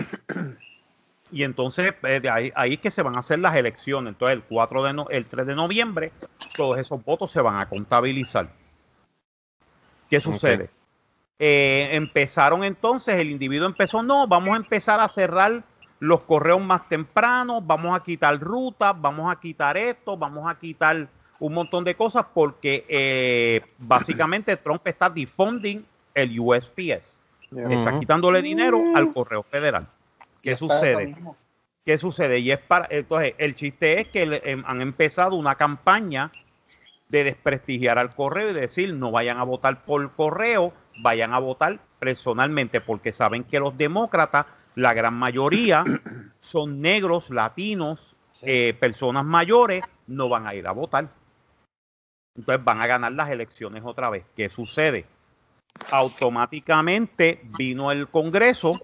Y 1.34 1.44
entonces 1.44 1.94
eh, 2.04 2.20
de 2.22 2.30
ahí, 2.30 2.52
ahí 2.56 2.74
es 2.76 2.80
que 2.80 2.92
se 2.92 3.02
van 3.02 3.18
a 3.18 3.22
hacer 3.22 3.40
las 3.40 3.56
elecciones. 3.56 4.14
Entonces 4.14 4.36
el 4.38 4.44
4 4.44 4.84
de 4.84 4.94
no- 4.94 5.10
el 5.10 5.26
3 5.26 5.48
de 5.48 5.56
noviembre 5.56 6.12
todos 6.56 6.78
esos 6.78 7.04
votos 7.04 7.32
se 7.32 7.42
van 7.42 7.60
a 7.60 7.68
contabilizar. 7.68 8.48
¿Qué 10.10 10.20
sucede? 10.22 10.70
Eh, 11.40 11.90
empezaron 11.94 12.64
entonces, 12.64 13.18
el 13.18 13.32
individuo 13.32 13.66
empezó, 13.68 14.04
no, 14.04 14.28
vamos 14.28 14.54
a 14.54 14.58
empezar 14.58 15.00
a 15.00 15.08
cerrar 15.08 15.64
los 16.00 16.22
correos 16.22 16.62
más 16.62 16.88
temprano, 16.88 17.60
vamos 17.62 17.96
a 17.96 18.04
quitar 18.04 18.40
rutas, 18.40 18.94
vamos 19.00 19.32
a 19.32 19.40
quitar 19.40 19.76
esto, 19.76 20.16
vamos 20.16 20.50
a 20.50 20.58
quitar 20.60 21.08
un 21.40 21.54
montón 21.54 21.84
de 21.84 21.96
cosas 21.96 22.26
porque 22.34 22.86
eh, 22.88 23.62
básicamente 23.80 24.56
Trump 24.64 24.86
está 24.86 25.10
defunding 25.10 25.84
el 26.14 26.40
USPS. 26.40 27.20
Está 27.52 28.00
quitándole 28.00 28.42
dinero 28.42 28.80
al 28.96 29.12
correo 29.14 29.44
federal. 29.44 29.88
¿Qué 30.44 30.52
sucede? 30.58 31.16
¿Qué 31.86 31.98
sucede? 31.98 32.40
Y 32.40 32.52
es 32.52 32.60
para, 32.60 32.88
entonces, 32.90 33.34
el 33.38 33.56
chiste 33.56 34.00
es 34.00 34.08
que 34.08 34.26
le- 34.26 34.42
em, 34.50 34.64
han 34.66 34.82
empezado 34.82 35.36
una 35.36 35.56
campaña 35.56 36.32
de 37.10 37.24
desprestigiar 37.24 37.98
al 38.00 38.16
correo 38.16 38.52
y 38.52 38.54
decir 38.54 38.94
no 38.94 39.12
vayan 39.12 39.38
a 39.38 39.44
votar 39.44 39.84
por 39.86 40.12
correo, 40.14 40.74
vayan 40.98 41.34
a 41.34 41.40
votar 41.40 41.80
personalmente, 42.00 42.82
porque 42.82 43.12
saben 43.12 43.44
que 43.44 43.60
los 43.60 43.78
demócratas, 43.78 44.46
la 44.76 44.94
gran 44.94 45.14
mayoría, 45.14 45.84
son 46.40 46.82
negros, 46.82 47.30
latinos, 47.30 48.16
eh, 48.42 48.76
personas 48.80 49.26
mayores, 49.26 49.84
no 50.08 50.28
van 50.30 50.48
a 50.48 50.56
ir 50.56 50.68
a 50.68 50.72
votar. 50.72 51.08
Entonces 52.36 52.64
van 52.64 52.82
a 52.82 52.88
ganar 52.88 53.12
las 53.12 53.30
elecciones 53.30 53.84
otra 53.86 54.10
vez. 54.10 54.26
¿Qué 54.36 54.50
sucede? 54.50 55.06
Automáticamente 55.92 57.42
vino 57.58 57.92
el 57.92 58.08
Congreso 58.08 58.82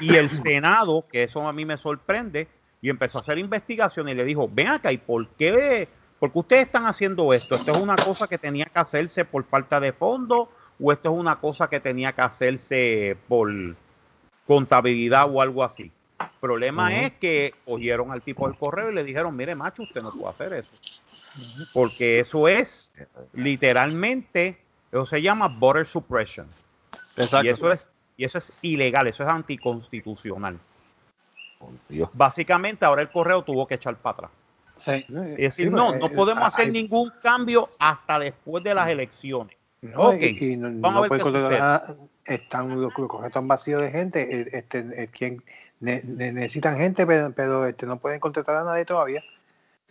y 0.00 0.16
el 0.16 0.28
Senado, 0.30 1.04
que 1.10 1.24
eso 1.24 1.46
a 1.46 1.52
mí 1.52 1.64
me 1.64 1.76
sorprende, 1.76 2.48
y 2.82 2.88
empezó 2.88 3.18
a 3.18 3.20
hacer 3.20 3.38
investigaciones 3.38 4.14
y 4.14 4.16
le 4.16 4.24
dijo, 4.24 4.48
ven 4.50 4.68
acá, 4.68 4.90
¿y 4.92 4.98
por 4.98 5.28
qué, 5.28 5.88
por 6.18 6.32
qué 6.32 6.38
ustedes 6.38 6.66
están 6.66 6.86
haciendo 6.86 7.32
esto? 7.32 7.54
¿Esto 7.54 7.72
es 7.72 7.78
una 7.78 7.96
cosa 7.96 8.26
que 8.26 8.38
tenía 8.38 8.66
que 8.66 8.78
hacerse 8.78 9.24
por 9.24 9.44
falta 9.44 9.80
de 9.80 9.92
fondos 9.92 10.48
o 10.80 10.92
esto 10.92 11.10
es 11.10 11.14
una 11.14 11.36
cosa 11.36 11.68
que 11.68 11.80
tenía 11.80 12.12
que 12.12 12.22
hacerse 12.22 13.16
por 13.28 13.50
contabilidad 14.46 15.28
o 15.30 15.42
algo 15.42 15.62
así? 15.62 15.92
El 16.18 16.28
problema 16.40 17.02
es 17.02 17.12
que 17.12 17.54
cogieron 17.64 18.12
al 18.12 18.22
tipo 18.22 18.48
del 18.48 18.56
correo 18.56 18.90
y 18.90 18.94
le 18.94 19.04
dijeron, 19.04 19.36
mire 19.36 19.54
macho, 19.54 19.82
usted 19.82 20.02
no 20.02 20.10
puede 20.10 20.30
hacer 20.30 20.52
eso. 20.54 20.72
Porque 21.74 22.20
eso 22.20 22.48
es 22.48 22.92
literalmente, 23.34 24.58
eso 24.90 25.06
se 25.06 25.22
llama 25.22 25.48
voter 25.48 25.86
suppression. 25.86 26.46
Exacto. 27.16 27.46
Y 27.46 27.50
eso 27.50 27.72
es, 27.72 27.88
y 28.16 28.24
eso 28.24 28.38
es 28.38 28.52
ilegal, 28.62 29.06
eso 29.06 29.22
es 29.22 29.28
anticonstitucional. 29.28 30.58
Por 31.58 31.70
Dios. 31.88 32.08
Básicamente 32.12 32.84
ahora 32.84 33.02
el 33.02 33.10
correo 33.10 33.42
tuvo 33.42 33.66
que 33.66 33.74
echar 33.74 33.96
para 33.96 34.14
atrás. 34.14 34.30
Sí. 34.76 35.04
Es 35.08 35.36
decir, 35.36 35.70
no, 35.70 35.94
no 35.96 36.08
podemos 36.08 36.42
hacer 36.44 36.72
ningún 36.72 37.12
cambio 37.22 37.68
hasta 37.78 38.18
después 38.18 38.64
de 38.64 38.74
las 38.74 38.88
elecciones. 38.88 39.56
No, 39.82 40.08
Ok, 40.10 40.16
y, 40.20 40.52
y 40.52 40.56
no, 40.56 40.70
vamos 40.80 40.98
a 40.98 41.00
ver 41.02 41.08
puede 41.08 41.22
controlar 41.22 41.96
están 42.24 42.80
los, 42.80 42.92
correos 42.92 43.26
están 43.26 43.48
vacíos 43.48 43.80
de 43.82 43.90
gente, 43.90 44.56
este, 44.56 45.08
quien 45.08 45.42
ne- 45.80 46.02
ne- 46.04 46.32
necesitan 46.32 46.76
gente, 46.76 47.06
pero, 47.06 47.32
pero, 47.32 47.66
este, 47.66 47.86
no 47.86 47.98
pueden 47.98 48.20
contratar 48.20 48.56
a 48.58 48.64
nadie 48.64 48.84
todavía. 48.84 49.22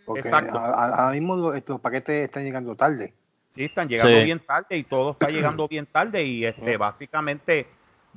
Porque 0.06 0.20
Exacto. 0.20 0.58
a- 0.58 0.68
a- 0.70 0.88
ahora 1.04 1.12
mismo 1.12 1.36
los, 1.36 1.68
los 1.68 1.80
paquetes 1.80 2.24
están 2.24 2.44
llegando 2.44 2.74
tarde. 2.76 3.12
Sí, 3.54 3.64
están 3.64 3.88
llegando 3.88 4.18
Sí. 4.18 4.24
bien 4.24 4.38
tarde 4.40 4.76
y 4.76 4.84
todo 4.84 5.10
está 5.12 5.28
llegando 5.30 5.66
bien 5.68 5.86
tarde 5.86 6.22
y 6.24 6.44
este 6.44 6.76
básicamente 6.76 7.66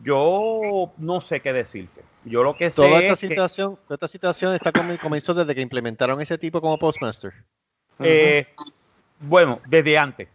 yo 0.03 0.91
no 0.97 1.21
sé 1.21 1.39
qué 1.39 1.53
decirte. 1.53 2.01
Yo 2.25 2.43
lo 2.43 2.55
que 2.55 2.69
sé 2.71 2.75
Toda 2.77 2.99
esta 2.99 3.13
es 3.13 3.19
que, 3.19 3.27
situación, 3.27 3.77
toda 3.85 3.95
esta 3.95 4.07
situación 4.07 4.53
está 4.53 4.71
come- 4.71 4.97
comenzó 4.97 5.33
desde 5.33 5.53
que 5.53 5.61
implementaron 5.61 6.21
ese 6.21 6.37
tipo 6.37 6.61
como 6.61 6.77
postmaster. 6.77 7.33
eh, 7.99 8.47
bueno, 9.19 9.59
desde 9.67 9.97
antes. 9.97 10.27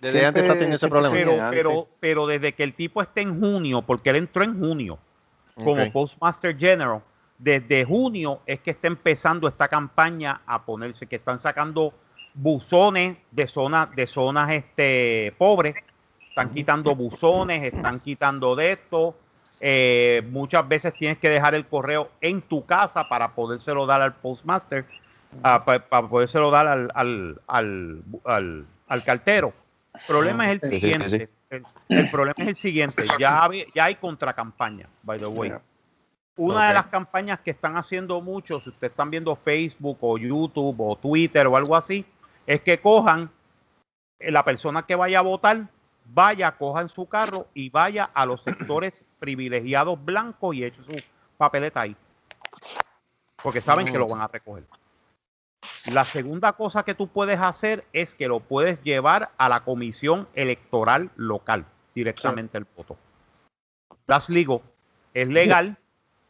Desde 0.00 0.20
Siempre- 0.20 0.26
antes 0.28 0.42
está 0.42 0.52
teniendo 0.54 0.76
ese 0.76 0.88
problema. 0.88 1.14
Pero, 1.14 1.46
pero, 1.50 1.88
pero 2.00 2.26
desde 2.26 2.52
que 2.52 2.62
el 2.62 2.74
tipo 2.74 3.00
está 3.00 3.20
en 3.20 3.38
junio, 3.40 3.82
porque 3.82 4.10
él 4.10 4.16
entró 4.16 4.44
en 4.44 4.58
junio 4.58 4.98
como. 5.54 5.90
Postmaster 5.92 6.56
General, 6.58 7.00
desde 7.38 7.84
junio 7.84 8.40
es 8.46 8.60
que 8.60 8.72
está 8.72 8.88
empezando 8.88 9.48
esta 9.48 9.68
campaña 9.68 10.42
a 10.46 10.64
ponerse, 10.64 11.06
que 11.06 11.16
están 11.16 11.38
sacando 11.38 11.94
buzones 12.34 13.16
de 13.30 13.46
zonas 13.48 13.94
de 13.94 14.06
zonas 14.06 14.50
este 14.50 15.32
pobres, 15.38 15.76
están 16.28 16.50
quitando 16.52 16.94
buzones, 16.94 17.62
están 17.62 17.98
quitando 17.98 18.56
de 18.56 18.72
esto. 18.72 19.16
eh, 19.60 20.22
muchas 20.30 20.66
veces 20.68 20.92
tienes 20.98 21.16
que 21.18 21.30
dejar 21.30 21.54
el 21.54 21.64
correo 21.66 22.10
en 22.20 22.42
tu 22.42 22.66
casa 22.66 23.08
para 23.08 23.34
podérselo 23.34 23.86
dar 23.86 24.02
al 24.02 24.12
postmaster, 24.14 24.84
ah, 25.44 25.64
pa- 25.64 25.78
para 25.78 26.08
podérselo 26.08 26.50
dar 26.50 26.66
al, 26.66 26.90
al, 26.94 27.40
al, 27.46 28.02
al- 28.24 28.66
al 28.88 29.04
cartero. 29.04 29.52
El 29.94 30.00
problema 30.08 30.50
es 30.50 30.62
el 30.64 30.70
siguiente. 30.80 31.28
El, 31.50 31.62
el 31.88 32.10
problema 32.10 32.34
es 32.38 32.48
el 32.48 32.56
siguiente. 32.56 33.04
Ya, 33.18 33.48
ya 33.74 33.84
hay 33.84 33.94
contracampaña, 33.94 34.88
by 35.04 35.18
the 35.20 35.26
way. 35.26 35.50
Una 36.36 36.66
de 36.68 36.74
las 36.74 36.86
campañas 36.86 37.38
que 37.38 37.52
están 37.52 37.76
haciendo 37.76 38.20
muchos, 38.20 38.64
si 38.64 38.70
ustedes 38.70 38.90
están 38.90 39.08
viendo 39.08 39.36
Facebook 39.36 39.98
o 40.00 40.18
YouTube 40.18 40.74
o 40.80 40.96
Twitter 40.96 41.46
o 41.46 41.56
algo 41.56 41.76
así, 41.76 42.04
es 42.46 42.60
que 42.60 42.80
cojan 42.80 43.30
eh, 44.18 44.30
la 44.30 44.44
persona 44.44 44.84
que 44.86 44.94
vaya 44.94 45.20
a 45.20 45.22
votar, 45.22 45.68
vaya, 46.06 46.52
coja 46.52 46.82
en 46.82 46.88
su 46.88 47.06
carro 47.06 47.48
y 47.54 47.70
vaya 47.70 48.10
a 48.14 48.26
los 48.26 48.42
sectores 48.44 49.04
privilegiados 49.18 50.02
blancos 50.04 50.54
y 50.54 50.64
eche 50.64 50.82
su 50.82 50.94
papeleta 51.36 51.82
ahí. 51.82 51.96
Porque 53.42 53.60
saben 53.60 53.86
que 53.86 53.98
lo 53.98 54.08
van 54.08 54.22
a 54.22 54.28
recoger. 54.28 54.64
La 55.86 56.04
segunda 56.04 56.52
cosa 56.54 56.82
que 56.82 56.94
tú 56.94 57.08
puedes 57.08 57.40
hacer 57.40 57.84
es 57.92 58.14
que 58.14 58.28
lo 58.28 58.40
puedes 58.40 58.82
llevar 58.82 59.30
a 59.36 59.48
la 59.48 59.64
comisión 59.64 60.28
electoral 60.34 61.10
local, 61.16 61.66
directamente 61.94 62.58
el 62.58 62.66
voto. 62.76 62.96
Das 64.06 64.28
legal, 64.28 64.60
es 65.14 65.28
legal, 65.28 65.78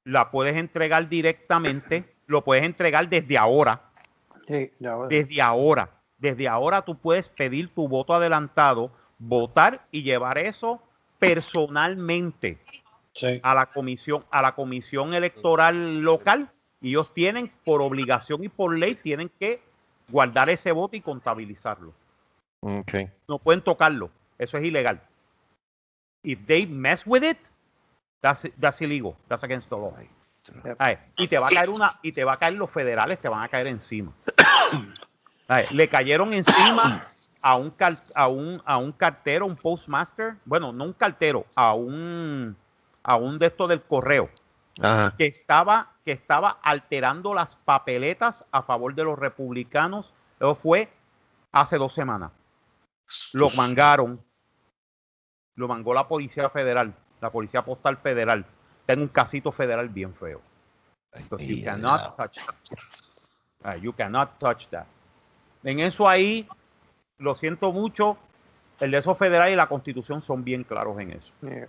la 0.05 0.31
puedes 0.31 0.57
entregar 0.57 1.09
directamente, 1.09 2.05
lo 2.27 2.43
puedes 2.43 2.65
entregar 2.65 3.09
desde 3.09 3.37
ahora, 3.39 3.81
Sí, 4.47 4.71
desde 5.09 5.41
ahora, 5.41 5.91
desde 6.19 6.49
ahora 6.49 6.83
tú 6.83 6.97
puedes 6.97 7.29
pedir 7.29 7.69
tu 7.75 7.89
voto 7.89 8.15
adelantado, 8.15 8.91
votar 9.19 9.87
y 9.91 10.03
llevar 10.03 10.39
eso 10.39 10.81
personalmente 11.19 12.59
Sí. 13.13 13.39
a 13.45 13.55
la 13.55 13.67
comisión, 13.67 14.25
a 14.33 14.43
la 14.43 14.57
comisión 14.57 15.15
electoral 15.15 16.01
local 16.01 16.51
y 16.81 16.91
ellos 16.91 17.15
tienen 17.15 17.49
por 17.65 17.81
obligación 17.81 18.43
y 18.43 18.49
por 18.49 18.77
ley 18.77 18.97
tienen 18.97 19.31
que 19.39 19.63
guardar 20.09 20.51
ese 20.51 20.73
voto 20.73 20.97
y 20.97 21.01
contabilizarlo. 21.01 21.93
No 23.29 23.39
pueden 23.39 23.63
tocarlo. 23.63 24.11
Eso 24.37 24.59
es 24.59 24.65
ilegal. 24.65 25.01
If 26.25 26.45
they 26.47 26.67
mess 26.67 27.07
with 27.07 27.23
it, 27.23 27.39
that's, 28.21 28.51
that's 28.59 28.81
illegal. 28.83 29.15
That's 29.29 29.45
against 29.45 29.69
the 29.69 29.77
law. 29.77 29.95
Ay, 30.79 30.99
y 31.17 31.29
te 31.29 31.39
va 31.39 31.47
a 31.47 31.51
caer 31.51 31.71
una, 31.71 31.99
y 32.03 32.13
te 32.13 32.25
va 32.25 32.33
a 32.35 32.39
caer 32.39 32.55
los 32.55 32.71
federales, 32.71 33.19
te 33.21 33.29
van 33.29 33.43
a 33.43 33.49
caer 33.49 33.69
encima. 33.69 34.13
Le 35.71 35.89
cayeron 35.89 36.33
encima 36.33 37.07
a 37.43 37.57
un, 37.57 37.71
cal- 37.71 37.99
a 38.15 38.29
un 38.29 38.63
a 38.65 38.79
un 38.79 38.93
cartero, 38.93 39.45
un 39.47 39.57
postmaster, 39.57 40.37
bueno, 40.47 40.73
no 40.73 40.85
un 40.85 40.93
cartero, 40.95 41.45
a 41.57 41.75
un 41.75 42.57
a 43.03 43.17
un 43.17 43.39
de 43.39 43.47
estos 43.47 43.69
del 43.69 43.83
correo 43.83 44.31
Ajá. 44.81 45.15
que 45.19 45.27
estaba 45.27 45.91
que 46.05 46.13
estaba 46.13 46.59
alterando 46.63 47.35
las 47.35 47.57
papeletas 47.57 48.45
a 48.51 48.63
favor 48.63 48.95
de 48.95 49.05
los 49.05 49.19
republicanos. 49.19 50.15
Eso 50.39 50.55
fue 50.55 50.91
hace 51.53 51.77
dos 51.77 51.93
semanas. 51.93 52.33
Lo 53.35 53.51
mangaron. 53.51 54.21
Lo 55.57 55.69
mangó 55.69 55.95
la 55.95 56.09
Policía 56.09 56.49
Federal, 56.51 56.95
la 57.21 57.31
Policía 57.31 57.63
Postal 57.65 57.99
Federal. 57.99 58.45
Tengo 58.87 59.03
un 59.03 59.09
casito 59.09 59.53
federal 59.53 59.89
bien 59.89 60.15
feo. 60.15 60.41
Because 61.13 61.47
you 61.47 61.63
cannot 61.65 62.17
touch 62.17 62.39
that. 62.45 62.79
Ah, 63.63 63.77
you 63.77 63.93
cannot 63.93 64.39
touch 64.41 64.67
that. 64.71 64.87
En 65.65 65.81
eso 65.81 66.09
ahí, 66.09 66.47
lo 67.19 67.35
siento 67.35 67.73
mucho, 67.73 68.17
el 68.81 68.91
de 68.91 68.99
esos 68.99 69.17
federal 69.17 69.51
y 69.51 69.57
la 69.57 69.67
constitución 69.67 70.21
son 70.21 70.45
bien 70.45 70.65
claros 70.65 70.99
en 71.01 71.13
eso. 71.13 71.33
Yeah. 71.43 71.69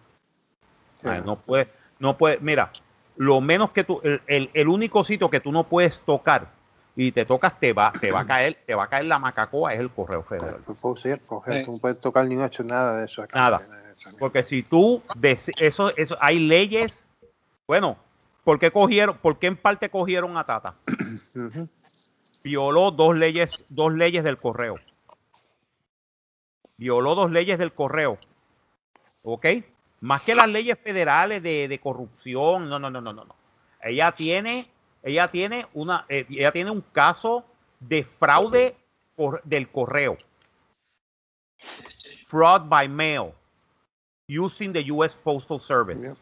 Ah, 1.03 1.21
no 1.25 1.35
puede, 1.37 1.69
no 1.99 2.13
puede, 2.17 2.39
mira, 2.39 2.71
lo 3.17 3.39
menos 3.41 3.71
que 3.71 3.83
tú, 3.83 4.01
el, 4.03 4.21
el- 4.27 4.49
el 4.53 4.67
único 4.67 5.03
sitio 5.03 5.29
que 5.29 5.39
tú 5.39 5.51
no 5.51 5.63
puedes 5.65 6.01
tocar 6.01 6.47
y 6.95 7.11
te 7.11 7.25
tocas, 7.25 7.59
te 7.59 7.73
va, 7.73 7.91
te 7.99 8.11
va 8.11 8.21
a 8.21 8.25
caer, 8.25 8.57
te 8.65 8.73
va 8.75 8.85
a 8.85 8.87
caer 8.87 9.05
la 9.05 9.19
macacoa, 9.19 9.73
es 9.73 9.79
el 9.79 9.89
correo 9.89 10.23
federal. 10.23 10.61
Tú 10.65 10.73
puedes 10.81 11.05
ir, 11.05 11.21
coger, 11.25 11.59
Sí. 11.59 11.65
tú 11.65 11.71
no 11.73 11.77
puedes 11.79 11.99
tocar 11.99 12.25
ni 12.25 12.41
hecho 12.43 12.63
nada 12.63 12.97
de 12.99 13.05
eso 13.05 13.21
acá. 13.21 13.37
Nada. 13.39 13.61
Porque 14.19 14.43
si 14.43 14.63
tú, 14.63 15.01
deci- 15.15 15.55
eso, 15.59 15.95
eso, 15.95 16.17
hay 16.19 16.39
leyes, 16.39 17.07
bueno, 17.67 17.97
¿por 18.43 18.59
qué 18.59 18.71
cogieron, 18.71 19.17
por 19.17 19.37
qué 19.39 19.47
en 19.47 19.57
parte 19.57 19.89
cogieron 19.89 20.37
a 20.37 20.43
Tata? 20.45 20.75
Ujú. 21.35 21.67
Violó 22.45 22.91
dos 22.91 23.15
leyes, 23.15 23.49
dos 23.69 23.91
leyes 23.91 24.23
del 24.23 24.37
correo. 24.37 24.75
Violó 26.77 27.15
dos 27.15 27.31
leyes 27.31 27.57
del 27.57 27.73
correo. 27.73 28.19
¿Ok? 29.23 29.47
Más 30.01 30.21
que 30.21 30.35
las 30.35 30.47
leyes 30.47 30.77
federales 30.77 31.41
de, 31.41 31.67
de 31.67 31.79
corrupción. 31.79 32.69
No, 32.69 32.77
no, 32.77 32.91
no, 32.91 33.01
no, 33.01 33.13
no, 33.13 33.25
no. 33.25 33.35
Ella 33.81 34.11
tiene, 34.11 34.69
ella 35.01 35.27
tiene 35.27 35.65
una, 35.73 36.05
eh, 36.07 36.27
ella 36.29 36.51
tiene 36.51 36.69
un 36.69 36.81
caso 36.81 37.43
de 37.79 38.03
fraude 38.03 38.75
del 39.43 39.67
correo. 39.71 40.15
Fraud 42.27 42.69
by 42.69 42.87
mail 42.87 43.31
using 44.29 44.71
the 44.71 44.91
US 44.91 45.15
Postal 45.15 45.59
Service. 45.59 46.15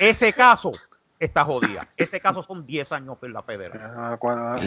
Ese 0.00 0.32
caso 0.32 0.72
está 1.18 1.44
jodida. 1.44 1.86
Ese 1.96 2.20
caso 2.20 2.42
son 2.42 2.66
10 2.66 2.92
años 2.92 3.16
en 3.22 3.32
la 3.32 3.42
federal. 3.42 3.80
Ah, 3.96 4.16
cuando- 4.18 4.60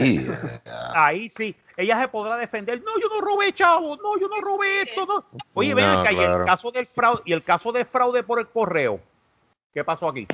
Ahí 0.96 1.30
sí, 1.30 1.56
ella 1.78 2.00
se 2.02 2.08
podrá 2.08 2.38
defender. 2.38 2.82
No, 2.84 3.00
yo 3.02 3.08
no 3.10 3.22
robé, 3.22 3.54
chavo. 3.54 3.96
No, 3.98 4.20
yo 4.20 4.28
no 4.28 4.42
robé 4.42 4.82
eso. 4.84 5.06
No. 5.06 5.24
Oye, 5.54 5.74
ven 5.74 5.86
No, 5.86 6.00
acá, 6.02 6.12
y 6.12 6.18
el 6.18 6.44
caso 6.46 6.72
del 6.72 6.86
fraude, 6.86 7.22
y 7.26 7.34
el 7.34 7.44
caso 7.44 7.72
de 7.72 7.86
fraude 7.86 8.24
por 8.24 8.40
el 8.40 8.48
correo. 8.48 9.00
¿Qué 9.74 9.84
pasó 9.84 10.10
aquí? 10.10 10.28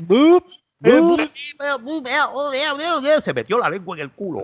Se 3.21 3.33
metió 3.33 3.57
la 3.57 3.69
lengua 3.69 3.95
en 3.97 4.03
el 4.03 4.11
culo. 4.11 4.43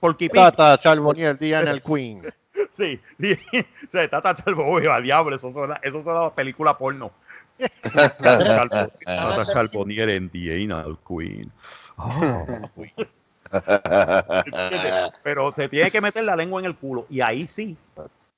Porque 0.00 0.28
Tata 0.28 0.76
Charbonnier, 0.78 1.38
Diana 1.38 1.70
Queen. 1.80 2.22
Sí, 2.72 3.00
se 3.88 4.08
Tata 4.08 4.34
Chalbo, 4.34 4.76
al 4.76 5.02
diablo, 5.02 5.36
eso 5.36 5.52
suena, 5.52 5.78
eso 5.82 6.02
suena 6.02 6.26
a 6.26 6.34
película 6.34 6.76
porno. 6.76 7.12
Charbonnier 9.52 10.10
en 10.10 10.28
The 10.30 10.64
Anal 10.64 10.98
Queen. 11.06 11.50
¿Entiendes? 14.44 15.14
Pero 15.22 15.50
se 15.52 15.68
tiene 15.68 15.90
que 15.90 16.00
meter 16.00 16.24
la 16.24 16.36
lengua 16.36 16.60
en 16.60 16.66
el 16.66 16.76
culo. 16.76 17.06
Y 17.08 17.20
ahí 17.20 17.46
sí, 17.46 17.76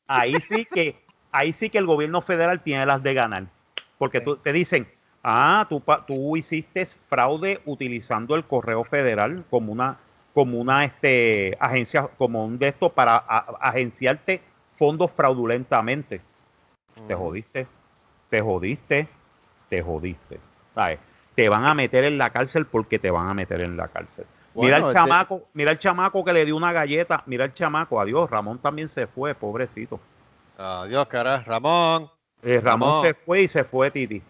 ahí 0.06 0.34
sí 0.36 0.64
que, 0.64 1.02
ahí 1.32 1.52
sí 1.52 1.70
que 1.70 1.78
el 1.78 1.86
gobierno 1.86 2.20
federal 2.20 2.60
tiene 2.60 2.86
las 2.86 3.02
de 3.02 3.14
ganar. 3.14 3.46
Porque 3.98 4.20
tú, 4.20 4.36
te 4.36 4.52
dicen, 4.52 4.88
ah, 5.24 5.66
tú, 5.68 5.82
tú 6.06 6.36
hiciste 6.36 6.86
fraude 7.08 7.60
utilizando 7.64 8.36
el 8.36 8.44
correo 8.44 8.84
federal 8.84 9.44
como 9.50 9.72
una, 9.72 9.98
como 10.38 10.60
una 10.60 10.84
este, 10.84 11.56
agencia, 11.58 12.08
como 12.16 12.44
un 12.44 12.60
de 12.60 12.68
estos 12.68 12.92
para 12.92 13.16
a- 13.16 13.56
agenciarte 13.60 14.40
fondos 14.72 15.10
fraudulentamente. 15.10 16.20
Te 17.08 17.14
jodiste, 17.16 17.66
te 18.30 18.40
jodiste, 18.40 19.08
te 19.68 19.82
jodiste. 19.82 20.38
¿Sabes? 20.76 21.00
Te 21.34 21.48
van 21.48 21.64
a 21.64 21.74
meter 21.74 22.04
en 22.04 22.18
la 22.18 22.30
cárcel 22.30 22.66
porque 22.66 23.00
te 23.00 23.10
van 23.10 23.28
a 23.28 23.34
meter 23.34 23.62
en 23.62 23.76
la 23.76 23.88
cárcel. 23.88 24.26
mira 24.54 24.76
el 24.76 24.82
este- 24.84 24.94
chamaco, 24.94 25.42
mira 25.54 25.72
el 25.72 25.78
chamaco 25.80 26.24
que 26.24 26.32
le 26.32 26.44
dio 26.44 26.54
una 26.54 26.72
galleta, 26.72 27.24
mira 27.26 27.44
el 27.44 27.52
chamaco, 27.52 28.00
adiós, 28.00 28.30
Ramón 28.30 28.60
también 28.60 28.88
se 28.88 29.08
fue, 29.08 29.34
pobrecito. 29.34 29.98
Adiós, 30.56 31.08
cara. 31.08 31.42
Ramón. 31.42 32.08
Eh, 32.44 32.60
Ramón 32.60 32.90
Ramón. 32.90 33.04
se 33.06 33.14
fue 33.14 33.42
y 33.42 33.48
se 33.48 33.64
fue 33.64 33.90
Titi. 33.90 34.22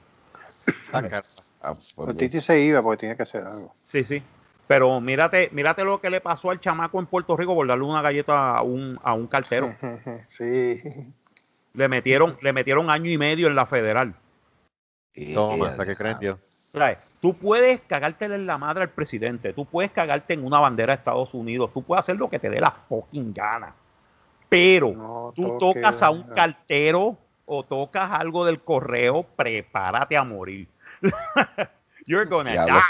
Ah, 1.60 1.72
pues. 1.96 2.16
Titi 2.16 2.40
se 2.40 2.58
iba 2.60 2.80
porque 2.80 3.00
tenía 3.00 3.14
que 3.16 3.24
hacer 3.24 3.44
algo. 3.46 3.74
Sí, 3.84 4.04
sí. 4.04 4.22
Pero 4.68 5.00
mírate, 5.00 5.48
mírate 5.52 5.82
lo 5.82 6.00
que 6.00 6.10
le 6.10 6.20
pasó 6.20 6.50
al 6.50 6.60
chamaco 6.60 7.00
en 7.00 7.06
Puerto 7.06 7.36
Rico 7.36 7.54
por 7.54 7.66
darle 7.66 7.84
una 7.84 8.02
galleta 8.02 8.56
a 8.56 8.62
un, 8.62 9.00
a 9.02 9.14
un 9.14 9.26
cartero. 9.26 9.74
Sí. 10.28 10.80
Le 11.74 11.88
metieron, 11.88 12.36
le 12.42 12.52
metieron 12.52 12.90
año 12.90 13.10
y 13.10 13.18
medio 13.18 13.48
en 13.48 13.54
la 13.54 13.66
federal. 13.66 14.14
Toma, 15.34 15.68
hasta 15.68 15.84
que 15.86 15.96
creen 15.96 16.18
Dios. 16.18 16.38
Tú 17.20 17.32
puedes 17.34 17.82
cagártele 17.84 18.34
en 18.34 18.46
la 18.46 18.58
madre 18.58 18.82
al 18.82 18.90
presidente, 18.90 19.52
tú 19.52 19.64
puedes 19.64 19.90
cagarte 19.90 20.34
en 20.34 20.44
una 20.44 20.58
bandera 20.60 20.92
de 20.92 20.98
Estados 20.98 21.34
Unidos, 21.34 21.72
tú 21.72 21.82
puedes 21.82 22.00
hacer 22.00 22.16
lo 22.16 22.28
que 22.28 22.38
te 22.38 22.50
dé 22.50 22.60
la 22.60 22.70
fucking 22.70 23.32
gana. 23.32 23.74
Pero 24.48 24.92
No 24.92 25.32
tú 25.34 25.58
toque- 25.58 25.80
tocas 25.80 26.02
a 26.02 26.10
un 26.10 26.22
cartero 26.24 27.16
o 27.46 27.64
tocas 27.64 28.10
algo 28.12 28.44
del 28.44 28.60
correo, 28.60 29.22
prepárate 29.22 30.16
a 30.16 30.24
morir. 30.24 30.68
You're 32.06 32.28
gonna 32.28 32.52
Diablo. 32.52 32.80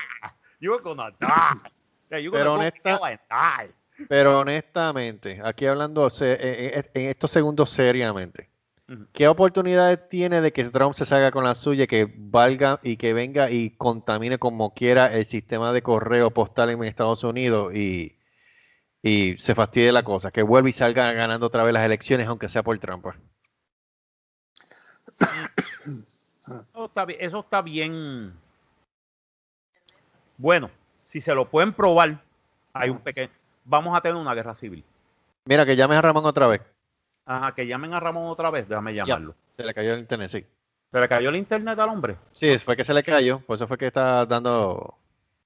Die. 0.61 0.67
You're 0.67 0.83
gonna 0.83 1.11
die. 1.21 1.71
Yeah, 2.11 2.31
Pero 2.33 2.45
go 2.55 2.61
honesta- 2.61 2.91
hell 2.99 3.05
and 3.05 3.21
die. 3.69 3.75
Pero 4.09 4.39
honestamente, 4.41 5.41
aquí 5.45 5.67
hablando 5.67 6.09
en, 6.21 6.85
estos 6.95 7.31
segundos 7.31 7.71
seriamente. 7.71 8.49
¿Qué 9.13 9.29
oportunidades 9.29 10.09
tiene 10.09 10.41
de 10.41 10.51
que 10.53 10.65
Trump 10.71 10.95
se 10.95 11.05
salga 11.05 11.31
con 11.31 11.45
la 11.45 11.55
suya, 11.55 11.87
que 11.87 12.11
valga 12.17 12.81
y 12.83 12.97
que 12.97 13.13
venga 13.13 13.51
y 13.51 13.71
contamine 13.77 14.39
como 14.39 14.73
quiera 14.73 15.13
el 15.15 15.27
sistema 15.27 15.73
de 15.75 15.83
correo 15.83 16.31
postal 16.31 16.71
en 16.71 16.83
Estados 16.85 17.23
Unidos 17.25 17.75
y, 17.75 18.17
y 19.03 19.37
se 19.39 19.55
fastidie 19.55 19.93
la 19.93 20.05
cosa? 20.05 20.31
Que 20.31 20.43
vuelva 20.43 20.71
y 20.71 20.73
salga 20.73 21.13
ganando 21.13 21.47
otra 21.49 21.65
vez 21.65 21.75
las 21.75 21.85
elecciones, 21.85 22.29
aunque 22.29 22.49
sea 22.49 22.63
por 22.63 22.79
trampa. 22.79 23.17
Eso 26.49 26.85
está, 26.87 27.05
bi- 27.05 27.17
eso 27.21 27.41
está 27.41 27.61
bien. 27.61 28.33
Bueno, 30.39 30.70
si 31.03 31.20
se 31.20 31.34
lo 31.34 31.49
pueden 31.51 31.72
probar, 31.72 32.22
hay 32.72 32.91
un 32.91 32.99
pequeño. 32.99 33.30
Vamos 33.64 33.97
a 33.97 34.01
tener 34.01 34.16
una 34.16 34.34
guerra 34.34 34.55
civil. 34.55 34.82
Mira, 35.45 35.66
que 35.66 35.76
llames 35.76 35.99
a 35.99 36.01
Ramón 36.03 36.24
otra 36.24 36.47
vez. 36.47 36.62
Ajá, 37.26 37.53
que 37.55 37.66
llamen 37.66 37.93
a 37.93 38.01
Ramón 38.01 38.26
otra 38.28 38.51
vez, 38.51 38.66
déjame 38.68 38.95
llamarlo. 38.95 39.34
Se 39.57 39.62
le 39.64 39.74
cayó 39.74 39.93
el 39.95 40.01
internet, 40.01 40.30
sí. 40.30 40.47
¿Se 40.91 40.99
le 41.01 41.09
cayó 41.09 41.28
el 41.28 41.36
internet 41.36 41.78
al 41.78 41.91
hombre? 41.91 42.16
Sí, 42.30 42.57
fue 42.59 42.76
que 42.76 42.84
se 42.84 42.95
le 42.95 43.03
cayó, 43.03 43.41
por 43.41 43.55
eso 43.57 43.66
fue 43.66 43.76
que 43.76 43.86
está 43.89 44.24
dando 44.24 44.95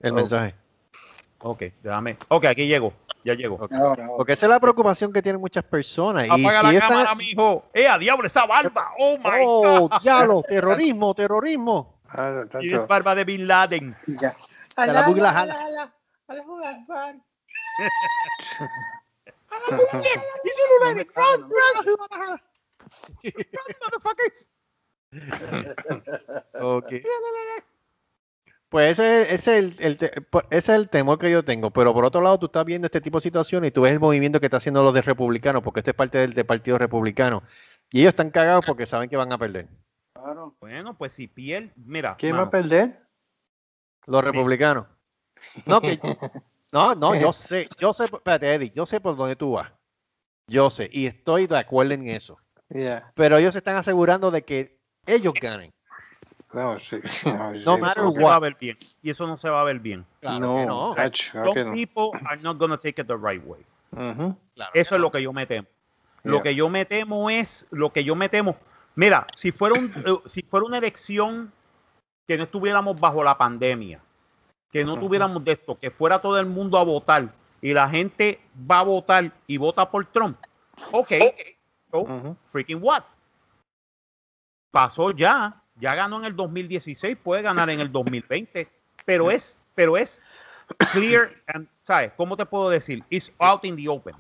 el 0.01 0.13
mensaje. 0.13 0.55
Ok, 1.41 1.63
déjame. 1.83 2.19
Ok, 2.29 2.45
aquí 2.45 2.69
llegó. 2.69 2.93
Ya 3.25 3.35
llegó. 3.35 3.57
Ok. 3.57 3.73
Ahora, 3.73 4.05
ahora. 4.05 4.17
Porque 4.17 4.33
esa 4.35 4.47
es 4.47 4.51
la 4.51 4.61
preocupación 4.61 5.13
que 5.13 5.23
tienen 5.23 5.41
muchas 5.41 5.65
personas. 5.65 6.27
Y 6.27 6.31
Apaga 6.31 6.61
si 6.61 6.67
la 6.67 6.73
están- 6.73 6.89
cámara, 6.89 7.15
mijo. 7.17 7.65
¡Eh, 7.73 7.89
a 7.89 7.99
diablo, 7.99 8.27
esa 8.27 8.47
barba! 8.47 8.91
¡Oh, 8.99 9.17
my 9.17 9.31
¡Oh, 9.45 9.89
God! 9.89 10.01
diablo! 10.03 10.43
¡Terrorismo, 10.49 11.15
terrorismo! 11.15 11.95
Ah, 12.09 12.43
tanto. 12.43 12.59
Tienes 12.59 12.87
barba 12.87 13.15
de 13.15 13.25
Bin 13.25 13.47
Laden. 13.49 13.97
Ya. 14.07 14.35
Te 14.77 14.93
la 14.93 15.07
bugla 15.09 15.33
jala. 15.33 15.95
Ok. 26.61 26.93
Pues 28.69 28.99
ese, 28.99 29.21
es- 29.23 29.29
ese, 29.33 29.59
es 29.59 29.65
el, 29.79 29.85
el 29.85 29.97
te- 29.99 30.21
pues 30.23 30.47
ese 30.49 30.73
es 30.73 30.79
el 30.79 30.89
temor 30.89 31.19
que 31.19 31.31
yo 31.31 31.45
tengo. 31.45 31.71
Pero 31.73 31.93
por 31.93 32.07
otro 32.07 32.23
lado, 32.23 32.39
tú 32.39 32.47
estás 32.47 32.65
viendo 32.65 32.87
este 32.87 33.03
tipo 33.03 33.19
de 33.19 33.23
situaciones 33.23 33.69
y 33.69 33.71
tú 33.71 33.83
ves 33.83 33.93
el 33.93 34.01
movimiento 34.01 34.41
que 34.41 34.47
está 34.47 34.57
haciendo 34.57 34.83
los 34.83 34.95
de 34.95 35.03
republicanos, 35.03 35.63
porque 35.63 35.81
esto 35.81 35.91
es 35.91 35.95
parte 35.97 36.17
del, 36.17 36.33
del 36.33 36.47
Partido 36.47 36.79
Republicano. 36.79 37.43
Y 37.91 38.01
ellos 38.01 38.13
están 38.13 38.31
cagados 38.31 38.65
porque 38.65 38.87
saben 38.87 39.11
que 39.11 39.19
van 39.19 39.31
a 39.31 39.37
perder. 39.37 39.69
Claro. 40.15 40.57
Bueno, 40.59 40.97
pues 40.97 41.13
si 41.13 41.27
piel, 41.29 41.71
mira. 41.77 42.17
¿Quién 42.19 42.35
va 42.39 42.45
a 42.45 42.51
perder? 42.51 42.99
Los 44.07 44.25
republicanos. 44.25 44.87
No, 45.67 45.81
que, 45.81 45.99
no, 46.73 46.95
no, 46.95 47.15
yo 47.15 47.33
sé, 47.33 47.69
yo 47.79 47.93
sé, 47.93 48.05
espérate, 48.05 48.55
Eddie, 48.55 48.73
yo 48.75 48.87
sé 48.87 49.01
por 49.01 49.17
dónde 49.17 49.37
tú 49.37 49.53
vas. 49.53 49.71
Yo 50.47 50.71
sé, 50.71 50.89
y 50.93 51.07
estoy 51.07 51.47
de 51.47 51.59
acuerdo 51.59 51.95
en 51.95 52.09
eso. 52.09 52.37
Ya. 52.69 53.13
Pero 53.15 53.37
ellos 53.37 53.53
se 53.53 53.59
están 53.59 53.77
asegurando 53.77 54.31
de 54.31 54.43
que 54.43 54.79
ellos 55.07 55.35
ganen. 55.41 55.73
No, 56.53 56.79
sí. 56.79 56.97
No, 57.03 57.09
sí. 57.11 57.31
No 57.31 57.53
eso 57.55 57.79
matter 57.79 58.03
no 58.03 58.13
va 58.13 58.37
a 58.37 58.39
ver 58.39 58.59
bien. 58.61 58.77
Y 59.03 59.09
eso 59.09 59.27
no 59.27 59.39
se 59.39 59.49
va 59.49 59.63
a 59.63 59.65
ver 59.65 59.79
bien. 59.81 60.05
Claro 60.21 60.39
no, 60.39 60.67
no. 60.67 60.95
claro 60.95 61.55
Some 61.55 61.73
people 61.73 62.11
are 62.27 62.39
not 62.43 62.59
gonna 62.59 62.77
take 62.77 63.01
it 63.01 63.07
the 63.07 63.17
right 63.17 63.43
way. 63.43 63.65
Ujú. 63.93 64.37
Claro 64.55 64.73
que 64.75 64.81
Eso 64.81 64.95
es 64.97 64.99
no. 64.99 65.07
lo 65.07 65.11
que 65.11 65.23
yo 65.23 65.33
me 65.33 65.47
temo. 65.47 65.67
Lo 66.25 66.35
Yeah. 66.35 66.43
que 66.43 66.55
yo 66.55 66.69
me 66.69 66.85
temo 66.85 67.31
es, 67.31 67.67
lo 67.71 67.91
que 67.91 68.05
yo 68.05 68.15
me 68.15 68.29
temo. 68.29 68.57
Mira, 68.97 69.27
si 69.35 69.51
fuera 69.51 69.79
un, 69.79 69.95
eh, 70.07 70.29
si 70.29 70.43
fuera 70.43 70.67
una 70.67 70.77
elección 70.77 71.51
que 72.27 72.37
no 72.37 72.45
estuviéramos 72.45 73.01
bajo 73.01 73.23
la 73.23 73.37
pandemia, 73.37 74.01
que 74.71 74.85
no 74.85 74.99
tuviéramos 74.99 75.45
de 75.45 75.53
esto, 75.53 75.79
que 75.79 75.91
fuera 75.91 76.21
todo 76.21 76.39
el 76.39 76.47
mundo 76.47 76.79
a 76.79 76.85
votar 76.85 77.33
y 77.61 77.73
la 77.73 77.89
gente 77.89 78.41
va 78.71 78.81
a 78.81 78.85
votar 78.85 79.33
y 79.47 79.57
vota 79.57 79.91
por 79.91 80.07
Trump. 80.07 80.39
Ok, 80.93 81.13
so, 81.91 82.01
Ujú. 82.01 82.37
freaking 82.47 82.83
what? 82.83 83.03
Pasó 84.71 85.11
ya, 85.11 85.61
ya 85.77 85.95
ganó 85.95 86.19
en 86.19 86.25
el 86.25 86.37
2016, 86.37 87.19
puede 87.23 87.43
ganar 87.43 87.69
en 87.71 87.81
el 87.81 87.93
2020, 87.93 88.69
pero 89.05 89.31
es, 89.31 89.59
pero 89.75 89.97
es 89.97 90.23
clear, 90.93 91.31
and, 91.49 91.69
¿sabes? 91.83 92.13
¿Cómo 92.17 92.37
te 92.37 92.47
puedo 92.47 92.71
decir? 92.71 93.05
It's 93.11 93.33
out 93.39 93.65
in 93.65 93.77
the 93.77 93.89
open. 93.89 94.15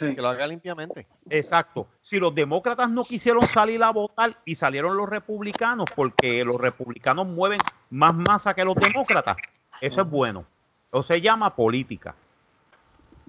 Sí. 0.00 0.14
Que 0.14 0.22
lo 0.22 0.28
haga 0.28 0.46
limpiamente. 0.46 1.06
Exacto. 1.28 1.86
Si 2.00 2.18
los 2.18 2.34
demócratas 2.34 2.88
no 2.88 3.04
quisieron 3.04 3.46
salir 3.46 3.82
a 3.82 3.90
votar 3.90 4.38
y 4.46 4.54
salieron 4.54 4.96
los 4.96 5.08
republicanos 5.08 5.90
porque 5.94 6.42
los 6.44 6.56
republicanos 6.56 7.26
mueven 7.26 7.60
más 7.90 8.14
masa 8.14 8.54
que 8.54 8.64
los 8.64 8.76
demócratas, 8.76 9.36
eso 9.80 10.00
es 10.00 10.08
bueno. 10.08 10.46
Eso 10.90 11.02
se 11.02 11.20
llama 11.20 11.54
política. 11.54 12.14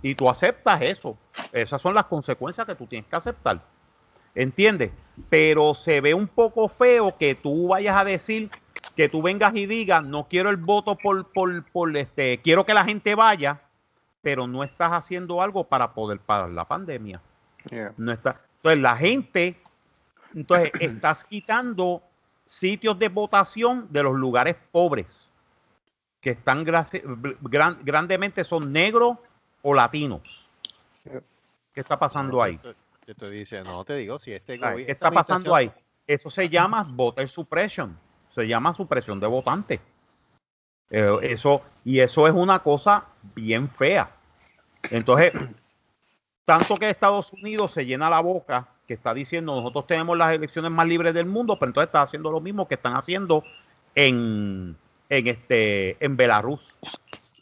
Y 0.02 0.16
tú 0.16 0.30
aceptas 0.30 0.82
eso. 0.82 1.18
Esas 1.52 1.82
son 1.82 1.94
las 1.94 2.06
consecuencias 2.06 2.66
que 2.66 2.76
tú 2.76 2.88
tienes 2.88 3.10
que 3.10 3.16
aceptar. 3.18 3.62
¿Entiendes? 4.34 4.92
Pero 5.30 5.74
se 5.74 6.00
ve 6.00 6.14
un 6.14 6.28
poco 6.28 6.70
feo 6.70 7.18
que 7.18 7.36
tú 7.36 7.68
vayas 7.68 7.98
a 7.98 8.06
decir 8.06 8.50
que 8.96 9.10
tú 9.10 9.22
vengas 9.22 9.54
y 9.56 9.66
digas, 9.66 10.04
no 10.04 10.28
quiero 10.30 10.50
el 10.50 10.58
voto 10.58 10.96
por, 10.96 11.32
por, 11.34 11.64
por 11.72 11.96
este, 11.98 12.40
quiero 12.42 12.66
que 12.66 12.74
la 12.74 12.86
gente 12.86 13.14
vaya, 13.14 13.62
pero 14.22 14.48
no 14.48 14.64
estás 14.64 14.92
haciendo 14.94 15.42
algo 15.42 15.64
para 15.64 15.94
poder 15.94 16.20
parar 16.20 16.50
la 16.50 16.66
pandemia. 16.66 17.22
Yeah. 17.70 17.94
No 17.98 18.12
está. 18.12 18.42
Entonces, 18.58 18.80
la 18.80 18.96
gente, 18.96 19.60
entonces, 20.36 20.72
estás 20.80 21.26
quitando 21.26 22.04
sitios 22.46 22.98
de 23.00 23.10
votación 23.10 23.88
de 23.92 24.04
los 24.04 24.16
lugares 24.16 24.56
pobres, 24.72 25.28
que 26.20 26.32
están 26.32 26.64
gran- 26.64 27.80
grandemente 27.84 28.44
son 28.44 28.72
negros 28.72 29.18
o 29.64 29.74
latinos. 29.74 30.50
¿Qué 31.74 31.80
está 31.80 31.98
pasando 31.98 32.44
ahí? 32.44 32.60
Yo 33.08 33.16
te 33.16 33.30
dice, 33.30 33.64
no 33.64 33.84
te 33.84 33.96
digo, 33.96 34.20
si 34.20 34.32
este 34.32 34.60
¿Qué 34.60 34.92
está 34.92 35.10
pasando 35.10 35.56
ahí? 35.56 35.72
Eso 36.06 36.30
se 36.30 36.50
llama 36.50 36.86
voter 36.88 37.28
suppression. 37.28 37.98
Se 38.36 38.48
llama 38.48 38.74
supresión 38.74 39.20
de 39.20 39.28
votantes. 39.28 39.80
Eh, 40.92 41.18
eso, 41.24 41.62
y 41.84 42.00
eso 42.00 42.28
es 42.28 42.34
una 42.34 42.60
cosa 42.60 43.06
bien 43.34 43.70
fea. 43.70 44.12
Entonces, 44.89 45.32
tanto 46.46 46.76
que 46.76 46.89
Estados 46.89 47.32
Unidos 47.34 47.72
se 47.72 47.86
llena 47.86 48.10
la 48.10 48.20
boca 48.20 48.68
que 48.92 48.96
está 48.96 49.14
diciendo 49.14 49.56
nosotros 49.56 49.88
tenemos 49.88 50.18
las 50.18 50.36
elecciones 50.36 50.70
más 50.70 50.86
libres 50.86 51.14
del 51.14 51.26
mundo, 51.26 51.58
pero 51.58 51.70
entonces 51.70 51.88
está 51.88 52.02
haciendo 52.02 52.30
lo 52.30 52.42
mismo 52.42 52.68
que 52.68 52.76
están 52.76 52.96
haciendo 52.96 53.44
en, 53.96 54.76
en 55.08 55.28
este 55.28 56.04
en 56.04 56.18
Belarus. 56.18 56.78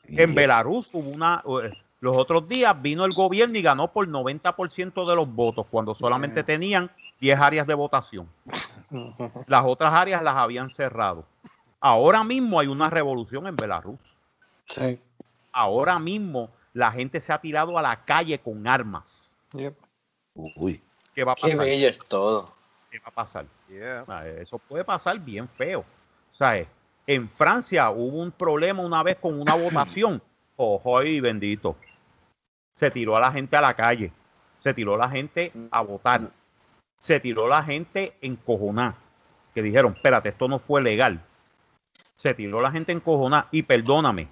En 0.07 0.35
Belarus 0.35 0.91
hubo 0.93 1.09
una 1.09 1.43
eh, 1.63 1.73
los 2.01 2.15
otros 2.15 2.47
días 2.47 2.79
vino 2.81 3.03
el 3.03 3.13
gobierno 3.13 3.57
y 3.57 3.63
ganó 3.63 3.91
por 3.91 4.07
90% 4.07 5.09
de 5.09 5.15
los 5.15 5.33
votos 5.33 5.65
cuando 5.71 5.95
solamente 5.95 6.43
tenían 6.43 6.91
10 7.19 7.39
áreas 7.39 7.67
de 7.67 7.73
votación. 7.73 8.27
Las 9.47 9.65
otras 9.65 9.93
áreas 9.93 10.23
las 10.23 10.35
habían 10.35 10.69
cerrado. 10.69 11.25
Ahora 11.79 12.23
mismo 12.23 12.59
hay 12.59 12.67
una 12.67 12.89
revolución 12.89 13.47
en 13.47 13.55
Belarus. 13.55 13.99
Sí. 14.67 14.99
Ahora 15.51 15.97
mismo 15.99 16.49
la 16.73 16.91
gente 16.91 17.19
se 17.19 17.33
ha 17.33 17.39
tirado 17.39 17.77
a 17.77 17.81
la 17.81 18.03
calle 18.05 18.39
con 18.39 18.67
armas. 18.67 19.33
Yep. 19.53 19.75
Uy. 20.35 20.81
¿Qué 21.15 21.23
va 21.23 21.33
a 21.33 21.35
Qué 21.35 21.41
pasar? 21.41 21.57
bello 21.57 21.87
es 21.87 21.99
todo. 21.99 22.53
¿Qué 22.91 22.99
va 22.99 23.07
a 23.07 23.11
pasar? 23.11 23.45
Yeah. 23.67 24.05
Eso 24.39 24.57
puede 24.59 24.83
pasar 24.83 25.19
bien 25.19 25.47
feo. 25.47 25.85
¿Sabes? 26.31 26.67
En 27.07 27.29
Francia 27.29 27.89
hubo 27.89 28.21
un 28.21 28.31
problema 28.31 28.83
una 28.83 29.01
vez 29.03 29.17
con 29.17 29.39
una 29.39 29.55
votación. 29.55 30.21
Ojo 30.57 31.03
y 31.03 31.19
bendito. 31.19 31.75
Se 32.75 32.91
tiró 32.91 33.15
a 33.15 33.19
la 33.19 33.31
gente 33.31 33.55
a 33.55 33.61
la 33.61 33.73
calle. 33.73 34.11
Se 34.59 34.73
tiró 34.73 34.97
la 34.97 35.09
gente 35.09 35.51
a 35.71 35.81
votar. 35.81 36.29
Se 36.97 37.19
tiró 37.19 37.47
la 37.47 37.63
gente 37.63 38.15
encojonada. 38.21 38.95
Que 39.53 39.61
dijeron, 39.61 39.93
espérate, 39.95 40.29
esto 40.29 40.47
no 40.47 40.59
fue 40.59 40.81
legal. 40.81 41.21
Se 42.19 42.33
tiró 42.33 42.59
la 42.59 42.71
gente 42.71 42.91
encojonada. 42.91 43.47
Y 43.51 43.63
perdóname, 43.63 44.27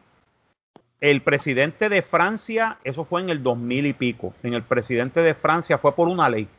el 0.99 1.21
presidente 1.21 1.87
de 1.87 2.01
Francia, 2.01 2.79
eso 2.83 3.05
fue 3.05 3.21
en 3.21 3.29
el 3.29 3.41
2000 3.41 3.85
y 3.85 3.93
pico. 3.93 4.33
En 4.43 4.53
el 4.53 4.63
presidente 4.63 5.21
de 5.21 5.33
Francia 5.33 5.77
fue 5.77 5.95
por 5.95 6.09
una 6.09 6.29
ley 6.29 6.49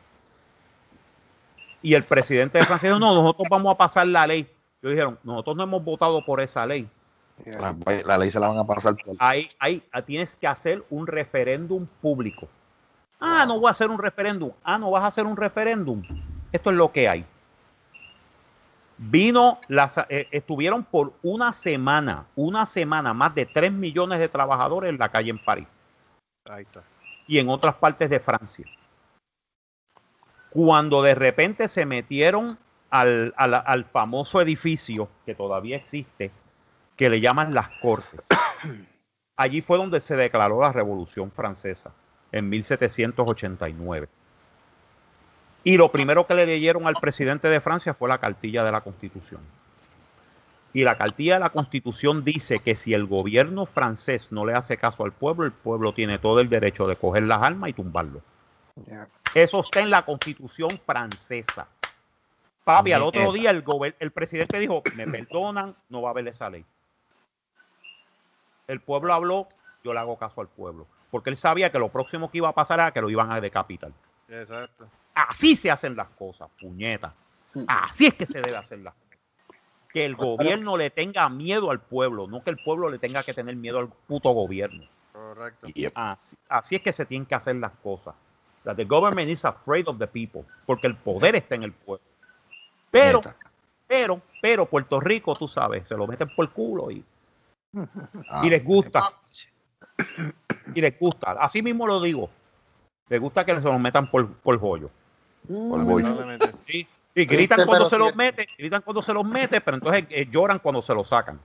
y 1.81 1.93
el 1.93 2.03
presidente 2.03 2.57
de 2.57 2.65
Francia 2.65 2.89
dijo, 2.89 2.99
no, 2.99 3.13
nosotros 3.13 3.47
vamos 3.49 3.73
a 3.73 3.77
pasar 3.77 4.07
la 4.07 4.27
ley. 4.27 4.47
Ellos 4.81 4.91
dijeron, 4.93 5.19
nosotros 5.23 5.55
no 5.55 5.63
hemos 5.63 5.83
votado 5.83 6.23
por 6.25 6.41
esa 6.41 6.65
ley. 6.65 6.87
La, 7.45 7.75
la 8.05 8.17
ley 8.17 8.31
se 8.31 8.39
la 8.39 8.49
van 8.49 8.57
a 8.57 8.65
pasar 8.65 8.97
Ahí, 9.19 9.47
ahí 9.59 9.81
ah, 9.93 10.01
tienes 10.01 10.35
que 10.35 10.45
hacer 10.45 10.83
un 10.89 11.07
referéndum 11.07 11.87
público. 12.01 12.49
Ah, 13.19 13.45
no 13.47 13.59
voy 13.59 13.69
a 13.69 13.71
hacer 13.71 13.89
un 13.89 13.97
referéndum. 13.97 14.51
Ah, 14.63 14.77
no 14.77 14.91
vas 14.91 15.03
a 15.03 15.07
hacer 15.07 15.25
un 15.25 15.37
referéndum. 15.37 16.03
Esto 16.51 16.69
es 16.69 16.75
lo 16.75 16.91
que 16.91 17.07
hay. 17.07 17.25
Vino, 19.01 19.59
las, 19.69 19.97
eh, 20.09 20.27
estuvieron 20.31 20.83
por 20.83 21.13
una 21.23 21.53
semana, 21.53 22.25
una 22.35 22.65
semana, 22.65 23.13
más 23.13 23.33
de 23.33 23.45
3 23.45 23.71
millones 23.71 24.19
de 24.19 24.27
trabajadores 24.27 24.89
en 24.89 24.97
la 24.99 25.07
calle 25.09 25.29
en 25.29 25.39
París 25.39 25.67
Ahí 26.49 26.63
está. 26.63 26.83
y 27.25 27.39
en 27.39 27.47
otras 27.47 27.75
partes 27.75 28.09
de 28.09 28.19
Francia. 28.19 28.65
Cuando 30.49 31.01
de 31.01 31.15
repente 31.15 31.67
se 31.69 31.85
metieron 31.85 32.57
al, 32.89 33.33
al- 33.37 33.63
al 33.65 33.85
famoso 33.85 34.41
edificio 34.41 35.07
que 35.25 35.33
todavía 35.35 35.77
existe, 35.77 36.31
que 36.97 37.09
le 37.09 37.21
llaman 37.21 37.51
las 37.53 37.69
Cortes. 37.81 38.27
Allí 39.37 39.61
fue 39.61 39.77
donde 39.77 40.01
se 40.01 40.17
declaró 40.17 40.59
la 40.59 40.73
Revolución 40.73 41.31
Francesa, 41.31 41.93
en 42.33 42.49
1789. 42.49 44.09
Y 45.63 45.77
lo 45.77 45.91
primero 45.91 46.25
que 46.25 46.33
le 46.33 46.45
leyeron 46.45 46.87
al 46.87 46.95
presidente 46.95 47.47
de 47.49 47.61
Francia 47.61 47.93
fue 47.93 48.09
la 48.09 48.17
cartilla 48.17 48.63
de 48.63 48.71
la 48.71 48.81
Constitución. 48.81 49.41
Y 50.71 50.83
la 50.83 50.97
cartilla 50.97 51.35
de 51.35 51.39
la 51.41 51.49
Constitución 51.49 52.23
dice 52.23 52.59
que 52.59 52.75
si 52.75 52.93
el 52.93 53.05
gobierno 53.05 53.65
francés 53.65 54.31
no 54.31 54.45
le 54.45 54.53
hace 54.53 54.77
caso 54.77 55.03
al 55.03 55.11
pueblo, 55.11 55.45
el 55.45 55.51
pueblo 55.51 55.93
tiene 55.93 56.19
todo 56.19 56.39
el 56.39 56.49
derecho 56.49 56.87
de 56.87 56.95
coger 56.95 57.23
las 57.23 57.41
armas 57.41 57.71
y 57.71 57.73
tumbarlo. 57.73 58.21
Eso 59.33 59.61
está 59.61 59.79
en 59.81 59.89
la 59.89 60.03
Constitución 60.03 60.69
francesa. 60.85 61.67
Papi, 62.63 62.91
al 62.91 63.01
otro 63.01 63.21
Nieta. 63.21 63.37
día 63.37 63.49
el, 63.49 63.95
el 63.99 64.11
presidente 64.11 64.59
dijo, 64.59 64.83
me 64.95 65.07
perdonan, 65.07 65.75
no 65.89 66.03
va 66.03 66.09
a 66.09 66.11
haber 66.11 66.27
esa 66.27 66.49
ley. 66.49 66.63
El 68.67 68.79
pueblo 68.79 69.11
habló, 69.13 69.47
yo 69.83 69.91
le 69.91 69.99
hago 69.99 70.17
caso 70.17 70.41
al 70.41 70.47
pueblo. 70.47 70.85
Porque 71.09 71.31
él 71.31 71.37
sabía 71.37 71.71
que 71.71 71.79
lo 71.79 71.89
próximo 71.89 72.29
que 72.29 72.37
iba 72.37 72.49
a 72.49 72.53
pasar 72.53 72.79
era 72.79 72.91
que 72.91 73.01
lo 73.01 73.09
iban 73.09 73.31
a 73.31 73.41
decapitar. 73.41 73.91
Exacto. 74.27 74.87
Así 75.27 75.55
se 75.55 75.71
hacen 75.71 75.95
las 75.95 76.09
cosas, 76.09 76.49
puñeta. 76.59 77.13
Así 77.67 78.07
es 78.07 78.13
que 78.13 78.25
se 78.25 78.41
debe 78.41 78.55
hacer 78.57 78.79
las 78.79 78.93
cosas. 78.93 79.17
Que 79.91 80.05
el 80.05 80.15
gobierno 80.15 80.77
le 80.77 80.91
tenga 80.91 81.27
miedo 81.29 81.71
al 81.71 81.79
pueblo, 81.79 82.27
no 82.27 82.43
que 82.43 82.51
el 82.51 82.57
pueblo 82.57 82.89
le 82.89 82.99
tenga 82.99 83.23
que 83.23 83.33
tener 83.33 83.55
miedo 83.55 83.79
al 83.79 83.89
puto 83.89 84.29
gobierno. 84.31 84.85
Correcto. 85.11 85.67
Así, 85.95 86.37
así 86.47 86.75
es 86.75 86.81
que 86.81 86.93
se 86.93 87.05
tienen 87.05 87.25
que 87.25 87.35
hacer 87.35 87.55
las 87.55 87.71
cosas. 87.83 88.13
That 88.63 88.75
the 88.75 88.85
government 88.85 89.29
is 89.29 89.43
afraid 89.45 89.87
of 89.87 89.97
the 89.97 90.07
people, 90.07 90.43
porque 90.65 90.87
el 90.87 90.95
poder 90.95 91.35
está 91.35 91.55
en 91.55 91.63
el 91.63 91.71
pueblo. 91.71 92.05
Pero, 92.91 93.17
Neta. 93.19 93.35
pero, 93.87 94.21
pero 94.41 94.65
Puerto 94.67 94.99
Rico, 94.99 95.33
tú 95.33 95.47
sabes, 95.47 95.87
se 95.87 95.95
lo 95.95 96.05
meten 96.05 96.29
por 96.35 96.45
el 96.45 96.51
culo 96.51 96.91
y, 96.91 97.03
Ah, 98.29 98.41
y 98.43 98.49
les 98.49 98.63
gusta. 98.63 99.03
Y 100.73 100.81
les 100.81 100.99
gusta. 100.99 101.31
Así 101.39 101.61
mismo 101.61 101.85
lo 101.87 102.01
digo. 102.01 102.29
Les 103.09 103.19
gusta 103.19 103.45
que 103.45 103.55
se 103.55 103.61
los 103.61 103.79
metan 103.79 104.09
por, 104.09 104.31
por 104.37 104.55
el 104.55 104.59
joyo. 104.59 104.89
Probablemente. 105.47 106.51
Sí. 106.67 106.87
Y 107.15 107.25
gritan 107.25 107.65
cuando 107.65 107.73
pero 107.73 107.89
se 107.89 107.97
los 107.97 108.15
mete, 108.15 108.47
gritan 108.57 108.81
cuando 108.81 109.01
se 109.01 109.13
los 109.13 109.25
mete, 109.25 109.61
pero 109.61 109.77
entonces 109.77 110.05
eh, 110.09 110.27
lloran 110.31 110.59
cuando 110.59 110.81
se 110.81 110.93
los 110.93 111.09
sacan. 111.09 111.39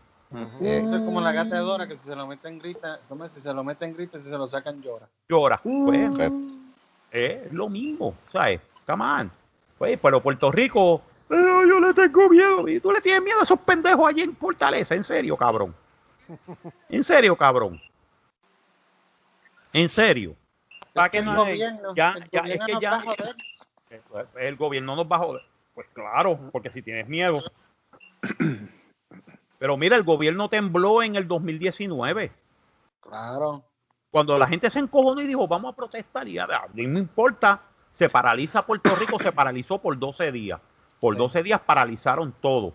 Eso 0.61 0.97
es 0.97 1.03
como 1.03 1.21
la 1.21 1.33
gata 1.33 1.57
de 1.57 1.61
Dora 1.63 1.87
que 1.87 1.97
si 1.97 2.07
se 2.07 2.17
lo 2.17 2.27
meten 2.27 2.59
grita, 2.59 2.99
¿cómo 3.09 3.25
es? 3.25 3.33
si 3.33 3.41
se 3.41 3.53
lo 3.53 3.63
meten 3.63 3.95
grita, 3.95 4.19
si 4.19 4.29
se 4.29 4.37
lo 4.37 4.47
sacan 4.47 4.83
llora. 4.83 5.07
Llora. 5.29 5.61
Pues, 5.63 6.11
Correcto. 6.11 6.35
es 7.13 7.53
lo 7.53 7.69
mismo, 7.69 8.15
¿sabes? 8.33 8.61
Come 8.87 9.05
on. 9.05 9.31
Pues, 9.79 9.99
pero 10.03 10.21
Puerto 10.21 10.51
Rico, 10.51 11.03
"Eh, 11.31 11.35
yo 11.69 11.81
le 11.81 11.95
tengo 11.95 12.29
miedo. 12.29 12.69
Y 12.69 12.81
tú 12.81 12.91
le 12.91 13.01
tienes 13.01 13.23
miedo 13.23 13.41
a 13.41 13.45
esos 13.45 13.59
pendejos 13.61 14.09
allí 14.09 14.23
en 14.23 14.37
Fortaleza, 14.37 14.95
en 14.95 15.05
serio, 15.05 15.37
cabrón. 15.37 15.75
En 16.89 17.05
serio, 17.05 17.37
cabrón. 17.37 17.81
En 19.73 19.89
serio. 19.89 20.35
¿Para 20.93 21.09
qué 21.11 21.19
el 21.19 21.25
no 21.27 21.37
gobierno, 21.37 21.95
ya, 21.95 22.15
es 22.31 22.61
que 22.67 22.77
ya 22.81 23.03
eh, 23.97 24.27
el 24.37 24.57
gobierno 24.57 24.97
nos 24.97 25.07
va 25.07 25.17
a 25.17 25.21
joder. 25.21 25.43
Pues 25.75 25.87
claro, 25.93 26.39
porque 26.53 26.71
si 26.71 26.83
tienes 26.83 27.09
miedo. 27.09 27.43
Pero 29.59 29.77
mira, 29.77 29.97
el 29.97 30.03
gobierno 30.03 30.49
tembló 30.49 31.03
en 31.03 31.17
el 31.17 31.27
2019 31.27 32.33
Claro. 33.01 33.65
cuando 34.11 34.39
la 34.39 34.47
gente 34.47 34.71
se 34.71 34.79
encojonó 34.79 35.21
y 35.21 35.27
dijo, 35.27 35.47
vamos 35.49 35.73
a 35.73 35.77
protestar, 35.77 36.27
y 36.29 36.39
a 36.39 36.47
no 36.47 36.59
me 36.75 36.99
importa, 37.01 37.63
se 37.93 38.09
paraliza 38.09 38.65
Puerto 38.65 38.95
Rico, 38.97 39.19
se 39.19 39.33
paralizó 39.33 39.81
por 39.81 39.99
12 39.99 40.33
días. 40.33 40.61
Por 41.01 41.15
Sí. 41.15 41.19
12 41.19 41.43
días 41.43 41.61
paralizaron 41.61 42.33
todo. 42.41 42.73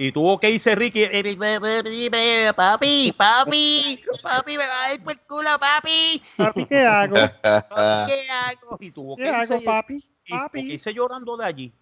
Y 0.00 0.12
tuvo 0.12 0.38
que 0.38 0.48
irse 0.48 0.76
Ricky, 0.76 1.02
eh, 1.02 2.52
papi, 2.54 3.12
papi, 3.12 4.00
papi, 4.22 4.56
me 4.56 4.64
va 4.64 4.84
a 4.84 4.94
ir 4.94 5.02
por 5.02 5.12
el 5.12 5.18
culo, 5.22 5.58
papi, 5.58 6.22
Papi, 6.36 6.64
¿qué 6.66 6.86
hago? 6.86 7.16
papi, 7.42 8.12
¿qué 8.12 8.30
hago? 8.30 8.76
Y 8.78 8.90
tuvo 8.92 9.16
que 9.16 9.24
¿Qué 9.24 9.28
hago, 9.30 9.42
irse, 9.54 9.60
papi? 9.64 9.94
y 9.96 10.00
tuvo 10.00 10.10
que 10.24 10.38
Papi. 10.44 10.60
irse 10.72 10.94
llorando 10.94 11.36
de 11.36 11.44
allí. 11.44 11.72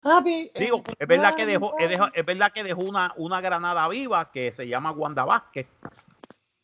Papi, 0.00 0.52
Digo, 0.56 0.84
es 0.98 1.08
verdad 1.08 1.34
que 1.34 1.46
dejó, 1.46 1.76
es, 1.80 1.88
deja- 1.88 2.12
es 2.14 2.24
verdad 2.26 2.52
que 2.52 2.62
dejó 2.62 2.80
una, 2.82 3.12
una 3.16 3.40
granada 3.40 3.88
viva 3.88 4.30
que 4.30 4.52
se 4.52 4.68
llama 4.68 4.92
Wanda 4.92 5.24
Vázquez. 5.24 5.66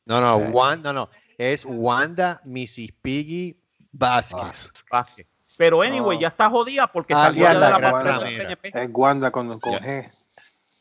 No, 0.06 0.20
no, 0.20 0.38
Eh. 0.38 0.50
Wanda, 0.52 0.92
no, 0.92 1.00
no. 1.06 1.10
Es 1.36 1.64
Wanda 1.68 2.40
Mrs. 2.44 2.92
Piggy 3.02 3.56
Vázquez. 3.90 4.70
Vázquez. 4.90 5.26
Pero 5.58 5.82
anyway, 5.82 6.16
Oh. 6.16 6.20
ya 6.20 6.28
está 6.28 6.48
jodida 6.48 6.86
porque 6.90 7.12
Alias 7.12 7.48
salió 7.48 7.48
de 7.48 7.80
la 7.80 8.18
del. 8.24 8.38
PNP. 8.38 8.68
Es 8.74 8.88
Wanda 8.92 9.30
con. 9.30 9.48
G. 9.60 10.26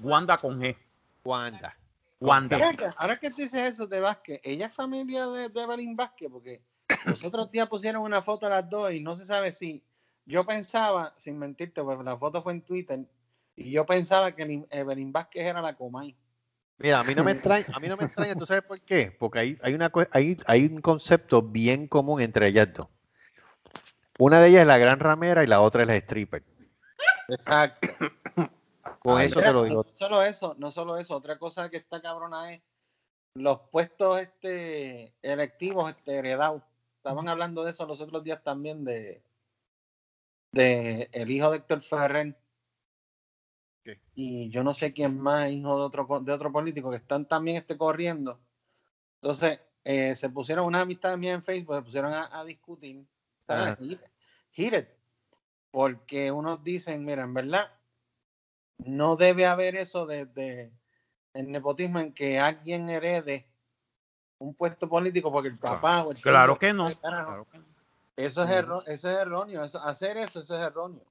Wanda 0.03 0.37
con 0.37 0.59
G. 0.59 0.77
Wanda. 1.25 1.75
Wanda. 2.19 2.55
Ahora 2.55 2.73
que- 2.73 2.89
Ahora 2.95 3.19
que 3.19 3.29
tú 3.31 3.37
dices 3.37 3.61
eso 3.73 3.85
de 3.87 3.99
Vázquez, 3.99 4.39
ella 4.43 4.67
es 4.67 4.73
familia 4.73 5.27
de, 5.27 5.49
de 5.49 5.61
Evelyn 5.61 5.95
Vázquez, 5.95 6.29
porque 6.31 6.61
los 7.05 7.23
otros 7.25 7.51
días 7.51 7.67
pusieron 7.67 8.01
una 8.03 8.21
foto 8.21 8.45
a 8.47 8.49
las 8.49 8.69
dos 8.69 8.93
y 8.93 9.01
no 9.01 9.15
se 9.15 9.25
sabe 9.25 9.51
si. 9.51 9.83
Yo 10.25 10.45
pensaba, 10.45 11.13
sin 11.15 11.39
mentirte, 11.39 11.81
pues 11.81 11.97
la 12.03 12.17
foto 12.17 12.41
fue 12.41 12.51
en 12.53 12.61
Twitter, 12.61 12.99
y 13.55 13.71
yo 13.71 13.85
pensaba 13.85 14.33
que 14.35 14.43
Evelyn- 14.43 15.11
Vázquez 15.11 15.43
era 15.45 15.61
la 15.61 15.73
Comay. 15.73 16.15
Mira, 16.79 16.99
a 16.99 17.03
mí 17.05 17.15
no 17.15 17.23
me 17.23 17.31
extraña, 17.31 17.65
a 17.73 17.79
mí 17.79 17.87
no 17.87 17.95
me 17.97 18.03
extraña, 18.05 18.35
¿tú 18.35 18.45
sabes 18.45 18.63
por 18.63 18.79
qué? 18.81 19.15
Porque 19.17 19.39
hay, 19.39 19.57
hay, 19.63 19.73
una, 19.73 19.89
hay, 20.11 20.37
hay 20.45 20.65
un 20.65 20.81
concepto 20.81 21.41
bien 21.41 21.87
común 21.87 22.19
entre 22.21 22.47
ellas 22.47 22.67
dos. 22.73 22.87
Una 24.17 24.39
de 24.39 24.49
ellas 24.49 24.61
es 24.61 24.67
la 24.67 24.77
gran 24.77 24.99
ramera 24.99 25.43
y 25.43 25.47
la 25.47 25.61
otra 25.61 25.83
es 25.83 25.87
la 25.87 25.95
stripper. 25.95 26.43
Exacto. 27.27 27.87
Con 28.99 29.17
Ay, 29.17 29.27
eso 29.27 29.41
te 29.41 29.53
lo 29.53 29.63
digo. 29.63 29.83
No 29.83 29.97
solo 29.97 30.23
eso, 30.23 30.55
no 30.57 30.71
solo 30.71 30.97
eso, 30.97 31.15
otra 31.15 31.37
cosa 31.37 31.69
que 31.69 31.77
está 31.77 32.01
cabrona 32.01 32.53
es 32.53 32.61
los 33.35 33.59
puestos 33.71 34.19
este 34.19 35.13
electivos 35.21 35.89
este 35.89 36.15
heredados. 36.15 36.63
Estaban 36.97 37.29
hablando 37.29 37.63
de 37.63 37.71
eso 37.71 37.85
los 37.85 38.01
otros 38.01 38.23
días 38.23 38.43
también 38.43 38.83
de 38.83 39.21
de 40.51 41.09
el 41.11 41.29
hijo 41.29 41.51
de 41.51 41.57
Héctor 41.57 41.81
Ferrer. 41.81 42.35
¿Qué? 43.83 43.99
Y 44.15 44.49
yo 44.49 44.63
no 44.63 44.73
sé 44.73 44.93
quién 44.93 45.19
más, 45.19 45.49
hijo 45.51 45.77
de 45.77 45.83
otro 45.83 46.21
de 46.21 46.33
otro 46.33 46.51
político 46.51 46.89
que 46.89 46.97
están 46.97 47.27
también 47.27 47.57
este 47.57 47.77
corriendo. 47.77 48.39
Entonces, 49.21 49.61
eh, 49.83 50.15
se 50.15 50.29
pusieron 50.29 50.65
una 50.65 50.81
amistad 50.81 51.17
mía 51.17 51.33
en 51.33 51.43
Facebook, 51.43 51.75
se 51.75 51.81
pusieron 51.83 52.13
a, 52.13 52.39
a 52.39 52.43
discutir. 52.43 53.05
Heated, 53.47 54.05
heated, 54.53 54.87
porque 55.71 56.31
unos 56.31 56.63
dicen, 56.63 57.05
mira, 57.05 57.23
en 57.23 57.33
verdad, 57.33 57.71
no 58.79 59.15
debe 59.15 59.45
haber 59.45 59.75
eso 59.75 60.05
de, 60.05 60.25
de 60.25 60.71
el 61.33 61.51
nepotismo 61.51 61.99
en 61.99 62.13
que 62.13 62.39
alguien 62.39 62.89
herede 62.89 63.47
un 64.39 64.53
puesto 64.53 64.87
político 64.87 65.31
porque 65.31 65.49
el 65.49 65.57
papá 65.57 66.03
o 66.03 66.11
el 66.11 66.21
Claro 66.21 66.57
que 66.59 66.73
no. 66.73 66.85
Carajo. 66.99 67.25
Claro 67.25 67.47
que 67.51 67.57
no. 67.59 67.65
Eso 68.15 68.43
es, 68.43 68.49
erro- 68.49 68.83
eso 68.87 69.09
es 69.11 69.17
erróneo. 69.17 69.63
Eso, 69.63 69.81
hacer 69.83 70.17
eso, 70.17 70.39
eso 70.41 70.55
es 70.55 70.61
erróneo. 70.61 71.03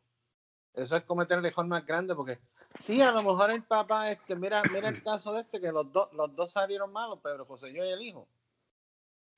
Eso 0.75 0.97
es 0.97 1.05
cometer 1.05 1.39
el 1.39 1.47
error 1.47 1.67
más 1.67 1.87
grande 1.87 2.15
porque 2.15 2.39
sí, 2.81 3.01
a 3.01 3.11
lo 3.13 3.23
mejor 3.23 3.51
el 3.51 3.63
papá, 3.63 4.11
este, 4.11 4.37
mira, 4.37 4.63
mira 4.73 4.89
el 4.89 5.03
caso 5.03 5.33
de 5.33 5.41
este, 5.41 5.61
que 5.61 5.73
los 5.73 5.91
dos, 5.93 6.13
los 6.13 6.35
dos 6.35 6.51
salieron 6.51 6.93
malos, 6.93 7.21
Pedro 7.23 7.47
José 7.47 7.71
y 7.71 7.79
el 7.79 8.03
hijo. 8.03 8.29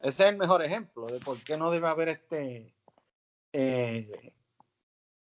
Ese 0.00 0.22
es 0.24 0.28
el 0.30 0.36
mejor 0.36 0.62
ejemplo 0.62 1.06
de 1.06 1.20
por 1.20 1.42
qué 1.42 1.56
no 1.56 1.70
debe 1.70 1.88
haber 1.88 2.08
este 2.08 2.72
eh, 3.52 4.32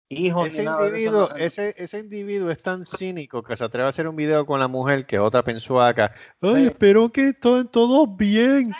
hijos 0.09 0.47
Ese 0.47 0.59
ni 0.59 0.65
nada 0.65 0.81
de 0.83 0.87
eso, 0.87 0.95
individuo, 0.97 1.29
no. 1.29 1.35
ese, 1.35 1.73
ese 1.77 1.99
individuo 1.99 2.51
es 2.51 2.61
tan 2.61 2.85
cínico 2.85 3.43
que 3.43 3.55
se 3.55 3.63
atreve 3.63 3.85
a 3.85 3.89
hacer 3.89 4.07
un 4.07 4.15
video 4.15 4.45
con 4.45 4.59
la 4.59 4.67
mujer 4.67 5.05
que 5.05 5.19
otra 5.19 5.43
pensó 5.43 5.81
acá. 5.81 6.13
Ay, 6.41 6.55
Sí. 6.55 6.65
espero 6.67 7.11
que 7.11 7.29
estén 7.29 7.67
todos 7.67 8.15
bien. 8.17 8.71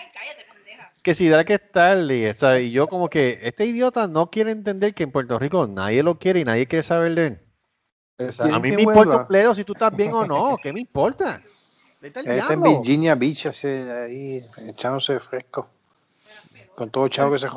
Que 1.04 1.14
si 1.14 1.30
da 1.30 1.46
que 1.46 1.54
estarle, 1.54 2.30
o 2.30 2.34
sea, 2.34 2.60
y 2.60 2.72
yo 2.72 2.88
como 2.88 3.10
que 3.10 3.40
este 3.44 3.66
idiota 3.66 4.08
no 4.08 4.30
quiere 4.30 4.52
entender 4.52 4.94
que 4.94 5.04
en 5.04 5.12
Puerto 5.12 5.40
Rico 5.40 5.66
nadie 5.66 6.04
lo 6.04 6.20
quiere 6.20 6.42
y 6.42 6.44
nadie 6.44 6.68
quiere 6.68 6.84
saber 6.84 7.16
de 7.16 7.28
él. 7.28 7.40
Exacto. 8.18 8.54
A 8.54 8.60
mí 8.60 8.72
me 8.72 8.82
importa 8.82 9.00
vuelva. 9.06 9.22
un 9.22 9.28
pledo 9.28 9.56
si 9.56 9.64
tú 9.64 9.72
estás 9.74 9.96
bien 9.96 10.12
o 10.14 10.26
no, 10.26 10.58
¿qué 10.62 10.74
me 10.74 10.82
importa? 10.82 11.42
Vete 12.02 12.20
al 12.20 12.28
Está 12.28 12.54
en. 12.54 12.62
Virginia 12.62 13.16
Beach, 13.16 13.46
así, 13.46 13.68
ahí, 13.68 14.42
echándose 14.68 15.20
fresco. 15.20 15.70
Con 16.76 16.90
todo 16.92 17.06
el 17.06 17.10
chavo 17.12 17.32
que 17.32 17.40
se 17.40 17.48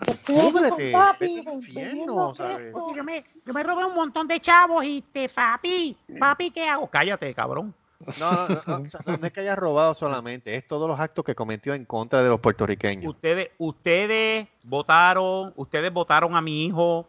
robó. 0.00 0.50
Púdrete, 0.50 0.92
vete 1.20 1.48
al 1.48 1.54
infierno, 1.54 2.34
¿sabes? 2.34 2.72
Porque 2.72 2.96
yo 2.96 3.04
me, 3.04 3.24
yo 3.46 3.52
me 3.52 3.62
robé 3.62 3.84
un 3.84 3.94
montón 3.94 4.26
de 4.28 4.40
chavos 4.40 4.84
y 4.84 5.02
te, 5.12 5.28
papi, 5.28 5.96
papi, 6.18 6.50
¿qué 6.50 6.68
hago? 6.68 6.88
Cállate, 6.88 7.32
cabrón. 7.34 7.74
No, 8.18 8.32
no, 8.32 8.48
no, 8.48 8.78
no, 8.78 8.84
o 8.86 8.88
sea, 8.88 9.00
no 9.06 9.26
es 9.26 9.32
que 9.32 9.40
haya 9.40 9.54
robado 9.54 9.92
solamente, 9.92 10.54
es 10.54 10.66
todos 10.66 10.88
los 10.88 10.98
actos 10.98 11.22
que 11.22 11.34
cometió 11.34 11.74
en 11.74 11.84
contra 11.84 12.22
de 12.22 12.30
los 12.30 12.40
puertorriqueños. 12.40 13.12
Ustedes, 13.14 13.50
ustedes 13.58 14.48
votaron, 14.64 15.52
ustedes 15.56 15.92
votaron 15.92 16.34
a 16.34 16.40
mi 16.40 16.64
hijo 16.64 17.06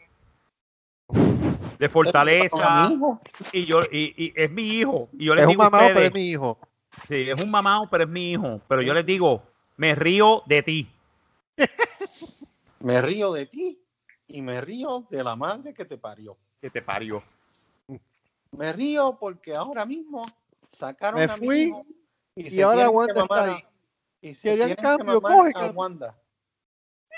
de 1.80 1.90
Fortaleza 1.90 2.92
y 3.54 3.66
yo 3.66 3.82
y, 3.92 4.14
y 4.26 4.34
es 4.36 4.52
mi 4.52 4.64
hijo 4.64 5.10
y 5.14 5.26
yo 5.26 5.36
les 5.36 5.44
Es 5.44 5.48
un 5.48 5.52
digo 5.54 5.64
mamado, 5.64 5.88
pero 5.94 6.06
es 6.08 6.14
mi 6.14 6.30
hijo. 6.30 6.58
sí, 7.08 7.30
es 7.30 7.42
un 7.42 7.50
mamado, 7.50 7.84
pero 7.90 8.04
es 8.04 8.10
mi 8.10 8.32
hijo, 8.34 8.60
pero 8.68 8.82
yo 8.82 8.94
les 8.94 9.06
digo, 9.06 9.42
me 9.78 9.96
río 9.96 10.44
de 10.46 10.62
ti. 10.64 10.90
Me 12.84 13.02
río 13.02 13.32
de 13.34 13.46
ti 13.46 13.82
y 14.28 14.42
me 14.42 14.62
río 14.62 15.06
de 15.10 15.24
la 15.24 15.36
madre 15.36 15.74
que 15.74 15.86
te 15.86 15.98
parió. 15.98 16.38
Que 16.60 16.70
te 16.70 16.82
parió. 16.82 17.22
Me 18.52 18.74
río 18.74 19.18
porque 19.20 19.56
ahora 19.56 19.86
mismo 19.86 20.26
sacaron 20.70 21.20
Me 21.20 21.26
a 21.26 21.38
mi 21.38 21.46
fui 21.46 21.62
hijo 21.64 21.86
y, 22.36 22.48
y 22.48 22.50
se 22.52 22.64
ahora 22.64 22.76
tienen 22.76 22.92
que 22.92 22.96
Wanda 22.98 23.22
está 23.22 23.44
a- 23.44 23.56
ahí. 23.56 23.64
Y 24.22 24.34
se 24.36 24.56
tienen 24.56 24.76
que 24.76 25.04
mamar 25.04 25.22
coge 25.22 25.50
a 25.50 25.54
cambio. 25.54 25.72
Wanda. 25.80 26.18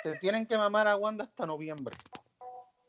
se 0.04 0.16
tienen 0.20 0.46
que 0.46 0.58
mamar 0.58 0.88
a 0.88 0.96
Wanda 0.96 1.24
hasta 1.26 1.46
noviembre. 1.46 1.96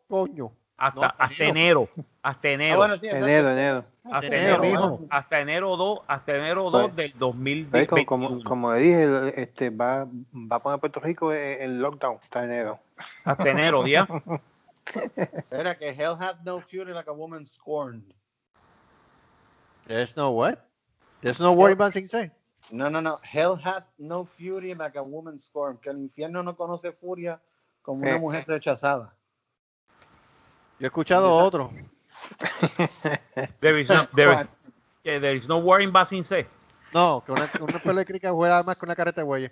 Coño. 0.08 0.52
Hasta, 0.76 1.00
No, 1.00 1.12
hasta 1.18 1.44
enero. 1.44 1.88
Hasta 2.22 2.48
enero. 2.50 2.74
Ah, 2.74 2.76
bueno, 2.78 2.96
sí. 2.96 3.06
Enero, 3.06 3.50
enero. 3.52 3.84
hasta 4.04 4.26
enero, 4.26 4.56
enero, 4.56 4.60
mijo. 4.62 5.00
hasta 5.10 5.40
enero 5.40 5.76
2, 5.76 6.00
hasta 6.08 6.36
enero 6.36 6.62
Pues, 6.70 6.72
2 6.72 6.96
del 6.96 7.10
Pues, 7.12 7.18
2021. 7.20 8.06
como, 8.06 8.28
como, 8.28 8.44
como 8.44 8.72
le 8.72 8.80
dije, 8.80 9.40
este, 9.42 9.70
va, 9.70 10.04
va 10.32 10.56
a 10.56 10.62
poner 10.62 10.80
Puerto 10.80 11.00
Rico 11.00 11.32
en, 11.32 11.80
lockdown 11.80 12.18
hasta 12.22 12.44
enero. 12.44 12.80
Hasta 13.24 13.50
enero, 13.50 13.86
ya. 13.86 14.06
Era 15.50 15.78
que 15.78 15.90
hell 15.90 16.16
hath 16.18 16.40
no 16.44 16.60
fury 16.60 16.92
like 16.92 17.08
a 17.08 17.12
woman 17.12 17.46
scorned. 17.46 18.12
There's 19.86 20.16
no 20.16 20.30
what? 20.30 20.58
There's 21.20 21.40
no 21.40 21.52
worry 21.52 21.72
about 21.72 21.92
say. 21.92 22.30
No, 22.70 22.88
no, 22.90 23.00
no. 23.00 23.16
Hell 23.22 23.56
hath 23.56 23.84
no 23.98 24.24
fury 24.24 24.74
like 24.74 24.98
a 24.98 25.02
woman 25.02 25.38
scorned. 25.38 25.80
Que 25.80 25.90
el 25.90 25.98
infierno 25.98 26.42
no 26.42 26.56
conoce 26.56 26.92
furia 26.92 27.40
como 27.82 28.00
una 28.02 28.16
Eh. 28.16 28.18
mujer 28.18 28.44
rechazada. 28.46 29.14
Yo 30.78 30.86
he 30.86 30.86
escuchado 30.86 31.32
otro. 31.32 31.70
There 33.60 33.80
is 33.80 33.88
no, 33.88 34.08
there 34.14 34.32
is, 34.32 34.40
que 35.02 35.20
there 35.20 35.36
is 35.36 35.46
no 35.46 35.58
worrying 35.58 35.90
about 35.90 36.08
sin 36.08 36.24
say. 36.24 36.46
No, 36.92 37.22
que 37.24 37.32
una, 37.32 37.50
una 37.60 37.78
pelea 37.78 38.00
de 38.00 38.06
crica 38.06 38.32
juega 38.32 38.62
más 38.62 38.78
que 38.78 38.86
una 38.86 38.96
careta 38.96 39.20
de 39.20 39.26
güey. 39.26 39.50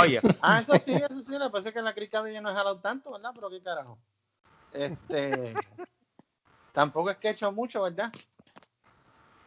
Oye, 0.00 0.20
Ah, 0.40 0.60
eso 0.60 0.78
sí, 0.78 0.92
eso 0.92 1.22
sí. 1.24 1.38
Le 1.38 1.50
parece 1.50 1.72
que 1.72 1.82
la 1.82 1.94
crica 1.94 2.22
de 2.22 2.30
ella 2.30 2.40
no 2.40 2.48
es 2.50 2.54
jalado 2.54 2.80
tanto, 2.80 3.12
¿verdad? 3.12 3.32
Pero 3.34 3.50
qué 3.50 3.62
carajo. 3.62 3.98
Este. 4.72 5.54
tampoco 6.72 7.10
es 7.10 7.16
que 7.18 7.28
he 7.28 7.30
hecho 7.32 7.50
mucho, 7.52 7.82
¿verdad? 7.82 8.12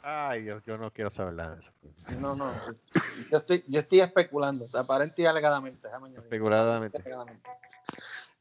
Ay, 0.02 0.44
Dios, 0.44 0.64
yo 0.66 0.78
no 0.78 0.92
quiero 0.92 1.10
saber 1.10 1.34
nada 1.34 1.56
de 1.56 1.62
eso. 1.62 1.72
No, 2.20 2.36
no. 2.36 2.52
Yo 3.30 3.38
estoy, 3.38 3.64
yo 3.68 3.82
estoy 3.82 4.00
especulando, 4.02 4.66
aparente 4.78 5.22
y 5.22 5.26
alegadamente. 5.26 5.88
Alegadamente. 5.88 7.50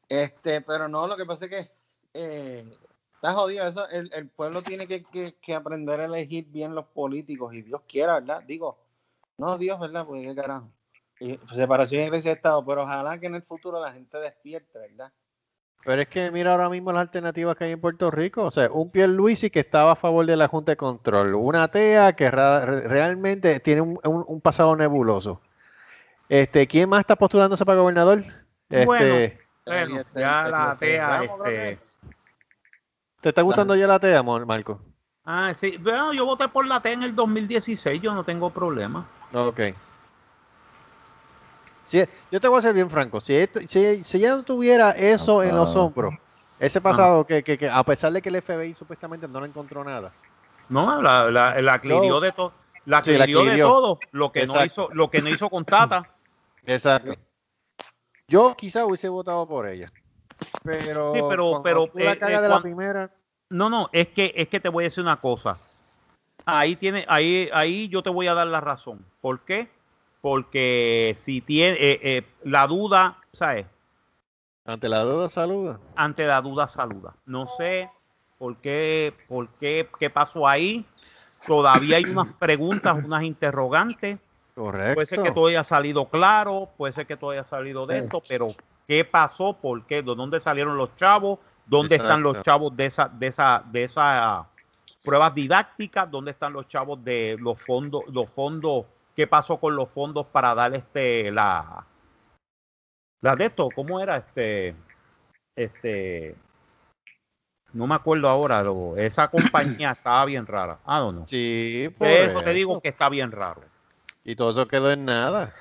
Este, 0.07 0.61
pero 0.61 0.87
no, 0.87 1.05
lo 1.05 1.17
que 1.17 1.25
pasa 1.25 1.45
es 1.45 1.51
que 1.51 1.71
eh, 2.13 2.63
está 3.15 3.33
jodido 3.33 3.65
eso. 3.65 3.87
El, 3.89 4.11
el 4.13 4.27
pueblo 4.29 4.61
tiene 4.61 4.87
que, 4.87 5.03
que- 5.03 5.35
que 5.41 5.55
aprender 5.55 5.99
a 6.01 6.05
elegir 6.05 6.45
bien 6.45 6.75
los 6.75 6.85
políticos 6.85 7.53
y 7.53 7.61
Dios 7.61 7.81
quiera, 7.87 8.15
¿verdad? 8.15 8.43
Digo, 8.47 8.77
no 9.37 9.57
Dios, 9.57 9.79
¿verdad? 9.79 10.05
Porque 10.05 10.23
qué 10.23 10.35
carajo. 10.35 10.69
Y 11.19 11.37
separación 11.53 12.01
de 12.01 12.07
iglesia 12.07 12.31
y 12.31 12.33
Estado, 12.35 12.65
pero 12.65 12.83
ojalá 12.83 13.19
que 13.19 13.25
en 13.27 13.35
el 13.35 13.43
futuro 13.43 13.81
la 13.81 13.91
gente 13.91 14.17
despierte, 14.19 14.79
¿verdad? 14.79 15.11
Pero 15.85 16.01
es 16.01 16.07
que 16.09 16.29
mira 16.31 16.51
ahora 16.51 16.69
mismo 16.69 16.91
las 16.91 17.01
alternativas 17.01 17.55
que 17.55 17.63
hay 17.65 17.71
en 17.71 17.79
Puerto 17.81 18.11
Rico. 18.11 18.43
O 18.43 18.51
sea, 18.51 18.69
un 18.71 18.89
Pierluisi 18.91 19.49
que 19.49 19.61
estaba 19.61 19.93
a 19.93 19.95
favor 19.95 20.25
de 20.25 20.35
la 20.35 20.47
Junta 20.49 20.73
de 20.73 20.77
Control. 20.77 21.35
Una 21.35 21.69
TEA 21.69 22.13
que 22.17 22.29
realmente 22.29 23.59
tiene 23.61 23.81
un, 23.81 23.99
un- 24.03 24.25
un 24.27 24.41
pasado 24.41 24.75
nebuloso. 24.75 25.41
Este, 26.27 26.67
¿Quién 26.67 26.89
más 26.89 26.99
está 27.01 27.15
postulándose 27.15 27.65
para 27.65 27.79
gobernador? 27.79 28.19
Este, 28.69 28.85
Bueno. 28.85 29.15
bueno, 29.65 29.95
Eliezer- 29.95 30.19
ya 30.19 30.43
la 30.49 30.63
Eliezer 30.65 30.79
TEA, 30.89 31.09
Ramos, 31.09 31.41
creo 31.41 31.43
que 31.43 31.69
este, 31.71 31.85
¿Te 33.21 33.29
está 33.29 33.41
gustando 33.41 33.75
ya 33.75 33.87
la 33.87 33.99
TEA, 33.99 34.23
Mon- 34.23 34.45
Marco? 34.47 34.79
ah, 35.25 35.53
sí, 35.53 35.77
bueno, 35.77 36.13
yo 36.13 36.25
voté 36.25 36.47
por 36.47 36.65
la 36.65 36.81
T 36.81 36.91
en 36.91 37.03
el 37.03 37.13
2016, 37.15 38.01
yo 38.01 38.13
no 38.13 38.23
tengo 38.23 38.49
problema. 38.49 39.05
Ok. 39.33 39.59
Si- 41.83 42.05
yo 42.31 42.39
te 42.39 42.47
voy 42.47 42.59
a 42.59 42.61
ser 42.61 42.73
bien 42.73 42.89
franco. 42.89 43.19
Si, 43.19 43.35
esto, 43.35 43.59
si, 43.61 44.03
si 44.03 44.17
ella 44.17 44.35
no 44.35 44.43
tuviera 44.43 44.91
eso 44.91 45.43
en 45.43 45.55
los 45.55 45.75
hombros, 45.75 46.13
ese 46.59 46.79
pasado 46.81 47.25
que, 47.25 47.43
que, 47.43 47.57
que 47.57 47.67
a 47.69 47.83
pesar 47.83 48.11
de 48.13 48.21
que 48.21 48.29
el 48.29 48.35
FBI 48.41 48.73
supuestamente 48.75 49.27
no 49.27 49.41
le 49.41 49.47
encontró 49.47 49.83
nada. 49.83 50.13
No, 50.69 51.01
la, 51.01 51.31
la, 51.31 51.59
la 51.61 51.81
No. 51.83 52.19
de 52.19 52.31
todo, 52.31 52.53
la 52.85 53.03
Sí, 53.03 53.17
la 53.17 53.25
de 53.25 53.61
todo, 53.61 53.99
lo 54.11 54.31
que 54.31 54.45
no 54.45 54.63
hizo, 54.63 54.89
lo 54.93 55.09
que 55.09 55.21
no 55.21 55.29
hizo 55.29 55.49
con 55.49 55.65
Tata. 55.65 56.07
Exacto. 56.65 57.15
Yo 58.27 58.55
quizá 58.55 58.85
hubiese 58.85 59.09
votado 59.09 59.47
por 59.47 59.67
ella. 59.67 59.91
Pero, 60.63 61.13
Sí, 61.13 61.21
pero- 61.29 61.61
pero, 61.63 61.87
tú 61.87 61.99
la 61.99 62.13
eh, 62.13 62.17
cagas 62.17 62.39
eh, 62.39 62.43
de 62.43 62.49
la 62.49 62.61
primera. 62.61 63.11
No, 63.49 63.69
no, 63.69 63.89
es 63.93 64.09
que 64.09 64.31
es 64.35 64.47
que 64.47 64.59
te 64.59 64.69
voy 64.69 64.83
a 64.83 64.87
decir 64.87 65.03
una 65.03 65.17
cosa. 65.17 65.55
Ahí 66.45 66.75
tiene, 66.75 67.05
ahí, 67.07 67.49
ahí 67.53 67.87
yo 67.89 68.01
te 68.03 68.09
voy 68.09 68.27
a 68.27 68.33
dar 68.33 68.47
la 68.47 68.61
razón. 68.61 69.03
¿Por 69.21 69.41
qué? 69.41 69.69
Porque 70.21 71.15
si 71.19 71.41
tiene 71.41 71.77
eh, 71.79 71.99
eh, 72.03 72.25
la 72.43 72.67
duda, 72.67 73.17
¿sabes? 73.33 73.65
Ante 74.65 74.89
la 74.89 74.99
duda, 75.03 75.29
saluda. 75.29 75.79
Ante 75.95 76.25
la 76.27 76.41
duda 76.41 76.67
saluda. 76.67 77.15
No 77.25 77.47
sé 77.57 77.89
por 78.37 78.57
qué, 78.57 79.13
por 79.27 79.47
qué, 79.59 79.89
qué 79.99 80.09
pasó 80.09 80.47
ahí. 80.47 80.85
Todavía 81.47 81.97
hay 81.97 82.05
unas 82.05 82.33
preguntas, 82.33 83.03
unas 83.03 83.23
interrogantes. 83.23 84.19
Correcto. 84.55 84.95
Puede 84.95 85.05
ser 85.07 85.23
que 85.23 85.31
todo 85.31 85.47
haya 85.47 85.63
salido 85.63 86.05
claro, 86.09 86.69
puede 86.77 86.93
ser 86.93 87.07
que 87.07 87.15
todo 87.15 87.31
haya 87.31 87.45
salido 87.45 87.87
de 87.87 87.99
Sí. 87.99 88.05
esto, 88.05 88.21
pero 88.27 88.47
¿qué 88.89 89.05
pasó? 89.05 89.53
¿Por 89.53 89.85
qué? 89.85 89.97
¿De 90.01 90.15
dónde 90.15 90.39
salieron 90.39 90.75
los 90.75 90.95
chavos? 90.95 91.37
¿Dónde 91.67 91.97
están 91.97 92.23
los 92.23 92.39
chavos 92.41 92.75
de 92.75 92.87
esa, 92.87 93.07
de 93.07 93.27
esa, 93.27 93.63
de 93.71 93.83
esa 93.83 94.47
pruebas 95.03 95.35
didácticas? 95.35 96.09
¿Dónde 96.09 96.31
están 96.31 96.53
los 96.53 96.67
chavos 96.67 97.03
de 97.03 97.37
los 97.39 97.61
fondos, 97.61 98.01
los 98.11 98.27
fondos? 98.31 98.87
¿Qué 99.15 99.27
pasó 99.27 99.57
con 99.57 99.75
los 99.75 99.89
fondos 99.89 100.25
para 100.25 100.55
dar 100.55 100.73
este 100.73 101.31
la 101.31 101.85
la 103.21 103.35
de 103.35 103.45
esto? 103.45 103.69
¿Cómo 103.75 103.99
era 103.99 104.17
este? 104.17 104.73
Este 105.55 106.35
no 107.73 107.85
me 107.85 107.93
acuerdo 107.93 108.27
ahora, 108.27 108.63
lo- 108.63 108.97
esa 108.97 109.27
compañía 109.27 109.91
estaba 109.97 110.25
bien 110.25 110.47
rara. 110.47 110.79
Ah, 110.83 110.97
no, 111.01 111.11
no. 111.11 111.25
Sí, 111.27 111.93
por 111.95 112.07
Eso 112.07 112.41
te 112.41 112.53
digo 112.53 112.71
eso. 112.71 112.81
que 112.81 112.89
está 112.89 113.07
bien 113.09 113.31
raro. 113.31 113.61
Y 114.23 114.35
todo 114.35 114.49
eso 114.49 114.67
quedó 114.67 114.89
en 114.91 115.05
nada. 115.05 115.53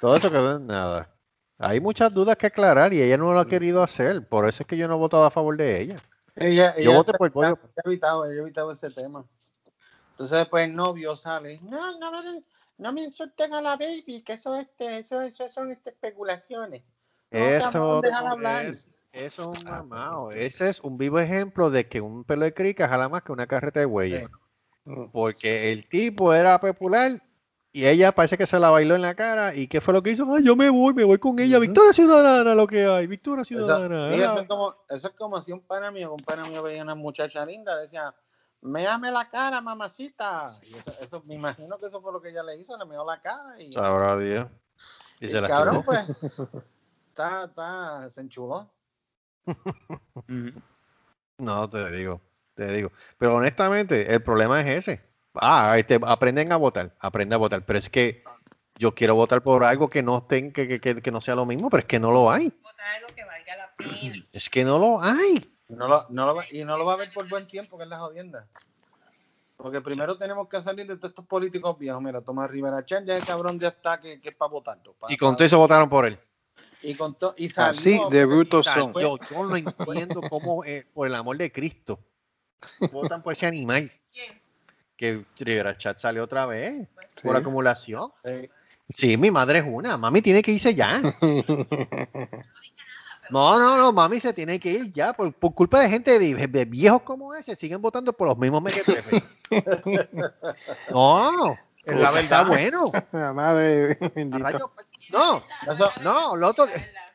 Todo 0.00 0.16
eso 0.16 0.28
quedó 0.28 0.56
en 0.56 0.66
nada. 0.66 1.08
Hay 1.62 1.80
muchas 1.80 2.12
dudas 2.12 2.36
que 2.36 2.48
aclarar 2.48 2.92
y 2.92 3.00
ella 3.00 3.16
no 3.16 3.32
lo 3.32 3.38
ha 3.38 3.46
querido 3.46 3.84
hacer. 3.84 4.26
Por 4.28 4.48
eso 4.48 4.64
es 4.64 4.66
que 4.66 4.76
yo 4.76 4.88
no 4.88 4.94
he 4.94 4.98
votado 4.98 5.24
a 5.24 5.30
favor 5.30 5.56
de 5.56 5.80
ella. 5.80 6.02
Ella, 6.34 6.74
Yo 6.76 6.92
voté 6.92 7.12
por 7.12 7.30
ella 7.34 7.50
ha 7.52 7.88
evitado, 7.88 8.24
ha 8.24 8.32
evitado 8.32 8.72
ese 8.72 8.90
tema. 8.90 9.24
Entonces 10.10 10.38
después 10.38 10.64
el 10.64 10.74
novio 10.74 11.14
sale, 11.14 11.60
no, 11.62 11.98
no 11.98 12.10
me, 12.10 12.42
no 12.78 12.92
me 12.92 13.02
insulten 13.04 13.54
a 13.54 13.62
la 13.62 13.76
baby, 13.76 14.22
que 14.24 14.32
eso, 14.32 14.56
este, 14.56 14.98
eso, 14.98 15.20
eso 15.20 15.48
son 15.48 15.70
este, 15.70 15.90
especulaciones. 15.90 16.82
No, 17.30 17.38
Eso, 17.38 18.02
es, 18.02 18.92
eso 19.12 19.52
es 19.52 19.58
un 19.60 19.64
mamado. 19.64 20.32
Ese 20.32 20.68
es 20.68 20.80
un 20.80 20.98
vivo 20.98 21.20
ejemplo 21.20 21.70
de 21.70 21.88
que 21.88 22.00
un 22.00 22.24
pelo 22.24 22.44
de 22.44 22.54
crica 22.54 22.88
jala 22.88 23.08
más 23.08 23.22
que 23.22 23.32
una 23.32 23.46
carreta 23.46 23.80
de 23.80 23.86
huella. 23.86 24.28
Porque 25.12 25.72
el 25.72 25.88
tipo 25.88 26.34
era 26.34 26.60
popular 26.60 27.12
y 27.72 27.86
ella 27.86 28.12
parece 28.12 28.36
que 28.36 28.46
se 28.46 28.58
la 28.60 28.70
bailó 28.70 28.94
en 28.94 29.02
la 29.02 29.14
cara. 29.14 29.54
¿Y 29.54 29.66
qué 29.66 29.80
fue 29.80 29.94
lo 29.94 30.02
que 30.02 30.10
hizo? 30.10 30.26
Ay, 30.34 30.44
yo 30.44 30.54
me 30.56 30.68
voy, 30.68 30.92
me 30.92 31.04
voy 31.04 31.18
con 31.18 31.38
ella. 31.38 31.58
Victoria 31.58 31.92
Ciudadana, 31.92 32.54
lo 32.54 32.66
que 32.66 32.84
hay. 32.84 33.06
Victoria 33.06 33.42
Eso, 33.42 33.48
Ciudadana. 33.48 34.08
sí, 34.12 34.14
Era- 34.18 34.26
eso 34.32 34.38
es 34.40 34.46
como, 34.48 34.76
eso 34.90 35.08
es 35.08 35.14
como 35.14 35.40
si 35.40 35.52
un 35.52 35.60
pana 35.60 35.90
mío, 35.90 36.12
un 36.12 36.22
pana 36.22 36.46
mío 36.46 36.62
veía 36.62 36.82
una 36.82 36.94
muchacha 36.94 37.44
linda, 37.46 37.74
le 37.76 37.82
decía, 37.82 38.14
méame 38.60 39.10
la 39.10 39.24
cara, 39.30 39.60
mamacita. 39.60 40.58
Y 40.66 40.74
eso, 40.76 40.92
eso, 41.00 41.22
me 41.24 41.34
imagino 41.34 41.78
que 41.78 41.86
eso 41.86 42.00
fue 42.02 42.12
lo 42.12 42.20
que 42.20 42.28
ella 42.28 42.42
le 42.42 42.56
hizo, 42.58 42.76
le 42.76 42.84
meó 42.84 43.04
la 43.04 43.20
cara 43.22 43.60
y, 43.60 43.72
Sabrá 43.72 44.18
Dios. 44.18 44.46
Y 45.20 45.26
y 45.26 45.28
se 45.30 45.40
la 45.40 45.48
cabrón, 45.48 45.82
quedó. 45.82 45.84
pues, 45.84 46.06
está, 47.08 47.44
está, 47.44 48.10
se 48.10 48.20
enchuló. 48.20 48.70
No, 51.38 51.68
te 51.68 51.90
digo, 51.90 52.20
te 52.54 52.70
digo. 52.70 52.92
Pero 53.18 53.34
honestamente, 53.36 54.14
el 54.14 54.22
problema 54.22 54.60
es 54.60 54.86
ese. 54.88 55.11
Ah, 55.34 55.76
este, 55.78 55.98
aprenden 56.02 56.52
a 56.52 56.56
votar, 56.56 56.94
aprende 57.00 57.34
a 57.34 57.38
votar. 57.38 57.64
Pero 57.64 57.78
es 57.78 57.88
que 57.88 58.22
yo 58.76 58.94
quiero 58.94 59.14
votar 59.14 59.42
por 59.42 59.64
algo 59.64 59.88
que 59.88 60.02
no 60.02 60.18
estén, 60.18 60.52
que, 60.52 60.68
que, 60.68 60.80
que, 60.80 61.00
que 61.02 61.10
no 61.10 61.20
sea 61.20 61.34
lo 61.34 61.46
mismo, 61.46 61.70
pero 61.70 61.80
es 61.82 61.86
que 61.86 61.98
no 62.00 62.10
lo 62.10 62.30
hay. 62.30 62.52
Es 64.32 64.50
que 64.50 64.64
no 64.64 64.78
lo 64.78 65.00
hay. 65.00 65.56
No 65.68 65.88
lo, 65.88 66.06
no 66.10 66.26
lo 66.26 66.34
va- 66.34 66.44
y 66.50 66.64
no 66.64 66.76
lo 66.76 66.84
va 66.84 66.94
a 66.94 66.96
ver 66.96 67.08
por 67.14 67.28
buen 67.28 67.46
tiempo, 67.46 67.78
que 67.78 67.84
es 67.84 67.88
la 67.88 67.98
jodienda. 67.98 68.46
Porque 69.56 69.80
primero 69.80 70.18
tenemos 70.18 70.48
que 70.48 70.60
salir 70.60 70.86
de 70.86 70.96
todos 70.96 71.10
estos 71.10 71.24
políticos 71.26 71.78
viejos. 71.78 72.02
Mira, 72.02 72.20
Tomás 72.20 72.50
Rivera 72.50 72.84
Chan, 72.84 73.06
ya 73.06 73.16
el 73.16 73.24
cabrón 73.24 73.58
ya 73.60 73.68
está 73.68 74.00
que, 74.00 74.20
que 74.20 74.30
es 74.30 74.34
para 74.34 74.50
votarlo. 74.50 74.92
pa- 74.94 75.10
Y 75.10 75.16
con 75.16 75.34
todo 75.36 75.44
eso 75.46 75.58
votaron 75.58 75.88
por 75.88 76.04
él. 76.04 76.18
y 76.82 76.94
con 76.96 77.14
to- 77.14 77.34
y 77.38 77.46
Así 77.56 77.92
salió, 77.96 78.10
de 78.10 78.20
y 78.22 78.24
brutos 78.24 78.66
son. 78.66 78.92
Yo, 78.94 79.16
yo 79.30 79.44
no 79.44 79.56
entiendo 79.56 80.20
cómo, 80.28 80.64
eh, 80.64 80.84
por 80.92 81.06
el 81.06 81.14
amor 81.14 81.36
de 81.38 81.52
Cristo, 81.52 82.00
votan 82.90 83.22
por 83.22 83.32
ese 83.34 83.46
animal. 83.46 83.88
Que 85.02 85.18
Rivera 85.40 85.76
Chat 85.76 85.98
sale 85.98 86.20
otra 86.20 86.46
vez 86.46 86.86
por 87.24 87.34
acumulación. 87.34 88.12
Sí, 88.88 89.16
mi 89.16 89.32
madre 89.32 89.58
es 89.58 89.64
una. 89.66 89.96
Mami 89.96 90.22
tiene 90.22 90.42
que 90.42 90.52
irse 90.52 90.76
ya. 90.76 91.02
No, 93.30 93.58
no, 93.58 93.76
no, 93.78 93.92
mami 93.92 94.20
se 94.20 94.32
tiene 94.32 94.60
que 94.60 94.70
ir 94.70 94.92
ya. 94.92 95.12
Por, 95.12 95.32
por 95.32 95.54
culpa 95.54 95.80
de 95.80 95.88
gente 95.88 96.18
de, 96.18 96.46
de 96.46 96.64
viejos 96.66 97.02
como 97.02 97.34
ese, 97.34 97.56
siguen 97.56 97.80
votando 97.80 98.12
por 98.12 98.28
los 98.28 98.38
mismos 98.38 98.62
mequetrefes. 98.62 99.22
No, 100.90 101.58
Es 101.84 101.96
la 101.96 102.20
está 102.20 102.44
verdad. 102.44 102.46
bueno. 102.46 102.92
La 103.12 103.32
madre 103.32 103.98
rayos, 104.14 104.70
No, 105.10 105.42
no, 106.02 106.36
lo 106.36 106.48
otro. 106.48 106.64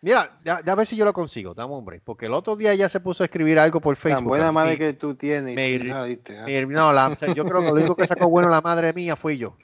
Mira, 0.01 0.35
ya, 0.43 0.61
ya 0.63 0.73
a 0.73 0.75
ver 0.75 0.85
si 0.85 0.95
yo 0.95 1.05
lo 1.05 1.13
consigo. 1.13 1.53
Dame, 1.53 1.73
hombre. 1.73 2.01
Porque 2.03 2.27
el 2.27 2.33
otro 2.33 2.55
día 2.55 2.75
ya 2.75 2.87
se 2.89 2.99
puso 2.99 3.23
a 3.23 3.25
escribir 3.25 3.57
algo 3.59 3.79
por 3.81 3.95
Tan 3.95 4.01
Facebook. 4.03 4.27
buena 4.27 4.51
madre 4.51 4.77
que 4.77 4.93
tú 4.93 5.15
tienes. 5.15 5.55
me. 5.55 5.91
Ah. 5.91 6.05
mi- 6.45 6.65
no, 6.67 6.93
la- 6.93 7.07
o 7.07 7.15
sea, 7.15 7.33
yo 7.33 7.45
creo 7.45 7.61
que 7.61 7.67
lo 7.67 7.73
único 7.73 7.95
que 7.95 8.05
sacó 8.05 8.27
bueno 8.29 8.49
la 8.49 8.61
madre 8.61 8.93
mía 8.93 9.15
fui 9.15 9.37
yo. 9.37 9.55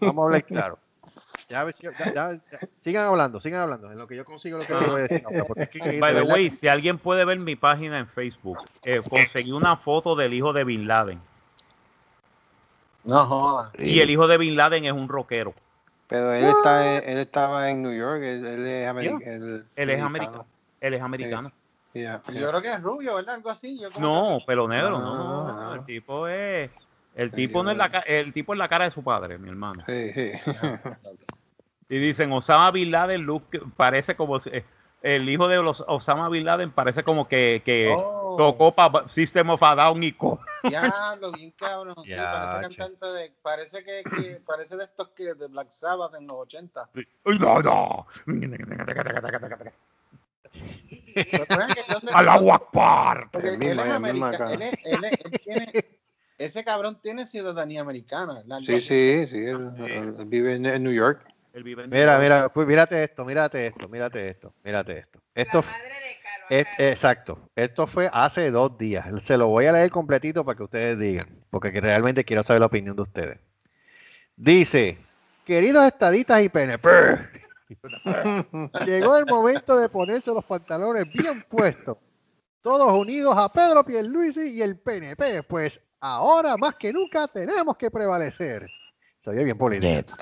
Vamos 0.00 0.22
a 0.22 0.26
hablar 0.26 0.44
claro. 0.44 0.78
Ya, 1.50 1.60
a 1.60 1.64
ver 1.64 1.74
si- 1.74 1.82
ya- 1.82 1.92
ya- 2.14 2.32
ya. 2.34 2.40
sigan 2.78 3.06
hablando, 3.06 3.40
sigan 3.40 3.60
hablando. 3.62 3.90
En 3.90 3.98
lo 3.98 4.06
que 4.06 4.16
yo 4.16 4.24
consigo 4.24 4.58
lo 4.58 4.64
que 4.64 4.72
voy 4.74 5.00
a 5.00 5.04
decir 5.04 5.98
By 6.00 6.14
the 6.14 6.22
way, 6.22 6.50
si 6.50 6.68
alguien 6.68 6.98
puede 6.98 7.24
ver 7.24 7.38
mi 7.38 7.56
página 7.56 7.98
en 7.98 8.06
Facebook, 8.06 8.58
eh, 8.84 9.00
conseguí 9.08 9.52
una 9.52 9.76
foto 9.76 10.14
del 10.16 10.32
hijo 10.34 10.52
de 10.52 10.64
Bin 10.64 10.86
Laden. 10.86 11.20
No 13.08 13.26
jodas. 13.26 13.72
Y 13.78 14.00
el 14.00 14.10
hijo 14.10 14.28
de 14.28 14.36
Bin 14.38 14.54
Laden 14.54 14.84
es 14.84 14.92
un 14.92 15.08
rockero. 15.08 15.54
Pero 16.08 16.34
él, 16.34 16.44
está, 16.44 16.96
en- 16.98 17.08
él 17.08 17.18
estaba 17.18 17.70
en 17.70 17.82
New 17.82 17.92
York, 17.92 18.22
él, 18.22 18.44
él 18.46 18.66
es 18.66 18.88
americano. 18.88 19.20
Él 19.76 19.90
es 19.90 20.00
americano. 20.02 20.46
Él 20.80 20.94
es 20.94 21.02
americano. 21.02 21.52
Yeah, 21.94 22.22
Yo 22.26 22.32
yeah. 22.34 22.48
creo 22.50 22.62
que 22.62 22.70
es 22.72 22.82
rubio, 22.82 23.14
¿verdad? 23.16 23.36
Algo 23.36 23.50
así. 23.50 23.78
Yo 23.80 23.90
como 23.90 24.06
No, 24.06 24.38
pelo 24.46 24.68
negro, 24.68 24.90
No, 24.98 25.16
no, 25.16 25.44
no, 25.46 25.62
no. 25.64 25.74
El 25.74 25.84
tipo 25.86 26.28
es. 26.28 26.70
El 27.14 27.30
tipo, 27.32 27.62
no 27.64 27.70
es 27.70 27.76
yo- 27.76 27.82
la, 27.82 27.98
el 28.00 28.32
tipo 28.32 28.52
es 28.52 28.58
la 28.58 28.68
cara 28.68 28.84
de 28.84 28.90
su 28.90 29.02
padre, 29.02 29.38
mi 29.38 29.48
hermano. 29.48 29.82
Sí, 29.86 30.12
sí. 30.12 30.32
Y 31.90 31.98
dicen, 31.98 32.30
Osama 32.32 32.70
Bin 32.70 32.90
Laden 32.90 33.22
look, 33.22 33.44
parece 33.74 34.14
como 34.14 34.38
si- 34.38 34.50
el 35.02 35.28
hijo 35.28 35.46
de 35.48 35.62
los 35.62 35.84
Osama 35.86 36.28
Bin 36.28 36.44
Laden 36.44 36.70
parece 36.72 37.02
como 37.04 37.28
que, 37.28 37.62
que 37.64 37.94
Oh. 37.96 38.34
tocó 38.36 38.72
para 38.74 39.08
System 39.08 39.50
of 39.50 39.62
a 39.62 39.74
Down 39.74 40.02
y 40.02 40.12
co. 40.12 40.40
Diablo, 40.64 41.32
bien 41.32 41.50
cabrón. 41.52 41.94
Sí, 42.04 42.10
Ya, 42.10 42.32
parece 42.60 42.68
che. 42.70 42.76
cantante 42.76 43.06
de. 43.06 43.32
Parece 43.42 43.84
que, 43.84 44.02
que- 44.04 44.40
parece 44.46 44.76
de 44.76 44.84
estos 44.84 45.08
que 45.10 45.34
de 45.34 45.46
Black 45.48 45.70
Sabbath 45.70 46.14
en 46.14 46.26
los 46.26 46.36
80. 46.38 46.88
Uy, 47.24 47.38
no, 47.38 47.60
no. 47.62 48.06
Pero, 51.14 51.44
¿saben 51.48 51.68
que 51.74 51.82
dónde- 51.92 52.12
Allahu 52.14 52.52
Akbar. 52.52 53.28
Porque 53.32 53.48
El 53.48 53.54
él 53.54 53.58
mismo, 53.76 53.82
es 53.82 53.90
el 53.90 54.00
mismo 54.00 54.26
americano. 54.26 54.44
acá. 54.50 54.54
Él, 54.54 54.62
es- 54.62 54.86
él, 54.86 55.04
es- 55.04 55.20
él 55.24 55.30
tiene. 55.44 55.72
Ese 56.38 56.64
cabrón 56.64 57.00
tiene 57.02 57.26
ciudadanía 57.26 57.80
americana. 57.80 58.42
La- 58.46 58.60
Sí, 58.60 58.80
sí, 58.80 59.26
sí, 59.28 59.36
él, 59.36 59.72
él 59.78 60.14
vive 60.26 60.54
en, 60.54 60.66
en 60.66 60.82
New 60.84 60.92
York. 60.92 61.20
En 61.52 61.90
Mira, 61.90 62.18
mira, 62.18 62.48
pues 62.50 62.66
mírate 62.68 63.02
esto, 63.02 63.24
mírate 63.24 63.66
esto, 63.66 63.88
mírate 63.88 64.28
esto, 64.28 64.54
mírate 64.62 64.98
esto. 64.98 65.20
Esto, 65.34 65.58
f- 65.60 65.72
es- 66.50 66.66
exacto, 66.78 67.50
esto 67.56 67.86
fue 67.86 68.08
hace 68.12 68.50
dos 68.50 68.76
días. 68.78 69.06
Se 69.24 69.36
lo 69.36 69.48
voy 69.48 69.66
a 69.66 69.72
leer 69.72 69.90
completito 69.90 70.44
para 70.44 70.56
que 70.56 70.62
ustedes 70.64 70.98
digan, 70.98 71.44
porque 71.50 71.72
que 71.72 71.80
realmente 71.80 72.24
quiero 72.24 72.42
saber 72.44 72.60
la 72.60 72.66
opinión 72.66 72.94
de 72.96 73.02
ustedes. 73.02 73.38
Dice, 74.36 74.98
queridos 75.44 75.84
estadistas 75.86 76.42
y 76.42 76.48
PNP, 76.48 76.88
llegó 78.86 79.16
el 79.16 79.26
momento 79.26 79.78
de 79.78 79.88
ponerse 79.88 80.32
los 80.32 80.44
pantalones 80.44 81.10
bien 81.12 81.42
puestos. 81.48 81.96
Todos 82.62 82.92
unidos 82.92 83.34
a 83.36 83.50
Pedro 83.50 83.84
Pierluisi 83.84 84.50
y 84.50 84.62
el 84.62 84.78
PNP, 84.78 85.42
pues 85.44 85.80
ahora 86.00 86.56
más 86.56 86.74
que 86.76 86.92
nunca 86.92 87.26
tenemos 87.28 87.76
que 87.76 87.90
prevalecer. 87.90 88.68
Se 89.24 89.30
oye 89.30 89.44
bien 89.44 89.56
político. 89.58 90.14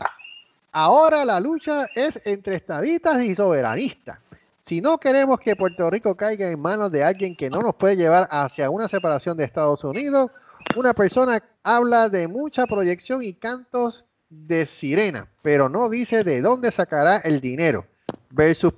Ahora 0.78 1.24
la 1.24 1.40
lucha 1.40 1.86
es 1.94 2.20
entre 2.26 2.56
estadistas 2.56 3.24
y 3.24 3.34
soberanistas. 3.34 4.18
Si 4.60 4.82
no 4.82 4.98
queremos 4.98 5.40
que 5.40 5.56
Puerto 5.56 5.88
Rico 5.88 6.18
caiga 6.18 6.50
en 6.50 6.60
manos 6.60 6.92
de 6.92 7.02
alguien 7.02 7.34
que 7.34 7.48
no 7.48 7.62
nos 7.62 7.76
puede 7.76 7.96
llevar 7.96 8.28
hacia 8.30 8.68
una 8.68 8.86
separación 8.86 9.38
de 9.38 9.44
Estados 9.44 9.84
Unidos, 9.84 10.30
una 10.76 10.92
persona 10.92 11.42
habla 11.62 12.10
de 12.10 12.28
mucha 12.28 12.66
proyección 12.66 13.22
y 13.22 13.32
cantos 13.32 14.04
de 14.28 14.66
sirena, 14.66 15.30
pero 15.40 15.70
no 15.70 15.88
dice 15.88 16.24
de 16.24 16.42
dónde 16.42 16.70
sacará 16.70 17.16
el 17.24 17.40
dinero, 17.40 17.86
versus, 18.28 18.74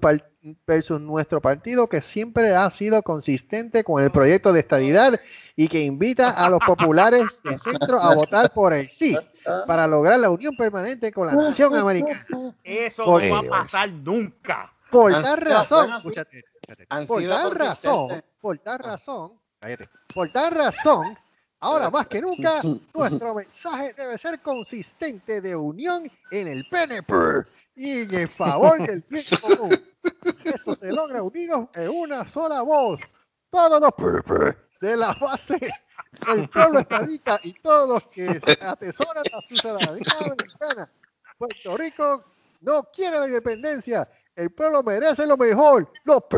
versus 0.66 1.01
nuestro 1.01 1.40
partido 1.40 1.88
que 1.88 2.01
siempre 2.03 2.55
ha 2.55 2.70
sido 2.70 3.03
consistente 3.03 3.84
con 3.84 4.03
el 4.03 4.11
proyecto 4.11 4.53
de 4.53 4.61
estadidad 4.61 5.20
y 5.57 5.68
que 5.68 5.82
invita 5.82 6.30
a 6.30 6.49
los 6.51 6.61
populares 6.64 7.42
de 7.42 7.59
centro 7.59 7.99
a 7.99 8.14
votar 8.14 8.53
por 8.53 8.72
el 8.72 8.86
sí 8.88 9.16
para 9.66 9.86
lograr 9.86 10.20
la 10.20 10.30
unión 10.30 10.57
permanente 10.57 11.12
con 11.12 11.26
la 11.26 11.34
nación 11.34 11.74
americana. 11.74 12.26
Eso 12.62 13.05
Por 13.05 13.24
no 13.24 13.34
va 13.34 13.38
a 13.40 13.62
pasar 13.62 13.90
nunca. 13.90 14.72
Por 14.90 15.12
tal 15.20 15.40
razón, 15.40 15.90
escúchate, 15.96 16.44
escúchate, 16.68 17.07
por 17.07 17.26
tal 17.26 17.51
razón, 17.51 18.09
consistentes. 18.09 18.30
por 18.40 18.59
tal 18.59 18.78
razón, 18.78 19.32
cállate, 19.61 19.88
por 20.14 20.32
tal 20.32 20.51
razón, 20.53 21.18
ahora 21.61 21.90
más 21.90 22.07
que 22.07 22.22
nunca, 22.22 22.61
nuestro 22.94 23.34
mensaje 23.34 23.92
debe 23.94 24.16
ser 24.16 24.40
consistente 24.40 25.40
de 25.40 25.55
unión 25.55 26.11
en 26.30 26.49
el 26.49 26.66
PNP 26.70 27.12
y 27.79 28.14
en 28.16 28.29
favor 28.29 28.85
del 28.87 29.05
bien 29.09 29.22
común. 29.41 29.70
Eso 30.45 30.74
se 30.74 30.93
logra 30.93 31.22
unidos 31.22 31.68
en 31.74 31.89
una 31.91 32.26
sola 32.26 32.62
voz. 32.62 33.01
Todos 33.51 33.81
los 33.81 33.93
de 34.81 34.97
la 34.97 35.12
base 35.14 35.59
del 36.26 36.49
pueblo 36.49 36.81
estadista 36.81 37.39
y 37.43 37.53
todos 37.55 37.89
los 37.89 38.03
que 38.11 38.41
atesoran 38.61 39.24
la 39.33 39.41
ciudadanía 39.43 40.05
americana. 40.20 40.91
Puerto 41.39 41.76
Rico 41.76 42.24
no 42.62 42.83
quiere 42.95 43.18
la 43.20 43.26
independencia. 43.26 44.09
El 44.35 44.51
pueblo 44.51 44.83
merece 44.83 45.26
lo 45.26 45.37
mejor. 45.37 45.91
Los. 46.05 46.22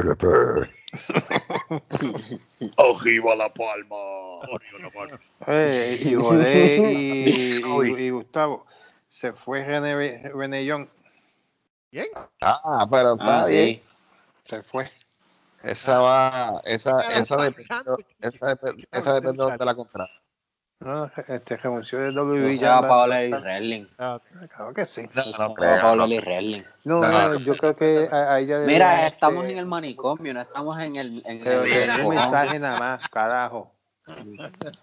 Arriba 2.76 3.36
la 3.36 3.52
palma. 3.52 3.96
Eh, 5.46 6.00
y 6.04 6.14
José 6.14 6.92
y, 6.92 7.30
y- 7.60 8.02
y 8.06 8.10
Gustavo, 8.10 8.66
se 9.10 9.32
fue 9.32 9.64
René, 9.64 10.30
René 10.32 10.64
Young, 10.64 10.86
¿Bien? 11.90 12.06
Ah, 12.40 12.86
pero 12.90 13.14
está 13.14 13.42
Ah, 13.42 13.46
bien. 13.46 13.66
sí. 13.76 13.82
se 14.48 14.62
fue. 14.62 14.90
Esa 15.62 15.98
va, 15.98 16.60
esa, 16.64 17.00
esa 17.10 17.18
está 17.20 17.36
depende, 17.36 17.68
esa 18.20 18.46
depende, 18.46 18.88
esa 18.90 19.14
depende 19.14 19.44
de 19.44 19.50
donde 19.50 19.64
la 19.64 19.74
contrata. 19.74 20.12
No, 20.80 21.04
este 21.28 21.56
renunció 21.58 21.98
de 21.98 22.10
Yo 22.14 22.24
WWE. 22.24 22.56
creo 22.56 22.72
a 22.72 22.80
ya- 22.80 22.86
Paola 22.88 23.22
y 23.24 23.30
Redling. 23.30 23.90
Ah, 23.98 24.18
Claro 24.56 24.72
que 24.72 24.86
sí. 24.86 25.02
No, 25.12 25.22
no 25.48 25.54
Yo. 25.54 25.80
Paola 25.82 26.06
no. 26.06 26.12
y 26.14 26.20
Redling. 26.20 26.64
No, 26.84 27.34
yo 27.40 27.54
creo 27.58 27.76
que 27.76 28.08
a, 28.10 28.32
a 28.34 28.40
ella 28.40 28.60
debería, 28.60 28.74
Mira, 28.86 28.94
este, 29.04 29.14
estamos 29.16 29.44
en 29.44 29.58
el 29.58 29.66
manicomio, 29.66 30.32
no 30.32 30.40
estamos 30.40 30.78
en 30.80 30.96
el. 30.96 31.22
En 31.26 31.44
Pero 31.44 31.64
el 31.64 32.06
un 32.06 32.14
mensaje 32.14 32.58
nada 32.58 32.78
más, 32.78 33.08
carajo. 33.10 33.70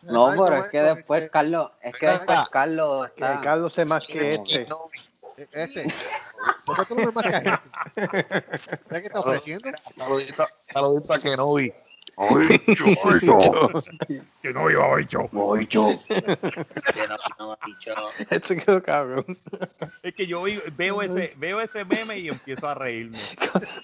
No, 0.03 0.30
pero 0.38 0.55
es 0.58 0.66
que 0.72 0.82
después 0.84 1.22
este- 1.24 1.32
Carlos, 1.32 1.72
es 1.82 1.97
que 1.97 2.08
después 2.08 2.49
Carlos 2.49 3.08
está. 3.10 3.41
Carlos 3.41 3.74
sé 3.74 3.86
más 3.86 4.05
que 4.05 4.36
este. 4.36 4.68
No, 5.22 5.43
Este. 5.51 5.86
¿Por 6.65 6.76
qué 6.78 6.86
tú 6.86 6.95
no 6.95 7.05
me 7.05 7.11
marcas 7.11 7.43
este? 7.45 7.70
¿Sabes 8.88 9.01
qué 9.01 9.07
está 9.07 9.20
ofreciendo? 9.20 9.70
saludito, 10.74 11.13
a 11.13 11.20
Kenobi. 11.20 11.74
Que 14.41 14.51
no 14.51 14.72
iba 14.72 14.86
a 14.86 14.95
bicho. 14.95 15.30
Esto 18.32 18.55
quedó 18.55 18.82
cabrón. 18.82 19.26
Es 20.01 20.15
que 20.15 20.26
yo 20.26 20.43
veo 20.76 21.01
ese, 21.03 21.34
veo 21.38 21.61
ese 21.61 21.86
meme 21.86 22.18
y 22.18 22.30
empiezo 22.30 22.68
a 22.68 22.74
reírme. 22.74 23.20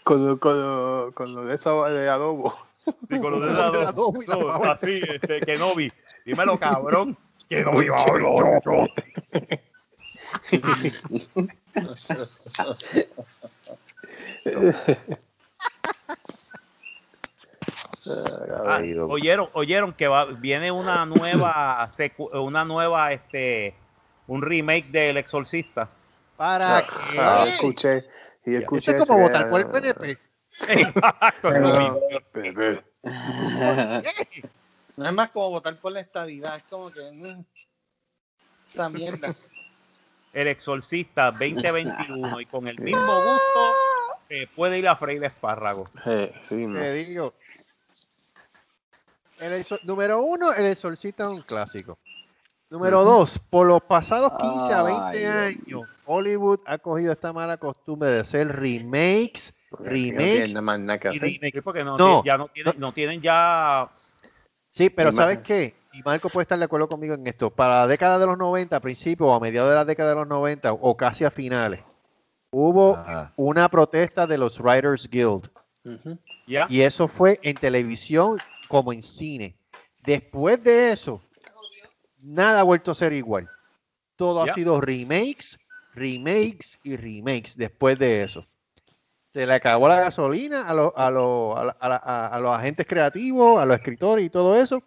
Con 0.03 0.25
lo, 0.25 0.39
con 0.39 0.59
lo, 0.59 1.11
con 1.13 1.35
lo 1.35 1.45
de 1.45 1.55
eso 1.55 1.85
de 1.85 2.09
adobo. 2.09 2.55
Sí, 2.85 3.19
con 3.19 3.31
lo 3.31 3.39
de 3.39 3.53
la 3.53 3.93
no, 3.93 4.63
así, 4.63 4.99
este, 5.07 5.39
que 5.41 5.57
no 5.57 5.75
vi. 5.75 5.91
Dímelo, 6.25 6.59
cabrón. 6.59 7.17
Que 7.47 7.63
no 7.63 7.81
iba 7.81 8.01
a 8.01 8.13
bicho. 8.13 8.87
Ah, 18.05 18.81
oyeron, 19.07 19.47
oyeron 19.53 19.93
que 19.93 20.07
va, 20.07 20.25
viene 20.25 20.71
una 20.71 21.05
nueva, 21.05 21.89
secu- 21.97 22.29
una 22.43 22.65
nueva, 22.65 23.13
este, 23.13 23.73
un 24.27 24.41
remake 24.41 24.87
del 24.91 25.17
Exorcista. 25.17 25.89
¿Para 26.35 26.79
Ah, 26.79 26.85
qué? 27.45 27.53
escuché. 27.53 28.05
Y 28.45 28.55
Eso 28.55 28.59
escuché 28.63 28.91
es 28.91 28.97
como 29.05 29.19
votar 29.19 29.49
por 29.49 29.61
el 29.61 29.67
PNP. 29.67 30.17
Exacto, 30.67 31.49
es 31.49 31.61
lo 31.61 31.79
mismo. 31.79 32.01
No 34.95 35.07
es 35.07 35.13
más 35.13 35.31
como 35.31 35.49
votar 35.49 35.79
por 35.79 35.91
la 35.91 36.01
estadidad. 36.01 36.57
Es 36.57 36.63
como 36.63 36.91
que. 36.91 37.01
mm, 37.01 37.45
esa 38.67 38.89
mierda. 38.89 39.35
El 40.33 40.47
Exorcista 40.47 41.31
2021 41.31 42.41
y 42.41 42.45
con 42.47 42.67
el 42.67 42.79
mismo 42.79 43.15
gusto 43.15 43.73
se 44.27 44.47
puede 44.55 44.79
ir 44.79 44.87
a 44.87 44.95
freír 44.95 45.23
espárragos. 45.23 45.89
Eh, 46.05 46.33
sí, 46.43 46.65
man. 46.67 46.81
Te 46.81 46.93
digo. 46.93 47.33
El 49.39 49.53
exor- 49.53 49.81
número 49.83 50.21
uno, 50.21 50.53
el 50.53 50.65
exorcista 50.67 51.23
es 51.25 51.29
un 51.29 51.41
clásico. 51.41 51.97
Número 52.69 53.03
dos, 53.03 53.37
por 53.37 53.67
los 53.67 53.83
pasados 53.83 54.31
15 54.39 54.73
a 54.73 54.81
20 54.83 55.27
Ay, 55.27 55.55
Dios 55.65 55.83
años, 55.83 55.89
Hollywood 56.05 56.59
ha 56.65 56.77
cogido 56.79 57.11
esta 57.11 57.31
mala 57.31 57.57
costumbre 57.57 58.09
de 58.09 58.21
hacer 58.21 58.47
remakes, 58.47 59.53
no 59.69 59.77
remakes 59.85 60.53
y. 61.13 61.19
Sí, 61.19 61.61
porque 61.63 61.83
no, 61.83 61.97
No, 61.97 62.21
ti- 62.21 62.27
ya 62.29 62.37
no 62.37 62.47
tienen, 62.47 62.73
no 62.79 62.91
tienen 62.91 63.21
ya 63.21 63.89
Sí, 64.73 64.89
pero. 64.89 65.11
¿sabes 65.11 65.37
qué? 65.39 65.75
Y 65.93 66.01
Marco 66.01 66.29
puede 66.29 66.43
estar 66.43 66.57
de 66.57 66.65
acuerdo 66.65 66.89
conmigo 66.89 67.13
en 67.13 67.27
esto. 67.27 67.51
Para 67.51 67.81
la 67.81 67.87
década 67.87 68.17
de 68.17 68.25
los 68.25 68.37
90, 68.37 68.75
a 68.75 68.79
principios 68.79 69.29
o 69.29 69.33
a 69.33 69.39
mediados 69.39 69.69
de 69.69 69.75
la 69.75 69.85
década 69.85 70.09
de 70.09 70.15
los 70.15 70.27
90 70.27 70.73
o 70.73 70.97
casi 70.97 71.23
a 71.23 71.29
finales, 71.29 71.81
hubo 72.49 72.95
Ajá. 72.95 73.31
una 73.35 73.69
protesta 73.69 74.25
de 74.25 74.39
los 74.39 74.59
Writers 74.59 75.07
Guild. 75.07 75.49
Y 76.67 76.81
eso 76.81 77.07
fue 77.07 77.37
en 77.43 77.55
televisión 77.55 78.39
como 78.67 78.91
en 78.91 79.03
cine. 79.03 79.55
Después 80.03 80.63
de 80.63 80.91
eso, 80.91 81.21
nada 82.23 82.61
ha 82.61 82.63
vuelto 82.63 82.89
a 82.91 82.95
ser 82.95 83.13
igual. 83.13 83.47
Todo 84.15 84.41
ha 84.41 84.53
sido 84.53 84.81
remakes, 84.81 85.59
remakes 85.93 86.79
y 86.83 86.97
remakes 86.97 87.55
después 87.55 87.99
de 87.99 88.23
eso. 88.23 88.47
Se 89.33 89.45
le 89.47 89.53
acabó 89.55 89.87
la 89.87 89.99
gasolina 89.99 90.67
a, 90.67 90.73
los- 90.73 90.93
a, 90.95 91.09
los- 91.09 91.55
a 91.57 91.75
a 91.79 92.27
a- 92.27 92.39
los 92.39 92.51
agentes 92.55 92.85
creativos, 92.87 93.59
a 93.59 93.65
los 93.65 93.77
escritores 93.77 94.23
y 94.25 94.29
todo 94.29 94.55
eso. 94.55 94.83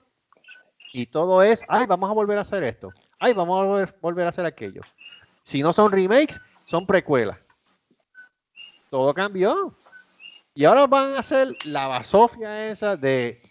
Y 0.92 1.06
todo 1.06 1.42
es, 1.42 1.64
ay, 1.68 1.84
vamos 1.86 2.08
a 2.08 2.12
volver 2.14 2.38
a 2.38 2.42
hacer 2.42 2.62
esto. 2.62 2.90
Ay, 3.18 3.32
vamos 3.32 3.60
a 3.60 3.86
volver, 4.00 4.26
a 4.26 4.28
hacer 4.28 4.46
aquello. 4.46 4.82
Si 5.42 5.62
no 5.62 5.72
son 5.72 5.90
remakes, 5.90 6.40
son 6.64 6.86
precuelas. 6.86 7.38
Todo 8.90 9.12
cambió. 9.12 9.74
Y 10.54 10.64
ahora 10.64 10.86
van 10.86 11.16
a 11.16 11.18
hacer 11.18 11.48
la 11.64 11.88
basofia 11.88 12.68
esa 12.70 12.96
de, 12.96 13.42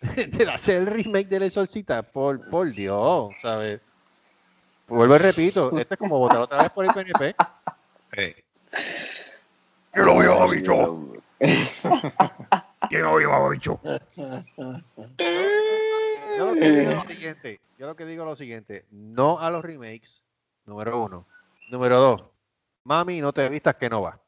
hacer 0.52 0.82
el 0.82 0.86
remake 0.86 1.28
del 1.28 1.44
Exorcista. 1.44 2.02
Por, 2.02 2.48
por 2.50 2.70
Dios, 2.70 3.34
¿sabes? 3.40 3.80
Vuelvo 4.86 5.16
y 5.16 5.18
repito, 5.18 5.76
esto 5.78 5.94
es 5.94 5.98
como 5.98 6.18
votar 6.18 6.40
otra 6.40 6.58
vez 6.58 6.70
por 6.70 6.84
el 6.84 6.92
PNP. 6.92 7.34
¡Que 9.96 10.02
lo 10.02 10.18
viva, 10.18 10.46
bicho! 10.46 11.08
Que 12.90 12.98
no 12.98 13.18
iba 13.20 13.48
bicho. 13.48 13.80
Yo 16.36 16.44
lo 16.44 16.54
que 16.54 16.70
digo 16.70 16.90
es 16.90 16.96
lo 16.96 17.04
siguiente, 17.04 17.60
yo 17.78 17.86
lo 17.86 17.96
que 17.96 18.04
digo 18.04 18.24
es 18.24 18.28
lo 18.28 18.36
siguiente, 18.36 18.84
no 18.90 19.40
a 19.40 19.50
los 19.50 19.64
remakes, 19.64 20.22
número 20.66 21.02
uno. 21.02 21.24
Número 21.70 21.98
dos, 21.98 22.24
mami, 22.84 23.22
no 23.22 23.32
te 23.32 23.48
vistas 23.48 23.76
que 23.76 23.88
no 23.88 24.02
va. 24.02 24.20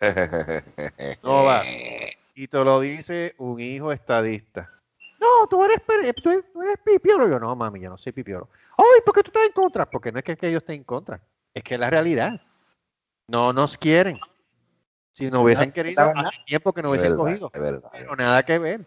No 1.24 1.42
vas. 1.42 1.66
Y 2.36 2.46
te 2.46 2.62
lo 2.62 2.78
dice 2.78 3.34
un 3.38 3.58
hijo 3.58 3.90
estadista. 3.90 4.70
No, 5.18 5.48
tú 5.48 5.64
eres, 5.64 5.82
tú 5.84 5.92
eres, 5.94 6.14
tú 6.22 6.62
eres 6.62 6.78
pipiolo. 6.84 7.28
Yo, 7.28 7.40
no, 7.40 7.56
mami, 7.56 7.80
yo 7.80 7.90
no 7.90 7.98
soy 7.98 8.12
pipiolo. 8.12 8.48
Ay, 8.76 9.00
¿por 9.04 9.12
qué 9.12 9.22
tú 9.24 9.30
estás 9.30 9.44
en 9.44 9.52
contra? 9.52 9.90
Porque 9.90 10.12
no 10.12 10.20
es 10.20 10.24
que, 10.24 10.36
que 10.36 10.46
ellos 10.46 10.62
estén 10.62 10.76
en 10.76 10.84
contra, 10.84 11.20
es 11.52 11.64
que 11.64 11.74
es 11.74 11.80
la 11.80 11.90
realidad. 11.90 12.40
No 13.26 13.52
nos 13.52 13.76
quieren. 13.76 14.20
Si 15.18 15.30
no 15.30 15.42
hubiesen 15.42 15.72
querido, 15.72 16.10
hace 16.14 16.38
tiempo 16.46 16.72
que 16.72 16.80
no 16.82 16.94
Es 16.94 17.02
hubiesen 17.02 17.18
verdad, 17.18 17.24
cogido. 17.24 17.50
verdad. 17.60 17.90
Pero 17.92 18.16
nada 18.16 18.42
que 18.44 18.58
ver. 18.58 18.80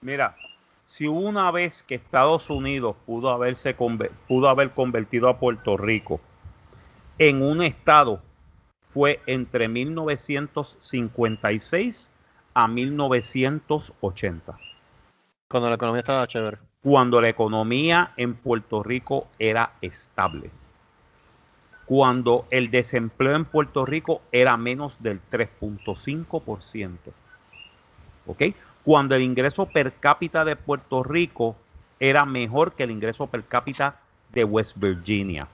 Mira, 0.00 0.34
si 0.86 1.06
una 1.08 1.50
vez 1.50 1.82
que 1.82 1.96
Estados 1.96 2.48
Unidos 2.50 2.94
pudo 3.06 3.28
haberse 3.30 3.74
pudo 3.74 4.48
haber 4.48 4.70
convertido 4.70 5.28
a 5.28 5.38
Puerto 5.38 5.76
Rico 5.76 6.20
en 7.18 7.42
un 7.42 7.62
estado 7.62 8.20
fue 8.86 9.20
entre 9.26 9.68
1956 9.68 12.10
a 12.54 12.68
1980, 12.68 14.58
Cuando 15.48 15.68
la 15.68 15.74
economía 15.76 16.00
estaba 16.00 16.26
chévere. 16.28 16.58
cuando 16.82 17.20
la 17.20 17.28
economía 17.28 18.12
en 18.16 18.34
Puerto 18.34 18.82
Rico 18.82 19.28
era 19.38 19.72
estable. 19.80 20.50
Cuando 21.92 22.46
el 22.48 22.70
desempleo 22.70 23.36
en 23.36 23.44
Puerto 23.44 23.84
Rico 23.84 24.22
era 24.32 24.56
menos 24.56 24.96
del 25.02 25.20
3.5%. 25.30 26.96
¿Ok? 28.26 28.42
Cuando 28.82 29.14
el 29.14 29.20
ingreso 29.20 29.66
per 29.66 29.92
cápita 30.00 30.42
de 30.46 30.56
Puerto 30.56 31.02
Rico 31.02 31.54
era 32.00 32.24
mejor 32.24 32.72
que 32.72 32.84
el 32.84 32.92
ingreso 32.92 33.26
per 33.26 33.44
cápita 33.44 33.96
de 34.32 34.42
West 34.42 34.78
Virginia. 34.78 35.46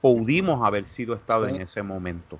Pudimos 0.00 0.64
haber 0.64 0.86
sido 0.86 1.12
Estado 1.12 1.48
en 1.48 1.60
ese 1.60 1.82
momento. 1.82 2.38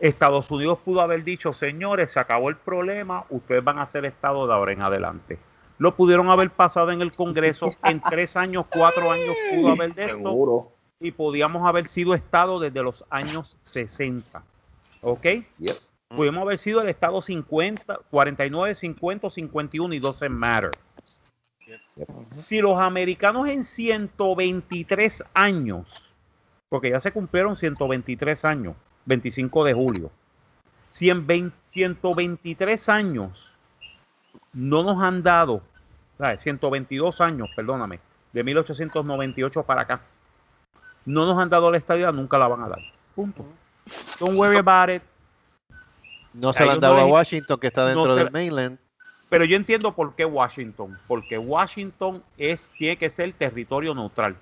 Estados 0.00 0.50
Unidos 0.50 0.78
pudo 0.82 1.02
haber 1.02 1.22
dicho, 1.22 1.52
señores, 1.52 2.12
se 2.12 2.18
acabó 2.18 2.48
el 2.48 2.56
problema, 2.56 3.26
ustedes 3.28 3.62
van 3.62 3.78
a 3.78 3.86
ser 3.86 4.06
Estado 4.06 4.46
de 4.46 4.54
ahora 4.54 4.72
en 4.72 4.80
adelante. 4.80 5.38
Lo 5.76 5.94
pudieron 5.94 6.30
haber 6.30 6.48
pasado 6.48 6.92
en 6.92 7.02
el 7.02 7.12
Congreso, 7.12 7.74
en 7.82 8.00
tres 8.00 8.38
años, 8.38 8.64
cuatro 8.70 9.12
años 9.12 9.36
pudo 9.54 9.72
haber 9.72 9.94
de 9.94 10.04
esto 10.04 10.16
Seguro. 10.16 10.73
Y 11.00 11.10
podíamos 11.12 11.66
haber 11.66 11.88
sido 11.88 12.14
Estado 12.14 12.60
desde 12.60 12.82
los 12.82 13.04
años 13.10 13.56
60. 13.62 14.42
¿Ok? 15.02 15.26
Yep. 15.58 15.76
Pudimos 16.08 16.42
haber 16.42 16.58
sido 16.58 16.80
el 16.80 16.88
Estado 16.88 17.20
50, 17.20 18.00
49, 18.10 18.74
50, 18.74 19.30
51 19.30 19.94
y 19.94 19.98
12 19.98 20.28
matter. 20.28 20.70
Si 22.30 22.60
los 22.60 22.78
americanos 22.78 23.48
en 23.48 23.64
123 23.64 25.24
años, 25.34 26.12
porque 26.68 26.90
ya 26.90 27.00
se 27.00 27.12
cumplieron 27.12 27.56
123 27.56 28.44
años, 28.44 28.76
25 29.06 29.64
de 29.64 29.74
julio, 29.74 30.10
si 30.90 31.10
en 31.10 31.26
20 31.26 31.64
123 31.74 32.88
años 32.88 33.52
no 34.52 34.84
nos 34.84 35.02
han 35.02 35.24
dado, 35.24 35.60
¿sabes? 36.16 36.40
122 36.42 37.20
años, 37.20 37.50
perdóname, 37.56 37.98
de 38.32 38.44
1898 38.44 39.64
para 39.64 39.82
acá, 39.82 40.02
no 41.06 41.26
nos 41.26 41.38
han 41.38 41.48
dado 41.50 41.70
la 41.70 41.76
estadía, 41.76 42.10
nunca 42.12 42.38
la 42.38 42.48
van 42.48 42.62
a 42.62 42.68
dar. 42.68 42.82
Punto. 43.14 43.44
Don't 44.18 44.36
worry 44.38 44.56
about 44.56 44.90
it. 44.90 45.02
No 46.32 46.52
se 46.52 46.64
la 46.64 46.72
han 46.72 46.78
no 46.80 46.88
dado 46.88 46.98
a 46.98 47.06
Washington, 47.06 47.58
que 47.60 47.68
está 47.68 47.86
dentro 47.86 48.14
del 48.16 48.24
la- 48.26 48.30
mainland. 48.30 48.78
Pero 49.28 49.44
yo 49.44 49.56
entiendo 49.56 49.94
por 49.94 50.14
qué 50.14 50.24
Washington, 50.24 50.96
porque 51.08 51.38
Washington 51.38 52.22
es 52.36 52.68
tiene 52.78 52.96
que 52.96 53.10
ser 53.10 53.32
territorio 53.32 53.94
neutral. 53.94 54.36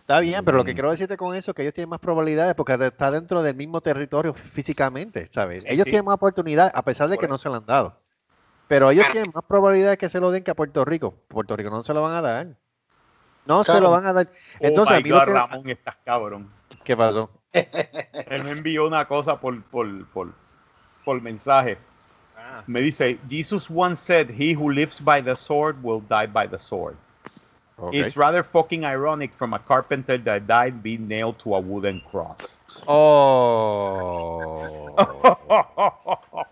Está 0.00 0.20
bien, 0.20 0.44
pero 0.44 0.58
lo 0.58 0.64
que 0.64 0.72
Mm. 0.72 0.74
quiero 0.74 0.90
decirte 0.90 1.16
con 1.16 1.34
eso 1.34 1.50
es 1.50 1.54
que 1.54 1.62
ellos 1.62 1.74
tienen 1.74 1.88
más 1.90 2.00
probabilidades 2.00 2.54
porque 2.54 2.76
de- 2.76 2.88
está 2.88 3.10
dentro 3.10 3.42
del 3.42 3.54
mismo 3.56 3.80
territorio 3.80 4.34
fí- 4.34 4.42
físicamente, 4.42 5.28
¿sabes? 5.32 5.64
Ellos 5.66 5.84
sí. 5.84 5.90
tienen 5.90 6.04
más 6.04 6.16
oportunidad 6.16 6.70
a 6.74 6.82
pesar 6.82 7.08
de 7.08 7.16
que 7.18 7.26
no 7.28 7.38
se 7.38 7.48
lo 7.48 7.54
han 7.56 7.66
dado. 7.66 7.96
Pero 8.68 8.90
ellos 8.90 9.08
tienen 9.10 9.30
más 9.34 9.44
probabilidades 9.44 9.98
que 9.98 10.08
se 10.08 10.20
lo 10.20 10.30
den 10.30 10.42
que 10.42 10.50
a 10.50 10.54
Puerto 10.54 10.84
Rico. 10.84 11.14
Puerto 11.28 11.56
Rico 11.56 11.70
no 11.70 11.84
se 11.84 11.94
lo 11.94 12.02
van 12.02 12.14
a 12.14 12.22
dar. 12.22 12.46
No 13.46 13.64
se 13.64 13.80
lo 13.80 13.90
van 13.90 14.06
a 14.06 14.12
dar. 14.12 14.28
Entonces, 14.60 14.92
oh 14.92 14.96
a 14.96 15.00
lo 15.20 15.24
que- 15.24 15.32
Ramón, 15.32 15.70
estás 15.70 15.96
cabrón. 16.04 16.50
¿Qué 16.82 16.96
pasó? 16.96 17.30
Él 17.52 18.42
me 18.44 18.50
envió 18.50 18.86
una 18.86 19.06
cosa 19.06 19.40
por, 19.40 19.62
por, 19.64 20.06
por, 20.08 20.32
por 21.04 21.20
mensaje. 21.20 21.78
Me 22.66 22.80
dice, 22.80 23.18
Jesus 23.28 23.68
once 23.70 24.00
said, 24.00 24.30
he 24.30 24.54
who 24.54 24.70
lives 24.70 25.00
by 25.00 25.22
the 25.22 25.36
sword 25.36 25.76
will 25.82 26.00
die 26.08 26.26
by 26.26 26.46
the 26.48 26.58
sword. 26.58 26.96
It's 27.92 28.16
rather 28.16 28.44
fucking 28.44 28.84
ironic 28.84 29.34
from 29.34 29.52
a 29.52 29.58
carpenter 29.58 30.16
that 30.18 30.46
died 30.46 30.82
being 30.82 31.08
nailed 31.08 31.38
to 31.40 31.56
a 31.56 31.60
wooden 31.60 32.00
cross. 32.10 32.56
Oh. 32.86 34.94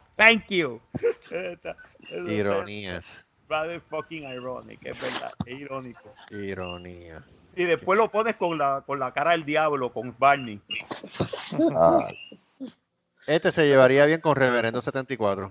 Thank 0.16 0.50
you. 0.50 0.80
Ironías. 2.10 3.24
Rather 3.52 3.80
fucking 3.82 4.24
ironic, 4.24 4.80
es 4.82 4.98
verdad, 4.98 5.30
es 5.44 5.60
irónico. 5.60 6.14
Ironía. 6.30 7.22
Y 7.54 7.64
después 7.64 7.98
lo 7.98 8.10
pones 8.10 8.36
con 8.36 8.56
la, 8.56 8.82
con 8.86 8.98
la 8.98 9.12
cara 9.12 9.32
del 9.32 9.44
diablo, 9.44 9.92
con 9.92 10.14
Barney. 10.18 10.58
Ah, 11.76 12.08
Este 13.26 13.52
se 13.52 13.66
llevaría 13.66 14.06
bien 14.06 14.22
con 14.22 14.36
Reverendo 14.36 14.80
74. 14.80 15.50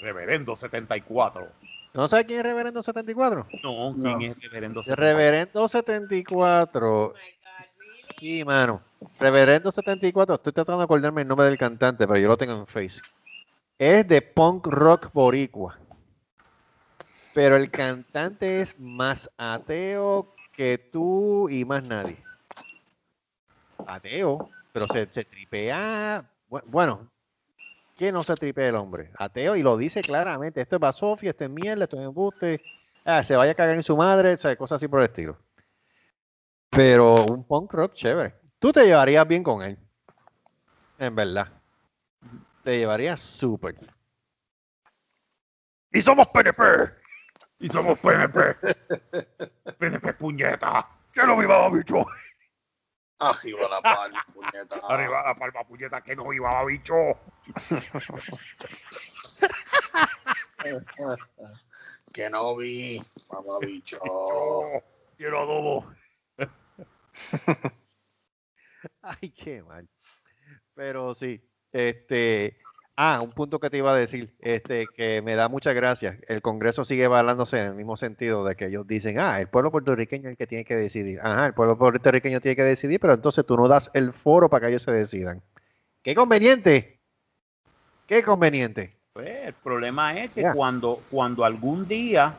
Reverendo 0.00 0.56
74. 0.56 1.48
¿No 1.92 2.08
sabes 2.08 2.24
quién 2.24 2.38
es 2.40 2.46
Reverendo 2.46 2.82
74? 2.82 3.46
No, 3.62 3.94
¿quién 4.16 4.30
No. 4.30 4.36
es 4.36 4.40
Reverendo 4.40 4.80
El 4.80 4.86
74? 4.86 4.96
Reverendo 4.96 5.68
74. 5.68 7.14
Sí, 8.18 8.42
mano. 8.44 8.80
Reverendo 9.20 9.70
74. 9.70 10.36
Estoy 10.36 10.52
tratando 10.54 10.78
de 10.78 10.84
acordarme 10.84 11.20
el 11.22 11.28
nombre 11.28 11.46
del 11.46 11.58
cantante, 11.58 12.06
pero 12.06 12.18
yo 12.18 12.28
lo 12.28 12.38
tengo 12.38 12.54
en 12.54 12.66
Face. 12.66 13.02
Es 13.78 14.08
de 14.08 14.22
punk 14.22 14.66
rock 14.68 15.12
boricua. 15.12 15.76
Pero 17.34 17.56
el 17.56 17.70
cantante 17.70 18.60
es 18.60 18.78
más 18.78 19.30
ateo 19.36 20.34
que 20.52 20.78
tú 20.78 21.48
y 21.48 21.64
más 21.64 21.82
nadie. 21.82 22.24
Ateo, 23.86 24.48
pero 24.72 24.88
se, 24.88 25.10
se 25.10 25.24
tripea. 25.24 26.30
bu- 26.48 26.62
Bueno, 26.66 27.10
que 27.96 28.12
no 28.12 28.22
se 28.24 28.36
tripea 28.36 28.68
el 28.68 28.76
hombre. 28.76 29.12
Ateo 29.18 29.56
y 29.56 29.62
lo 29.62 29.76
dice 29.76 30.04
claramente. 30.04 30.60
Esto 30.60 30.76
es 30.76 30.80
basofia, 30.80 31.30
esto 31.30 31.44
es 31.44 31.50
mierda, 31.50 31.84
esto 31.84 31.98
es 32.00 32.06
embuste. 32.06 32.64
Ah, 33.04 33.22
se 33.22 33.36
vaya 33.36 33.52
a 33.52 33.56
cagar 33.56 33.76
en 33.76 33.82
su 33.82 33.96
madre, 33.96 34.34
o 34.34 34.38
sea, 34.38 34.56
cosas 34.56 34.76
así 34.76 34.88
por 34.88 35.00
el 35.00 35.06
estilo. 35.06 35.38
Pero 36.70 37.24
un 37.26 37.44
punk 37.46 37.72
rock 37.72 37.94
chévere. 37.94 38.34
Tú 38.58 38.72
te 38.72 38.84
llevarías 38.84 39.26
bien 39.28 39.42
con 39.44 39.62
él. 39.62 39.78
En 40.98 41.14
verdad. 41.14 41.48
Te 42.64 42.78
llevarías 42.78 43.20
súper. 43.20 43.76
Y 45.92 46.00
somos 46.00 46.26
PNP. 46.28 46.62
Y 47.62 47.68
somos 47.68 47.98
PNP. 48.00 48.56
PNP 49.78 50.12
puñeta. 50.18 50.88
¡Que 51.12 51.22
lo 51.24 51.36
viva, 51.36 51.70
bicho! 51.70 52.04
Arriba 53.20 53.68
la 53.68 53.80
palma, 53.80 54.26
puñeta. 54.34 54.80
Arriba 54.88 55.22
la 55.22 55.34
palma 55.34 55.62
puñeta 55.62 56.00
que 56.02 56.16
no 56.16 56.32
iba 56.32 56.64
bicho. 56.64 56.94
Que 62.12 62.28
no 62.28 62.56
vi, 62.56 63.00
mamá 63.32 63.58
bicho. 63.60 63.98
Quiero 65.16 65.40
adobo. 65.40 65.92
Ay, 69.02 69.30
qué 69.30 69.62
mal. 69.62 69.88
Pero 70.74 71.14
sí, 71.14 71.42
este, 71.72 72.61
Ah, 72.96 73.20
un 73.22 73.30
punto 73.30 73.58
que 73.58 73.70
te 73.70 73.78
iba 73.78 73.90
a 73.92 73.96
decir, 73.96 74.34
este, 74.40 74.86
que 74.94 75.22
me 75.22 75.34
da 75.34 75.48
muchas 75.48 75.74
gracias. 75.74 76.18
El 76.28 76.42
Congreso 76.42 76.84
sigue 76.84 77.08
balándose 77.08 77.58
en 77.58 77.66
el 77.66 77.74
mismo 77.74 77.96
sentido 77.96 78.44
de 78.44 78.54
que 78.54 78.66
ellos 78.66 78.86
dicen, 78.86 79.18
ah, 79.18 79.40
el 79.40 79.48
pueblo 79.48 79.70
puertorriqueño 79.70 80.28
es 80.28 80.32
el 80.32 80.36
que 80.36 80.46
tiene 80.46 80.64
que 80.66 80.76
decidir. 80.76 81.18
Ajá, 81.22 81.46
el 81.46 81.54
pueblo 81.54 81.78
puertorriqueño 81.78 82.40
tiene 82.40 82.56
que 82.56 82.64
decidir, 82.64 83.00
pero 83.00 83.14
entonces 83.14 83.46
tú 83.46 83.56
no 83.56 83.66
das 83.66 83.90
el 83.94 84.12
foro 84.12 84.50
para 84.50 84.66
que 84.66 84.72
ellos 84.72 84.82
se 84.82 84.92
decidan. 84.92 85.42
¡Qué 86.02 86.14
conveniente! 86.14 87.00
¡Qué 88.06 88.22
conveniente! 88.22 88.94
Pues, 89.14 89.46
el 89.46 89.54
problema 89.54 90.18
es 90.18 90.32
que 90.32 90.44
cuando, 90.54 90.98
cuando 91.10 91.46
algún 91.46 91.88
día, 91.88 92.34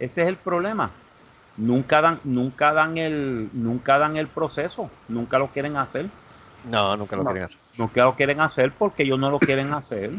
ese 0.00 0.22
es 0.22 0.28
el 0.28 0.36
problema, 0.36 0.90
nunca 1.56 2.00
dan, 2.00 2.20
nunca 2.24 2.72
dan 2.72 2.98
el, 2.98 3.50
nunca 3.52 3.98
dan 3.98 4.16
el 4.16 4.26
proceso, 4.26 4.90
nunca 5.08 5.38
lo 5.38 5.48
quieren 5.48 5.76
hacer, 5.76 6.06
No, 6.66 6.96
nunca 6.96 7.16
lo 7.16 7.22
No. 7.22 7.30
quieren 7.30 7.44
hacer. 7.44 7.60
nunca 7.78 8.04
lo 8.04 8.16
quieren 8.16 8.40
hacer 8.40 8.72
porque 8.72 9.04
ellos 9.04 9.18
no 9.18 9.30
lo 9.30 9.38
quieren 9.38 9.72
hacer, 9.72 10.10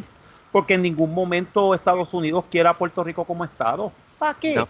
porque 0.51 0.75
en 0.75 0.81
ningún 0.81 1.13
momento 1.13 1.73
Estados 1.73 2.13
Unidos 2.13 2.45
quiere 2.49 2.69
a 2.69 2.73
Puerto 2.73 3.03
Rico 3.03 3.25
como 3.25 3.43
estado. 3.43 3.91
¿Para 4.17 4.33
qué? 4.33 4.55
No. 4.55 4.67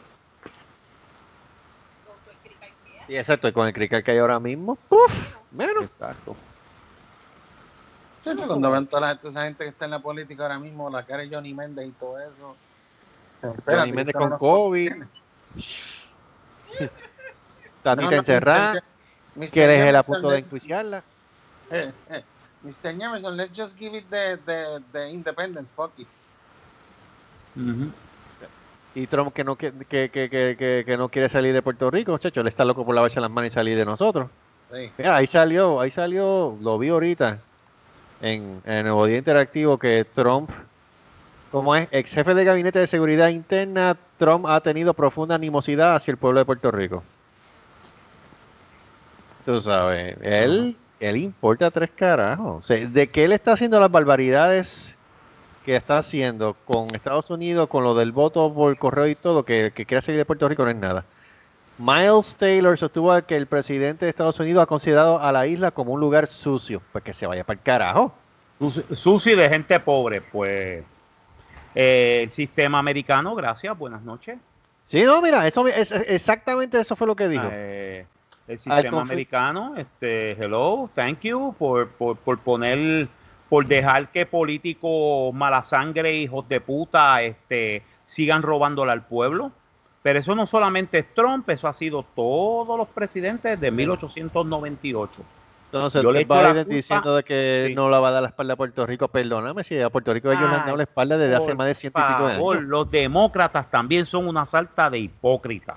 Y 3.08 3.16
exacto, 3.16 3.48
y 3.48 3.54
con 3.54 3.68
el 3.68 3.74
cricket 3.74 4.04
que 4.04 4.12
hay 4.12 4.18
ahora 4.18 4.40
mismo, 4.40 4.76
¡puf! 4.90 5.36
Menos. 5.52 5.84
Exacto. 5.84 6.36
Chacho, 8.26 8.48
Cuando 8.48 8.72
ven 8.72 8.88
toda 8.88 9.02
la 9.02 9.10
gente, 9.10 9.30
esa 9.30 9.44
gente 9.45 9.64
que 9.64 9.70
está 9.70 9.86
en 9.86 9.91
la 9.91 9.99
política 9.99 10.44
ahora 10.44 10.60
mismo, 10.60 10.90
la 10.90 11.04
cara 11.04 11.24
de 11.24 11.30
Johnny 11.34 11.54
Méndez 11.54 11.88
y 11.88 11.91
todo 11.91 12.20
eso. 12.20 12.56
Johnny 13.66 13.94
Méndez 13.94 14.14
con 14.14 14.38
COVID. 14.38 14.91
Tatita 17.84 18.16
encerrada, 18.18 18.84
que 19.54 19.64
él 19.64 19.70
es 19.70 19.88
el 19.88 19.95
a 19.95 20.04
punto 20.04 20.30
de 20.30 20.40
enjuiciarla. 20.40 21.04
Mr. 21.69 23.02
Emerson, 23.02 23.38
let's 23.38 23.56
just 23.56 23.77
give 23.77 23.95
it 23.95 24.10
the, 24.10 24.39
the, 24.45 24.81
the 24.91 25.10
independence, 25.10 25.72
fuck 25.72 25.91
it. 25.98 26.07
Y 28.95 29.07
Trump 29.07 29.34
que 29.34 29.44
no, 29.44 29.56
que, 29.56 29.72
que, 29.72 30.10
que, 30.10 30.84
que, 30.85 30.98
no 30.98 31.10
quiere 31.10 31.30
salir 31.30 31.53
de 31.53 31.61
Puerto 31.61 31.91
Rico, 31.91 32.18
chacho, 32.18 32.41
él 32.41 32.48
está 32.48 32.65
loco 32.65 32.85
por 32.85 32.95
lavarse 32.95 33.22
las 33.22 33.30
manos 33.30 33.49
y 33.49 33.52
salir 33.52 33.77
de 33.77 33.85
nosotros. 33.85 34.30
Sí. 34.72 34.91
Mira, 34.98 35.15
ahí 35.15 35.27
salió, 35.27 35.80
ahí 35.80 35.91
salió, 35.91 36.57
lo 36.61 36.77
vi 36.77 36.89
ahorita 36.89 37.39
en, 38.22 38.61
en 38.65 38.73
el 38.73 38.84
Nuevo 38.84 39.06
Día 39.06 39.18
Interactivo 39.18 39.77
que 39.77 40.06
Trump, 40.06 40.49
como 41.52 41.76
es 41.76 41.88
ex 41.91 42.14
jefe 42.14 42.34
de 42.34 42.44
gabinete 42.44 42.80
de 42.80 42.88
seguridad 42.88 43.30
interna, 43.30 43.95
Trump 44.18 44.45
ha 44.48 44.61
tenido 44.61 44.94
profunda 44.94 45.35
animosidad 45.35 45.95
hacia 45.95 46.11
el 46.11 46.18
pueblo 46.18 46.39
de 46.39 46.45
Puerto 46.45 46.72
Rico. 46.72 47.03
Tú 49.45 49.61
sabes, 49.61 50.18
él, 50.22 50.76
él 50.99 51.18
importa 51.18 51.72
tres 51.72 51.91
carajos. 51.95 52.64
O 52.64 52.65
sea, 52.65 52.88
de 52.88 53.07
que 53.07 53.24
él 53.24 53.32
está 53.32 53.53
haciendo 53.53 53.80
las 53.80 53.91
barbaridades 53.91 54.95
que 55.65 55.76
está 55.76 55.98
haciendo 55.98 56.56
con 56.65 56.95
Estados 56.95 57.30
Unidos, 57.30 57.68
con 57.68 57.84
lo 57.84 57.94
del 57.94 58.11
voto 58.14 58.52
por 58.53 58.78
correo 58.78 59.07
y 59.07 59.15
todo, 59.15 59.44
que, 59.44 59.72
que 59.76 59.86
quiere 59.86 60.02
salir 60.02 60.18
de 60.18 60.26
Puerto 60.26 60.48
Rico, 60.48 60.64
no 60.64 60.69
es 60.69 60.76
nada. 60.78 61.03
Miles 61.78 62.36
Taylor 62.38 62.78
sostuvo 62.78 63.22
que 63.26 63.36
el 63.36 63.45
presidente 63.48 64.06
de 64.06 64.10
Estados 64.10 64.40
Unidos 64.40 64.64
ha 64.64 64.65
considerado 64.65 65.19
a 65.19 65.32
la 65.32 65.45
isla 65.45 65.72
como 65.72 65.91
un 65.94 65.99
lugar 65.99 66.26
sucio. 66.28 66.82
Pues 66.91 67.03
que 67.03 67.14
se 67.14 67.28
vaya 67.28 67.44
para 67.44 67.57
el 67.60 67.64
carajo. 67.64 68.14
Susi 68.94 69.36
de 69.36 69.49
gente 69.49 69.80
pobre, 69.80 70.22
pues 70.22 70.84
eh, 71.76 72.22
el 72.24 72.32
sistema 72.32 72.80
americano, 72.80 73.36
gracias, 73.36 73.78
buenas 73.78 74.02
noches. 74.02 74.38
Sí, 74.86 75.03
no, 75.03 75.22
mira, 75.22 75.45
eso, 75.45 75.68
es, 75.68 75.91
es- 75.91 76.06
exactamente 76.07 76.80
eso 76.80 76.95
fue 76.95 77.06
lo 77.06 77.15
que 77.15 77.28
dijo. 77.28 77.48
Eh, 77.52 78.06
el 78.48 78.53
Al 78.53 78.60
sistema 78.60 79.02
americano, 79.02 79.76
este, 79.78 80.32
hello, 80.32 80.90
thank 80.95 81.19
you 81.22 81.53
por, 81.57 81.90
por, 81.90 82.18
por 82.18 82.40
poner, 82.40 83.07
por 83.49 83.68
dejar 83.68 84.10
que 84.10 84.26
políticos 84.26 85.34
mala 85.34 85.64
sangre, 85.64 86.15
hijos 86.15 86.48
de 86.48 86.61
puta, 86.61 87.22
este, 87.22 87.84
sigan 88.06 88.41
robándole 88.41 88.91
al 88.91 89.06
pueblo. 89.06 89.52
Pero 90.02 90.19
eso 90.19 90.36
no 90.36 90.48
solamente 90.48 90.99
es 90.99 91.14
Trump, 91.14 91.49
eso 91.49 91.68
ha 91.68 91.74
sido 91.74 92.03
todos 92.15 92.78
los 92.78 92.88
presidentes 92.88 93.60
de 93.60 93.72
1898. 93.72 95.22
Entonces, 95.65 96.02
yo 96.02 96.14
le 96.14 96.24
Biden 96.24 96.69
diciendo 96.69 97.14
de 97.14 97.24
que 97.24 97.65
Sí. 97.68 97.76
no 97.76 97.90
la 97.90 97.99
va 97.99 98.07
a 98.07 98.11
dar 98.11 98.22
la 98.22 98.30
espalda 98.30 98.53
a 98.53 98.56
Puerto 98.56 98.86
Rico, 98.86 99.10
perdóname, 99.10 99.65
si 99.65 99.78
a 99.82 99.90
Puerto 99.90 100.14
Rico 100.14 100.32
ellos 100.32 100.49
le 100.49 100.56
han 100.56 100.65
dado 100.65 100.78
la 100.78 100.84
espalda 100.84 101.18
desde 101.18 101.36
hace 101.36 101.56
más 101.56 101.68
de 101.68 101.76
ciento 101.76 101.99
y 101.99 102.03
pico 102.03 102.26
de 102.28 102.34
años. 102.36 102.64
Los 102.64 102.90
demócratas 102.90 103.69
también 103.69 104.06
son 104.06 104.30
una 104.30 104.45
salta 104.45 104.90
de 104.90 104.99
hipócritas. 104.99 105.76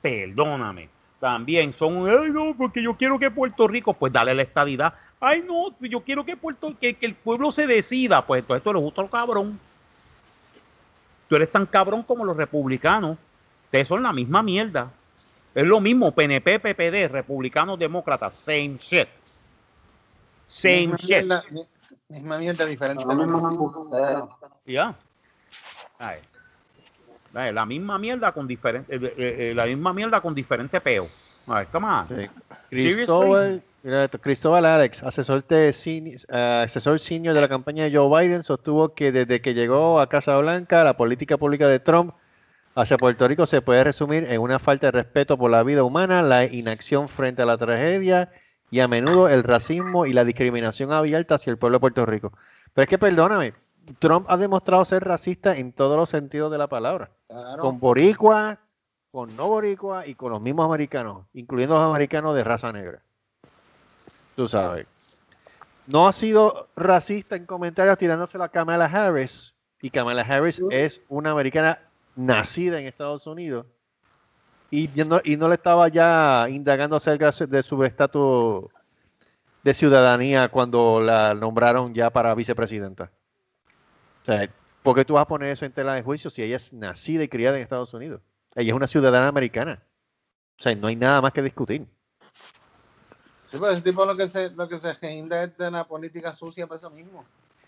Perdóname. 0.00 0.91
También 1.22 1.72
son, 1.72 2.08
ay 2.10 2.32
no, 2.32 2.52
porque 2.58 2.82
yo 2.82 2.96
quiero 2.96 3.16
que 3.16 3.30
Puerto 3.30 3.68
Rico, 3.68 3.94
pues 3.94 4.12
dale 4.12 4.34
la 4.34 4.42
estadidad. 4.42 4.94
Ay 5.20 5.44
no, 5.46 5.72
yo 5.78 6.00
quiero 6.00 6.24
que 6.24 6.36
Puerto, 6.36 6.76
que, 6.80 6.94
que 6.94 7.06
el 7.06 7.14
pueblo 7.14 7.52
se 7.52 7.68
decida. 7.68 8.26
Pues 8.26 8.40
entonces 8.40 8.64
tú 8.64 8.70
eres 8.70 8.82
justo 8.82 9.06
cabrón. 9.06 9.56
Tú 11.28 11.36
eres 11.36 11.52
tan 11.52 11.64
cabrón 11.66 12.02
como 12.02 12.24
los 12.24 12.36
republicanos. 12.36 13.16
Ustedes 13.66 13.86
son 13.86 14.02
la 14.02 14.12
misma 14.12 14.42
mierda. 14.42 14.90
Es 15.54 15.64
lo 15.64 15.78
mismo, 15.78 16.10
PNP, 16.10 16.58
PPD, 16.58 17.06
republicanos, 17.12 17.78
demócratas, 17.78 18.34
same 18.34 18.76
shit. 18.80 19.06
Same 20.48 20.88
misma 20.88 20.96
shit. 20.96 21.08
Mierda, 21.08 21.44
misma 22.08 22.38
mierda 22.38 22.66
diferente. 22.66 23.04
Ya. 24.64 24.96
Ay. 26.00 26.18
Ay, 27.34 27.52
La 27.52 27.64
misma 27.66 27.98
mierda 27.98 28.32
con 28.32 28.46
diferente, 28.46 28.94
eh, 28.94 29.00
eh, 29.02 29.36
eh, 29.50 29.54
la 29.54 29.66
misma 29.66 29.92
mierda 29.92 30.20
con 30.20 30.34
diferente 30.34 30.80
peo. 30.80 31.08
On. 31.46 32.08
Sí. 32.08 32.30
Cristóbal, 32.70 33.62
mira 33.82 34.04
esto, 34.04 34.20
Cristóbal 34.20 34.64
Alex, 34.64 35.02
asesor, 35.02 35.44
de 35.46 35.70
eh, 35.70 36.62
asesor 36.64 37.00
senior 37.00 37.34
de 37.34 37.40
la 37.40 37.48
campaña 37.48 37.84
de 37.84 37.96
Joe 37.96 38.08
Biden, 38.08 38.42
sostuvo 38.42 38.94
que 38.94 39.10
desde 39.10 39.40
que 39.40 39.54
llegó 39.54 40.00
a 40.00 40.08
Casa 40.08 40.36
Blanca, 40.38 40.84
la 40.84 40.96
política 40.96 41.36
pública 41.36 41.66
de 41.66 41.80
Trump 41.80 42.14
hacia 42.74 42.96
Puerto 42.96 43.26
Rico 43.26 43.44
se 43.44 43.60
puede 43.60 43.84
resumir 43.84 44.24
en 44.30 44.40
una 44.40 44.58
falta 44.58 44.86
de 44.86 44.92
respeto 44.92 45.36
por 45.36 45.50
la 45.50 45.62
vida 45.62 45.82
humana, 45.82 46.22
la 46.22 46.44
inacción 46.44 47.08
frente 47.08 47.42
a 47.42 47.46
la 47.46 47.58
tragedia 47.58 48.30
y 48.70 48.80
a 48.80 48.88
menudo 48.88 49.28
el 49.28 49.42
racismo 49.42 50.06
y 50.06 50.12
la 50.12 50.24
discriminación 50.24 50.92
abierta 50.92 51.34
hacia 51.34 51.50
el 51.50 51.58
pueblo 51.58 51.76
de 51.76 51.80
Puerto 51.80 52.06
Rico. 52.06 52.32
Pero 52.72 52.84
es 52.84 52.88
que 52.88 52.98
perdóname, 52.98 53.52
Trump 53.98 54.26
ha 54.30 54.36
demostrado 54.36 54.84
ser 54.84 55.04
racista 55.04 55.56
en 55.58 55.72
todos 55.72 55.96
los 55.96 56.08
sentidos 56.08 56.52
de 56.52 56.58
la 56.58 56.68
palabra 56.68 57.10
Claro. 57.32 57.62
con 57.62 57.78
boricua, 57.78 58.58
con 59.10 59.34
no 59.36 59.48
boricua 59.48 60.06
y 60.06 60.14
con 60.14 60.32
los 60.32 60.42
mismos 60.42 60.66
americanos, 60.66 61.26
incluyendo 61.32 61.76
los 61.76 61.84
americanos 61.84 62.34
de 62.34 62.44
raza 62.44 62.72
negra. 62.72 63.02
Tú 64.36 64.48
sabes. 64.48 64.88
No 65.86 66.06
ha 66.06 66.12
sido 66.12 66.68
racista 66.76 67.36
en 67.36 67.46
comentarios 67.46 67.98
tirándose 67.98 68.38
a 68.40 68.48
Kamala 68.48 68.84
Harris. 68.84 69.54
Y 69.80 69.90
Kamala 69.90 70.22
Harris 70.22 70.62
es 70.70 71.02
una 71.08 71.30
americana 71.30 71.80
nacida 72.14 72.78
en 72.78 72.86
Estados 72.86 73.26
Unidos. 73.26 73.66
Y 74.70 74.88
no, 74.94 75.20
y 75.24 75.36
no 75.36 75.48
le 75.48 75.54
estaba 75.54 75.88
ya 75.88 76.46
indagando 76.48 76.96
acerca 76.96 77.30
de 77.30 77.62
su 77.62 77.84
estatus 77.84 78.66
de 79.62 79.74
ciudadanía 79.74 80.48
cuando 80.48 81.00
la 81.00 81.34
nombraron 81.34 81.94
ya 81.94 82.10
para 82.10 82.34
vicepresidenta. 82.34 83.10
O 84.22 84.24
sea, 84.24 84.48
¿por 84.82 84.94
qué 84.96 85.04
tú 85.04 85.14
vas 85.14 85.22
a 85.22 85.28
poner 85.28 85.50
eso 85.50 85.64
en 85.64 85.72
tela 85.72 85.94
de 85.94 86.02
juicio 86.02 86.30
si 86.30 86.42
ella 86.42 86.56
es 86.56 86.72
nacida 86.72 87.22
y 87.24 87.28
criada 87.28 87.56
en 87.56 87.62
Estados 87.62 87.92
Unidos? 87.94 88.20
Ella 88.54 88.70
es 88.70 88.74
una 88.76 88.86
ciudadana 88.86 89.28
americana. 89.28 89.82
O 90.58 90.62
sea, 90.62 90.74
no 90.74 90.86
hay 90.88 90.96
nada 90.96 91.20
más 91.20 91.32
que 91.32 91.42
discutir. 91.42 91.86
Sí, 93.46 93.58
pero 93.58 93.70
ese 93.70 93.82
tipo 93.82 94.04
lo 94.04 94.16
que 94.16 94.28
se, 94.28 94.50
lo 94.50 94.68
que 94.68 94.78
se 94.78 94.92
reginda 94.94 95.42
es 95.44 95.56
de 95.56 95.70
la 95.70 95.84
política 95.84 96.32
sucia 96.32 96.66
por 96.66 96.76
eso 96.76 96.90
mismo. 96.90 97.24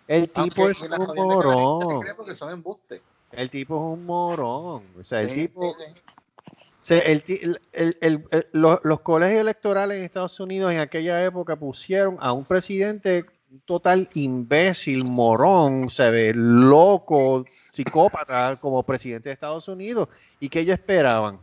El 0.07 0.31
Aunque 0.35 0.51
tipo 0.51 0.69
es 0.69 0.83
un 0.83 1.17
morón. 1.17 2.01
cree 2.01 2.15
porque 2.15 2.37
son 2.37 2.51
embustes. 2.51 3.01
El 3.33 3.51
tipo 3.51 3.75
es 3.77 3.99
un 3.99 4.07
morón. 4.07 4.83
O 4.99 5.03
sea, 5.05 5.21
el 5.23 5.29
Sí, 5.29 5.35
tipo... 5.35 5.75
sí. 5.79 6.01
O 6.47 6.87
sea, 6.87 6.99
el 6.99 7.25
el- 7.27 7.61
el- 7.73 7.97
el- 8.03 8.25
el- 8.31 8.47
lo- 8.53 8.81
los 8.85 9.01
colegios 9.01 9.41
electorales 9.41 9.97
en 9.99 10.05
Estados 10.05 10.39
Unidos 10.39 10.71
en 10.71 10.81
aquella 10.81 11.25
época 11.25 11.57
pusieron 11.57 12.19
a 12.21 12.33
un 12.33 12.45
presidente 12.45 13.25
total 13.65 14.09
imbécil, 14.15 15.05
morón, 15.05 15.91
se 15.91 16.11
ve 16.11 16.33
loco, 16.35 17.45
psicópata 17.73 18.57
como 18.61 18.83
presidente 18.83 19.29
de 19.29 19.35
Estados 19.35 19.69
Unidos. 19.69 20.09
¿Y 20.41 20.49
que 20.49 20.61
ellos 20.61 20.79
esperaban? 20.79 21.41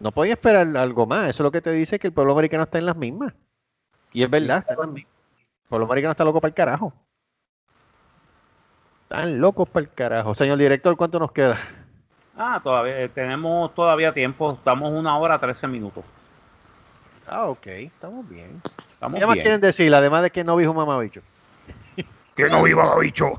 No 0.00 0.12
podían 0.12 0.32
esperar 0.32 0.76
algo 0.76 1.06
más. 1.06 1.30
Eso 1.30 1.42
es 1.42 1.44
lo 1.44 1.52
que 1.52 1.60
te 1.60 1.70
dice 1.70 1.98
que 1.98 2.08
el 2.08 2.12
pueblo 2.12 2.32
americano 2.32 2.64
está 2.64 2.78
en 2.78 2.86
las 2.86 2.96
mismas. 2.96 3.32
Y 4.12 4.22
es 4.22 4.30
verdad, 4.30 4.58
está 4.58 4.74
en 4.74 4.80
las 4.80 4.88
mismas. 4.88 5.12
El 5.62 5.68
pueblo 5.68 5.86
americano 5.86 6.10
está 6.10 6.24
loco 6.24 6.40
para 6.40 6.48
el 6.50 6.54
carajo. 6.54 6.92
Están 9.04 9.40
locos 9.40 9.68
para 9.68 9.84
el 9.84 9.92
carajo. 9.92 10.34
Señor 10.34 10.58
director, 10.58 10.96
¿cuánto 10.96 11.18
nos 11.18 11.32
queda? 11.32 11.58
Ah, 12.36 12.60
todavía 12.62 13.00
eh, 13.00 13.08
tenemos 13.08 13.74
todavía 13.74 14.12
tiempo. 14.12 14.52
Estamos 14.52 14.90
una 14.90 15.16
hora 15.18 15.38
13 15.38 15.68
minutos. 15.68 16.04
Ah, 17.26 17.48
ok, 17.48 17.66
estamos 17.66 18.28
bien. 18.28 18.60
Estamos 19.02 19.18
¿Qué 19.18 19.26
más 19.26 19.34
bien. 19.34 19.42
quieren 19.42 19.60
decir? 19.60 19.92
Además 19.92 20.22
de 20.22 20.30
que 20.30 20.44
no 20.44 20.56
dijo 20.56 20.72
mamabicho. 20.72 21.22
Que 22.36 22.48
no 22.48 22.62
viva 22.62 22.96
bicho. 23.00 23.32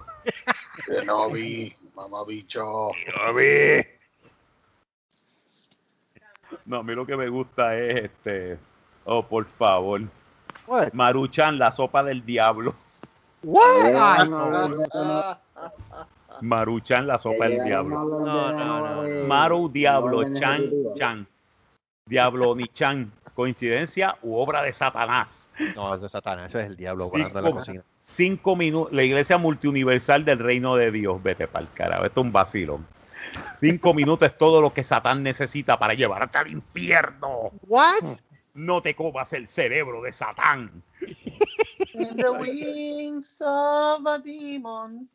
Que 0.86 1.06
no 1.06 1.32
vi, 1.32 1.74
mamá 1.96 2.26
bicho. 2.26 2.90
A 3.22 3.32
ver. 3.32 3.98
No, 6.66 6.80
a 6.80 6.84
mí 6.84 6.94
lo 6.94 7.06
que 7.06 7.16
me 7.16 7.30
gusta 7.30 7.78
es 7.78 8.04
este. 8.04 8.60
Oh, 9.06 9.24
por 9.24 9.46
favor. 9.46 10.02
What? 10.68 10.92
Maruchan, 10.92 11.58
la 11.58 11.72
sopa 11.72 12.04
del 12.04 12.26
diablo. 12.26 12.76
What? 13.44 14.28
Maruchan, 16.42 17.08
la 17.08 17.18
sopa 17.18 17.48
del 17.48 17.64
diablo. 17.64 18.04
No, 18.04 18.52
no, 18.52 19.02
no. 19.02 19.28
Maru 19.28 19.70
Diablo, 19.70 20.34
Chan, 20.34 20.70
Chan. 20.98 21.26
Diablo 22.06 22.54
ni 22.54 22.66
Chan. 22.68 23.10
Coincidencia 23.34 24.18
u 24.22 24.36
obra 24.36 24.62
de 24.62 24.72
Satanás. 24.72 25.50
No, 25.76 25.94
eso 25.96 26.06
es 26.06 26.12
Satanás, 26.12 26.48
eso 26.48 26.60
es 26.60 26.68
el 26.68 26.76
diablo 26.76 27.10
volando 27.10 27.40
en 27.40 27.46
la 27.46 27.52
cocina. 27.52 27.84
Cinco 28.04 28.56
minutos. 28.56 28.94
La 28.94 29.04
iglesia 29.04 29.38
multiuniversal 29.38 30.24
del 30.26 30.40
reino 30.40 30.76
de 30.76 30.92
Dios. 30.92 31.22
Vete 31.24 31.48
para 31.48 31.66
el 31.66 31.72
carajo. 31.72 32.06
Esto 32.06 32.22
es 32.22 32.26
un 32.26 32.32
vacilón. 32.32 32.88
Cinco 33.58 33.94
minutos 33.96 34.30
es 34.30 34.38
todo 34.38 34.62
lo 34.62 34.74
que 34.74 34.84
Satán 34.84 35.24
necesita 35.24 35.80
para 35.80 35.94
llevarte 35.94 36.38
al 36.38 36.52
infierno. 36.52 37.52
What? 37.68 38.04
No 38.54 38.82
te 38.82 38.96
comas 38.96 39.34
el 39.34 39.48
cerebro 39.48 40.02
de 40.04 40.12
Satán. 40.12 40.84
In 41.94 42.16
the 42.18 42.30
wings 42.30 43.42
of 43.42 44.06
a 44.06 44.20
demon. 44.20 45.10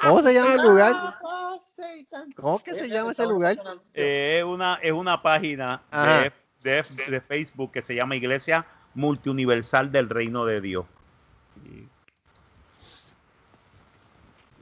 ¿Cómo 0.00 0.22
se 0.22 0.34
llama 0.34 0.54
el 0.54 0.62
lugar? 0.62 0.94
of 1.22 1.62
Satan. 1.74 2.30
¿Cómo 2.32 2.58
que 2.60 2.74
se 2.74 2.88
llama 2.88 3.10
ese 3.10 3.26
lugar? 3.26 3.56
Eh, 3.94 4.36
es, 4.38 4.44
una, 4.44 4.78
es 4.82 4.92
una 4.92 5.20
página 5.20 5.82
Ajá. 5.90 6.20
de, 6.20 6.32
de- 6.62 6.82
de 7.10 7.20
Facebook 7.20 7.72
que 7.72 7.82
se 7.82 7.94
llama 7.94 8.16
Iglesia 8.16 8.66
Multiuniversal 8.94 9.92
del 9.92 10.08
Reino 10.08 10.44
de 10.44 10.60
Dios. 10.60 10.86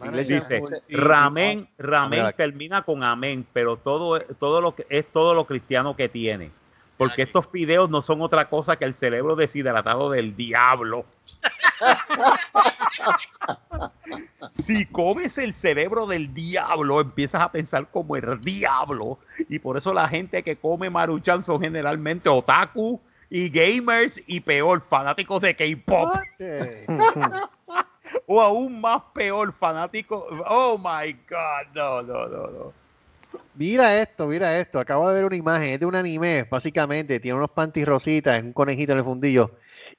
Iglesia 0.04 0.40
Dice, 0.40 0.60
Ramén 0.90 1.68
Mira. 2.10 2.32
termina 2.32 2.82
con 2.82 3.02
amén, 3.02 3.46
pero 3.52 3.76
todo, 3.78 4.20
todo 4.20 4.60
lo 4.60 4.74
que 4.74 4.86
es 4.90 5.06
todo 5.10 5.32
lo 5.34 5.46
cristiano 5.46 5.96
que 5.96 6.08
tiene. 6.08 6.50
Porque 6.98 7.22
estos 7.22 7.46
fideos 7.48 7.90
no 7.90 8.00
son 8.02 8.22
otra 8.22 8.48
cosa 8.48 8.76
que 8.76 8.84
el 8.84 8.94
cerebro 8.94 9.36
deshidratado 9.36 10.10
del 10.10 10.36
diablo. 10.36 11.04
si 14.54 14.86
comes 14.86 15.38
el 15.38 15.52
cerebro 15.52 16.06
del 16.06 16.32
diablo, 16.34 17.00
empiezas 17.00 17.42
a 17.42 17.52
pensar 17.52 17.88
como 17.90 18.16
el 18.16 18.40
diablo. 18.40 19.18
Y 19.48 19.58
por 19.58 19.76
eso 19.76 19.92
la 19.92 20.08
gente 20.08 20.42
que 20.42 20.56
come 20.56 20.90
maruchan 20.90 21.42
son 21.42 21.60
generalmente 21.60 22.28
otaku 22.28 23.00
y 23.28 23.48
gamers 23.48 24.20
y 24.26 24.40
peor, 24.40 24.82
fanáticos 24.88 25.40
de 25.40 25.56
K-pop. 25.56 26.10
o 28.26 28.40
aún 28.40 28.80
más 28.80 29.02
peor, 29.14 29.52
fanáticos. 29.52 30.24
Oh 30.48 30.78
my 30.78 31.12
God, 31.28 31.74
no, 31.74 32.02
no, 32.02 32.26
no, 32.28 32.46
no. 32.48 32.86
Mira 33.54 34.00
esto, 34.00 34.26
mira 34.26 34.58
esto. 34.58 34.78
Acabo 34.78 35.08
de 35.08 35.14
ver 35.14 35.24
una 35.24 35.36
imagen. 35.36 35.70
Es 35.70 35.80
de 35.80 35.86
un 35.86 35.94
anime, 35.94 36.44
básicamente. 36.44 37.20
Tiene 37.20 37.36
unos 37.36 37.50
panties 37.50 37.86
rositas, 37.86 38.42
un 38.42 38.52
conejito 38.52 38.92
en 38.92 38.98
el 38.98 39.04
fundillo. 39.04 39.50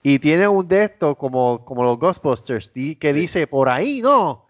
Y 0.04 0.20
tiene 0.20 0.48
un 0.48 0.68
de 0.68 0.86
estos 0.86 1.18
como, 1.18 1.66
como 1.66 1.84
los 1.84 1.98
Ghostbusters, 2.00 2.72
que 3.00 3.14
dice, 3.14 3.48
por 3.48 3.70
ahí 3.70 4.02
no. 4.02 4.48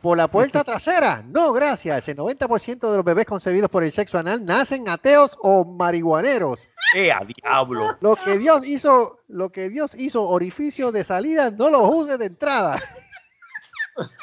Por 0.00 0.16
la 0.16 0.28
puerta 0.28 0.64
trasera. 0.64 1.22
No, 1.26 1.52
gracias. 1.52 2.08
El 2.08 2.16
90% 2.16 2.90
de 2.90 2.96
los 2.96 3.04
bebés 3.04 3.26
concebidos 3.26 3.70
por 3.70 3.84
el 3.84 3.92
sexo 3.92 4.18
anal 4.18 4.44
nacen 4.44 4.88
ateos 4.88 5.36
o 5.42 5.64
marihuaneros. 5.64 6.68
¡Eh, 6.94 7.12
a 7.12 7.24
diablo! 7.24 7.96
Lo 8.00 8.16
que 8.16 8.38
Dios 8.38 8.66
hizo, 8.66 9.20
lo 9.28 9.50
que 9.50 9.68
Dios 9.68 9.94
hizo 9.94 10.22
orificio 10.22 10.92
de 10.92 11.04
salida, 11.04 11.50
no 11.50 11.70
lo 11.70 11.88
use 11.88 12.18
de 12.18 12.26
entrada. 12.26 12.82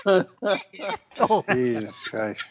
No. 0.06 1.44
Jesus 1.48 1.96
Christ. 2.10 2.42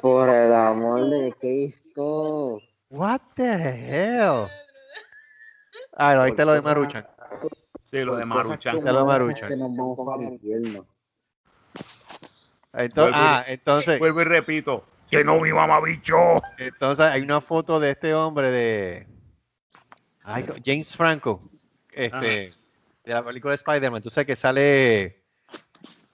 Por 0.00 0.28
el 0.28 0.52
amor 0.52 1.08
de 1.08 1.32
Cristo. 1.40 2.60
What 2.94 3.20
the 3.34 3.42
hell? 3.44 4.48
Ah, 5.96 6.14
no, 6.14 6.22
ahí 6.22 6.30
está 6.30 6.44
lo 6.44 6.52
de 6.52 6.62
Maruchan. 6.62 7.04
Sí, 7.90 7.98
lo 8.04 8.14
de 8.14 8.24
Maruchan. 8.24 8.84
Ya 8.84 8.92
lo 8.92 9.04
Maruchan. 9.04 9.50
Entonces, 12.72 12.94
Vuelvo 12.94 13.18
y- 13.18 13.20
ah, 13.24 13.44
entonces, 13.48 13.98
Vuelvo 13.98 14.20
y 14.20 14.24
repito. 14.24 14.84
Que 15.10 15.24
no 15.24 15.38
mi 15.40 15.52
mamá 15.52 15.80
bicho. 15.80 16.16
entonces 16.56 17.04
hay 17.04 17.22
una 17.22 17.40
foto 17.40 17.80
de 17.80 17.90
este 17.90 18.14
hombre 18.14 18.50
de 18.52 19.06
James 20.64 20.96
Franco, 20.96 21.40
este, 21.92 22.48
de 23.04 23.12
la 23.12 23.24
película 23.24 23.50
de 23.52 23.56
Spider-Man. 23.56 24.02
Tú 24.02 24.10
sabes 24.10 24.26
que 24.26 24.36
sale 24.36 25.23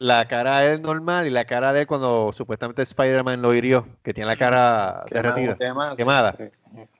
la 0.00 0.26
cara 0.26 0.60
de 0.60 0.72
él 0.74 0.82
normal 0.82 1.26
y 1.26 1.30
la 1.30 1.44
cara 1.44 1.72
de 1.74 1.82
él 1.82 1.86
cuando 1.86 2.32
supuestamente 2.32 2.80
Spider-Man 2.82 3.42
lo 3.42 3.54
hirió, 3.54 3.86
que 4.02 4.12
tiene 4.14 4.26
la 4.28 4.36
cara 4.36 5.04
derretida, 5.10 5.56
Quemada. 5.56 5.94
quemada. 5.96 6.34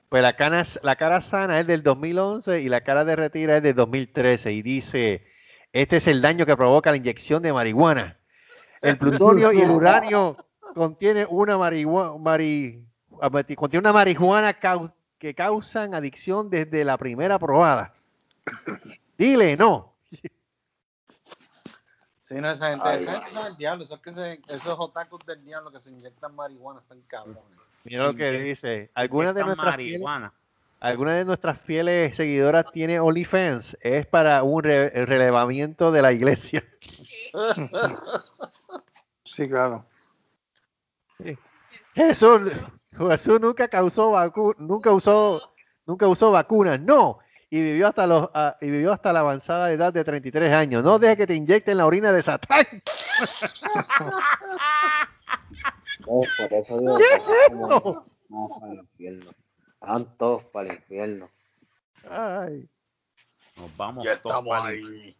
Pues 0.07 0.21
la 0.21 0.35
cara, 0.35 0.63
la 0.83 0.95
cara 0.95 1.19
sana 1.19 1.59
es 1.59 1.65
del 1.67 1.81
2011 1.83 2.61
y 2.61 2.69
la 2.69 2.81
cara 2.81 3.03
derretida 3.03 3.57
es 3.57 3.63
del 3.63 3.75
2013 3.75 4.51
y 4.51 4.61
dice, 4.61 5.25
este 5.73 5.97
es 5.97 6.05
el 6.07 6.21
daño 6.21 6.45
que 6.45 6.55
provoca 6.55 6.91
la 6.91 6.97
inyección 6.97 7.41
de 7.41 7.51
marihuana. 7.53 8.17
El 8.81 8.97
plutonio 8.97 9.51
y 9.51 9.61
el 9.61 9.71
uranio 9.71 10.37
contiene 10.75 11.25
una 11.29 11.57
marihuana, 11.57 12.11
contiene 13.19 13.79
una 13.79 13.93
marihuana 13.93 14.59
cau- 14.59 14.93
que 15.17 15.33
causan 15.33 15.95
adicción 15.95 16.49
desde 16.51 16.83
la 16.85 16.97
primera 16.97 17.39
probada. 17.39 17.93
Dile, 19.17 19.55
no. 19.57 19.90
Sí, 22.31 22.39
no, 22.39 22.49
esa 22.49 22.69
gente, 22.69 22.87
Ay, 22.87 23.01
esa 23.03 23.11
gente 23.11 23.29
son 23.29 23.45
el 23.47 23.57
diablo, 23.57 23.83
esos, 23.83 23.99
que 23.99 24.13
se, 24.13 24.41
esos 24.47 24.75
otakus 24.79 25.19
del 25.25 25.43
diablo 25.43 25.69
que 25.69 25.81
se 25.81 25.89
inyectan 25.89 26.33
marihuana 26.33 26.79
están 26.79 27.01
cabrones. 27.01 27.43
Mira 27.83 28.05
lo 28.05 28.15
que 28.15 28.31
dice. 28.31 28.89
Algunas 28.93 29.35
de 29.35 29.43
nuestras 29.43 29.75
fieles, 29.75 29.99
marihuana. 30.01 30.33
algunas 30.79 31.15
de 31.15 31.25
nuestras 31.25 31.59
fieles 31.59 32.15
seguidoras 32.15 32.71
tiene 32.71 33.01
OnlyFans. 33.01 33.77
Es 33.81 34.05
para 34.05 34.43
un 34.43 34.63
re- 34.63 34.89
relevamiento 35.05 35.91
de 35.91 36.01
la 36.01 36.13
iglesia. 36.13 36.63
Sí, 39.23 39.47
claro. 39.47 39.85
Jesús, 41.93 42.51
Jesús 42.97 43.39
nunca 43.39 43.67
causó 43.67 44.11
vacu- 44.11 44.55
nunca 44.57 44.91
usó, 44.91 45.53
nunca 45.85 46.07
usó 46.07 46.31
vacunas, 46.31 46.79
no. 46.79 47.19
Y 47.53 47.61
vivió 47.61 47.87
hasta 47.89 48.07
los 48.07 48.29
ah, 48.33 48.55
y 48.61 48.71
vivió 48.71 48.93
hasta 48.93 49.11
la 49.11 49.19
avanzada 49.19 49.71
edad 49.73 49.91
de 49.91 50.05
33 50.05 50.53
años. 50.53 50.83
No 50.85 50.97
deje 50.99 51.17
que 51.17 51.27
te 51.27 51.35
inyecten 51.35 51.77
la 51.77 51.85
orina 51.85 52.13
de 52.13 52.23
Satán. 52.23 52.65
Por 56.05 56.25
eso 56.25 56.79
digo 56.79 56.97
¿Qué 56.97 57.03
que 57.03 57.13
es 57.15 57.51
vamos- 57.51 57.73
esto? 57.75 58.05
vamos 58.29 58.57
para 58.61 58.71
el 58.73 58.79
infierno. 58.79 59.31
Van 59.81 60.17
todos 60.17 60.43
para 60.45 60.69
el 60.69 60.75
infierno. 60.77 61.29
Ay. 62.09 62.69
Nos 63.57 63.75
vamos 63.77 64.05
Ya 64.05 64.21
todos 64.21 64.37
estamos 64.37 64.65
ahí. 64.65 65.17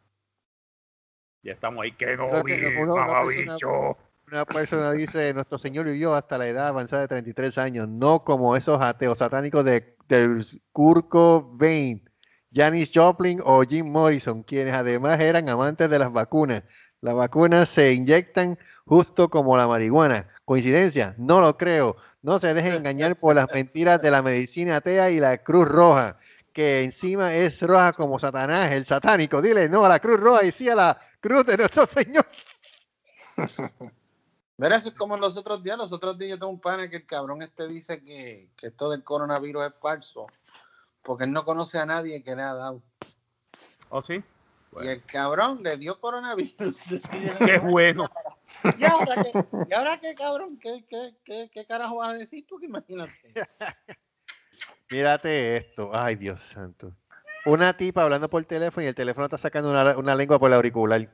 Ya 1.43 1.51
estamos 1.53 1.83
ahí. 1.83 1.91
No 2.17 2.43
vi, 2.43 2.59
que 2.59 2.77
uno- 2.81 2.93
una 2.93 3.05
persona- 3.05 3.53
bicho. 3.53 3.97
Una 4.27 4.45
persona 4.45 4.91
dice, 4.93 5.33
nuestro 5.33 5.57
Señor 5.57 5.83
vivió 5.85 6.15
hasta 6.15 6.37
la 6.37 6.47
edad 6.47 6.69
avanzada 6.69 7.01
de 7.01 7.09
33 7.09 7.57
años, 7.57 7.89
no 7.89 8.23
como 8.23 8.55
esos 8.55 8.81
ateos 8.81 9.17
satánicos 9.17 9.65
de, 9.65 9.97
del 10.07 10.45
Kurt 10.71 11.09
Cobain, 11.09 12.09
Janis 12.53 12.91
Joplin 12.93 13.41
o 13.43 13.63
Jim 13.63 13.89
Morrison, 13.89 14.43
quienes 14.43 14.73
además 14.73 15.19
eran 15.19 15.47
amantes 15.49 15.89
de 15.89 15.99
las 15.99 16.11
vacunas. 16.11 16.63
Las 16.99 17.15
vacunas 17.15 17.69
se 17.69 17.93
inyectan 17.93 18.59
justo 18.85 19.29
como 19.29 19.57
la 19.57 19.67
marihuana. 19.67 20.27
¿Coincidencia? 20.45 21.15
No 21.17 21.41
lo 21.41 21.57
creo. 21.57 21.95
No 22.21 22.37
se 22.37 22.53
dejen 22.53 22.73
engañar 22.73 23.15
por 23.15 23.35
las 23.35 23.47
mentiras 23.51 24.01
de 24.01 24.11
la 24.11 24.21
medicina 24.21 24.75
atea 24.75 25.09
y 25.09 25.19
la 25.19 25.39
Cruz 25.39 25.67
Roja, 25.67 26.17
que 26.53 26.83
encima 26.83 27.33
es 27.33 27.61
roja 27.61 27.93
como 27.93 28.19
Satanás, 28.19 28.71
el 28.73 28.85
satánico. 28.85 29.41
Dile 29.41 29.69
no 29.69 29.85
a 29.85 29.89
la 29.89 29.99
Cruz 29.99 30.19
Roja 30.19 30.45
y 30.45 30.51
sí 30.51 30.69
a 30.69 30.75
la 30.75 30.97
Cruz 31.19 31.45
de 31.45 31.57
nuestro 31.57 31.85
Señor. 31.87 32.25
Mira, 34.57 34.75
eso 34.75 34.89
es 34.89 34.95
como 34.95 35.17
los 35.17 35.37
otros 35.37 35.63
días. 35.63 35.77
Los 35.77 35.91
otros 35.91 36.17
días 36.19 36.31
yo 36.31 36.39
tengo 36.39 36.51
un 36.51 36.59
pana 36.59 36.87
que 36.87 36.97
el 36.97 37.05
cabrón 37.07 37.41
este 37.41 37.67
dice 37.67 38.03
que, 38.03 38.49
que 38.55 38.67
esto 38.67 38.91
del 38.91 39.03
coronavirus 39.03 39.67
es 39.67 39.73
falso. 39.81 40.27
Porque 41.03 41.23
él 41.25 41.31
no 41.31 41.45
conoce 41.45 41.79
a 41.79 41.85
nadie 41.85 42.23
que 42.23 42.35
le 42.35 42.41
ha 42.43 42.53
dado. 42.53 42.81
¿Oh, 43.89 44.01
sí? 44.01 44.23
Y 44.81 44.87
el 44.87 45.03
cabrón 45.03 45.61
le 45.63 45.77
dio 45.77 45.99
coronavirus. 45.99 46.55
Qué 47.45 47.57
bueno. 47.59 48.09
¿Y 48.77 48.85
ahora 48.85 49.15
qué, 49.15 49.31
¿Y 49.69 49.73
ahora 49.73 49.99
qué 49.99 50.15
cabrón? 50.15 50.57
¿Qué, 50.59 50.85
qué, 50.89 51.15
qué, 51.25 51.49
qué 51.53 51.65
carajo 51.65 51.97
vas 51.97 52.11
a 52.15 52.17
decir 52.17 52.45
tú? 52.47 52.57
Que 52.59 52.67
imagínate. 52.67 53.11
Mírate 54.89 55.57
esto. 55.57 55.91
Ay, 55.93 56.15
Dios 56.15 56.41
santo. 56.41 56.93
Una 57.45 57.75
tipa 57.75 58.03
hablando 58.03 58.29
por 58.29 58.43
teléfono 58.45 58.83
y 58.83 58.87
el 58.87 58.95
teléfono 58.95 59.25
está 59.25 59.37
sacando 59.37 59.71
una, 59.71 59.97
una 59.97 60.15
lengua 60.15 60.37
por 60.39 60.49
el 60.49 60.55
auricular. 60.55 61.09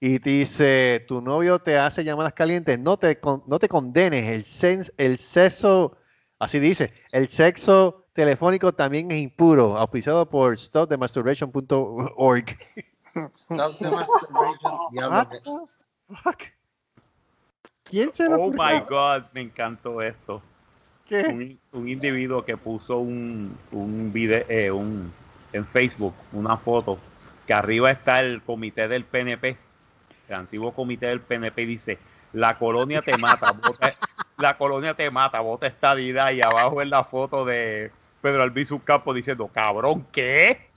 Y 0.00 0.18
dice, 0.18 1.04
tu 1.06 1.20
novio 1.20 1.58
te 1.60 1.76
hace 1.78 2.02
llamadas 2.02 2.32
calientes, 2.32 2.78
no 2.78 2.96
te, 2.96 3.20
con- 3.20 3.44
no 3.46 3.58
te 3.58 3.68
condenes. 3.68 4.26
El, 4.28 4.44
sen- 4.44 4.92
el 4.96 5.18
sexo, 5.18 5.96
así 6.38 6.58
dice, 6.58 6.92
el 7.12 7.28
sexo 7.30 8.01
telefónico 8.12 8.72
también 8.72 9.10
es 9.10 9.20
impuro. 9.20 9.78
Auspiciado 9.78 10.28
por 10.28 10.58
stopthemasturbation.org. 10.58 12.58
Stop 13.34 13.78
the 13.78 13.90
masturbation. 13.90 14.72
What 16.24 16.36
the? 16.38 16.52
¿Quién 17.84 18.12
se 18.12 18.28
lo 18.28 18.36
Oh 18.36 18.50
my 18.50 18.80
God, 18.88 19.24
me 19.32 19.42
encantó 19.42 20.00
esto. 20.00 20.42
¿Qué? 21.06 21.58
Un, 21.72 21.80
un 21.80 21.88
individuo 21.88 22.44
que 22.44 22.56
puso 22.56 22.98
un, 22.98 23.56
un 23.70 24.12
video, 24.12 24.44
eh, 24.48 24.70
un, 24.70 25.12
en 25.52 25.66
Facebook 25.66 26.14
una 26.32 26.56
foto 26.56 26.98
que 27.46 27.52
arriba 27.52 27.90
está 27.90 28.20
el 28.20 28.42
comité 28.42 28.88
del 28.88 29.04
PNP, 29.04 29.56
el 30.28 30.34
antiguo 30.34 30.72
comité 30.72 31.06
del 31.06 31.20
PNP 31.20 31.66
dice, 31.66 31.98
la 32.32 32.58
colonia 32.58 33.02
te 33.02 33.16
mata, 33.18 33.52
vota, 33.52 33.92
la 34.38 34.56
colonia 34.56 34.94
te 34.94 35.10
mata, 35.10 35.40
vota 35.40 35.66
estadidad 35.66 36.32
y 36.32 36.40
abajo 36.40 36.80
es 36.80 36.88
la 36.88 37.04
foto 37.04 37.44
de 37.44 37.90
Pedro 38.22 38.42
Albizu 38.44 38.82
Campo 38.82 39.12
diciendo, 39.12 39.50
cabrón, 39.52 40.06
¿qué? 40.12 40.70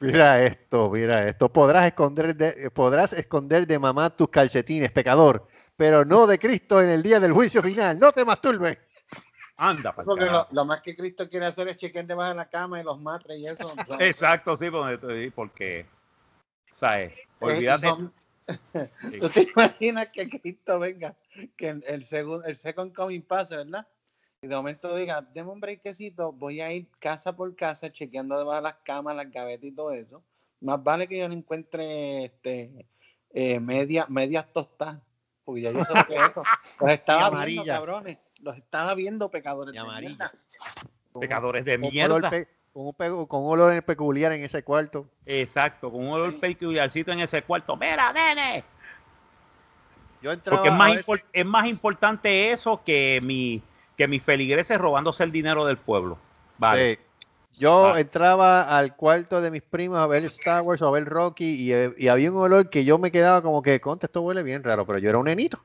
Mira 0.00 0.44
esto, 0.44 0.88
mira 0.90 1.28
esto. 1.28 1.52
Podrás 1.52 1.86
esconder 1.86 2.36
de, 2.36 2.70
podrás 2.70 3.12
esconder 3.12 3.66
de 3.66 3.80
mamá 3.80 4.10
tus 4.10 4.28
calcetines, 4.28 4.92
pecador, 4.92 5.48
pero 5.76 6.04
no 6.04 6.28
de 6.28 6.38
Cristo 6.38 6.80
en 6.80 6.88
el 6.88 7.02
día 7.02 7.18
del 7.18 7.32
juicio 7.32 7.60
final. 7.62 7.98
No 7.98 8.12
te 8.12 8.24
masturbes. 8.24 8.78
Anda, 9.56 9.92
pa'l 9.92 10.04
Porque 10.04 10.30
lo, 10.52 10.64
más 10.64 10.80
que 10.82 10.94
Cristo 10.94 11.28
quiere 11.28 11.46
hacer 11.46 11.66
es 11.66 11.78
chequear 11.78 12.06
debajo 12.06 12.28
de 12.28 12.36
la 12.36 12.48
cama 12.48 12.80
y 12.80 12.84
los 12.84 13.00
matres 13.00 13.40
y 13.40 13.48
eso. 13.48 13.74
Exacto, 13.98 14.56
sí, 14.56 14.70
porque, 14.70 15.32
porque 15.34 15.84
¿sabes? 16.70 17.12
Eh, 17.12 17.26
Olvídate. 17.40 17.88
¿Tú 19.20 19.28
te 19.28 19.42
imaginas 19.42 20.08
que 20.08 20.28
Cristo 20.28 20.78
venga, 20.78 21.16
que 21.56 21.68
el, 21.68 21.84
el, 21.86 22.04
segundo, 22.04 22.44
el 22.46 22.56
second 22.56 22.94
coming 22.94 23.20
pase, 23.22 23.56
¿verdad? 23.56 23.86
Y 24.40 24.46
de 24.46 24.54
momento 24.54 24.94
diga, 24.94 25.20
deme 25.20 25.50
un 25.50 25.60
breakcito, 25.60 26.32
voy 26.32 26.60
a 26.60 26.72
ir 26.72 26.88
casa 26.98 27.34
por 27.34 27.54
casa 27.56 27.92
chequeando 27.92 28.38
debajo 28.38 28.56
de 28.56 28.62
las 28.62 28.76
camas, 28.84 29.16
las 29.16 29.30
gavetas 29.30 29.64
y 29.64 29.72
todo 29.72 29.92
eso. 29.92 30.22
Más 30.60 30.82
vale 30.82 31.08
que 31.08 31.18
yo 31.18 31.28
no 31.28 31.34
encuentre 31.34 32.24
este, 32.24 32.86
eh, 33.30 33.60
media, 33.60 34.06
medias 34.08 34.50
tostadas, 34.52 35.02
porque 35.44 35.62
ya 35.62 35.72
yo 35.72 35.84
sé 35.84 35.94
lo 35.94 36.06
que 36.06 36.16
es 36.16 36.30
eso. 36.30 36.42
Los 36.80 36.90
estaba 36.92 37.44
viendo, 37.44 37.64
cabrones. 37.64 38.18
Los 38.40 38.56
estaba 38.56 38.94
viendo, 38.94 39.30
pecadores. 39.30 39.74
Y 39.74 39.78
de 39.78 40.00
mierda. 40.00 40.32
Pecadores 41.18 41.64
de 41.64 41.78
mierda. 41.78 42.30
pe- 42.30 42.48
Con 42.78 42.86
un, 42.86 43.26
con 43.26 43.42
un 43.42 43.50
olor 43.50 43.82
peculiar 43.82 44.30
en 44.30 44.44
ese 44.44 44.62
cuarto. 44.62 45.04
Exacto, 45.26 45.90
con 45.90 46.06
un 46.06 46.12
olor 46.12 46.38
peculiarcito 46.38 47.10
en 47.10 47.18
ese 47.18 47.42
cuarto. 47.42 47.76
Mira, 47.76 48.12
nene. 48.12 48.62
Yo 50.22 50.30
entraba 50.30 50.62
Porque 50.62 50.68
es 50.68 50.78
más, 50.78 50.94
veces- 50.94 51.26
es 51.32 51.44
más 51.44 51.66
importante 51.66 52.52
eso 52.52 52.80
que 52.84 53.18
mi 53.20 53.60
que 53.96 54.06
mis 54.06 54.22
feligreses 54.22 54.78
robándose 54.78 55.24
el 55.24 55.32
dinero 55.32 55.64
del 55.64 55.76
pueblo. 55.76 56.18
Vale. 56.58 56.94
Sí. 56.94 57.00
Yo 57.58 57.96
entraba 57.96 58.78
al 58.78 58.94
cuarto 58.94 59.40
de 59.40 59.50
mis 59.50 59.62
primos 59.62 59.98
a 59.98 60.06
ver 60.06 60.22
Star 60.26 60.62
Wars 60.62 60.80
o 60.80 60.86
a 60.86 60.92
ver 60.92 61.04
Rocky 61.06 61.56
y, 61.56 61.72
eh, 61.72 61.92
y 61.98 62.06
había 62.06 62.30
un 62.30 62.38
olor 62.38 62.70
que 62.70 62.84
yo 62.84 62.96
me 62.98 63.10
quedaba 63.10 63.42
como 63.42 63.60
que, 63.60 63.80
contra, 63.80 64.06
esto 64.06 64.22
huele 64.22 64.44
bien 64.44 64.62
raro, 64.62 64.86
pero 64.86 65.00
yo 65.00 65.08
era 65.08 65.18
un 65.18 65.24
nenito. 65.24 65.64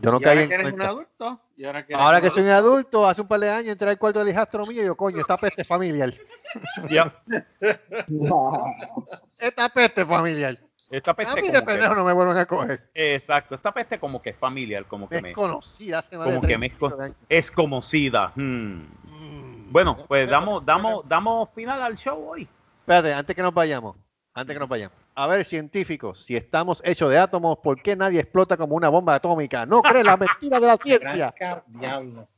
Yo 0.00 0.10
no 0.12 0.18
y 0.18 0.22
caía 0.22 0.40
ahora 0.40 0.42
en 0.42 0.48
que 0.48 0.54
eres 0.54 0.72
un 0.72 0.82
adulto. 0.82 1.40
Y 1.56 1.64
ahora 1.64 1.86
que, 1.86 1.94
Ahora 1.94 2.16
un 2.18 2.22
que 2.24 2.30
soy 2.30 2.42
un 2.42 2.48
adulto, 2.50 3.06
hace 3.08 3.20
un 3.22 3.28
par 3.28 3.40
de 3.40 3.50
años 3.50 3.72
entré 3.72 3.88
al 3.88 3.98
cuarto 3.98 4.18
del 4.18 4.28
hijastro 4.28 4.66
mío 4.66 4.82
y 4.82 4.86
yo, 4.86 4.96
coño, 4.96 5.18
esta 5.20 5.36
peste 5.36 5.64
familiar. 5.64 6.12
Ya. 6.90 7.14
Esta 9.38 9.68
peste 9.68 10.04
familiar. 10.06 10.58
Esta 10.90 11.10
A 11.10 11.14
peste 11.14 11.34
mí 11.42 11.48
como 11.48 11.52
de 11.52 11.62
pendejo 11.62 11.90
que, 11.94 11.96
no 11.98 12.04
me 12.04 12.12
vuelven 12.12 12.36
a 12.36 12.46
coger. 12.46 12.88
exacto, 12.94 13.56
esta 13.56 13.72
peste 13.72 13.98
como 13.98 14.22
que 14.22 14.30
es 14.30 14.36
familiar, 14.36 14.86
como 14.86 15.08
que 15.08 15.16
Es 15.16 15.22
me, 15.22 15.32
conocida 15.32 15.98
hace 15.98 16.16
más 16.16 16.26
como 16.28 16.40
de 16.40 16.46
que 16.46 16.58
me 16.58 16.66
es, 16.66 16.76
35 16.76 16.90
con- 16.96 17.04
años. 17.04 17.16
es 17.28 17.50
como 17.50 17.82
sida. 17.82 18.32
Hmm. 18.36 18.86
Mm. 19.04 19.72
Bueno, 19.72 20.04
pues 20.06 20.30
damos, 20.30 20.64
damos, 20.64 21.06
damos 21.08 21.50
final 21.50 21.82
al 21.82 21.96
show 21.96 22.30
hoy. 22.30 22.48
Espérate, 22.80 23.12
antes 23.12 23.34
que 23.34 23.42
nos 23.42 23.52
vayamos, 23.52 23.96
antes 24.32 24.54
que 24.54 24.60
nos 24.60 24.68
vayamos. 24.68 24.96
A 25.18 25.26
ver, 25.26 25.46
científicos, 25.46 26.22
si 26.24 26.36
estamos 26.36 26.82
hechos 26.84 27.08
de 27.08 27.16
átomos, 27.18 27.58
¿por 27.62 27.80
qué 27.80 27.96
nadie 27.96 28.20
explota 28.20 28.58
como 28.58 28.76
una 28.76 28.90
bomba 28.90 29.14
atómica? 29.14 29.64
No 29.64 29.80
crees 29.80 30.04
la 30.04 30.18
mentira 30.18 30.60
de 30.60 30.66
la 30.66 30.76
ciencia. 30.76 31.34
Diablo. 31.68 32.28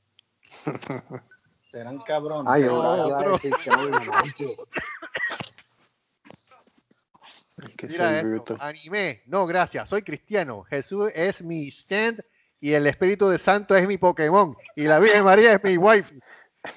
Serán 1.72 1.98
cabrones. 1.98 2.46
Ay, 2.52 2.62
yo 2.62 2.80
No, 2.80 3.08
iba 3.08 3.18
a 3.18 3.22
bro. 3.22 3.32
decir 3.32 3.52
que 3.62 3.70
no, 3.70 3.88
no, 3.88 3.98
no. 3.98 4.12
Es 7.66 7.74
que 7.76 7.86
Mira 7.88 8.20
esto, 8.20 8.56
anime. 8.60 9.22
No, 9.26 9.44
gracias, 9.46 9.88
soy 9.88 10.02
cristiano. 10.02 10.62
Jesús 10.70 11.10
es 11.16 11.42
mi 11.42 11.66
stand 11.72 12.20
y 12.60 12.74
el 12.74 12.86
Espíritu 12.86 13.28
de 13.28 13.40
Santo 13.40 13.74
es 13.74 13.88
mi 13.88 13.98
Pokémon 13.98 14.56
y 14.76 14.84
la 14.84 15.00
Virgen 15.00 15.24
María 15.24 15.54
es 15.54 15.64
mi 15.64 15.76
wife. 15.76 16.14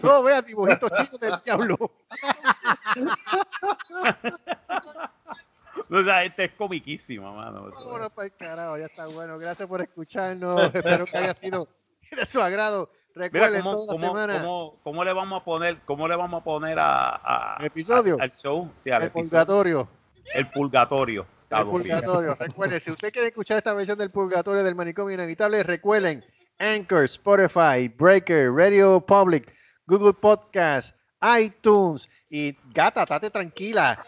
No 0.01 0.23
veas 0.23 0.43
dibujitos 0.45 0.91
chicos 0.93 1.19
del 1.19 1.35
diablo. 1.45 1.77
O 5.91 6.03
sea, 6.03 6.23
este 6.23 6.45
es 6.45 6.51
comiquísima, 6.53 7.31
mano. 7.33 7.69
Vámonos 7.69 8.09
para 8.11 8.25
el 8.27 8.33
carajo, 8.35 8.77
ya 8.77 8.85
está 8.85 9.07
bueno. 9.07 9.37
Gracias 9.37 9.67
por 9.67 9.81
escucharnos. 9.81 10.73
Espero 10.73 11.05
que 11.05 11.17
haya 11.17 11.33
sido 11.33 11.67
de 12.11 12.25
su 12.25 12.41
agrado. 12.41 12.89
Recuerden 13.13 13.61
¿cómo, 13.61 13.71
toda 13.73 13.87
cómo- 13.93 14.07
semana 14.07 14.39
cómo- 14.41 14.79
cómo 14.83 15.03
le 15.03 15.11
vamos 15.11 15.41
a 15.41 15.43
poner, 15.43 15.81
cómo 15.85 16.07
le 16.07 16.15
vamos 16.15 16.41
a 16.41 16.43
poner 16.45 16.79
a, 16.79 17.55
a- 17.55 17.57
¿El 17.59 17.65
episodio? 17.65 18.15
a- 18.19 18.23
al 18.23 18.31
show? 18.31 18.71
Sí, 18.77 18.89
al 18.89 19.01
el 19.01 19.07
episodio. 19.09 19.29
purgatorio. 19.29 19.89
El 20.33 20.49
purgatorio. 20.49 21.27
El 21.49 21.65
purgatorio. 21.65 22.35
Recuerden, 22.35 22.79
si 22.79 22.91
usted 22.91 23.11
quiere 23.11 23.27
escuchar 23.27 23.57
esta 23.57 23.73
versión 23.73 23.97
del 23.97 24.11
purgatorio 24.11 24.63
del 24.63 24.75
manicomio 24.75 25.13
inevitable, 25.13 25.61
recuerden 25.63 26.23
Anchor, 26.57 27.03
Spotify, 27.03 27.89
Breaker, 27.89 28.49
Radio 28.53 29.01
Public, 29.05 29.51
Google 29.85 30.13
Podcast, 30.13 30.95
iTunes 31.37 32.07
y 32.29 32.57
gata, 32.73 33.01
estate 33.03 33.29
tranquila. 33.29 34.01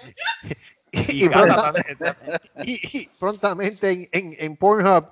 Y 0.93 1.25
Y, 1.25 1.27
gata, 1.27 1.71
pronta- 1.73 1.81
está- 1.89 2.17
y- 2.63 2.99
y 2.99 3.09
prontamente 3.19 3.91
en, 3.91 4.07
en, 4.11 4.35
en 4.37 4.55
Pornhub 4.57 5.07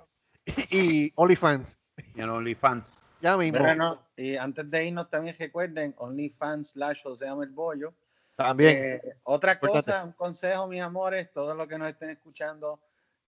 y 0.69 1.11
OnlyFans. 1.15 1.77
y 2.15 2.21
en 2.21 2.29
OnlyFans. 2.29 2.97
Ya 3.21 3.35
mismo. 3.37 3.59
No, 3.75 3.99
Y 4.15 4.35
antes 4.37 4.69
de 4.69 4.85
irnos 4.85 5.09
también 5.09 5.35
recuerden 5.37 5.93
OnlyFans 5.97 6.69
slash 6.71 7.03
José 7.03 7.27
el 7.27 7.49
Bollo. 7.49 7.93
También. 8.35 8.77
Eh, 8.79 9.01
otra 9.23 9.53
Importante. 9.53 9.85
cosa, 9.91 10.03
un 10.03 10.13
consejo, 10.13 10.67
mis 10.67 10.81
amores, 10.81 11.31
todos 11.31 11.55
los 11.55 11.67
que 11.67 11.77
nos 11.77 11.89
estén 11.89 12.09
escuchando, 12.11 12.79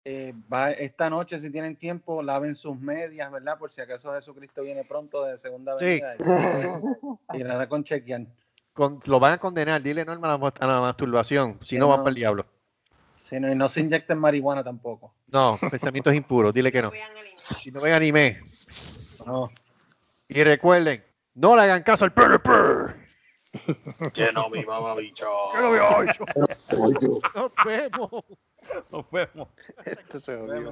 eh, 0.05 0.33
va, 0.51 0.71
esta 0.71 1.09
noche, 1.09 1.39
si 1.39 1.49
tienen 1.51 1.75
tiempo, 1.75 2.21
laven 2.21 2.55
sus 2.55 2.79
medias, 2.79 3.31
¿verdad? 3.31 3.57
Por 3.57 3.71
si 3.71 3.81
acaso 3.81 4.13
Jesucristo 4.13 4.61
viene 4.61 4.83
pronto 4.83 5.23
de 5.23 5.37
segunda 5.37 5.77
Sí. 5.79 5.99
Y, 7.33 7.37
y 7.39 7.43
nada 7.43 7.67
con 7.69 7.83
chequear. 7.83 8.25
Con- 8.73 8.99
lo 9.05 9.19
van 9.19 9.33
a 9.33 9.37
condenar. 9.37 9.81
Dile 9.81 10.05
norma 10.05 10.27
a 10.27 10.31
la, 10.31 10.37
mo- 10.37 10.47
a 10.59 10.65
la 10.67 10.81
masturbación. 10.81 11.57
Si 11.61 11.69
Sí, 11.75 11.77
no, 11.77 11.87
van 11.87 11.97
no. 11.99 12.03
para 12.03 12.09
el 12.11 12.15
diablo. 12.15 12.45
Sí, 13.15 13.39
no, 13.39 13.51
y 13.51 13.55
no 13.55 13.67
se 13.67 13.81
inyecten 13.81 14.17
marihuana 14.17 14.63
tampoco. 14.63 15.13
No, 15.27 15.59
pensamientos 15.69 16.13
impuros. 16.15 16.53
Dile 16.53 16.71
que 16.71 16.81
no. 16.81 16.91
Si 17.59 17.71
no 17.71 17.81
ven 17.81 17.93
anime. 17.93 18.41
No. 19.25 19.49
Y 20.27 20.43
recuerden, 20.43 21.03
no 21.35 21.55
le 21.55 21.63
hagan 21.63 21.83
caso 21.83 22.05
al 22.05 22.13
PNP. 22.13 22.49
Que 24.13 24.31
no, 24.31 24.47
mi 24.49 24.63
mamá 24.63 24.93
bicho. 24.95 25.25
Que 25.53 25.61
no 25.61 25.71
veo 25.71 25.89
ocho. 25.97 26.25
Nos 27.35 27.51
vemos. 27.65 28.23
Nos 28.91 29.11
vemos. 29.11 29.47
Esto 29.85 30.19
se 30.19 30.37
jodió. 30.37 30.71